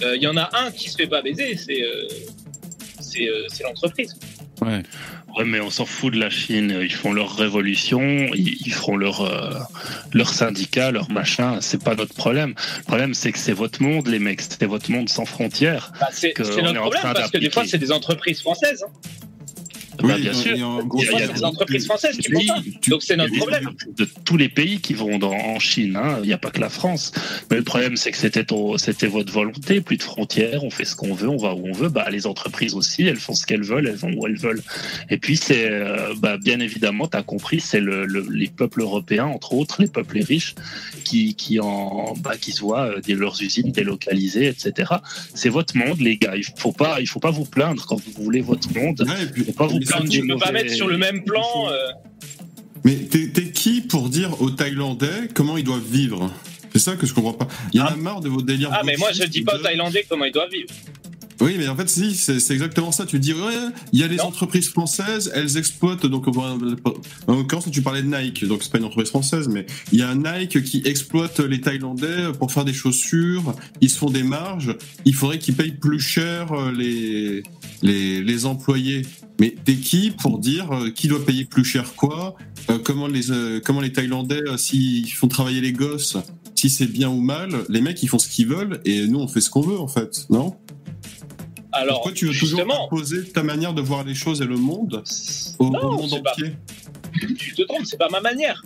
[0.01, 4.15] il y en a un qui se fait pas baiser, c'est l'entreprise.
[4.65, 4.83] Ouais.
[5.37, 6.77] Ouais, mais on s'en fout de la Chine.
[6.81, 9.49] Ils font leur révolution, ils, ils feront leur euh,
[10.13, 11.57] leur syndicat, leur machin.
[11.61, 12.53] C'est pas notre problème.
[12.79, 14.41] Le problème, c'est que c'est votre monde, les mecs.
[14.41, 15.91] C'est votre monde sans frontières.
[15.99, 17.79] Bah, c'est que c'est on notre est en problème train parce que des fois, c'est
[17.79, 18.83] des entreprises françaises.
[18.87, 18.91] hein.
[20.07, 20.53] Bah, bien sûr.
[20.55, 22.61] Il y a, des entreprises françaises qui Oui, font ça.
[22.89, 23.75] Donc c'est notre Il y a des problème.
[23.97, 25.95] de tous les pays qui vont dans, en Chine.
[25.95, 26.19] hein.
[26.23, 27.11] Il n'y a pas que la France.
[27.49, 28.45] Mais le problème, c'est que c'était
[28.77, 29.81] c'était votre volonté.
[29.81, 31.89] Plus de frontières, on fait ce qu'on veut, on va où on veut.
[31.89, 34.61] Bah, les entreprises aussi, elles font ce qu'elles veulent, elles vont où elles veulent.
[35.09, 38.81] Et puis, c'est euh, bah, bien évidemment, tu as compris, c'est le, le- les peuples
[38.81, 40.55] européens, entre autres, les peuples riches,
[41.03, 44.93] qui, qui, en, bah, qui se voient euh, des- leurs usines délocalisées, etc.
[45.33, 46.35] C'est votre monde, les gars.
[46.35, 49.01] Il faut pas, il faut pas vous plaindre quand vous voulez votre monde.
[49.07, 51.23] Ouais, et puis- Il faut pas vous plaindre Tu peux pas mettre sur le même
[51.23, 51.43] plan.
[51.69, 51.77] euh,
[52.85, 56.31] Mais t'es qui pour dire aux Thaïlandais comment ils doivent vivre?
[56.73, 57.47] C'est ça que je comprends pas.
[57.73, 57.95] Il y en a Ah.
[57.95, 58.69] marre de vos délires.
[58.73, 60.69] Ah, mais moi, je dis pas aux Thaïlandais comment ils doivent vivre.
[61.41, 63.05] Oui, mais en fait, si, c'est exactement ça.
[63.05, 63.53] Tu dis, ouais,
[63.91, 64.25] il y a les Non.
[64.25, 66.05] entreprises françaises, elles exploitent.
[66.05, 66.57] Donc, en
[67.27, 70.09] l'occurrence, tu parlais de Nike, donc c'est pas une entreprise française, mais il y a
[70.09, 73.55] un Nike qui exploite les Thaïlandais pour faire des chaussures.
[73.81, 74.75] Ils se font des marges.
[75.05, 77.43] Il faudrait qu'ils payent plus cher euh, les,
[77.81, 79.01] les, les employés.
[79.39, 82.35] Mais t'es qui pour dire euh, qui doit payer plus cher quoi
[82.69, 86.17] Euh, Comment les euh, comment les Thaïlandais s'ils font travailler les gosses
[86.55, 89.27] si c'est bien ou mal, les mecs ils font ce qu'ils veulent et nous on
[89.27, 90.55] fait ce qu'on veut en fait, non?
[91.73, 95.03] Alors, pourquoi tu veux toujours imposer ta manière de voir les choses et le monde
[95.59, 96.55] au, Non, au monde c'est pas- entier?
[97.37, 98.63] Tu te trompes, c'est pas ma manière.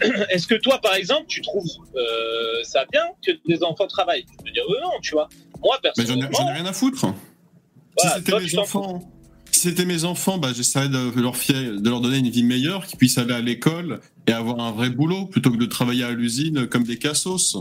[0.30, 1.64] Est-ce que toi, par exemple, tu trouves
[1.94, 4.24] euh, ça bien que des enfants travaillent?
[4.38, 5.28] Je peux dire euh, non, tu vois.
[5.62, 7.06] Moi, Mais j'en ai, personnellement, j'en ai rien à foutre.
[7.98, 9.02] Voilà, si c'était mes enfants,
[9.56, 12.86] si c'était mes enfants, bah, j'essaierais de leur, fier- de leur donner une vie meilleure,
[12.86, 16.10] qu'ils puissent aller à l'école et avoir un vrai boulot plutôt que de travailler à
[16.12, 17.56] l'usine comme des cassos.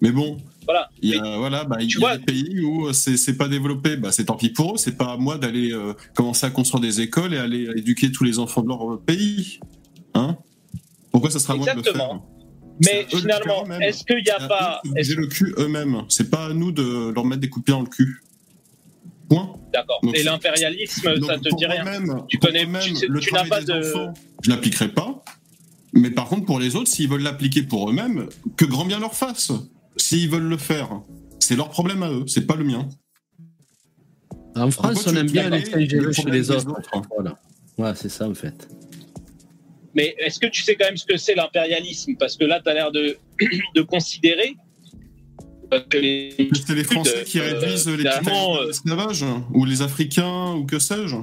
[0.00, 0.88] Mais bon, Voilà.
[1.02, 3.48] il y a, voilà, bah, il y a vois- des pays où c'est c'est pas
[3.48, 3.96] développé.
[3.96, 4.76] Bah, c'est tant pis pour eux.
[4.78, 8.24] C'est pas à moi d'aller euh, commencer à construire des écoles et aller éduquer tous
[8.24, 9.58] les enfants de leur euh, pays.
[10.14, 10.36] Hein?
[11.10, 12.20] Pourquoi ça sera à moi de le faire?
[12.84, 14.80] Mais finalement, est-ce qu'il n'y a pas.
[14.84, 16.02] bouger le cul eux-mêmes?
[16.08, 18.22] C'est pas à nous de leur mettre des coups de pied dans le cul.
[19.88, 20.14] D'accord.
[20.14, 21.82] Et l'impérialisme, ça te dit rien.
[21.82, 24.88] moi-même- Tu connais- tu sais- le tu n'as travail pas des de- enfants, je l'appliquerai
[24.88, 25.24] pas.
[25.94, 29.14] Mais par contre, pour les autres, s'ils veulent l'appliquer pour eux-mêmes, que grand bien leur
[29.14, 29.50] fasse.
[29.96, 31.00] S'ils veulent le faire,
[31.40, 32.88] c'est leur problème à eux, c'est pas le mien.
[34.54, 36.70] En France, Pourquoi on aime bien caler l'extérieur le chez les des autres.
[36.70, 37.38] autres Voilà.
[37.78, 38.68] Ouais, c'est ça en fait.
[39.94, 42.14] Mais est-ce que tu sais quand même ce que c'est l'impérialisme?
[42.18, 43.16] Parce que là, tu as l'air de,
[43.74, 44.56] de considérer
[45.90, 46.34] que les.
[46.66, 50.64] C'est les Français qui euh, réduisent les finalement, petits euh, esclavages, ou les Africains, ou
[50.64, 51.16] que sais-je.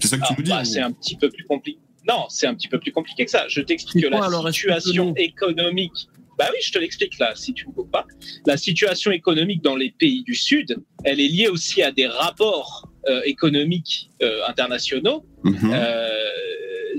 [0.00, 0.50] C'est ça que tu Ah, nous dis.
[0.50, 1.78] bah, c'est un petit peu plus compliqué.
[2.08, 3.44] Non, c'est un petit peu plus compliqué que ça.
[3.48, 6.08] Je t'explique C'est que quoi, la alors, situation économique.
[6.38, 8.06] Bah oui, je te l'explique là, si tu ne veux pas.
[8.46, 12.88] La situation économique dans les pays du Sud, elle est liée aussi à des rapports
[13.24, 15.24] économiques euh, internationaux.
[15.44, 15.70] Mhm.
[15.72, 16.08] Euh,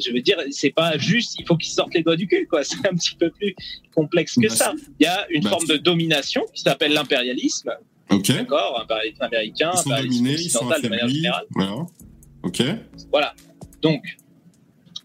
[0.03, 2.63] je veux dire, c'est pas juste, il faut qu'ils sortent les doigts du cul, quoi.
[2.63, 3.55] C'est un petit peu plus
[3.95, 4.73] complexe que Bah, ça.
[4.99, 7.71] Il y a une Bah, forme de domination qui s'appelle l'impérialisme,
[8.09, 11.45] d'accord, impérialisme américain, Ils sont impérialisme dominés, ils sont occidental de manière générale.
[11.51, 11.75] Voilà.
[12.43, 12.61] Ok.
[13.11, 13.33] Voilà.
[13.81, 14.03] Donc,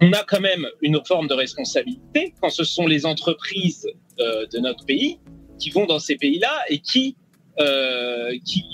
[0.01, 3.87] on a quand même une forme de responsabilité quand ce sont les entreprises
[4.21, 5.19] euh, de notre pays
[5.59, 7.17] qui vont dans ces pays-là et qui,
[7.61, 8.65] euh, qui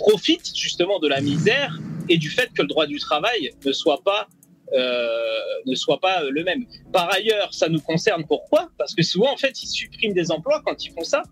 [0.00, 1.78] profitent justement de la misère
[2.08, 4.28] et du fait que le droit du travail ne soit pas
[4.72, 5.08] euh,
[5.66, 6.64] ne soit pas euh, le même.
[6.92, 8.70] Par ailleurs, ça nous concerne pourquoi?
[8.78, 11.22] Parce que souvent, en fait, ils suppriment des emplois quand ils font ça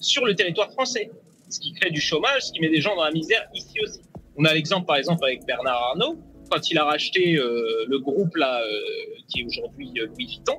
[0.00, 1.10] sur le territoire français,
[1.50, 4.00] ce qui crée du chômage, ce qui met des gens dans la misère ici aussi.
[4.36, 6.16] On a l'exemple, par exemple, avec Bernard Arnault,
[6.50, 8.62] quand il a racheté euh, le groupe là,
[9.28, 10.56] qui est aujourd'hui Louis Vuitton,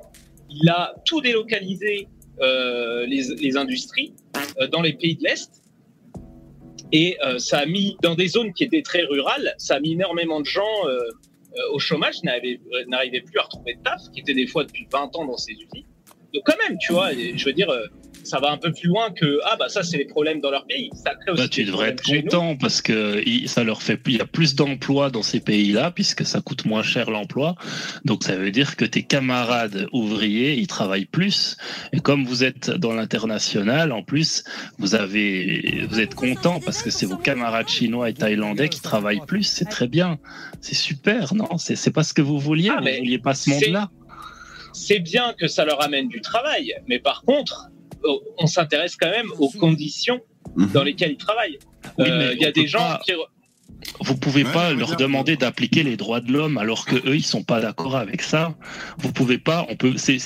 [0.48, 2.06] il a tout délocalisé
[2.40, 4.14] les, les industries
[4.70, 5.59] dans les pays de l'Est.
[6.92, 9.92] Et euh, ça a mis, dans des zones qui étaient très rurales, ça a mis
[9.92, 14.34] énormément de gens euh, euh, au chômage, n'arrivaient plus à retrouver de taf, qui étaient
[14.34, 15.86] des fois depuis 20 ans dans ces usines.
[16.34, 17.72] Donc quand même, tu vois, je veux dire,
[18.24, 20.66] ça va un peu plus loin que ah bah ça c'est les problèmes dans leur
[20.66, 20.90] pays.
[20.94, 24.20] Ça crée aussi Bah, tu devrais être content parce que ça leur fait il y
[24.20, 27.54] a plus d'emplois dans ces pays-là puisque ça coûte moins cher l'emploi.
[28.04, 31.56] Donc ça veut dire que tes camarades ouvriers ils travaillent plus
[31.92, 34.44] et comme vous êtes dans l'international en plus
[34.78, 39.24] vous avez vous êtes content parce que c'est vos camarades chinois et thaïlandais qui travaillent
[39.26, 39.44] plus.
[39.44, 40.18] C'est très bien,
[40.60, 41.58] c'est super non?
[41.58, 42.70] C'est c'est pas ce que vous vouliez.
[42.70, 43.90] Ah, vous vouliez pas ce monde-là.
[44.72, 47.70] c'est bien que ça leur amène du travail, mais par contre,
[48.38, 50.20] on s'intéresse quand même aux conditions
[50.56, 50.70] Mhm.
[50.72, 51.58] dans lesquelles ils travaillent.
[51.98, 53.12] Oui, Euh, mais Il y a des gens pas- qui.
[54.00, 57.14] vous pouvez Ouais, pas leur dire- demander d'appliquer les droits de l'homme alors que eux
[57.16, 58.54] ils sont pas d'accord avec ça.
[58.98, 59.66] Vous pouvez pas.
[59.68, 59.94] On peut.
[59.96, 60.18] C'est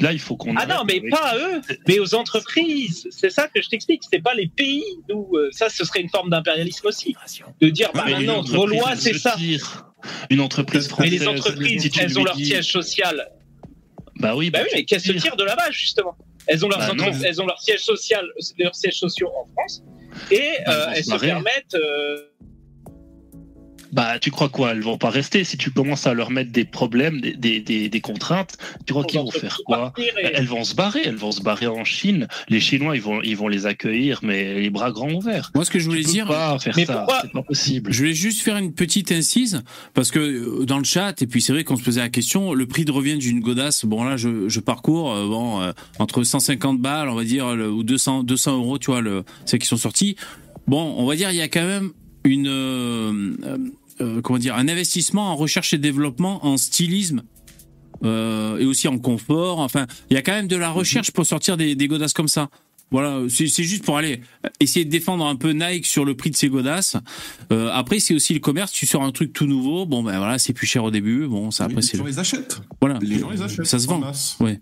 [0.00, 0.56] là il faut qu'on.
[0.56, 3.06] Ah non, mais avec- pas à eux, mais aux entreprises.
[3.10, 4.02] C'est ça que je t'explique.
[4.10, 7.14] C'est pas les pays où euh, ça, ce serait une forme d'impérialisme aussi.
[7.60, 9.34] De dire, bah Mais maintenant, vos entreprise, lois, c'est ça.
[9.36, 9.84] tire.
[10.30, 11.10] Une entreprise Mais française.
[11.20, 13.28] les entreprises, elles ont leur siège social.
[14.20, 14.50] Bah oui.
[14.50, 16.16] Bah oui, mais qu'elles se tirent de là-bas, justement.
[16.48, 17.12] Elles ont, leurs Bah entre- non.
[17.24, 18.26] elles ont leur siège social,
[18.58, 19.82] leurs sièges sociaux en France,
[20.30, 21.74] et Bah, euh, elles se se permettent.
[21.74, 22.22] euh,
[23.92, 24.72] Bah, tu crois quoi?
[24.72, 27.88] Elles vont pas rester si tu commences à leur mettre des problèmes, des, des, des,
[27.88, 28.56] des contraintes.
[28.86, 29.92] Tu crois qu'ils vont faire quoi?
[29.98, 31.00] et- Elles vont se barrer.
[31.04, 32.28] Elles vont se barrer en Chine.
[32.48, 35.50] Les Chinois, ils vont, ils vont les accueillir, mais les bras grands ouverts.
[35.54, 36.94] Moi, ce que je voulais Tu dire, pas faire Mais ça.
[36.98, 37.92] pourquoi C'est pas possible.
[37.92, 39.62] Je voulais juste faire une petite incise
[39.94, 42.52] parce que euh, dans le chat et puis c'est vrai qu'on se posait la question
[42.54, 46.22] le prix de revient d'une godasse bon là je, je parcours euh, bon euh, entre
[46.22, 49.66] 150 balles on va dire le- ou 200 200 euros tu vois le celles qui
[49.66, 50.16] sont sorties
[50.66, 51.90] bon on va dire il y a quand même
[52.24, 53.36] une euh,
[54.00, 57.22] euh, comment dire un investissement en recherche et développement en stylisme
[58.04, 61.26] euh, et aussi en confort enfin il y a quand même de la recherche pour
[61.26, 62.48] sortir des, des godasses comme ça
[62.90, 64.22] voilà, c'est juste pour aller
[64.60, 66.96] essayer de défendre un peu Nike sur le prix de ses godasses.
[67.52, 68.72] Euh, après, c'est aussi le commerce.
[68.72, 69.84] Tu sors un truc tout nouveau.
[69.84, 71.26] Bon, ben voilà, c'est plus cher au début.
[71.26, 72.62] Bon, ça Oui, après les c'est gens le- les achètent.
[72.80, 72.98] voilà.
[73.02, 73.66] Les gens les achètent.
[73.66, 74.12] Ça se en vend.
[74.40, 74.58] Ouais.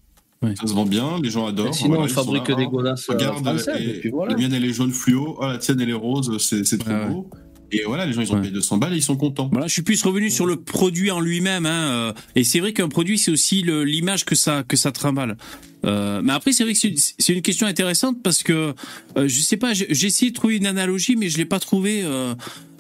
[0.57, 1.73] Ça se vend bien, les gens adorent.
[1.73, 2.69] Sinon, Voilà, on fabrique là, des hein.
[2.69, 4.33] godasses Regarde, françaises, et- et puis voilà.
[4.33, 6.91] la mienne elle est jaune fluo, oh, la tienne elle est rose, c'est c'est trop
[6.91, 7.09] Ouais, ouais.
[7.11, 7.31] beau.
[7.73, 8.43] Et voilà, les gens ils ont Ouais.
[8.43, 9.49] payé 200 balles et ils sont contents.
[9.51, 11.67] Voilà, je suis plus revenu sur le produit en lui-même.
[11.67, 15.37] Hein, euh, et c'est vrai qu'un produit, c'est aussi l'image que ça que ça trimballe.
[15.85, 18.75] Euh, mais après, c'est vrai que c'est- une question intéressante parce que
[19.17, 21.59] euh, je sais pas, j'ai j'ai essayé de trouver une analogie, mais je l'ai pas
[21.61, 22.03] trouvé.
[22.05, 22.35] Euh,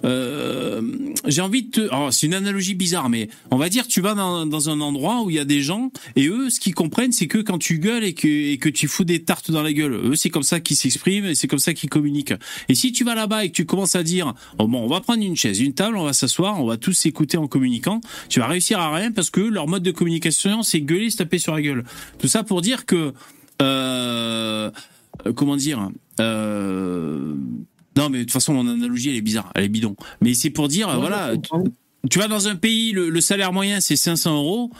[0.06, 0.80] euh,
[1.26, 1.80] j'ai envie de te.
[1.92, 5.30] alors, c'est une analogie bizarre, mais on va dire, tu vas dans, un endroit où
[5.30, 8.04] il y a des gens et eux, ce qu'ils comprennent, c'est que quand tu gueules
[8.04, 11.26] et que tu fous des tartes dans la gueule, eux, c'est comme ça qu'ils s'expriment
[11.26, 12.34] et c'est comme ça qu'ils communiquent.
[12.68, 15.00] Et si tu vas là-bas et que tu commences à dire, oh, bon, on va
[15.00, 18.40] prendre une chaise, une table, on va s'asseoir, on va tous s'écouter en communiquant, tu
[18.40, 21.54] vas réussir à rien parce que leur mode de communication, c'est gueuler, se taper sur
[21.54, 21.84] la gueule.
[22.18, 23.12] Tout ça pour dire que,
[23.62, 24.70] euh,
[25.34, 27.34] comment dire, euh,
[27.97, 29.97] non, mais de toute façon, mon analogie, elle est bizarre, elle est bidon.
[30.20, 31.32] Mais c'est pour dire, Ouais, voilà,
[32.10, 34.70] tu vas dans un pays, le, le salaire moyen c'est 500 euros.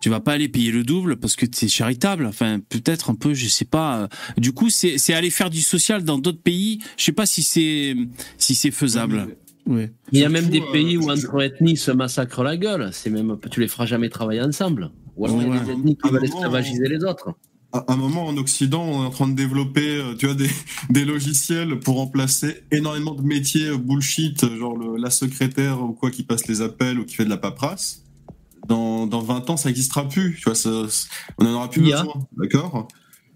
[0.00, 2.26] Tu vas pas aller payer le double parce que c'est charitable.
[2.26, 4.08] Enfin, peut-être un peu, je sais pas.
[4.36, 6.80] Du coup, c'est c'est aller faire du social dans d'autres pays.
[6.98, 7.96] Je sais pas si c'est
[8.36, 9.34] si c'est faisable.
[9.66, 9.90] Ouais.
[10.12, 12.90] Il y a même des pays euh, où entre ethnies se massacrent la gueule.
[12.92, 14.90] C'est même, tu les feras jamais travailler ensemble.
[15.16, 15.64] Ou alors il y a Ouais.
[15.64, 17.30] des ethnies qui À un veulent esclavagiser les autres.
[17.74, 20.48] À un moment en Occident, on est en train de développer, euh, tu vois, des,
[20.90, 25.92] des logiciels pour remplacer énormément de métiers euh, bullshit, euh, genre le- la secrétaire ou
[25.92, 28.04] quoi qui passe les appels ou qui fait de la paperasse.
[28.68, 30.36] Dans, dans 20 ans, ça n'existera plus.
[30.36, 30.84] Tu vois, ça-
[31.38, 32.86] on en aura plus besoin, d'accord?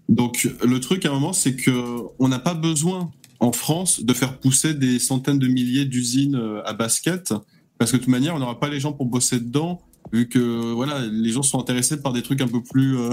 [0.07, 1.71] Donc le truc à un moment, c'est que
[2.17, 3.11] on n'a pas besoin
[3.41, 7.33] en France de faire pousser des centaines de milliers d'usines à basket,
[7.77, 10.71] parce que de toute manière, on n'aura pas les gens pour bosser dedans, vu que
[10.73, 13.11] voilà, les gens sont intéressés par des trucs un peu plus euh,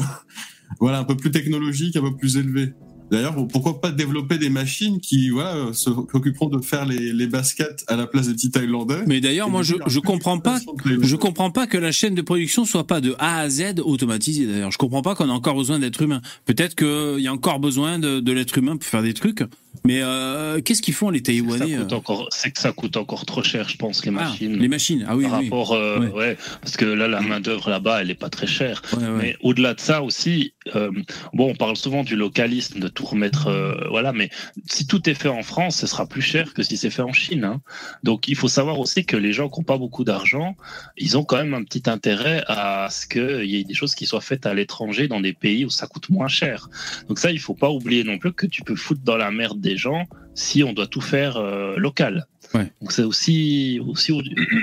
[0.80, 2.72] voilà, un peu plus technologiques, un peu plus élevés.
[3.08, 7.84] D'ailleurs, pourquoi pas développer des machines qui voilà, se s'occuperont de faire les, les baskets
[7.86, 10.58] à la place des petits Thaïlandais Mais d'ailleurs, moi, je je comprends pas.
[11.02, 14.46] Je comprends pas que la chaîne de production soit pas de A à Z automatisée.
[14.46, 16.20] D'ailleurs, je comprends pas qu'on a encore besoin d'être humain.
[16.46, 19.44] Peut-être qu'il y a encore besoin de, de l'être humain pour faire des trucs.
[19.84, 22.58] Mais euh, qu'est-ce qu'ils font les C'est que ça Taïwanais coûte euh encore, c'est que
[22.60, 24.56] ça coûte encore trop cher, je pense, les Ah, machines.
[24.56, 25.06] Les machines.
[25.08, 25.44] Ah oui, par oui.
[25.44, 26.10] rapport, euh, Ouais.
[26.12, 26.36] ouais.
[26.60, 28.82] parce que là, la main d'œuvre là-bas, elle est pas très chère.
[28.96, 29.08] Ouais, ouais.
[29.20, 30.90] Mais au-delà de ça aussi, euh,
[31.32, 34.12] bon, on parle souvent du localisme, de tout remettre, euh, voilà.
[34.12, 34.30] Mais
[34.66, 37.12] si tout est fait en France, ce sera plus cher que si c'est fait en
[37.12, 37.44] Chine.
[37.44, 37.60] hein.
[38.02, 40.56] Donc, il faut savoir aussi que les gens qui n'ont pas beaucoup d'argent,
[40.96, 44.06] ils ont quand même un petit intérêt à ce qu'il y ait des choses qui
[44.06, 46.68] soient faites à l'étranger, dans des pays où ça coûte moins cher.
[47.08, 49.60] Donc ça, il faut pas oublier non plus que tu peux foutre dans la merde
[49.60, 52.26] des gens si on doit tout faire euh, local.
[52.54, 52.70] Ouais.
[52.80, 54.12] Donc c'est aussi aussi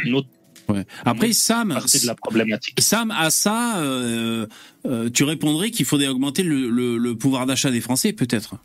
[0.05, 0.29] une autre
[0.69, 0.85] Ouais.
[1.05, 2.79] Après, Sam, de la problématique.
[2.79, 4.47] Sam, à ça, euh,
[4.85, 8.55] euh, tu répondrais qu'il faudrait augmenter le, le- le pouvoir d'achat des Français, peut-être.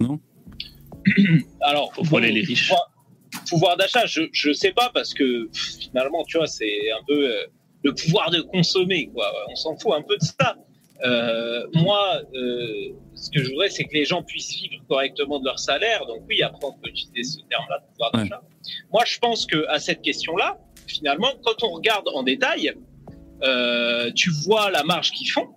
[1.60, 2.68] Alors, Faut voler les riches.
[2.68, 2.90] Pouvoir,
[3.48, 7.46] pouvoir d'achat, je, je sais pas parce que finalement, tu vois, c'est un peu euh,
[7.84, 9.32] le pouvoir de consommer, quoi.
[9.50, 10.56] On s'en fout un peu de ça.
[11.02, 15.46] Euh, moi, euh, ce que je voudrais, c'est que les gens puissent vivre correctement de
[15.46, 16.04] leur salaire.
[16.06, 18.24] Donc oui, après, on peut utiliser ce terme-là, pouvoir Ouais.
[18.28, 18.42] d'achat.
[18.92, 20.58] Moi, je pense que à cette question-là,
[20.90, 22.72] finalement, quand on regarde en détail,
[23.42, 25.48] euh, tu vois la marge qu'ils font.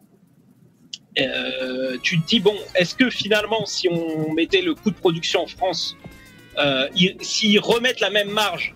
[1.20, 5.42] Euh, tu te dis bon, est-ce que finalement, si on mettait le coût de production
[5.44, 5.96] en France,
[6.58, 8.76] euh, ils- s'ils remettent la même marge,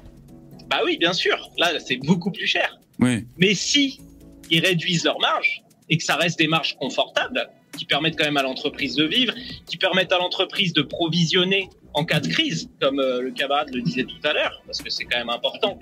[0.69, 2.77] bah oui, bien sûr, là c'est beaucoup plus cher.
[3.37, 3.99] Mais si
[4.51, 8.37] ils réduisent leur marge et que ça reste des marges confortables, qui permettent quand même
[8.37, 9.33] à l'entreprise de vivre,
[9.67, 14.03] qui permettent à l'entreprise de provisionner en cas de crise, comme le camarade le disait
[14.03, 15.77] tout à l'heure, parce que c'est quand même important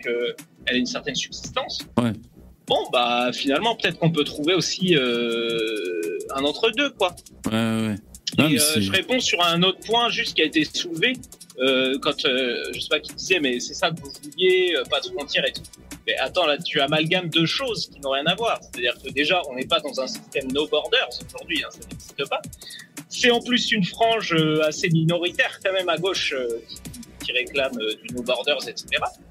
[0.66, 1.80] qu'elle ait une certaine subsistance.
[1.98, 2.14] Ouais.
[2.68, 7.16] Bon, bah finalement, peut-être qu'on peut trouver aussi euh, un entre-deux, quoi.
[7.46, 7.96] Ouais, ouais.
[8.38, 10.66] Non, Et mais euh, c'est- je réponds sur un autre point juste qui a été
[10.66, 11.14] soulevé
[11.60, 14.84] euh, quand euh, je sais pas qui disait mais c'est ça que vous vouliez euh,
[14.90, 15.62] pas de frontières et tout.
[16.06, 18.60] Mais attends là tu amalgames deux choses qui n'ont rien à voir.
[18.62, 22.28] C'est-à-dire que déjà on n'est pas dans un système no borders aujourd'hui, hein, ça n'existe
[22.30, 22.42] pas.
[23.10, 26.34] C'est en plus une frange assez minoritaire quand même à gauche
[26.68, 26.76] qui,
[27.26, 28.86] qui réclame euh, du no borders etc.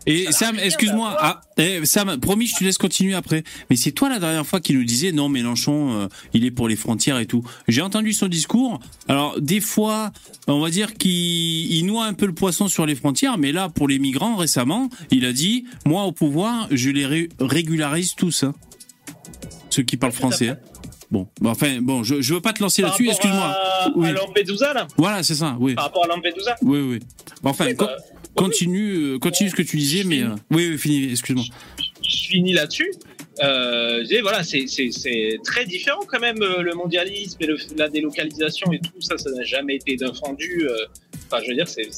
[0.06, 3.44] Et Ça Sam, excuse-moi, ah, eh, Sam, promis, je te laisse continuer après.
[3.70, 6.68] Mais c'est toi la dernière fois qui nous disais non, Mélenchon, euh, il est pour
[6.68, 7.42] les frontières et tout.
[7.68, 8.80] J'ai entendu son discours.
[9.08, 10.12] Alors des fois,
[10.46, 11.10] on va dire qu'il
[11.72, 14.88] il noie un peu le poisson sur les frontières, mais là, pour les migrants, récemment,
[15.10, 18.54] il a dit moi au pouvoir, je les ré- régularise tous, hein.
[19.70, 20.48] ceux qui parlent français.
[20.50, 20.58] hein.
[21.14, 23.08] Bon, bah, enfin, bon, je, je veux pas te lancer là-dessus.
[23.08, 23.56] Excuse-moi.
[23.94, 24.08] Oui.
[24.08, 24.88] à Lampedusa là?
[24.96, 25.56] Voilà, c'est ça.
[25.60, 26.56] Oui, Par rapport à Lampedusa?
[26.62, 26.98] oui, oui.
[27.44, 27.96] Enfin, Oui, co- bah,
[28.34, 31.12] continue, euh, continue ce que tu disais, mais euh, oui, oui, fini.
[31.12, 31.44] Excuse-moi.
[32.02, 32.90] je finis là-dessus.
[33.44, 37.88] Euh, voilà, c'est- c'est c'est très différent quand même euh, le mondialisme et le- la
[37.88, 40.66] délocalisation et tout ça, ça n'a jamais été défendu.
[41.28, 41.88] Enfin, je veux dire, c'est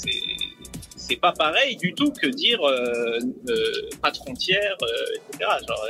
[1.09, 3.19] c'est pas pareil du tout que dire euh,
[3.49, 5.51] euh, pas de frontières, euh, etc.
[5.67, 5.89] Genre,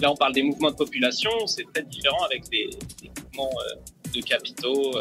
[0.00, 2.68] là, on parle des mouvements de population, c'est très différent avec des,
[3.02, 4.98] des mouvements euh, de capitaux.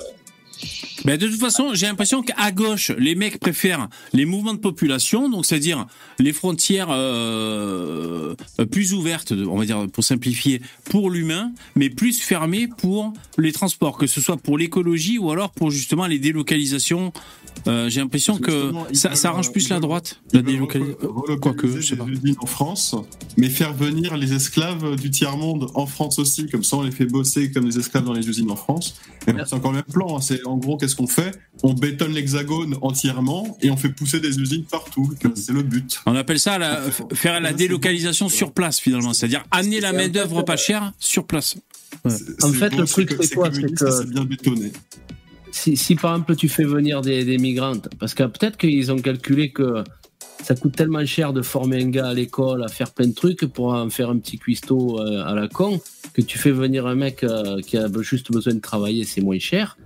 [1.05, 5.29] Ben de toute façon, j'ai l'impression qu'à gauche, les mecs préfèrent les mouvements de population,
[5.29, 5.85] donc c'est-à-dire
[6.19, 8.35] les frontières euh,
[8.71, 13.97] plus ouvertes, on va dire pour simplifier, pour l'humain, mais plus fermées pour les transports,
[13.97, 17.13] que ce soit pour l'écologie ou alors pour justement les délocalisations.
[17.67, 20.97] Euh, j'ai l'impression que ça, arrange plus la droite, la délocalisation.
[21.01, 22.05] reco- Quoique, je sais pas.
[22.41, 22.95] en France,
[23.37, 27.05] mais faire venir les esclaves du tiers-monde en France aussi, comme ça on les fait
[27.05, 28.95] bosser comme des esclaves dans les usines en France.
[29.25, 30.21] C'est encore le même plan, hein.
[30.21, 31.31] c'est en gros qu'est-ce qu'on fait
[31.63, 36.01] On bétonne l'hexagone entièrement et on fait pousser des usines partout, c'est le but.
[36.05, 36.81] On appelle ça la,
[37.13, 41.55] faire la délocalisation sur place finalement, c'est-à-dire amener la main d'œuvre pas chère sur place.
[42.03, 44.71] En fait, le truc, c'est quoi C'est que- bien bétonné.
[45.51, 48.99] si, si par exemple tu fais venir des, des migrantes, parce que peut-être qu'ils ont
[48.99, 49.83] calculé que
[50.43, 53.45] ça coûte tellement cher de former un gars à l'école, à faire plein de trucs
[53.45, 55.79] pour en faire un petit cuistot euh, à la con,
[56.13, 59.39] que tu fais venir un mec euh, qui a juste besoin de travailler, c'est moins
[59.39, 59.77] cher.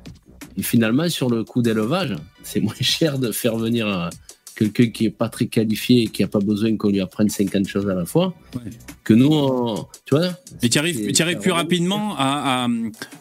[0.60, 4.10] Et finalement, sur le coût d'élevage, c'est moins cher de faire venir euh,
[4.56, 7.66] quelqu'un qui est pas très qualifié et qui a pas besoin qu'on lui apprenne 50
[7.66, 8.72] choses à la fois, Ouais.
[9.06, 10.32] que nous, on- tu vois,
[10.62, 12.68] Et tu arrives, tu arrives plus rapidement à, à-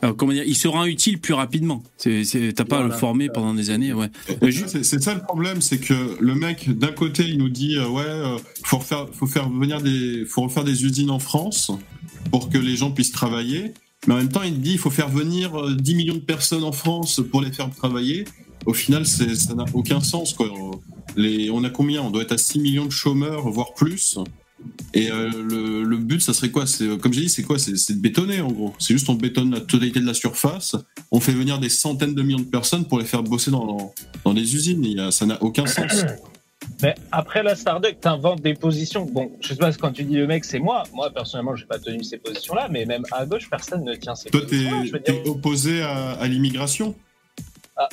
[0.08, 1.84] à- comment dire, il se rend utile plus rapidement.
[2.02, 4.10] T'as pas à le former pendant des années, ouais.
[4.42, 7.50] Euh, juste, C'est c'est ça le problème, c'est que le mec d'un côté il nous
[7.50, 11.20] dit euh, ouais, euh, faut refaire, faut faire venir des, faut refaire des usines en
[11.20, 11.70] France
[12.32, 13.74] pour que les gens puissent travailler,
[14.06, 16.64] mais en même temps il dit il faut faire venir euh, 10 millions de personnes
[16.64, 18.24] en France pour les faire travailler.
[18.66, 20.50] Au final, ça n'a aucun sens quoi.
[21.16, 22.02] On a combien?
[22.02, 24.18] On doit être à 6 millions de chômeurs, voire plus.
[24.94, 25.30] Et euh,
[25.84, 26.64] le, but, ça serait quoi?
[26.80, 27.58] Euh, comme j'ai dit, c'est quoi?
[27.58, 28.74] C'est de bétonner en gros.
[28.78, 30.76] C'est juste on bétonne la totalité de la surface.
[31.10, 33.92] On fait venir des centaines de millions de personnes pour les faire bosser dans,
[34.24, 35.10] dans les usines.
[35.10, 36.04] Ça n'a aucun sens.
[36.82, 39.04] Mais après la Starduck, t'inventes des positions.
[39.04, 40.84] Bon, je sais pas quand tu dis le mec, c'est moi.
[40.94, 44.30] Moi, personnellement, j'ai pas tenu ces positions-là, mais même à gauche, personne ne tient ces
[44.30, 46.94] Toi, t'es dire, t'es opposé à, à l'immigration
[47.76, 47.88] Ah.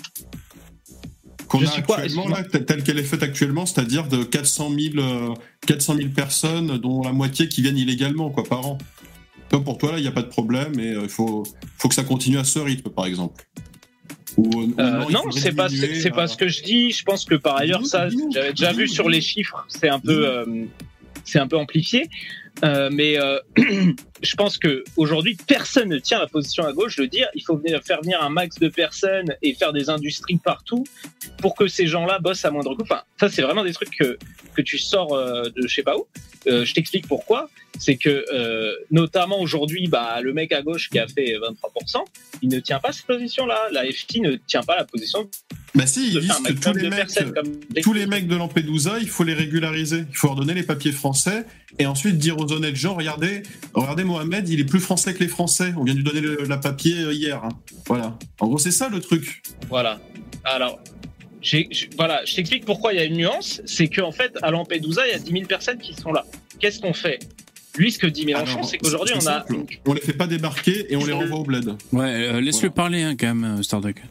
[1.48, 5.34] Qu'on a actuellement, là, telle qu'elle est faite actuellement, c'est-à-dire de 400 000, euh,
[5.68, 8.78] 400 000 personnes, dont la moitié qui viennent illégalement quoi, par an.
[9.50, 11.44] Toi, pour toi, là, il n'y a pas de problème et il faut,
[11.78, 13.46] faut que ça continue à ce rythme, par exemple.
[14.38, 16.92] Ou, ou Euh, non, c'est pas, c'est pas euh, ce que je dis.
[16.92, 20.28] Je pense que par ailleurs, ça, j'avais déjà vu sur les chiffres, c'est un peu,
[20.28, 20.46] euh,
[21.24, 22.10] c'est un peu amplifié.
[22.64, 23.40] Euh, mais euh,
[24.22, 27.58] je pense que aujourd'hui, personne ne tient la position à gauche de dire il faut
[27.58, 30.86] venir faire venir un max de personnes et faire des industries partout
[31.40, 32.84] pour que ces gens-là bossent à moindre coût.
[32.84, 34.18] Enfin, ça, c'est vraiment des trucs que
[34.56, 36.08] que tu sors euh, de je sais pas où.
[36.48, 37.50] Euh, je t'explique pourquoi.
[37.78, 38.24] C'est que
[38.90, 42.06] notamment aujourd'hui, bah, le mec à gauche qui a fait 23%,
[42.42, 43.68] il ne tient pas cette position-là.
[43.72, 45.30] La FT ne tient pas la position
[45.76, 49.10] Bah si, ils que tous les mecs, comme des- tous les mecs de Lampedusa, il
[49.10, 50.06] faut les régulariser.
[50.10, 51.46] Il faut leur donner les papiers français
[51.80, 53.44] et ensuite dire aux honnêtes gens, regardez,
[53.74, 55.74] regardez Mohamed, il est plus français que les Français.
[55.78, 57.44] On vient de lui donner le, la papier euh, hier.
[57.44, 57.50] hein.
[57.88, 58.18] Voilà.
[58.40, 59.42] En gros, c'est ça le truc.
[59.70, 60.00] Voilà.
[60.46, 60.80] Alors,
[61.98, 63.62] voilà, je t'explique pourquoi il y a une nuance.
[63.66, 66.26] C'est qu'en fait, à Lampedusa, il y a 10 000 personnes qui sont là.
[66.60, 67.20] Qu'est-ce qu'on fait?
[67.78, 69.46] Lui, ce que dit Mélenchon, Alors, c'est qu'aujourd'hui, on a.
[69.46, 69.56] simple.
[69.86, 71.74] On les fait pas débarquer et on les renvoie au bled.
[71.92, 72.74] Ouais, euh, laisse-le Voilà.
[72.74, 74.02] parler hein, quand même, euh, Starduck.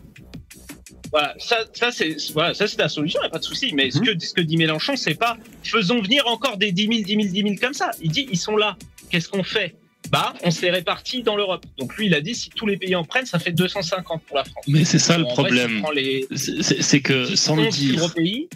[1.10, 3.72] Voilà, ça, ça c'est voilà, ça c'est la solution, il a pas de souci.
[3.74, 4.04] Mais ce Mhm.
[4.18, 7.34] que ce que dit Mélenchon, c'est pas faisons venir encore des 10 000, 10 000,
[7.34, 7.90] 10 000 comme ça.
[8.02, 8.76] Il dit ils sont là.
[9.10, 9.76] Qu'est-ce qu'on fait?
[10.14, 11.64] Bah, on se les répartit dans l'Europe.
[11.78, 14.36] Donc lui, il a dit si tous les pays en prennent, ça fait 250 pour
[14.36, 14.64] la France.
[14.68, 15.84] Mais c'est ça le vrai, problème.
[15.94, 18.48] les C'est- que sans le 11 plus dire, pays,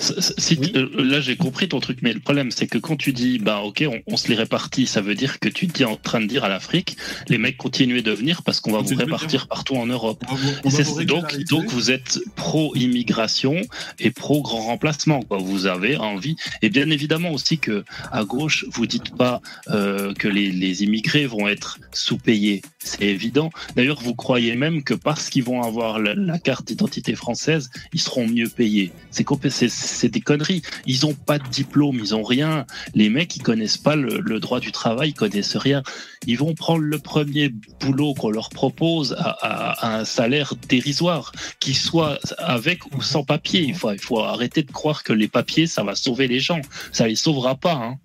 [0.00, 0.72] Si- si- Oui.
[0.74, 3.60] euh, là j'ai compris ton truc, mais le problème c'est que quand tu dis bah
[3.60, 6.26] ok on, on se les répartit, ça veut dire que tu es en train de
[6.26, 6.96] dire à l'Afrique,
[7.28, 10.20] les mecs continuez de venir parce qu'on va vous répartir partout en Europe.
[10.28, 13.56] On va vous- on va C'est- vous donc, donc vous êtes pro immigration
[14.00, 15.38] et pro grand remplacement quoi.
[15.38, 20.26] Vous avez envie et bien évidemment aussi que à gauche vous dites pas euh, que
[20.28, 23.50] les, les immigrés vont être sous-payés, c'est évident.
[23.76, 28.26] D'ailleurs vous croyez même que parce qu'ils vont avoir la, carte d'identité française, ils seront
[28.26, 28.90] mieux payés.
[29.10, 30.62] C'est des conneries.
[30.86, 32.66] Ils ont pas de diplôme, ils ont rien.
[32.94, 35.82] Les mecs ils connaissent pas le, droit du travail, ils connaissent rien.
[36.26, 37.50] Ils vont prendre le premier
[37.80, 43.60] boulot qu'on leur propose à, un salaire dérisoire, qu'il soit avec ou sans papier.
[43.60, 46.60] Il faut, il faut arrêter de croire que les papiers, ça va sauver les gens.
[46.92, 47.74] Ça les sauvera pas.
[47.74, 47.98] Hein.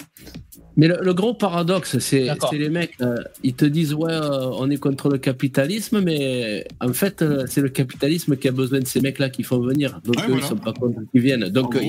[0.79, 4.69] Mais le, le gros paradoxe, c'est les mecs, euh, ils te disent ouais, euh, on
[4.69, 8.87] est contre le capitalisme, mais en fait, euh, c'est le capitalisme qui a besoin de
[8.87, 9.99] ces mecs-là qui font venir.
[10.05, 10.45] Donc Ouais, eux, voilà.
[10.45, 11.49] ils sont pas contre qu'ils viennent.
[11.49, 11.79] Donc euh,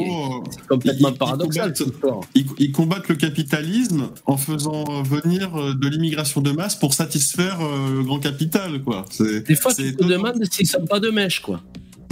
[0.50, 5.54] c'est complètement ils- ils paradoxal combattent- ils, ils combattent le capitalisme en faisant euh, venir
[5.56, 9.04] euh, de l'immigration de masse pour satisfaire euh, le grand capital, quoi.
[9.20, 11.62] Des fois, tu te demandes s'ils sont pas de mèche, quoi.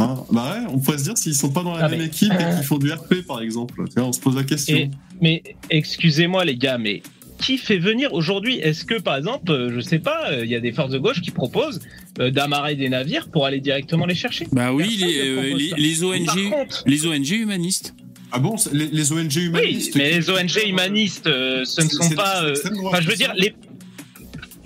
[0.00, 2.06] Hein, bah ouais, on pourrait se dire s'ils sont pas dans la Ah, même mais-
[2.06, 3.82] équipe et qu'ils font du RP, par exemple.
[3.88, 4.76] Tu vois, on se pose la question.
[4.76, 7.02] Et- mais excusez-moi les gars, mais
[7.40, 8.58] qui fait venir aujourd'hui?
[8.58, 10.98] Est-ce que par exemple, euh, je sais pas, euh, il y a des forces de
[10.98, 11.80] gauche qui proposent
[12.20, 14.46] euh, d'amarrer des navires pour aller directement les chercher?
[14.52, 15.52] Bah oui, les, euh,
[16.04, 17.94] ONG, contre, les ONG humanistes.
[18.30, 19.96] Ah bon, les, les ONG oui, humanistes.
[19.96, 22.44] mais qui- les ONG humanistes, euh, ce ne sont pas.
[22.44, 22.54] euh,
[22.84, 23.54] Enfin, je veux dire, les.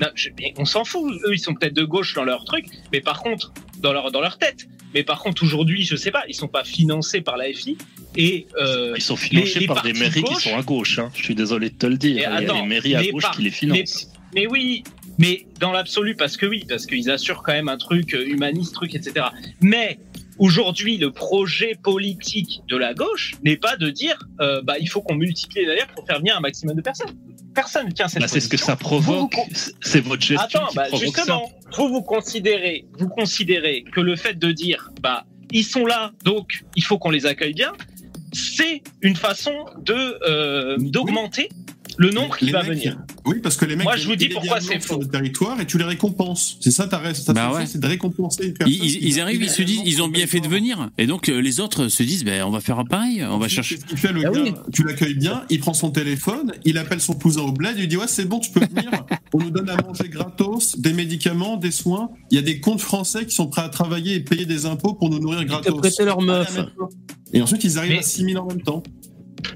[0.01, 1.13] Non, je- mais on s'en fout.
[1.27, 4.21] Eux, ils sont peut-être de gauche dans leur truc, mais par contre, dans leur dans
[4.21, 4.67] leur tête.
[4.95, 7.77] Mais par contre, aujourd'hui, je sais pas, ils sont pas financés par la FI
[8.17, 10.99] et euh, Ils sont financés les- les par des mairies gauche- qui sont à gauche.
[10.99, 11.11] Hein.
[11.15, 12.17] Je suis désolé de te le dire.
[12.17, 14.09] Il y a les mairies à gauche par- qui les financent.
[14.35, 14.83] Mais oui,
[15.19, 18.73] mais dans l'absolu, parce que oui, parce qu'ils assurent quand même un truc euh, humaniste,
[18.75, 19.27] truc, etc.
[19.61, 19.99] Mais
[20.39, 25.03] aujourd'hui, le projet politique de la gauche n'est pas de dire, euh, bah, il faut
[25.03, 27.15] qu'on multiplie les pour faire venir un maximum de personnes.
[27.55, 29.35] Personne ne tient cette Bah, c'est ce que ça provoque.
[29.35, 31.23] Vous- C'est votre gestion Attends, qui bah, provoque ça.
[31.23, 36.13] justement, vous vous considérez, vous considérez que le fait de dire, bah, ils sont là,
[36.25, 37.73] donc il faut qu'on les accueille bien,
[38.33, 40.91] c'est une façon de euh, Oui.
[41.99, 42.99] Le nombre qui Les va mecs- venir.
[43.27, 43.85] Oui, parce que les mecs.
[43.85, 45.01] Moi, je vous dis pourquoi c'est sur faux.
[45.01, 46.57] le territoire et tu les récompenses.
[46.61, 47.27] C'est ça ta reste.
[47.27, 47.67] Ta Bah ouais.
[47.67, 48.75] c'est de récompenser une personne.
[48.75, 50.91] Ils, ils- qui ils arrivent, ils se disent, ils ont bien fait de venir.
[50.99, 53.77] Et donc euh, les autres se disent, ben on va faire pareil, on va chercher.
[53.77, 54.53] Qu'est-ce qu'il fait le Ah gars oui.
[54.73, 57.89] Tu l'accueilles bien, il prend son téléphone, il appelle son cousin au bled, il lui
[57.89, 58.91] dit ouais c'est bon, tu peux venir.
[59.35, 62.11] On nous donne à manger gratos, des médicaments, des soins.
[62.31, 64.95] Il y a des comptes français qui sont prêts à travailler et payer des impôts
[64.95, 65.79] pour nous nourrir Ils te gratos.
[65.81, 66.59] prêtaient leur meuf.
[67.33, 68.83] Et ensuite ils arrivent Mais- à 6000 en même temps.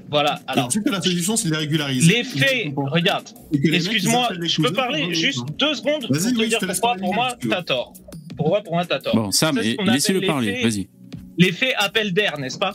[0.09, 0.39] Voilà.
[0.47, 2.13] Alors, ensuite la solution c'est de les régulariser.
[2.17, 6.15] les faits, regarde, que les excuse-moi, appellent les je peux parler juste deux secondes pour
[6.15, 7.93] Vas-y, te oui, dire te pourquoi pour moi t'as tort.
[8.35, 9.15] Pourquoi pour moi t'as tort.
[9.15, 10.63] Bon, Sam, laissez-le les parler, faits.
[10.63, 10.89] vas-y.
[11.37, 12.73] L'effet appel d'air, n'est-ce pas?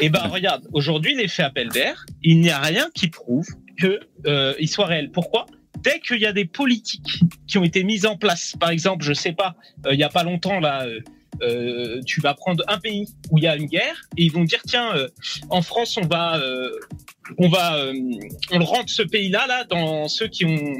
[0.00, 3.46] Eh ben regarde, aujourd'hui l'effet appel d'air, il n'y a rien qui prouve
[3.78, 5.10] que euh, il soit réel.
[5.10, 5.46] Pourquoi?
[5.82, 9.12] Dès qu'il y a des politiques qui ont été mises en place, par exemple, je
[9.12, 9.54] sais pas,
[9.86, 11.00] euh, il y a pas longtemps là, euh,
[11.42, 14.44] euh, tu vas prendre un pays où il y a une guerre et ils vont
[14.44, 15.08] dire tiens, euh,
[15.48, 16.70] en France on va, euh,
[17.38, 17.92] on va, euh,
[18.50, 20.74] on le rentre ce pays-là là dans ceux qui ont,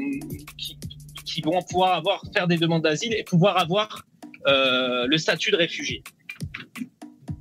[0.57, 0.77] qui,
[1.25, 4.05] qui vont pouvoir avoir faire des demandes d'asile et pouvoir avoir
[4.47, 6.03] euh, le statut de réfugié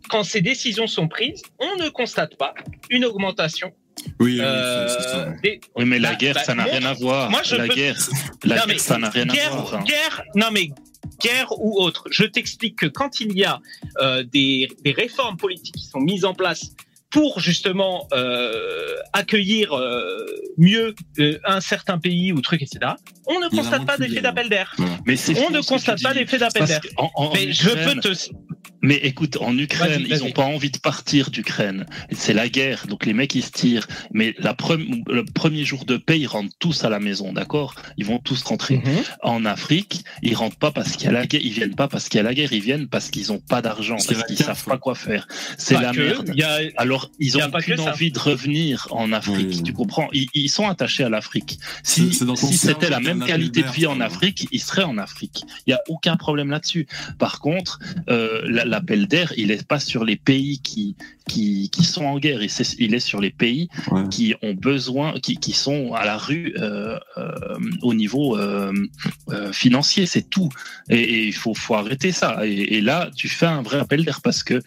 [0.09, 2.53] quand ces décisions sont prises, on ne constate pas
[2.91, 3.70] une augmentation.
[4.19, 5.32] Oui, oui, euh, c'est- c'est ça.
[5.43, 7.31] des- Oui, mais la Bah, guerre, bah, ça n'a rien à voir.
[7.31, 7.97] moi, je la peux- guerre,
[8.45, 9.74] la Non, guerre, mais ça n'a rien guerre, à voir.
[9.77, 9.85] hein.
[9.87, 10.70] guerre, non mais
[11.20, 12.05] guerre ou autre.
[12.10, 13.60] Je t'explique que quand il y a
[14.01, 16.72] euh, des, des réformes politiques qui sont mises en place
[17.10, 20.24] pour justement euh, accueillir euh,
[20.59, 20.94] mieux
[21.44, 22.93] un certain pays ou truc, etc.,
[23.31, 24.74] on ne constate pas d'effet d'appel d'air.
[25.07, 25.16] Mais
[25.47, 26.81] On ne constate pas d'effet d'appel d'air.
[27.35, 28.19] Mais je Ukraine- peux te...
[28.82, 31.85] Mais écoute, en Ukraine, ils n'ont pas envie de partir d'Ukraine.
[32.12, 33.86] C'est la guerre, donc les mecs ils se tirent.
[34.11, 37.74] Mais la pre- le premier jour de paix, ils rentrent tous à la maison, d'accord?
[37.98, 38.77] Ils vont tous rentrer.
[38.78, 39.02] Mhm.
[39.23, 41.43] En Afrique, ils rentrent pas parce qu'il y a la guerre.
[41.44, 42.55] Ils viennent pas parce qu'il y a la guerre.
[42.55, 45.28] Ils viennent parce qu'ils ont pas d'argent, Parce qu'ils savent pas quoi faire.
[45.59, 46.31] C'est la que, merde.
[46.43, 49.62] a- Alors, ils ont aucune envie de revenir en Afrique, Oui.
[49.62, 50.09] tu comprends?
[50.15, 51.59] Ils, ils sont attachés à l'Afrique.
[51.82, 55.45] Si, si c'était la même qualité de vie en Afrique, ils seraient en Afrique.
[55.67, 56.87] Il y a aucun problème là-dessus.
[57.19, 57.79] Par contre,
[58.09, 60.97] euh, la, l'appel d'air, il est pas sur les pays qui
[61.29, 64.09] qui, qui sont en guerre, il est, il est sur les pays Ouais.
[64.11, 67.31] qui ont besoin, qui, qui sont à la rue euh, euh,
[67.83, 68.73] au niveau euh,
[69.31, 70.49] euh, financier, c'est tout.
[70.89, 72.45] Et il faut, faut arrêter ça.
[72.47, 74.61] Et, et là, tu fais un vrai appel d'air parce que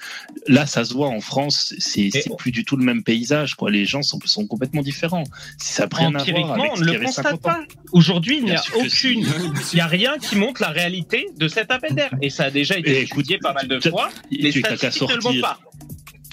[0.48, 3.56] là, ça se voit en France, c'est plus du tout le même paysage.
[3.56, 3.70] Quoi.
[3.70, 5.26] Les gens sont, sont complètement différents.
[5.58, 7.50] Ça n'a rien à voir avec on ce le avait constate 50 ans.
[7.50, 7.64] pas.
[7.92, 9.26] Aujourd'hui, il n'y a aucune,
[9.72, 12.12] il n'y a rien qui montre la réalité de cet appel d'air.
[12.22, 14.10] Et ça a déjà été étudié pas mal de fois.
[14.32, 15.60] Les statistiques ne le montrent pas.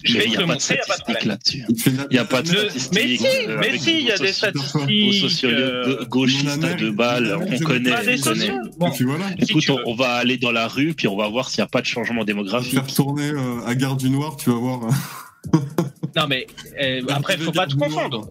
[0.03, 0.97] Je Mais vais il te n'y le a pas de montrer, il n'y a pas
[0.97, 1.29] de statistiques problème.
[1.29, 2.07] là-dessus.
[2.11, 2.95] Il n'y a pas de Le- statistiques.
[2.95, 5.15] mais si, euh, mais si, il y a des statistiques.
[5.21, 8.41] sociologues euh, gauchistes Mon de Amérique- balle, mon on connaît, Pas des on connaît.
[8.47, 8.55] sociaux.
[8.65, 9.27] Et Bon, puis voilà.
[9.43, 11.69] si Écoute, on, va aller dans la rue, puis on va voir s'il n'y a
[11.69, 12.73] pas de changement démographique.
[12.73, 14.81] Faire tourner euh, à Gare du Noir, tu vas voir.
[16.17, 16.47] Non mais
[16.83, 18.31] euh, après, il faut pas tout confondre.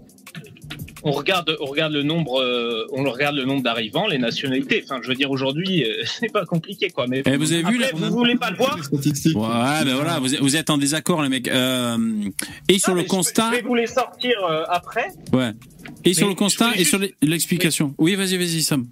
[1.03, 4.81] On regarde, on regarde le nombre, euh, on regarde le nombre d'arrivants, les nationalités.
[4.83, 7.07] Enfin, je veux dire aujourd'hui, euh, c'est pas compliqué quoi.
[7.07, 8.77] Mais Eh, vous avez vu, après, là, vous voulez pas le voir?
[8.77, 11.47] Ouais, ben voilà, vous êtes, vous êtes en désaccord, les mecs.
[11.47, 11.97] Euh,
[12.67, 15.07] et sur le constat, je vais vous les sortir euh, après.
[15.33, 15.51] ouais.
[16.05, 17.93] Et sur le constat et sur l'explication.
[17.97, 18.87] Oui, vas-y, vas-y, Sam.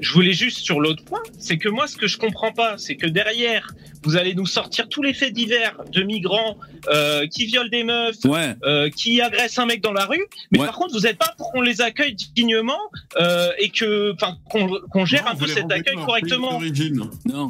[0.00, 2.96] Je voulais juste sur l'autre point, c'est que moi, ce que je comprends pas, c'est
[2.96, 3.68] que derrière,
[4.02, 6.58] vous allez nous sortir tous les faits divers de migrants
[6.88, 8.54] euh, qui violent des meufs, Ouais.
[8.64, 10.66] euh, qui agressent un mec dans la rue, mais Ouais.
[10.66, 12.78] par contre, vous n'êtes pas pour qu'on les accueille dignement
[13.20, 16.60] euh, et que, enfin, qu'on qu'on gère Non, un peu cet accueil correctement.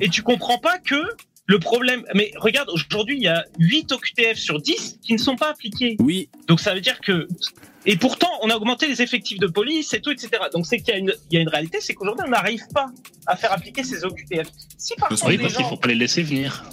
[0.01, 1.03] Et tu comprends pas que
[1.47, 2.05] le problème.
[2.15, 5.97] Mais regarde, aujourd'hui, il y a 8 OQTF sur 10 qui ne sont pas appliqués.
[5.99, 6.29] Oui.
[6.49, 7.27] Donc ça veut dire que.
[7.87, 10.31] Et pourtant, on a augmenté les effectifs de police et tout, etc.
[10.53, 12.63] Donc c'est qu'il y, a une- il y a une réalité, c'est qu'aujourd'hui, on n'arrive
[12.73, 12.87] pas
[13.27, 14.49] à faire appliquer ces OQTF.
[14.79, 15.71] Si par contre, Oui, les parce qu'il gens.
[15.71, 16.65] faut pas les laisser venir.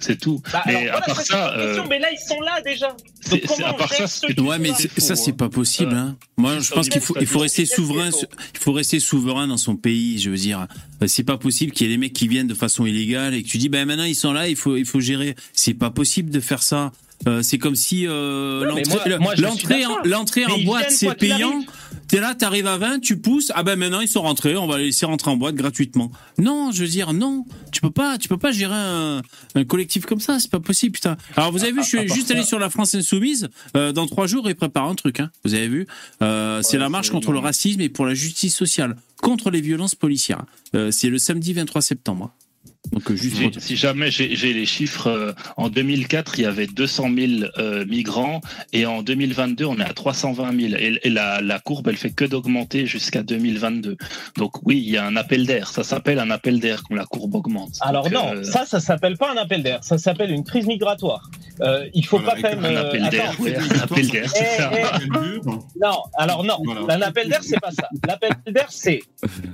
[0.00, 0.42] C'est tout.
[0.52, 2.94] Bah, mais alors, à voilà, part ça, euh, mais là, ils sont là déjà.
[3.30, 5.34] Donc, à part ça, ceux c'est- qui Ouais, mais sont là c'est- ça, c'est hein.
[5.34, 5.92] pas possible.
[5.94, 6.16] Euh, Hein.
[6.36, 8.10] Moi, je pense qu'il faut, il faut rester souverain.
[8.10, 10.18] Il faut rester souverain dans son pays.
[10.18, 10.66] Je veux dire,
[11.02, 13.42] Euh, c'est pas possible qu'il y ait des mecs qui viennent de façon illégale et
[13.42, 15.34] que tu dis, ben maintenant ils sont là, il faut, il faut gérer.
[15.52, 16.92] C'est pas possible de faire ça.
[17.26, 21.64] Euh, c'est comme si euh, l'entrée, en, boîte, c'est payant.
[22.08, 23.50] T'es là, t'arrives à 20, tu pousses.
[23.54, 26.12] Ah ben maintenant ils sont rentrés, on va les laisser rentrer en boîte gratuitement.
[26.38, 29.22] Non, je veux dire, non, tu peux pas, tu peux pas gérer un,
[29.54, 31.16] un collectif comme ça, c'est pas possible, putain.
[31.36, 33.48] Alors vous avez vu, je suis juste allé sur la France Insoumise.
[33.76, 35.20] Euh, dans trois jours, ils préparent un truc.
[35.20, 35.30] Hein.
[35.44, 35.86] Vous avez vu?
[36.22, 39.94] Euh, C'est la marche contre le racisme et pour la justice sociale, contre les violences
[39.94, 40.44] policières.
[40.74, 42.32] Euh, c'est le samedi 23 septembre.
[42.92, 43.36] Donc euh, juste.
[43.36, 47.50] Si, pour- si jamais j'ai les chiffres, euh, en 2004, il y avait 200 000
[47.58, 48.40] euh, migrants
[48.72, 50.74] et en 2022, on est à 320 000.
[50.78, 53.96] Et, et la, la courbe, elle fait que d'augmenter jusqu'à 2022.
[54.36, 55.68] Donc oui, il y a un appel d'air.
[55.68, 57.70] Ça s'appelle un appel d'air quand la courbe augmente.
[57.80, 60.66] Alors Donc, non, euh, ça, ça s'appelle pas un appel d'air, ça s'appelle une crise
[60.66, 61.30] migratoire.
[61.60, 62.76] Euh, il faut Voilà, pas quand même.
[62.76, 63.40] un appel d'air.
[63.40, 64.70] ouais, un appel d'air, c'est Eh, ça.
[64.74, 65.42] eh, dur.
[65.80, 66.58] Non, alors non.
[66.64, 66.94] Voilà.
[66.96, 67.88] Un appel d'air, c'est pas ça.
[68.06, 69.00] L'appel d'air, c'est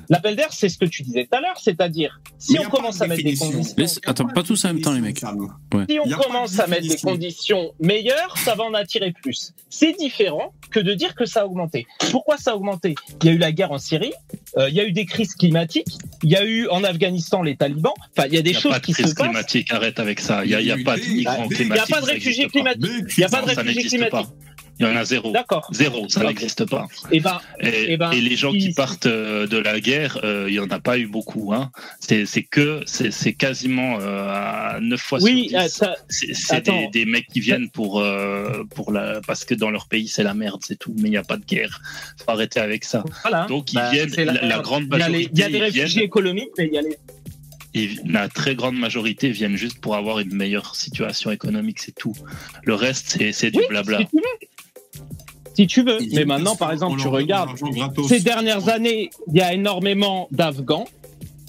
[0.09, 3.01] l'appel d'air, c'est ce que tu disais tout à l'heure, c'est-à-dire si Mais on commence
[3.01, 3.51] à mettre définition.
[3.51, 5.19] conditions, Laisse- attends, pas tous en même temps, les mecs.
[5.19, 9.13] Si on y pas de commence à mettre des conditions meilleures, ça va en attirer
[9.13, 9.53] plus.
[9.69, 11.87] C'est différent que de dire que ça a augmenté.
[12.11, 14.13] Pourquoi ça a augmenté Il y a eu la guerre en Syrie,
[14.57, 15.89] euh, il y a eu des crises climatiques,
[16.23, 17.93] il y a eu en Afghanistan les talibans.
[18.17, 19.27] Enfin, il y a des Il n'y a choses pas de qui se crise passent.
[19.27, 20.45] climatique, arrête avec ça.
[20.45, 21.95] Il n'y a, y a pas de migrants Il y a Il n'y a climatiques.
[21.95, 22.51] pas de réfugiés pas.
[22.51, 23.15] climatiques.
[23.17, 24.31] Il y a pas de réfugiés climatiques.
[24.81, 25.31] Il y en a zéro.
[25.31, 25.69] D'accord.
[25.73, 26.89] Zéro, ça n'existe pas.
[27.13, 30.47] Et ben, Et, Eh ben, et les gens qui partent euh, de la guerre, euh,
[30.49, 31.53] il y en a pas eu beaucoup.
[31.53, 31.71] Hein.
[32.01, 35.69] C'est que c'est quasiment euh, à 9 fois oui, sur euh, 10.
[35.69, 40.09] ça, C'est des, mecs qui viennent pour euh, pour la parce que dans leur pays
[40.09, 40.95] c'est la merde, c'est tout.
[40.97, 41.81] Mais il n'y a pas de guerre.
[42.25, 43.05] Faut arrêter avec ça.
[43.23, 43.45] voilà.
[43.47, 44.09] Donc ils Bah, viennent.
[44.17, 46.51] La, la grande il y a, les- majorité il y a des réfugiés viennent, économiques,
[46.57, 46.97] mais il y a les.
[47.75, 52.15] et la très grande majorité viennent juste pour avoir une meilleure situation économique, c'est tout.
[52.65, 54.01] Le reste c'est c'est du Oui, blabla.
[55.55, 55.99] Si tu veux.
[56.13, 57.51] Mais maintenant, par exemple, tu regardes.
[58.09, 60.87] Ces dernières années, il y a énormément d'Afghans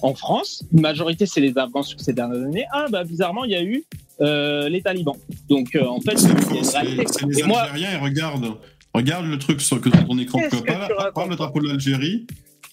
[0.02, 0.64] en France.
[0.72, 2.64] Une majorité, c'est les Afghans sur ces dernières années.
[2.72, 3.84] Ah, bah, bizarrement, il y a eu
[4.20, 5.16] euh, les talibans.
[5.48, 8.46] Donc, euh, en fait, C'est les Et moi, Algériens, et regarde,
[8.92, 12.26] regarde le truc sur, que sur ton écran que pas, le drapeau de l'Algérie,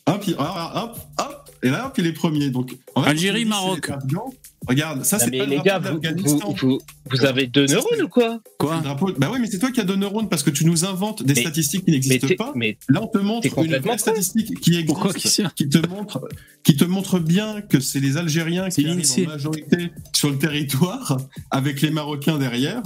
[0.08, 0.40] hop, il- hop,
[0.76, 2.50] hop, hop, et là, hop, il est premier.
[2.50, 3.80] Donc, en fait, Algérie, Maroc.
[3.84, 4.34] c'est les Afghans,
[4.68, 6.54] Regarde, ça c'est pas le les gars, vous, d'Afghanistan.
[6.62, 6.80] vous, vous,
[7.10, 8.82] vous avez deux Ça, neurones ou quoi Quoi
[9.18, 11.34] Bah oui, mais c'est toi qui as deux neurones parce que tu nous inventes des
[11.34, 12.52] Mais- statistiques qui n'existent pas.
[12.56, 16.28] mais Là, on te montre une vraie statistique qui Pourquoi existe, qui te montre,
[16.64, 21.18] qui te montre bien que c'est les Algériens qui arrivent en majorité sur le territoire,
[21.52, 22.84] avec les Marocains derrière.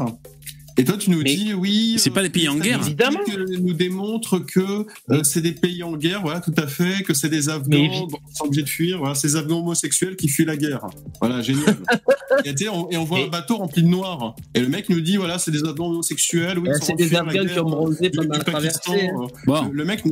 [0.78, 1.95] Et toi, tu nous Mais dis, oui.
[2.00, 2.80] c'est euh, pas des pays en guerre.
[2.82, 3.20] Évidemment.
[3.38, 7.14] euh, nous démontrent que euh, c'est des pays en guerre, voilà, tout à fait, que
[7.14, 10.45] c'est des Afghans évi- bon, sont obligés de fuir, voilà, ces Afghans homosexuels qui fuient
[10.45, 10.88] la guerre.
[11.22, 11.78] Voilà, génial.
[12.45, 14.36] et, on, et on voit Et- un bateau rempli de noirs.
[14.56, 16.58] Et le mec nous dit, voilà, c'est des Afghans homosexuels.
[16.58, 19.10] Oui, sont c'est des Afghans qui ont bronzé pendant la traversée.
[19.10, 20.04] euh, Bon, Le mec.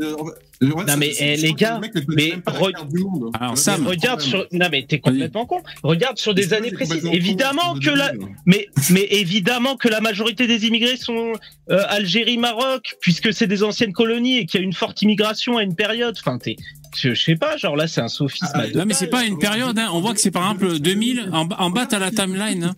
[0.62, 3.32] Ouais, Non, mais, eh, les gars, le mais re-.
[3.40, 4.48] Alors, Sam, le Regarde sur.
[4.52, 5.62] Non, mais t'es complètement con.
[5.84, 7.06] Regarde sur des années précises.
[7.12, 8.12] Évidemment que la.
[8.46, 11.34] Mais, mais évidemment que la majorité des immigrés sont
[11.70, 15.58] euh, Algérie, Maroc, puisque c'est des anciennes colonies et qu'il y a une forte immigration
[15.58, 16.16] à une période.
[16.20, 16.56] Enfin, t'es.
[16.96, 18.48] Je, je sais pas, genre là, c'est un sophisme.
[18.54, 19.78] Ah, à deux non, mais c'est pas une période.
[19.80, 19.90] Hein.
[19.94, 21.30] On voit que c'est par exemple 2000.
[21.32, 22.64] En, bas- en bas, t'as la timeline.
[22.66, 22.76] Hein.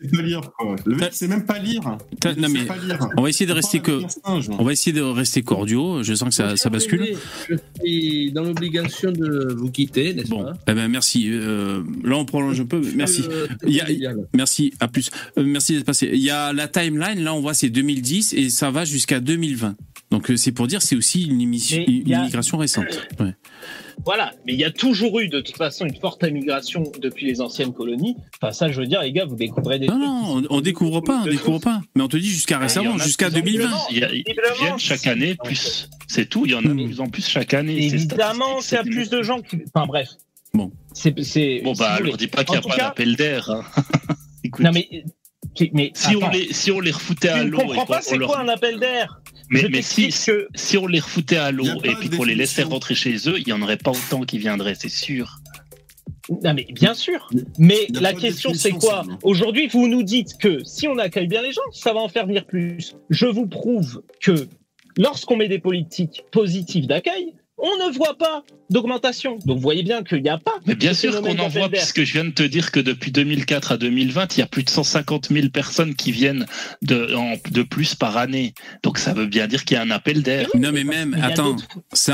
[0.86, 1.82] Le mec sait même pas lire.
[2.38, 3.00] Non, mais pas lire.
[3.18, 4.02] On va essayer de rester que.
[4.26, 4.50] singe.
[4.58, 6.04] On va essayer de rester cordiaux.
[6.04, 7.16] Je sens que ça, ça bascule.
[7.50, 11.30] Je suis dans l'obligation de vous quitter, n'est-ce Bon, pas eh ben merci.
[11.30, 12.82] Euh, là, on prolonge un peu.
[12.96, 13.24] Merci.
[13.66, 14.14] Il y a-.
[14.34, 15.10] Merci, à plus.
[15.38, 16.10] Euh, merci d'être passé.
[16.14, 19.76] Il y a la timeline, là on voit c'est 2010 et ça va jusqu'à 2020.
[20.14, 23.08] Donc euh, c'est pour dire c'est aussi une, émission, il a- immigration récente.
[23.20, 23.34] Ouais.
[24.06, 27.42] Voilà, mais il y a toujours eu de toute façon une forte immigration depuis les
[27.42, 28.16] anciennes colonies.
[28.42, 30.06] Enfin, ça, je veux dire, les gars, vous découvrez des Non, trucs.
[30.08, 31.82] non, on, on découvre pas, on découvre pas.
[31.96, 33.70] Mais on te dit jusqu'à Ah, il récemment, jusqu'à de plus en 2020.
[33.70, 33.96] plus.
[33.96, 34.24] Il y a- Ils
[34.60, 35.90] viennent chaque année plus.
[36.08, 36.86] C'est tout, il y en a de Hmm.
[36.86, 37.84] plus en plus chaque année.
[37.86, 39.58] Évidemment qu'il y a plus de gens qui.
[39.74, 40.10] Enfin, bref.
[40.54, 40.72] Bon.
[40.94, 41.12] C'est.
[41.12, 43.50] Bon, si bah, vous alors dis pas qu'il n'y a pas d'appel d'air.
[43.52, 43.64] hein.
[44.44, 45.04] Écoute, Non, mais.
[45.74, 47.60] Mais si, on les, si on les refoutait à tu l'eau.
[47.60, 49.20] et comprends qu'on- pas on c'est leur- quoi un appel d'air?
[49.50, 50.48] Mais, Je mais si, que.
[50.56, 53.46] si on les refoutait à l'eau et puis qu'on les laissait rentrer chez eux, il
[53.46, 55.38] n'y en aurait pas autant qui viendraient, c'est sûr.
[56.44, 57.30] Non, mais bien sûr.
[57.60, 59.04] Mais la question, c'est quoi?
[59.24, 62.26] Aujourd'hui, vous nous dites que si on accueille bien les gens, ça va en faire
[62.26, 62.96] venir plus.
[63.10, 64.48] Je vous prouve que
[64.98, 67.34] lorsqu'on met des politiques positives d'accueil,
[67.64, 69.38] on ne voit pas d'augmentation.
[69.46, 70.54] Donc, vous voyez bien qu'il n'y a pas.
[70.66, 73.72] Mais bien sûr qu'on en voit, puisque je viens de te dire que depuis 2004
[73.74, 76.46] à 2020, il y a plus de 150 000 personnes qui viennent
[76.82, 78.54] de, en- de plus par année.
[78.84, 80.48] Donc ça veut bien dire qu'il y a un appel d'air.
[80.56, 81.68] Non, mais même, Il y a attends, d'autres-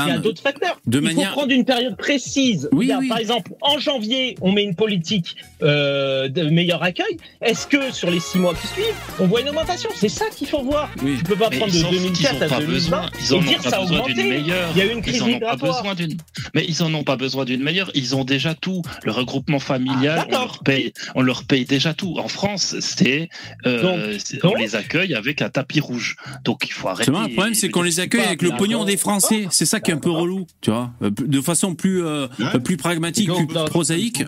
[0.06, 0.78] Il y a d'autres facteurs.
[0.86, 1.30] de Il manière.
[1.30, 2.68] faut prendre une période précise.
[2.72, 2.90] Oui.
[3.08, 7.16] Par exemple, en janvier, on met une politique euh, de meilleur accueil.
[7.42, 8.84] Est-ce que sur les six mois qui suivent,
[9.18, 9.90] on voit une augmentation?
[9.96, 10.90] C'est ça qu'il faut voir.
[11.02, 11.16] Oui.
[11.18, 13.34] Tu peux pas Mais prendre de en- ils ont 2004 à pas 2020 besoin, ils
[13.34, 14.12] en et dire pas ça a augmenté.
[14.16, 14.46] Il
[14.78, 16.16] y a eu une crise pas besoin d'une.
[16.54, 17.90] Mais ils en ont pas besoin d'une meilleure.
[17.94, 18.82] Ils ont déjà tout.
[19.04, 22.16] Le regroupement familial, Ah, on leur paye, on leur paye déjà tout.
[22.18, 23.28] En France, c'est,
[23.66, 26.16] euh, on donc- les accueille avec un tapis rouge.
[26.44, 27.10] Donc il faut arrêter.
[27.10, 29.46] Vrai, le problème, c'est qu'on les accueille avec le pognon des Français.
[29.50, 30.90] C'est ça qui est un peu relou, tu vois.
[31.02, 32.58] Euh, De façon plus, euh, Ouais.
[32.60, 34.24] plus pragmatique, Donc, plus prosaïque.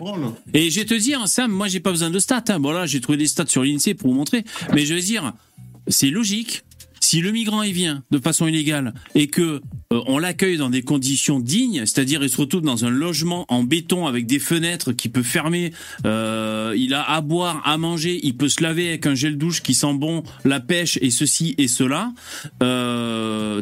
[0.53, 2.43] Et je vais te dire, Sam, moi j'ai pas besoin de stats.
[2.49, 2.59] Hein.
[2.59, 4.43] Bon là, j'ai trouvé des stats sur l'INSEE pour vous montrer.
[4.73, 5.33] Mais je vais dire,
[5.87, 6.63] c'est logique.
[7.03, 9.61] Si le migrant il vient de façon illégale et que
[9.91, 13.61] euh, on l'accueille dans des conditions dignes, c'est-à-dire il se retrouve dans un logement en
[13.61, 15.73] béton avec des fenêtres qui peut fermer,
[16.05, 19.61] euh, il a à boire, à manger, il peut se laver avec un gel douche
[19.61, 22.13] qui sent bon, la pêche et ceci et cela.
[22.63, 23.61] Euh,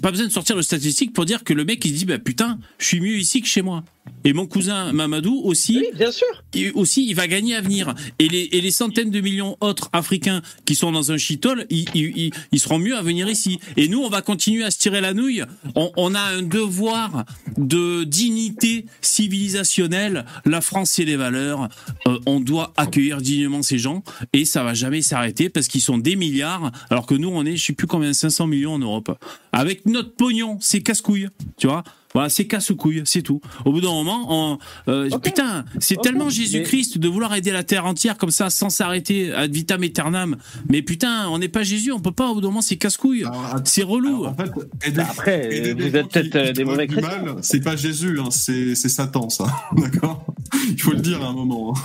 [0.00, 2.18] pas besoin de sortir le statistique pour dire que le mec il se dit bah
[2.18, 3.84] putain, je suis mieux ici que chez moi.
[4.24, 6.26] Et mon cousin Mamadou aussi, Oui, bien sûr.
[6.54, 7.94] et aussi, il va gagner à venir.
[8.18, 11.84] Et les, et les centaines de millions autres Africains qui sont dans un chitol, ils,
[11.94, 13.60] ils, ils- ils seront mieux à venir ici.
[13.76, 15.44] Et nous, on va continuer à se tirer la nouille.
[15.76, 17.24] On, on a un devoir
[17.56, 20.24] de dignité civilisationnelle.
[20.44, 21.68] La France, c'est les valeurs.
[22.06, 24.02] Euh, on doit accueillir dignement ces gens.
[24.32, 26.72] Et ça va jamais s'arrêter parce qu'ils sont des milliards.
[26.90, 29.16] Alors que nous, on est, je sais plus combien, 500 millions en Europe.
[29.52, 31.28] Avec notre pognon, c'est casse-couille.
[31.56, 31.82] Tu vois?
[32.14, 33.40] Voilà, c'est casse-couille, c'est tout.
[33.64, 34.58] Au bout d'un moment, on,
[34.88, 38.68] euh, putain, c'est tellement mais- Jésus-Christ de vouloir aider la terre entière comme ça sans
[38.70, 40.36] s'arrêter ad vitam aeternam.
[40.68, 42.28] Mais putain, on n'est pas Jésus, on peut pas.
[42.30, 43.24] Au bout d'un moment, c'est casse-couille.
[43.64, 44.24] C'est relou.
[44.24, 44.50] Alors, en fait,
[44.88, 47.22] aider- Bah, après, aider vous êtes peut-être euh, des mauvais chrétiens.
[47.22, 49.46] mal, C'est pas Jésus, hein, c'est Satan, ça.
[49.76, 50.24] D'accord?
[50.68, 51.74] Il faut le dire à un moment.
[51.74, 51.80] hein.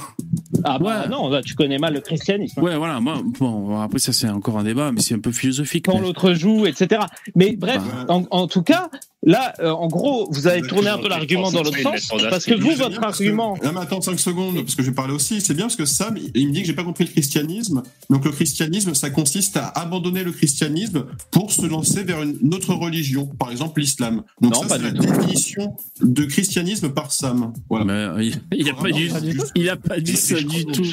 [0.64, 1.10] Ah bah Ouais.
[1.10, 2.62] non, là, tu connais mal le christianisme.
[2.62, 2.99] Ouais, voilà.
[2.99, 5.86] Moi, bon, après ça c'est encore un débat, mais c'est un peu philosophique.
[5.86, 7.02] Quand l'autre joue, etc.
[7.36, 8.14] Mais bref, Bah.
[8.14, 8.90] en, en tout cas,
[9.28, 12.56] là, euh, en gros, vous avez tourné un peu l'argument dans l'autre sens, parce que
[12.56, 15.41] vous, votre argument, Non, mais attends 5 secondes, parce que je vais parler aussi.
[15.41, 17.84] C'est bien parce que Sam, il me dit que j'ai pas compris le christianisme.
[18.10, 22.74] Donc le christianisme, ça consiste à abandonner le christianisme pour se lancer vers une autre
[22.74, 24.24] religion, par exemple l'islam.
[24.41, 25.02] Donc Non, ça, pas c'est la tout.
[25.06, 27.54] définition de christianisme par Sam.
[27.70, 27.86] Voilà.
[27.86, 29.45] Mais, euh, il, il a pas dit, Pas du tout.
[29.56, 30.84] il a pas dit ça du tout.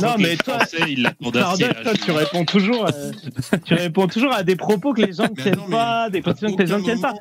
[0.00, 0.58] Non, mais toi-
[1.32, 1.66] Pardon,
[2.04, 3.12] tu réponds toujours, euh,
[3.64, 6.54] tu réponds toujours à des propos que les gens ne Mais tiennent pas, des positions
[6.54, 7.14] que les gens ne tiennent pas.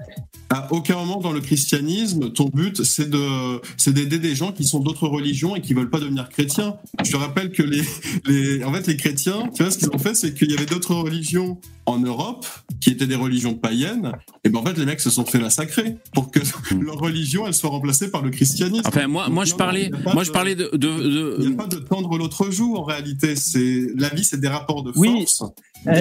[0.53, 4.65] À aucun moment dans le christianisme, ton but, c'est de, c'est d'aider des gens qui
[4.65, 6.75] sont d'autres religions et qui veulent pas devenir chrétiens.
[7.05, 7.81] Je te rappelle que les,
[8.25, 10.65] les, en fait, les chrétiens, tu vois, ce qu'ils ont fait, c'est qu'il y avait
[10.65, 12.45] d'autres religions en Europe
[12.81, 14.11] qui étaient des religions païennes.
[14.43, 16.39] Et ben, en fait, les mecs se sont fait massacrer pour que
[16.81, 18.83] leur religion, elle soit remplacée par le christianisme.
[18.85, 21.63] Enfin, moi, moi, je parlais, moi, de- je parlais de, de, Il n'y de- a
[21.63, 23.37] pas de tendre l'autre joue en réalité.
[23.37, 25.07] C'est la vie, c'est des rapports de Oui.
[25.25, 25.43] force.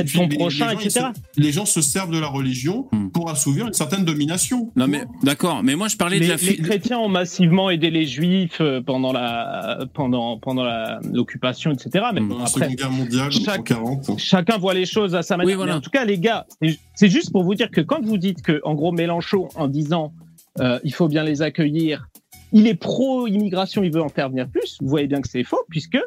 [0.04, 1.06] Puis, ton les- prochain, les gens, etc.
[1.36, 3.08] se- les gens se servent de la religion Hmm.
[3.10, 4.70] pour assouvir une certaine domination.
[4.76, 7.90] Non mais d'accord, mais moi je parlais Les, de la les chrétiens ont massivement aidé
[7.90, 10.64] les juifs euh, pendant la pendant pendant
[11.12, 12.04] l'occupation, etc.
[12.14, 12.28] Mais Mm.
[12.28, 14.18] bon, La après, Seconde Guerre mondiale, chaque- en 40.
[14.18, 15.52] chacun voit les choses à sa manière.
[15.52, 15.72] Oui, voilà.
[15.72, 18.18] Mais en tout cas, les gars, c'est- c'est juste pour vous dire que quand vous
[18.18, 20.12] dites que, en gros, Mélenchon, en disant
[20.58, 22.08] euh, il faut bien les accueillir,
[22.52, 25.60] il est pro-immigration, il veut en faire venir plus, vous voyez bien que c'est faux,
[25.70, 25.98] puisque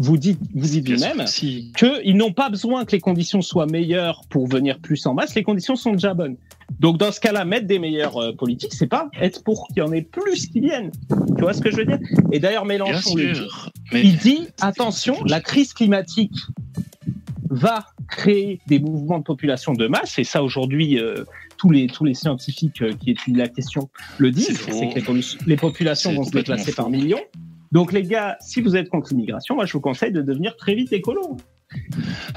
[0.00, 1.72] vous dites, vous dites vous-même que si.
[1.76, 5.42] qu'ils n'ont pas besoin que les conditions soient meilleures pour venir plus en masse, les
[5.42, 6.36] conditions sont déjà bonnes.
[6.80, 9.82] Donc dans ce cas-là, mettre des meilleurs euh, politiques, c'est pas être pour qu'il y
[9.82, 10.90] en ait plus qui viennent.
[11.36, 11.98] Tu vois ce que je veux dire?
[12.32, 13.40] Et d'ailleurs, Mélenchon le dit.
[13.92, 16.34] Mais Il dit attention, la crise climatique
[17.50, 21.24] va créer des mouvements de population de masse, et ça aujourd'hui, euh,
[21.58, 23.88] tous les tous les scientifiques euh, qui étudient la question
[24.18, 26.82] le disent, C'est que les, populations vont se déplacer faux.
[26.82, 27.20] par millions.
[27.72, 30.74] Donc les gars, si vous êtes contre l'immigration, moi je vous conseille de devenir très
[30.74, 31.38] vite écolo.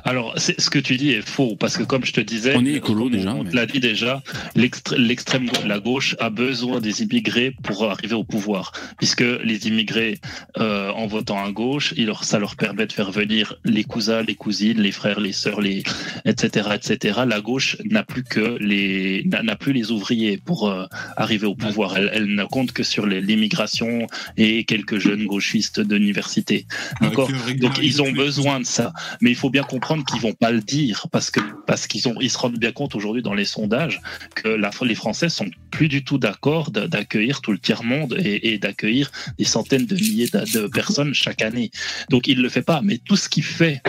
[0.03, 2.65] Alors, c'est- ce que tu dis est faux, parce que comme je te disais, On
[2.65, 4.21] est écolo déjà, On mais- te l'a dit déjà,
[4.55, 10.19] l'extrême gauche, la gauche a besoin des immigrés pour arriver au pouvoir, puisque les immigrés,
[10.59, 14.21] euh, en votant à gauche, il leur, ça leur permet de faire venir les cousins,
[14.21, 15.83] les cousines, les frères, les sœurs, les
[16.25, 16.69] etc.
[16.75, 17.19] etc.
[17.27, 20.85] La gauche n'a plus que les n'a plus les ouvriers pour euh,
[21.17, 21.97] arriver au pouvoir.
[21.97, 24.07] Elle, elle ne compte que sur l'immigration
[24.37, 26.65] et quelques jeunes gauchistes d'université.
[27.01, 27.29] D'accord.
[27.59, 28.93] Donc ils ont besoin de ça,
[29.25, 32.13] mais il faut bien comprendre qu'ils vont pas le dire parce que parce qu'ils ont
[32.21, 33.99] ils se rendent bien compte aujourd'hui dans les sondages
[34.35, 38.59] que la, les Français sont plus du tout d'accord d'accueillir tout le tiers monde et,
[38.59, 41.71] d'accueillir des centaines de milliers de, de personnes chaque année.
[42.11, 43.81] Donc il le fait pas, mais tout ce qu'il fait,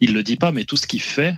[0.00, 1.36] il le dit pas, mais tout ce qu'il fait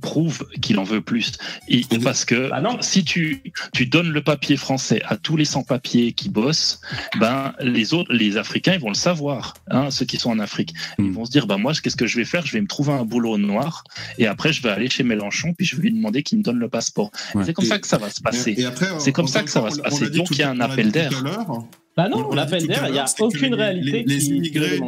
[0.00, 1.32] prouve qu'il en veut plus.
[1.68, 2.78] Et parce que Bah non.
[2.80, 3.42] si tu,
[3.72, 6.80] tu donnes le papier français à tous les sans-papiers qui bossent,
[7.18, 10.72] ben les autres, les Africains, ils vont le savoir, hein, ceux qui sont en Afrique.
[10.98, 11.12] Ils Mm.
[11.12, 12.44] vont se dire, ben moi, qu'est-ce que je vais faire?
[12.46, 13.84] Je vais me trouver un boulot noir
[14.18, 16.58] et après je vais aller chez Mélenchon puis je vais lui demander qu'il me donne
[16.58, 17.10] le passeport.
[17.34, 17.44] Ouais.
[17.44, 18.56] C'est comme Et- ça que ça va se passer.
[18.98, 20.10] C'est comme ça que ça va se on passer.
[20.10, 21.10] Donc, il y a un appel d'air.
[21.96, 24.26] Bah On non, l'a l'appel d'air, il n'y a aucune les- réalité les- les qui,
[24.26, 24.80] qui le immigrés-.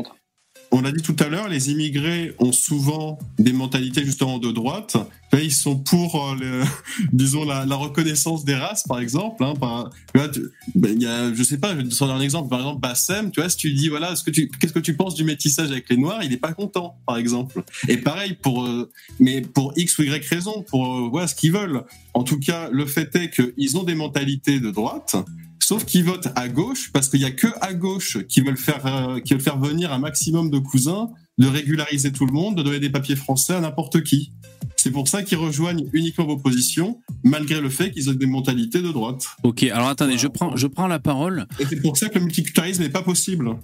[0.72, 4.96] On l'a dit tout à l'heure, les immigrés ont souvent des mentalités justement de droite.
[5.32, 6.64] Là, ils sont pour, euh,
[7.12, 9.42] disons, la, reconnaissance des races, par exemple.
[9.42, 12.48] Hein, par, ben, je sais pas, je vais te donner un exemple.
[12.48, 15.72] Par exemple, Bassem, tu vois, si tu dis, voilà, qu'est-ce que tu penses du métissage
[15.72, 17.62] avec les Noirs, il est pas content, par exemple.
[17.88, 21.52] Et pareil pour, euh, mais pour X ou Y raison, pour euh, voilà ce qu'ils
[21.52, 21.82] veulent.
[22.14, 25.16] En tout cas, le fait est qu'ils ont des mentalités de droite.
[25.62, 28.86] Sauf qu'ils votent à gauche parce qu'il y a que à gauche qui veulent faire
[28.86, 32.62] euh, qui veulent faire venir un maximum de cousins, de régulariser tout le monde, de
[32.62, 34.32] donner des papiers français à n'importe qui.
[34.76, 38.82] C'est pour ça qu'ils rejoignent uniquement vos positions, malgré le fait qu'ils ont des mentalités
[38.82, 39.26] de droite.
[39.42, 41.46] Ok, alors attendez, je prends, je prends la parole.
[41.58, 43.56] Et c'est pour ça que le multiculturalisme n'est pas possible,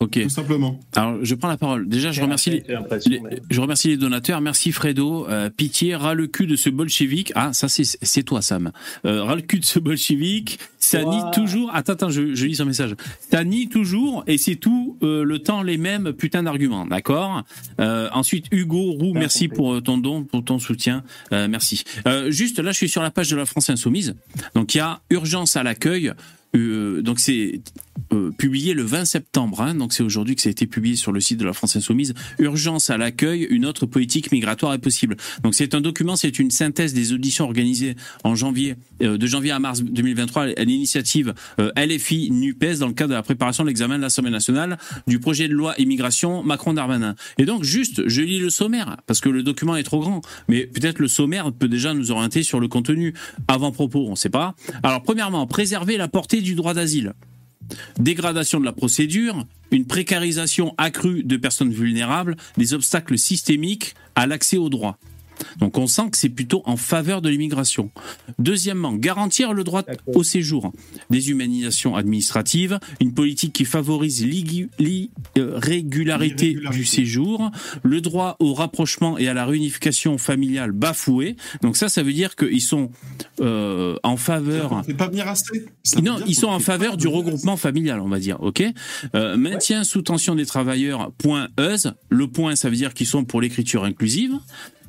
[0.00, 0.78] Ok, tout simplement.
[0.94, 1.88] alors je prends la parole.
[1.88, 4.40] Déjà, je remercie les, J'ai l'impression, les- mais- je remercie les donateurs.
[4.40, 5.26] Merci Fredo.
[5.28, 7.32] Euh, pitié, ras le cul de ce bolchevique.
[7.34, 8.70] Ah, ça c'est toi Sam.
[9.04, 10.60] Euh, ras le cul de ce bolchevique.
[10.78, 11.74] Ça nie toujours.
[11.74, 12.94] Attends, attends, je, je lis son message.
[13.28, 16.86] Ça nie toujours et c'est tout euh, le temps les mêmes putain d'arguments.
[16.86, 17.42] D'accord?
[17.80, 19.56] Euh, ensuite Hugo Roux, Bien merci compris.
[19.56, 21.02] pour ton don, pour ton soutien.
[21.32, 21.82] Euh, merci.
[22.06, 24.14] Euh, juste là, je suis sur la page de la France Insoumise.
[24.54, 26.12] Donc il y a urgence à l'accueil.
[26.56, 27.60] Euh, donc c'est
[28.12, 31.12] euh, publié le 20 septembre, hein, donc c'est aujourd'hui que ça a été publié sur
[31.12, 32.14] le site de la France Insoumise.
[32.38, 35.16] Urgence à l'accueil, une autre politique migratoire est possible.
[35.42, 39.52] Donc c'est un document, c'est une synthèse des auditions organisées en janvier, euh, de janvier
[39.52, 43.68] à mars 2023 à l'initiative euh, LFI Nupes dans le cadre de la préparation de
[43.68, 47.14] l'examen de l'Assemblée nationale du projet de loi immigration Macron-Darmanin.
[47.38, 50.66] Et donc juste, je lis le sommaire parce que le document est trop grand, mais
[50.66, 53.14] peut-être le sommaire peut déjà nous orienter sur le contenu.
[53.46, 54.54] Avant propos, on ne sait pas.
[54.82, 57.14] Alors premièrement, préserver la portée du droit d'asile
[57.98, 64.56] dégradation de la procédure, une précarisation accrue de personnes vulnérables, des obstacles systémiques à l'accès
[64.56, 64.98] aux droits.
[65.58, 67.90] Donc on sent que c'est plutôt en faveur de l'immigration.
[68.38, 70.72] Deuxièmement, garantir le droit au séjour,
[71.10, 74.78] déshumanisation administrative, une politique qui favorise l'irrégularité
[75.38, 76.56] L'irrégularité.
[76.70, 77.50] du séjour,
[77.82, 81.36] le droit au rapprochement et à la réunification familiale bafoué.
[81.62, 82.90] Donc ça, ça veut dire qu'ils sont
[83.40, 85.66] euh, en faveur C'est pas venir assez.
[85.82, 87.16] Ça veut non, ils sont en faveur du assez.
[87.16, 88.62] regroupement familial, on va dire, ok?
[89.14, 91.92] Euh, Maintien sous tension des travailleurs, point EUS.
[92.08, 94.32] Le point, ça veut dire qu'ils sont pour l'écriture inclusive.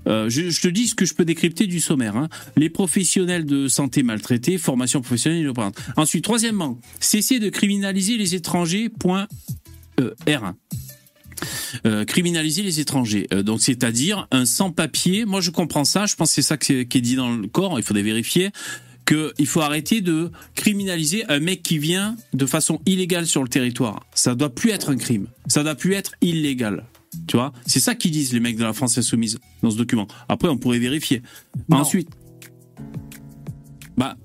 [0.07, 2.15] Euh, je, te dis ce que je peux décrypter du sommaire.
[2.15, 2.29] hein.
[2.55, 5.77] Les professionnels de santé maltraités, formation professionnelle inoperante.
[5.97, 9.27] Ensuite, troisièmement, cesser de criminaliser les étrangers, point
[9.99, 10.53] euh, R1.
[11.85, 13.27] Euh, criminaliser les étrangers.
[13.33, 15.25] Euh, donc, c'est-à-dire un sans-papier.
[15.25, 16.05] Moi, je comprends ça.
[16.05, 17.79] Je pense que c'est ça qui est dit dans le corps.
[17.79, 18.49] Il faudrait vérifier
[19.05, 24.05] qu'il faut arrêter de criminaliser un mec qui vient de façon illégale sur le territoire.
[24.13, 25.27] Ça doit plus être un crime.
[25.47, 26.85] Ça doit plus être illégal.
[27.27, 30.07] Tu vois, c'est ça qu'ils disent les mecs de la France insoumise dans ce document.
[30.27, 31.21] Après, on pourrait vérifier.
[31.69, 31.77] Non.
[31.77, 32.09] Ensuite,
[33.97, 34.17] bah,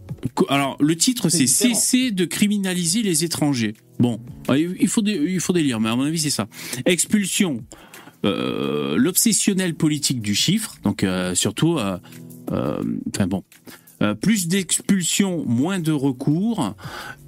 [0.48, 3.74] alors le titre C'est cesser de criminaliser les étrangers.
[3.98, 6.48] Bon, euh, il faut il faut des lire, mais à mon avis c'est ça.
[6.86, 7.64] Expulsion,
[8.24, 11.98] euh, l'obsessionnel politique du chiffre, donc euh, surtout, euh,
[12.50, 13.44] enfin bon,
[14.02, 16.74] Euh, plus d'expulsion, moins de recours,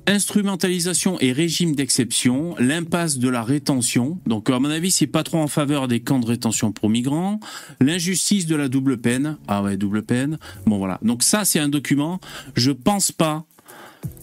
[0.06, 4.18] instrumentalisation et régime d'exception, l'impasse de la rétention.
[4.26, 7.40] Donc à mon avis, c'est pas trop en faveur des camps de rétention pour migrants,
[7.80, 9.36] l'injustice de la double peine.
[9.48, 10.38] Ah ouais, double peine.
[10.66, 10.98] Bon voilà.
[11.02, 12.20] Donc ça, c'est un document.
[12.54, 13.44] Je pense pas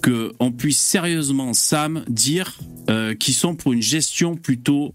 [0.01, 2.57] que on puisse sérieusement Sam dire
[2.89, 4.93] euh, qu'ils sont pour une gestion plutôt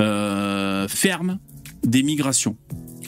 [0.00, 1.38] euh, ferme
[1.86, 2.56] des migrations.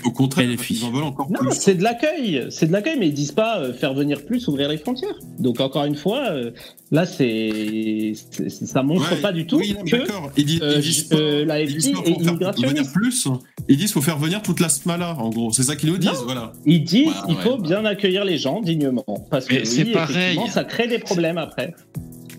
[0.05, 0.75] Au contraire, LFI.
[0.75, 1.51] ils en veulent encore Non, plus.
[1.59, 2.47] c'est de l'accueil.
[2.51, 5.17] C'est de l'accueil, mais ils disent pas euh, faire venir plus, ouvrir les frontières.
[5.41, 6.53] Donc encore une fois, euh,
[6.93, 10.31] là, c'est c'est- ça montre Ouais, pas du tout oui, que d'accord.
[10.37, 12.77] Ils disent, euh, ils disent pas- euh, la ils disent pas est faut faire immigrationniste.
[12.77, 13.29] venir plus.
[13.69, 15.53] Ils disent faut faire venir toute la smala, en gros.
[15.53, 16.25] C'est ça qu'ils nous disent, Non.
[16.27, 16.53] voilà.
[16.65, 17.63] Ils disent Ouais, il ouais, faut ouais.
[17.63, 19.05] bien accueillir les gens dignement.
[19.33, 20.15] Parce que Mais c'est oui, pareil.
[20.17, 21.75] effectivement, ça crée des problèmes après.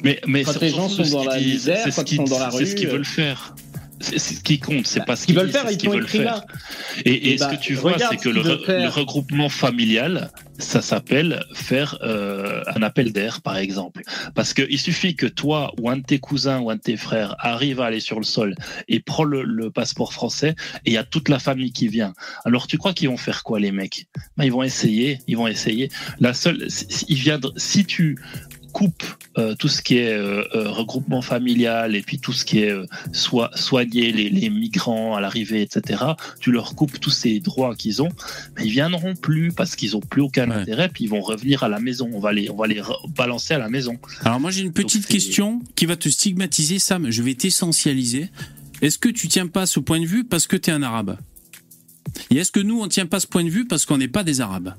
[0.01, 2.63] Mais, mais Quand les gens sont dans la misère, quand ils sont dans la c'est
[2.63, 3.53] ce rue, qu'ils veulent faire.
[4.01, 6.35] Ce qui compte, c'est pas ce qu'ils veulent faire, ce ils qu'ils veulent écrit là.
[6.35, 7.03] faire.
[7.05, 8.83] Et, et Eh ce bah, que tu vois, c'est que le, qu'ils veulent re- faire.
[8.83, 14.01] le regroupement familial, ça s'appelle faire euh, un appel d'air, par exemple.
[14.35, 17.35] Parce qu'il suffit que toi ou un de tes cousins ou un de tes frères
[17.39, 18.55] arrive à aller sur le sol
[18.87, 20.55] et prend le, le passeport français
[20.85, 22.13] et il y a toute la famille qui vient.
[22.45, 24.07] Alors tu crois qu'ils vont faire quoi les mecs?
[24.37, 25.89] Ben, Ils vont essayer, ils vont essayer.
[26.19, 28.17] La seule, si- si- il viendra- si tu
[28.71, 29.03] coupes
[29.37, 32.71] euh, tout ce qui est euh, euh, regroupement familial et puis tout ce qui est
[32.71, 36.03] euh, soi- soigner les, les migrants à l'arrivée, etc.
[36.39, 38.09] Tu leur coupes tous ces droits qu'ils ont,
[38.57, 40.55] mais ils viendront plus parce qu'ils ont plus aucun Ouais.
[40.57, 42.09] intérêt, puis ils vont revenir à la maison.
[42.13, 43.97] On va les, on va les re- balancer à la maison.
[44.23, 47.09] Alors moi j'ai une petite question qui va te stigmatiser, Sam.
[47.11, 48.29] Je vais t'essentialiser.
[48.81, 51.17] Est-ce que tu tiens pas ce point de vue parce que tu es un arabe?
[52.31, 54.23] Et est-ce que nous on tient pas ce point de vue parce qu'on n'est pas
[54.23, 54.73] des arabes?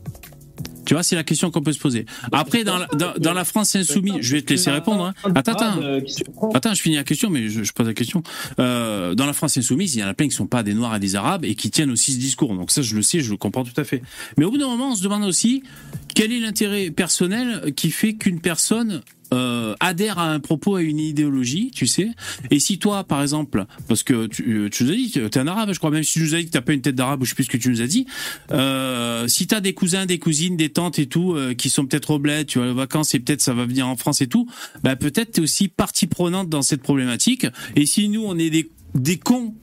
[0.90, 2.04] Tu vois, c'est la question qu'on peut se poser.
[2.32, 5.04] Après, dans la, dans, dans la France insoumise, je vais te laisser répondre.
[5.04, 5.14] hein.
[5.36, 5.80] Attends, attends.
[5.80, 8.24] Euh, se prend- Attends, je finis la question, mais je, je pose la question.
[8.58, 10.96] Euh, dans la France insoumise, il y en a plein qui sont pas des Noirs
[10.96, 12.52] et des Arabes et qui tiennent aussi ce discours.
[12.56, 14.02] Donc ça, je le sais, je le comprends tout à fait.
[14.36, 15.62] Mais au bout d'un moment, on se demande aussi
[16.16, 19.00] quel est l'intérêt personnel qui fait qu'une personne
[19.32, 22.08] euh, adhère à un propos, à une idéologie, tu sais.
[22.50, 25.38] Et si toi, par exemple, parce que tu, euh, tu nous as dit, tu es
[25.38, 26.94] un arabe, je crois, même si tu nous as dit que t'as pas une tête
[26.94, 28.06] d'arabe, ou je sais plus ce que tu nous as dit,
[28.50, 32.10] euh, si t'as des cousins, des cousines, des tantes et tout, euh, qui sont peut-être
[32.10, 34.48] au bled, tu vas aux vacances et peut-être ça va venir en France et tout,
[34.82, 37.46] bah peut-être t'es aussi partie prenante dans cette problématique.
[37.76, 39.54] Et si nous, on est des, des cons,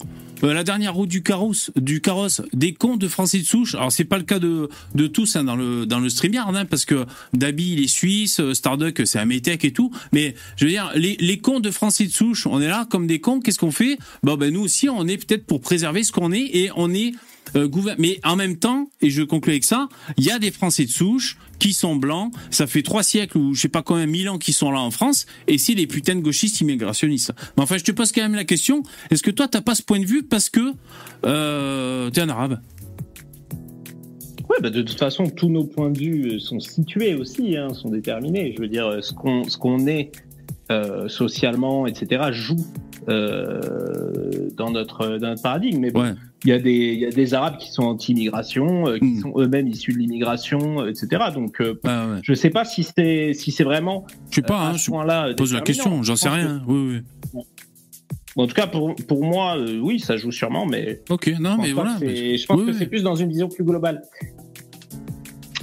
[0.44, 3.76] euh, la dernière roue du carrosse, du carrosse, des cons de Français de souche.
[3.76, 6.66] Alors c'est pas le cas de, de tous hein, dans le dans le StreamYard, hein,
[6.66, 9.92] parce que Dabi il est suisse, euh, Starduck c'est un Metec et tout.
[10.12, 13.08] Mais je veux dire, les, les cons de Français de souche, on est là comme
[13.08, 13.40] des cons.
[13.40, 13.98] Qu'est-ce qu'on fait?
[14.24, 17.14] Bon ben nous aussi, on est peut-être pour préserver ce qu'on est et on est
[17.56, 20.86] euh, Mais en même temps, et je conclue avec ça, il y a des Français
[20.86, 22.34] de souche qui sont blancs.
[22.52, 24.92] Ça fait trois siècles ou je sais pas combien mille ans qu'ils sont là en
[24.92, 27.34] France, et c'est des putains de gauchistes immigrationnistes.
[27.56, 29.84] Mais enfin, je te pose quand même la question est-ce que toi, t'as pas ce
[29.84, 30.74] point de vue parce que
[31.26, 32.60] euh, t'es un arabe?
[34.50, 37.74] Ouais, bah de toute façon, tous nos points de vue euh, sont situés aussi, hein,
[37.74, 38.54] sont déterminés.
[38.56, 40.12] Je veux dire, ce qu'on ce qu'on est
[40.70, 42.66] euh, socialement, etc., joue
[43.10, 45.80] euh, dans notre dans notre paradigme.
[45.80, 46.14] Mais bon, Ouais.
[46.44, 49.20] il y a des il y a des Arabes qui sont anti-immigration, euh, qui Mm.
[49.22, 51.24] sont eux-mêmes issus de l'immigration, euh, etc.
[51.34, 52.20] Donc, euh, Ah ouais.
[52.24, 55.62] je sais pas si c'est si c'est vraiment Je sais pas, hein, je pose la
[55.62, 56.62] question, j'en Je sais rien.
[56.68, 57.02] Oui,
[57.34, 57.42] oui.
[58.40, 61.72] En tout cas, pour pour moi, euh, oui, ça joue sûrement, mais Ok, non, mais
[61.72, 61.98] voilà.
[62.00, 62.76] je pense Oui, que oui.
[62.78, 64.04] c'est plus dans une vision plus globale.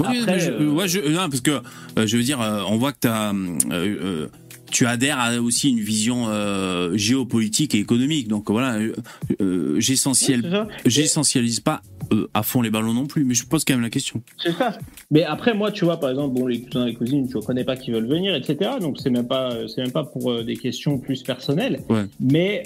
[0.00, 2.62] Oui, Après, mais je- euh, ouais, je, non, parce que euh, je veux dire, euh,
[2.68, 3.32] on voit que euh,
[3.70, 4.26] euh,
[4.74, 8.26] tu adhères à aussi une vision euh, géopolitique et économique.
[8.26, 8.92] Donc voilà, euh,
[9.40, 11.80] euh, j'essentiel, j'essentialise pas
[12.12, 14.20] euh, à fond les ballons non plus, mais je pose quand même la question.
[14.42, 14.76] C'est ça.
[15.12, 17.76] Mais après, moi, tu vois, par exemple, bon, les cousins et cousines, tu connais pas
[17.76, 18.72] qui veulent venir, etc.
[18.80, 21.80] Donc, c'est même pas, c'est même pas pour des questions plus personnelles.
[21.88, 22.04] Ouais.
[22.20, 22.64] Mais,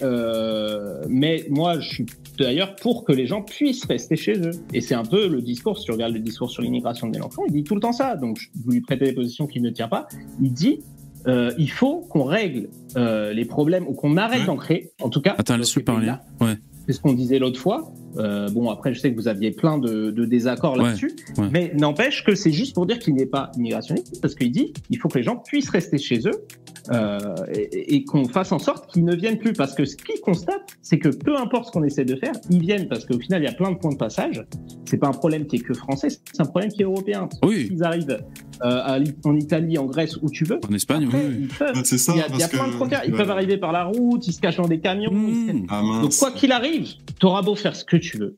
[1.09, 2.07] mais moi, je suis
[2.39, 4.53] d'ailleurs pour que les gens puissent rester chez eux.
[4.73, 7.43] Et c'est un peu le discours, si tu regardes le discours sur l'immigration de Mélenchon,
[7.49, 8.17] il dit tout le temps ça.
[8.17, 10.09] Donc, je- vous lui prêtez des positions qu'il ne tient pas.
[10.41, 10.81] Il dit,
[11.27, 14.47] euh, il faut qu'on règle euh, les problèmes ou qu'on arrête Ouais.
[14.47, 15.35] d'en créer, en tout cas.
[15.39, 16.13] Attends, laisse-le parler.
[16.41, 16.55] Ouais.
[16.87, 17.93] C'est ce qu'on disait l'autre fois.
[18.17, 21.49] Euh, bon, après, je sais que vous aviez plein de, de désaccords Ouais, là-dessus, ouais.
[21.53, 24.99] mais n'empêche que c'est juste pour dire qu'il n'est pas immigrationniste, parce qu'il dit il
[24.99, 26.45] faut que les gens puissent rester chez eux
[26.93, 29.53] euh, et, et qu'on fasse en sorte qu'ils ne viennent plus.
[29.53, 32.61] Parce que ce qu'il constate, c'est que peu importe ce qu'on essaie de faire, ils
[32.61, 34.45] viennent parce qu'au final, il y a plein de points de passage.
[34.85, 37.29] C'est pas un problème qui est que français, c'est un problème qui est européen.
[37.43, 37.69] Oui.
[37.71, 38.19] Ils arrivent
[38.65, 40.59] euh, en Italie, en Grèce, où tu veux.
[40.69, 41.25] En Espagne, Après, oui.
[41.29, 41.37] oui.
[41.43, 41.83] ils peuvent.
[41.85, 43.03] C'est ça, il y a, il y a plein de frontières.
[43.07, 43.19] Ils ouais.
[43.19, 45.13] peuvent arriver par la route, ils se cachent dans des camions.
[45.13, 45.67] Mmh.
[45.69, 46.89] Ah donc quoi qu'il arrive,
[47.21, 48.37] T'auras beau faire ce que tu veux,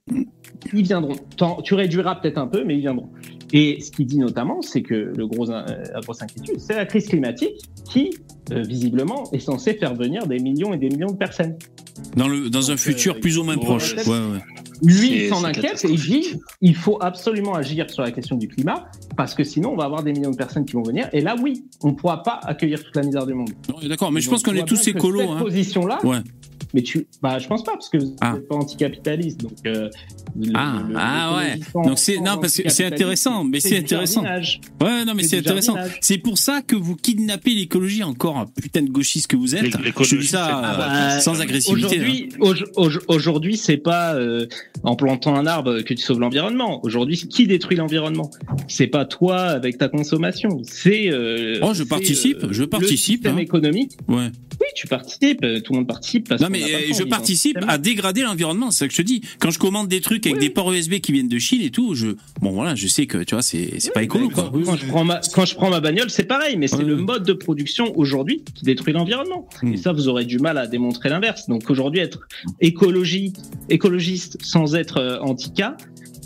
[0.73, 1.15] ils viendront.
[1.65, 3.11] Tu réduiras peut-être un peu, mais ils viendront.
[3.53, 6.87] Et ce qu'il dit notamment, c'est que le gros, euh, la grosse inquiétude, c'est la
[6.87, 7.57] crise climatique
[7.91, 8.11] qui,
[8.53, 11.57] euh, visiblement, est censée faire venir des millions et des millions de personnes.
[12.17, 13.95] Dans, le, dans un futur euh, plus ou moins proche.
[14.07, 14.39] Ouais, ouais.
[14.83, 16.25] Lui, il s'en inquiète et il dit
[16.63, 20.03] il faut absolument agir sur la question du climat parce que sinon on va avoir
[20.03, 22.83] des millions de personnes qui vont venir et là oui, on ne pourra pas accueillir
[22.83, 23.51] toute la misère du monde.
[23.87, 25.21] D'accord, mais je pense qu'on est tous écolos.
[25.21, 25.39] Cette Hein.
[25.39, 26.21] position-là, Ouais.
[26.75, 28.37] Mais tu, bah je pense pas parce que vous n'êtes Ah.
[28.49, 29.53] pas anticapitaliste donc.
[29.67, 29.89] euh,
[30.39, 31.61] le- Ah, le- ah ouais.
[31.87, 34.23] Donc c'est- non, parce que c'est intéressant, mais c'est intéressant.
[34.23, 34.61] jardinage.
[34.81, 35.75] Ouais, non, mais C'est intéressant.
[36.01, 39.67] C'est pour ça que vous kidnappez l'écologie encore, un putain de gauchiste que vous êtes.
[40.01, 40.77] Je dis ça euh, Ah
[41.17, 41.87] bah, sans agressivité.
[41.99, 42.03] hein.
[42.03, 44.47] Aujourd'hui, auj- auj- aujourd'hui, c'est pas euh,
[44.83, 46.81] en plantant un arbre que tu sauves l'environnement.
[46.85, 48.31] Aujourd'hui, qui détruit l'environnement?
[48.69, 50.63] C'est pas toi avec ta consommation.
[50.65, 51.11] C'est.
[51.11, 53.41] euh, Oh, je participe, je participe, Le système hein.
[53.41, 53.93] économique.
[54.09, 54.29] Ouais.
[54.61, 55.43] Oui, tu participes.
[55.43, 56.29] euh, Tout le monde participe.
[56.29, 59.23] Parce Non mais euh, je participe à dégrader l'environnement, c'est ça que je te dis.
[59.39, 60.47] Quand je commande des trucs avec Oui.
[60.49, 62.09] des ports USB qui viennent de Chine et tout, je
[62.41, 64.51] bon voilà, je sais que tu vois, c'est c'est pas écolo quoi.
[64.65, 67.25] Quand je prends ma quand je prends ma bagnole, c'est pareil, mais c'est le mode
[67.25, 69.49] de production aujourd'hui qui détruit l'environnement.
[69.63, 69.73] Hmm.
[69.73, 71.49] Et ça, vous aurez du mal à démontrer l'inverse.
[71.49, 72.27] Donc aujourd'hui, être
[72.61, 73.33] écologie,
[73.69, 75.77] écologiste sans être euh, anti-cas,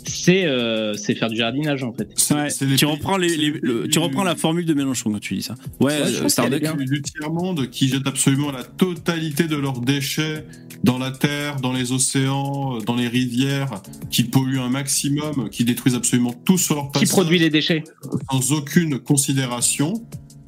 [0.07, 2.07] c'est euh, c'est faire du jardinage en fait.
[2.33, 5.35] Ouais, les tu reprends les, les- le- tu reprends la formule de Mélenchon quand tu
[5.35, 5.55] dis ça.
[5.79, 6.61] Ouais, euh, Starduck.
[6.85, 10.45] du tiers-monde qui jettent absolument la totalité de leurs déchets
[10.83, 15.95] dans la terre, dans les océans, dans les rivières, qui polluent un maximum, qui détruisent
[15.95, 17.83] absolument tout sur leur Qui passage, produit les déchets
[18.31, 20.05] sans aucune considération.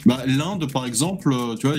[0.07, 1.75] Bah, L'Inde, par exemple, euh, tu vois,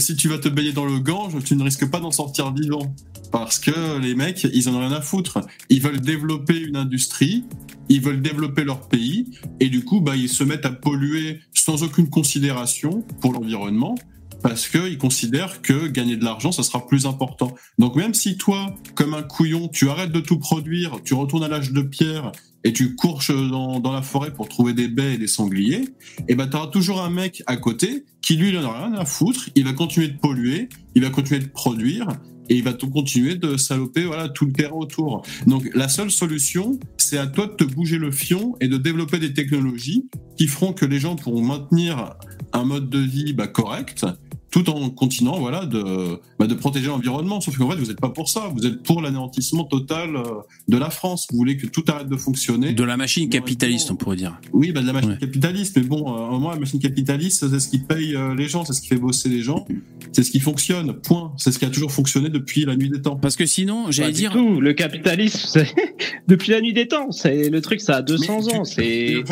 [0.00, 2.92] si tu vas te baigner dans le Gange, tu ne risques pas d'en sortir vivant.
[3.30, 5.38] Parce que les mecs, ils en ont rien à foutre.
[5.68, 7.44] Ils veulent développer une industrie,
[7.88, 11.84] ils veulent développer leur pays, et du coup, bah, ils se mettent à polluer sans
[11.84, 13.94] aucune considération pour l'environnement,
[14.42, 17.54] parce qu'ils considèrent que gagner de l'argent, ça sera plus important.
[17.78, 21.48] Donc même si toi, comme un couillon, tu arrêtes de tout produire, tu retournes à
[21.48, 22.32] l'âge de pierre,
[22.64, 25.88] et tu courches dans, la forêt pour trouver des baies et des sangliers,
[26.28, 29.48] et ben t'auras toujours un mec à côté qui lui il a rien à foutre,
[29.54, 32.08] il va continuer de polluer, il va continuer de produire
[32.50, 35.22] et il va tout continuer de saloper voilà tout le terrain autour.
[35.46, 39.18] Donc la seule solution, c'est à toi de te bouger le fion et de développer
[39.18, 42.14] des technologies qui feront que les gens pourront maintenir
[42.52, 44.04] un mode de vie bah, correct
[44.50, 48.08] tout en continuant voilà de bah, de protéger l'environnement sauf qu'en fait vous n'êtes pas
[48.08, 50.22] pour ça vous êtes pour l'anéantissement total euh,
[50.68, 53.96] de la France vous voulez que tout arrête de fonctionner De la machine capitaliste, on
[53.96, 54.40] pourrait dire.
[54.52, 55.18] oui, bah, de la machine Ouais.
[55.18, 58.34] capitaliste, mais bon, euh, à un moment, la machine capitaliste, c'est ce qui paye euh,
[58.34, 59.66] les gens, c'est ce qui fait bosser les gens,
[60.12, 61.32] c'est ce qui fonctionne, point.
[61.36, 63.16] C'est ce qui a toujours fonctionné depuis la nuit des temps.
[63.16, 64.32] Parce que sinon, j'allais dire.
[64.32, 64.60] tout.
[64.60, 65.74] Le capitalisme, c'est-
[66.28, 68.62] depuis la nuit des temps, c'est le truc, ça a 200 Mais ans.
[68.64, 69.24] tu-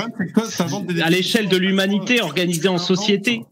[0.48, 3.42] C'est à l'échelle de l'humanité organisée en société.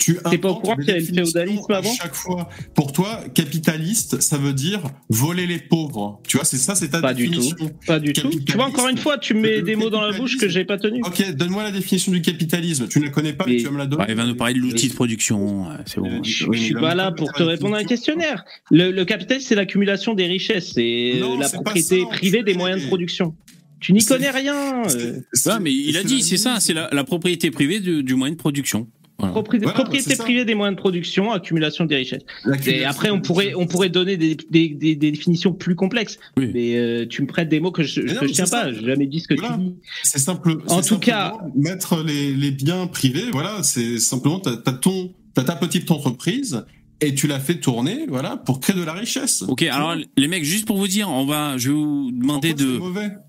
[0.00, 2.48] Tu T'es pas au courant qu'il y avait le féodalisme à avant chaque fois.
[2.74, 4.80] Pour toi, capitaliste, ça veut dire
[5.10, 6.20] voler les pauvres.
[6.26, 7.70] Tu vois, c'est ça, c'est ta Pas du définition.
[7.86, 8.30] Pas du tout.
[8.30, 10.64] Tu vois, encore une fois, tu me mets des mots dans la bouche que j'ai
[10.64, 11.02] pas tenus.
[11.06, 12.88] Ok, donne-moi la définition du capitalisme.
[12.88, 14.04] Tu ne la connais pas, mais Mais- tu vas me la donner.
[14.08, 15.66] Il va nous parler de l'outil de production.
[15.84, 16.06] C'est bon.
[16.10, 18.44] Euh, Je, je suis pas là, pour te répondre à un questionnaire.
[18.70, 22.54] Le, le capitalisme, c'est l'accumulation des richesses, c'est Non, euh, la propriété ça, privée des
[22.54, 23.34] moyens de production.
[23.80, 24.82] Tu n'y connais rien.
[24.88, 25.20] euh.
[25.46, 28.88] Ouais, mais il a dit, c'est ça, c'est la, propriété privée du moyen de production.
[29.20, 29.34] Voilà.
[29.34, 32.22] Propri- Voilà, propriété privée des moyens de production, accumulation des richesses.
[32.66, 36.18] Et après, on pourrait, on pourrait donner des, des, des, des définitions plus complexes.
[36.36, 36.50] Oui.
[36.52, 38.72] Mais euh, tu me prêtes des mots que je, je mais tiens pas.
[38.72, 39.56] J'ai jamais dit ce que Voilà.
[39.56, 39.74] tu dis.
[40.02, 40.56] C'est simple.
[40.68, 43.24] En tout cas- mettre les, les biens privés.
[43.32, 46.64] Voilà, c'est simplement t'as as ton t'as ta petite entreprise
[47.00, 49.42] et tu la fais tourner, voilà, pour créer de la richesse.
[49.48, 52.80] Ok, alors les mecs, juste pour vous dire, on va, je vais vous demander de,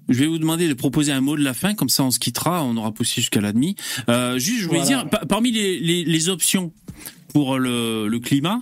[0.09, 2.19] je vais vous demander de proposer un mot de la fin, comme ça on se
[2.19, 3.75] quittera, on aura poussé jusqu'à la demi.
[4.09, 5.03] Euh, juste, je voulais Voilà.
[5.03, 6.73] dire, pa- parmi les, les, les options
[7.33, 8.61] pour le, le climat,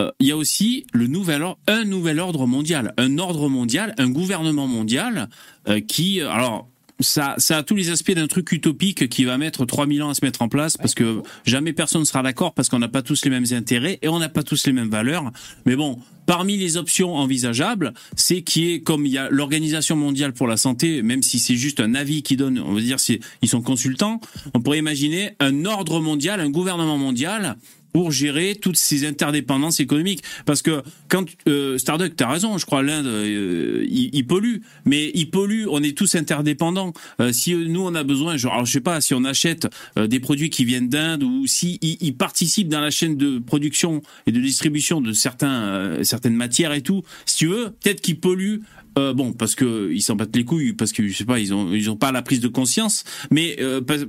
[0.00, 3.94] euh, il y a aussi le nouvel or- un nouvel ordre mondial, un ordre mondial,
[3.98, 5.28] un gouvernement mondial
[5.68, 6.68] euh, qui, alors.
[7.00, 10.14] Ça, ça a tous les aspects d'un truc utopique qui va mettre 3000 ans à
[10.14, 13.02] se mettre en place parce que jamais personne ne sera d'accord parce qu'on n'a pas
[13.02, 15.30] tous les mêmes intérêts et on n'a pas tous les mêmes valeurs.
[15.64, 20.32] Mais bon, parmi les options envisageables, c'est qui est comme il y a l'Organisation mondiale
[20.32, 22.98] pour la santé, même si c'est juste un avis qui donne, on va dire,
[23.42, 24.20] ils sont consultants,
[24.52, 27.56] on pourrait imaginer un ordre mondial, un gouvernement mondial
[27.92, 30.22] pour gérer toutes ces interdépendances économiques.
[30.46, 35.10] Parce que quand euh, Starduck, t'as raison, je crois l'Inde, euh, il, il pollue, mais
[35.14, 35.66] il pollue.
[35.70, 36.92] On est tous interdépendants.
[37.20, 40.06] Euh, si nous on a besoin, genre, alors, je sais pas, si on achète euh,
[40.06, 44.32] des produits qui viennent d'Inde ou si ils participent dans la chaîne de production et
[44.32, 48.62] de distribution de certains euh, certaines matières et tout, si tu veux, peut-être qu'ils polluent.
[48.98, 51.54] Euh, bon, parce que ils s'en battent les couilles, parce que je sais pas, ils
[51.54, 54.02] ont ils ont pas la prise de conscience, mais euh, parce,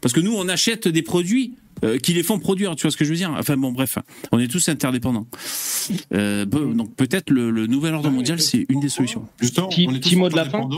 [0.00, 1.54] parce que nous on achète des produits
[1.84, 2.74] euh, qui les font produire.
[2.76, 3.34] Tu vois ce que je veux dire?
[3.38, 3.98] Enfin bon, bref,
[4.32, 5.26] on est tous interdépendants.
[6.14, 9.26] Euh, bon, donc peut-être le, le nouvel ordre mondial, c'est une des solutions.
[9.40, 10.68] Justement, Petit- on est petit tous mot de la fin.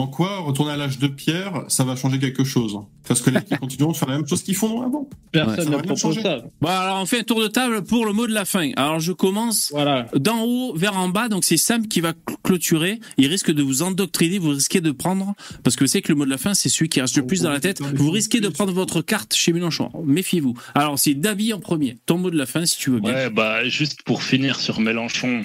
[0.00, 2.78] En quoi retourner à l'âge de pierre, ça va changer quelque chose?
[3.06, 5.00] Parce que les qui continueront de faire la même chose qu'ils font avant.
[5.00, 6.38] Ouais, Personne ça ne propose ça.
[6.60, 8.70] Bon, alors on fait un tour de table pour le mot de la fin.
[8.76, 10.06] Alors je commence Voilà.
[10.16, 12.98] d'en haut vers en bas, donc c'est Sam qui va cl- clôturer.
[13.18, 16.24] Il risque de vous endoctriner, vous risquez de prendre, parce que c'est que le mot
[16.24, 17.80] de la fin, c'est celui qui reste le plus dans la tête.
[17.94, 19.90] Vous risquez de prendre votre carte chez Mélenchon.
[20.04, 20.54] Méfiez-vous.
[20.74, 21.98] Alors c'est David en premier.
[22.06, 23.12] Ton mot de la fin, si tu veux bien.
[23.12, 25.42] Ouais, bah juste pour finir sur Mélenchon,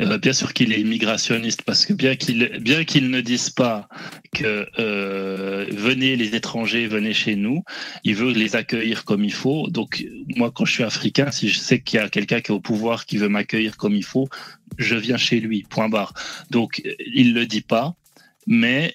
[0.00, 3.50] eh ben, bien sûr qu'il est immigrationniste parce que bien qu'il bien qu'il ne dise
[3.50, 3.88] pas
[4.32, 7.62] que euh, venez les étrangers, venez chez nous,
[8.04, 9.68] il veut les accueillir comme il faut.
[9.68, 12.54] Donc moi, quand je suis africain, si je sais qu'il y a quelqu'un qui est
[12.54, 14.28] au pouvoir qui veut m'accueillir comme il faut,
[14.78, 15.64] je viens chez lui.
[15.68, 16.14] Point barre.
[16.50, 16.82] Donc
[17.14, 17.94] il le dit pas,
[18.46, 18.94] mais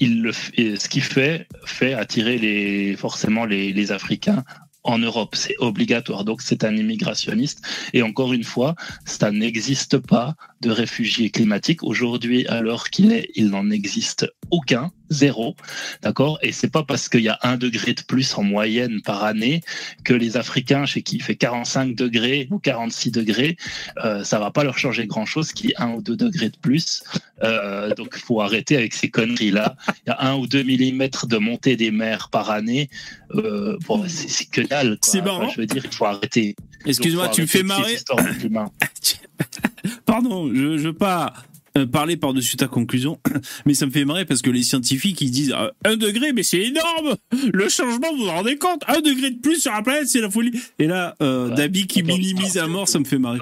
[0.00, 4.44] il le fait, ce qu'il fait fait attirer les forcément les, les Africains
[4.84, 5.34] en Europe.
[5.36, 6.24] C'est obligatoire.
[6.24, 7.64] Donc c'est un immigrationniste.
[7.92, 8.74] Et encore une fois,
[9.04, 11.82] ça n'existe pas de réfugiés climatiques.
[11.82, 15.56] Aujourd'hui, alors qu'il est, il n'en existe aucun, zéro.
[16.02, 16.38] D'accord?
[16.42, 19.60] Et c'est pas parce qu'il y a un degré de plus en moyenne par année
[20.04, 23.56] que les Africains, chez qui il fait 45 degrés ou 46 degrés,
[24.04, 26.48] euh, ça va pas leur changer grand chose qu'il y ait un ou deux degrés
[26.48, 27.02] de plus.
[27.42, 29.76] Euh, donc faut arrêter avec ces conneries-là.
[30.06, 32.88] Il y a un ou deux millimètres de montée des mers par année.
[33.34, 34.98] Euh, bon, c'est c'est que dalle.
[35.02, 35.44] C'est marrant.
[35.44, 36.56] Enfin, je veux dire, il faut arrêter.
[36.84, 37.96] Excuse-moi, tu me fais marrer.
[40.04, 41.32] Pardon, je, je veux pas
[41.78, 43.18] euh, parler par-dessus ta conclusion,
[43.66, 46.42] mais ça me fait marrer parce que les scientifiques ils disent euh, un degré, mais
[46.42, 47.16] c'est énorme.
[47.52, 48.82] Le changement, vous vous rendez compte?
[48.88, 50.52] Un degré de plus sur la planète, c'est la folie.
[50.78, 51.54] Et là, euh, Ouais.
[51.56, 53.40] Dabi qui minimise à mort, ça me fait marrer.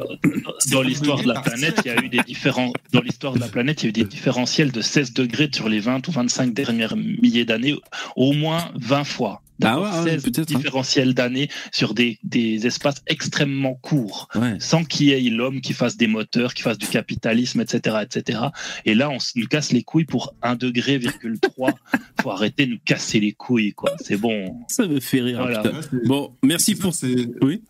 [0.70, 2.73] Dans l'histoire de la planète, il y a eu des différents.
[2.93, 5.69] Dans l'histoire de la planète, il y a eu des différentiels de 16 degrés sur
[5.69, 7.77] les 20 ou 25 dernières milliers d'années,
[8.17, 9.43] au moins 20 fois.
[9.63, 10.57] Ah ouais, ouais, 16 peut-être, hein.
[10.57, 14.29] différentiels d'années sur des, des espaces extrêmement courts.
[14.35, 14.57] Ouais.
[14.59, 18.41] sans qu'il y ait l'homme qui fasse des moteurs, qui fasse du capitalisme, etc., etc.
[18.85, 21.73] Et là, on se- nous casse les couilles pour 1 degré, virgule 3.
[22.23, 23.95] Faut arrêter de nous casser les couilles, quoi.
[24.03, 24.57] C'est bon.
[24.69, 25.39] Ça me fait rire.
[25.41, 25.63] Voilà.
[26.05, 26.95] Bon, merci pour.
[26.95, 27.63] ça, c'est- Oui.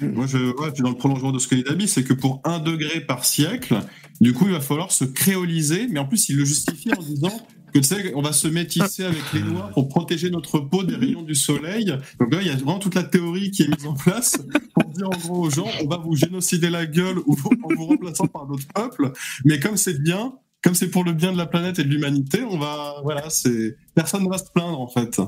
[0.00, 2.40] Moi, je, ouais, puis dans le prolongement de ce que dit Dabi, c'est que pour
[2.44, 3.76] un degré par siècle,
[4.20, 7.32] du coup, il va falloir se créoliser, mais en plus, il le justifie en disant
[7.72, 10.94] que tu sais, on va se métisser avec les noirs pour protéger notre peau des
[10.94, 11.86] rayons du soleil.
[12.20, 14.38] Donc là, il y a vraiment toute la théorie qui est mise en place
[14.74, 18.46] pour dire aux gens, on va vous génocider la gueule ou en vous remplaçant par
[18.46, 19.12] d'autres peuples,
[19.44, 22.42] mais comme c'est bien, comme c'est pour le bien de la planète et de l'humanité,
[22.44, 25.20] on va, voilà, c'est, personne ne va se plaindre en fait.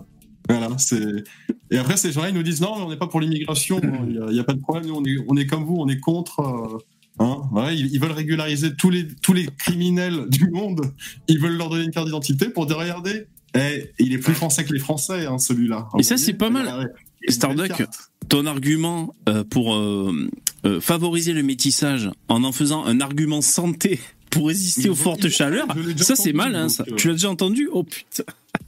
[0.49, 1.25] Voilà, c'est.
[1.71, 4.07] Et après, ces gens-là, ils nous disent non, mais on n'est pas pour l'immigration, hein,
[4.07, 6.01] il n'y a, pas de problème, nous, on est, on est comme vous, on est
[6.01, 6.41] contre.
[6.41, 6.79] euh,
[7.19, 10.93] hein, ils, ils veulent régulariser tous les, tous les criminels du monde,
[11.29, 13.27] ils veulent leur donner une carte d'identité pour dire regardez,
[13.57, 15.89] eh, il est plus français que les Français, hein, celui-là.
[15.99, 16.93] Et ça, c'est pas mal.
[17.29, 17.87] Starduck,
[18.29, 20.29] ton argument euh, pour euh,
[20.67, 25.69] euh, favoriser le métissage en en faisant un argument santé pour résister aux fortes chaleurs,
[25.97, 26.85] ça c'est mal, hein, ça.
[26.97, 27.69] Tu l'as déjà entendu?
[27.73, 28.25] Oh putain.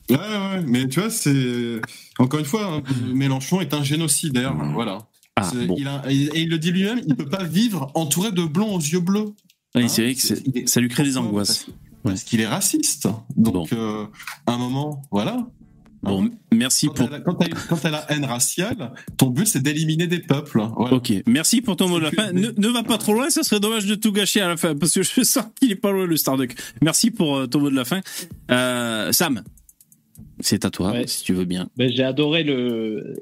[0.09, 1.81] Ouais, ouais, mais tu vois, c'est.
[2.19, 5.07] Encore une fois, hein, Mélenchon est un génocidaire, voilà.
[5.37, 5.75] Ah, bon.
[5.79, 8.81] il a- et il le dit lui-même, il peut pas vivre entouré de blonds aux
[8.81, 9.35] yeux bleus.
[9.75, 11.67] Hein, c'est vrai que il est- ça lui crée des angoisses.
[12.03, 13.09] Parce, qu'il est raciste.
[13.37, 14.07] Donc, euh,
[14.47, 15.47] à un moment, voilà.
[16.03, 17.11] Bon, merci Quand pour.
[17.25, 20.63] quand t'as quand t'as la haine raciale, ton but c'est d'éliminer des peuples.
[20.77, 20.95] Voilà.
[20.95, 22.31] Ok, merci pour ton mot de la fin.
[22.33, 24.77] Ne, ne va pas trop loin, ça serait dommage de tout gâcher à la fin,
[24.77, 26.55] parce que je sens qu'il est pas loin le Starduck.
[26.81, 28.01] Merci pour euh, ton mot de la fin.
[28.53, 29.43] Euh, Sam,
[30.41, 31.07] c'est à toi, Ouais.
[31.07, 31.69] si tu veux bien.
[31.77, 33.15] Ben, j'ai adoré le,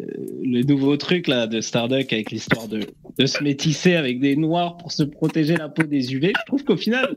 [0.43, 2.81] le nouveau truc là de Starduck avec l'histoire de,
[3.19, 6.33] de se métisser avec des noirs pour se protéger la peau des UV.
[6.37, 7.17] Je trouve qu'au final,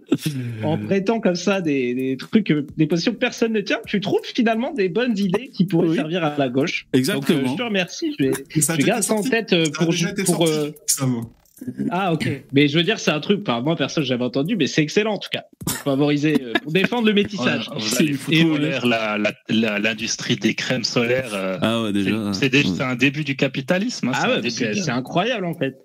[0.64, 4.00] en prêtant comme ça des, des trucs, euh, des positions que personne ne tient, tu
[4.00, 5.96] trouves finalement des bonnes idées qui pourraient Oui.
[5.96, 6.88] servir à la gauche.
[6.94, 7.40] Exactement.
[7.40, 8.16] Donc, euh, je te remercie.
[8.20, 10.48] Je vais, ça je garde ça en tête euh, Ça a pour, déjà été pour,
[10.48, 11.06] sorti, euh.
[11.90, 12.44] Ah ok.
[12.54, 13.40] Mais je veux dire, c'est un truc.
[13.42, 15.44] Enfin, moi personne, j'avais entendu, mais c'est excellent en tout cas.
[15.66, 17.70] Pour favoriser, euh, pour défendre le métissage.
[17.76, 19.18] Vous C'est voilà.
[19.80, 21.32] l'industrie des crèmes solaires.
[21.34, 21.92] euh, Ah ouais,
[22.34, 22.70] c'est- déjà.
[22.76, 24.10] c'est un début du capitalisme.
[24.10, 25.78] hein, Ah ouais, c'est incroyable en fait.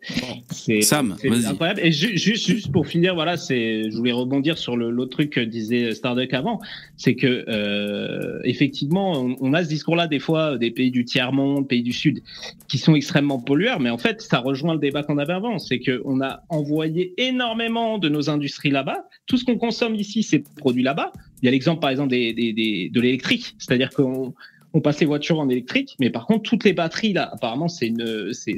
[0.51, 1.47] C'est Sam, c'est vas-y.
[1.47, 1.81] incroyable.
[1.83, 5.31] Et ju- juste, juste pour finir, voilà, c'est, je voulais rebondir sur le l'autre truc
[5.31, 6.60] que disait Starduck avant,
[6.97, 11.33] c'est que euh, effectivement, on, on a ce discours-là des fois des pays du tiers
[11.33, 12.20] monde, pays du sud,
[12.68, 15.79] qui sont extrêmement pollueurs, mais en fait, ça rejoint le débat qu'on avait avant, c'est
[15.81, 19.09] que on a envoyé énormément de nos industries là-bas.
[19.27, 21.13] Tout ce qu'on consomme ici, c'est produit là-bas.
[21.43, 24.35] Il y a l'exemple, par exemple, des, des, des- de l'électrique, c'est-à-dire qu'on
[24.75, 27.93] on passe les voitures en électrique, mais par contre toutes les batteries là, apparemment c'est
[28.33, 28.57] c'est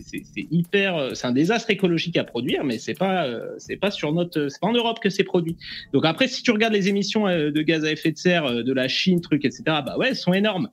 [0.52, 4.48] hyper, c'est un désastre écologique à produire, mais c'est pas, euh, c'est pas sur notre,
[4.48, 5.56] c'est pas en Europe que c'est produit.
[5.92, 8.62] Donc après, si tu regardes les émissions euh, de gaz à effet de serre euh,
[8.62, 10.68] de la Chine, trucs, etc., bah ouais, elles sont énormes.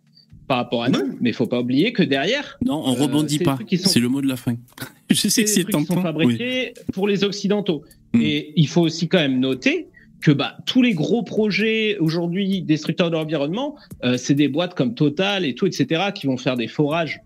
[0.51, 2.57] Par rapport à nous, mais il faut pas oublier que derrière.
[2.65, 3.57] Non, on euh, rebondit pas.
[3.57, 4.57] sont- C'est le mot de la fin.
[5.09, 5.95] Je sais que c'est sont tentant.
[5.95, 6.01] Oui.
[6.03, 7.83] fabriqués pour les occidentaux.
[8.13, 8.21] Mm.
[8.21, 9.88] Et il faut aussi quand même noter
[10.19, 14.93] que bah, tous les gros projets aujourd'hui destructeurs de l'environnement, euh, c'est des boîtes comme
[14.93, 17.21] Total et tout, etc., qui vont faire des forages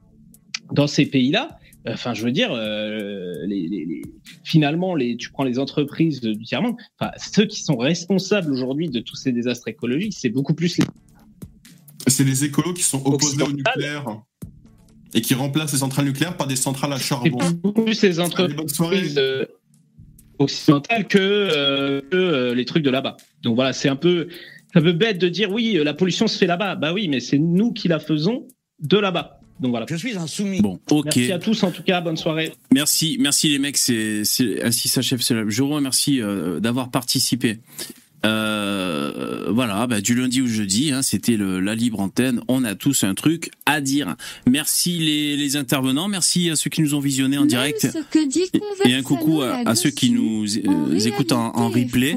[0.72, 1.58] dans ces pays-là.
[1.88, 4.02] Enfin, je veux dire, euh, les, les- les-
[4.44, 9.00] finalement, les, tu prends les entreprises du tiers-monde, enfin, ceux qui sont responsables aujourd'hui de
[9.00, 10.86] tous ces désastres écologiques, c'est beaucoup plus les
[12.08, 14.06] C'est les écolos qui sont opposés au nucléaire
[15.14, 17.38] et qui remplacent les centrales nucléaires par des centrales à c'est charbon.
[17.64, 19.46] beaucoup plus les entreprises euh,
[20.40, 23.18] occidentales que, euh, que euh, les trucs de là-bas.
[23.42, 24.28] Donc voilà, c'est un peu,
[24.74, 26.76] un peu bête de dire oui, la pollution se fait là-bas.
[26.76, 28.48] Bah oui, mais c'est nous qui la faisons
[28.80, 29.40] de là-bas.
[29.60, 29.86] Donc voilà.
[29.90, 30.62] Je suis un soumis.
[30.62, 31.06] Bon, ok.
[31.06, 32.52] Merci à tous en tout cas, bonne soirée.
[32.74, 33.78] Merci, merci les mecs.
[33.78, 34.24] C'est
[34.64, 35.50] ainsi s'achève ce live.
[35.50, 37.60] Je vous remercie euh, d'avoir participé.
[38.26, 42.42] Euh, voilà, bah, du lundi au jeudi, hein, c'était la libre antenne.
[42.48, 44.16] On a tous un truc à dire.
[44.50, 47.88] Merci les, les intervenants, merci à ceux qui nous ont visionnés en direct.
[48.86, 52.16] Et un coucou à, à ceux qui nous euh, écoutent en, en replay.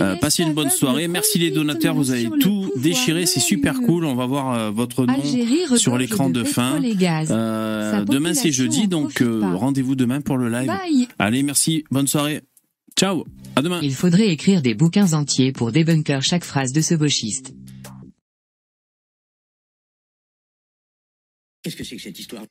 [0.00, 1.08] Euh, passez une bonne soirée.
[1.08, 4.04] Merci les donateurs, vous avez tout déchiré, c'est super cool.
[4.04, 6.80] On va voir euh, votre nom sur l'écran de fin.
[7.30, 10.70] Euh, demain c'est jeudi, donc euh, rendez-vous demain pour le live.
[11.18, 12.42] Allez, merci, bonne soirée.
[12.96, 13.24] Ciao,
[13.60, 13.80] à demain.
[13.82, 17.54] Il faudrait écrire des bouquins entiers pour débunker chaque phrase de ce gauchiste.
[21.62, 22.44] Qu'est-ce que c'est que cette histoire?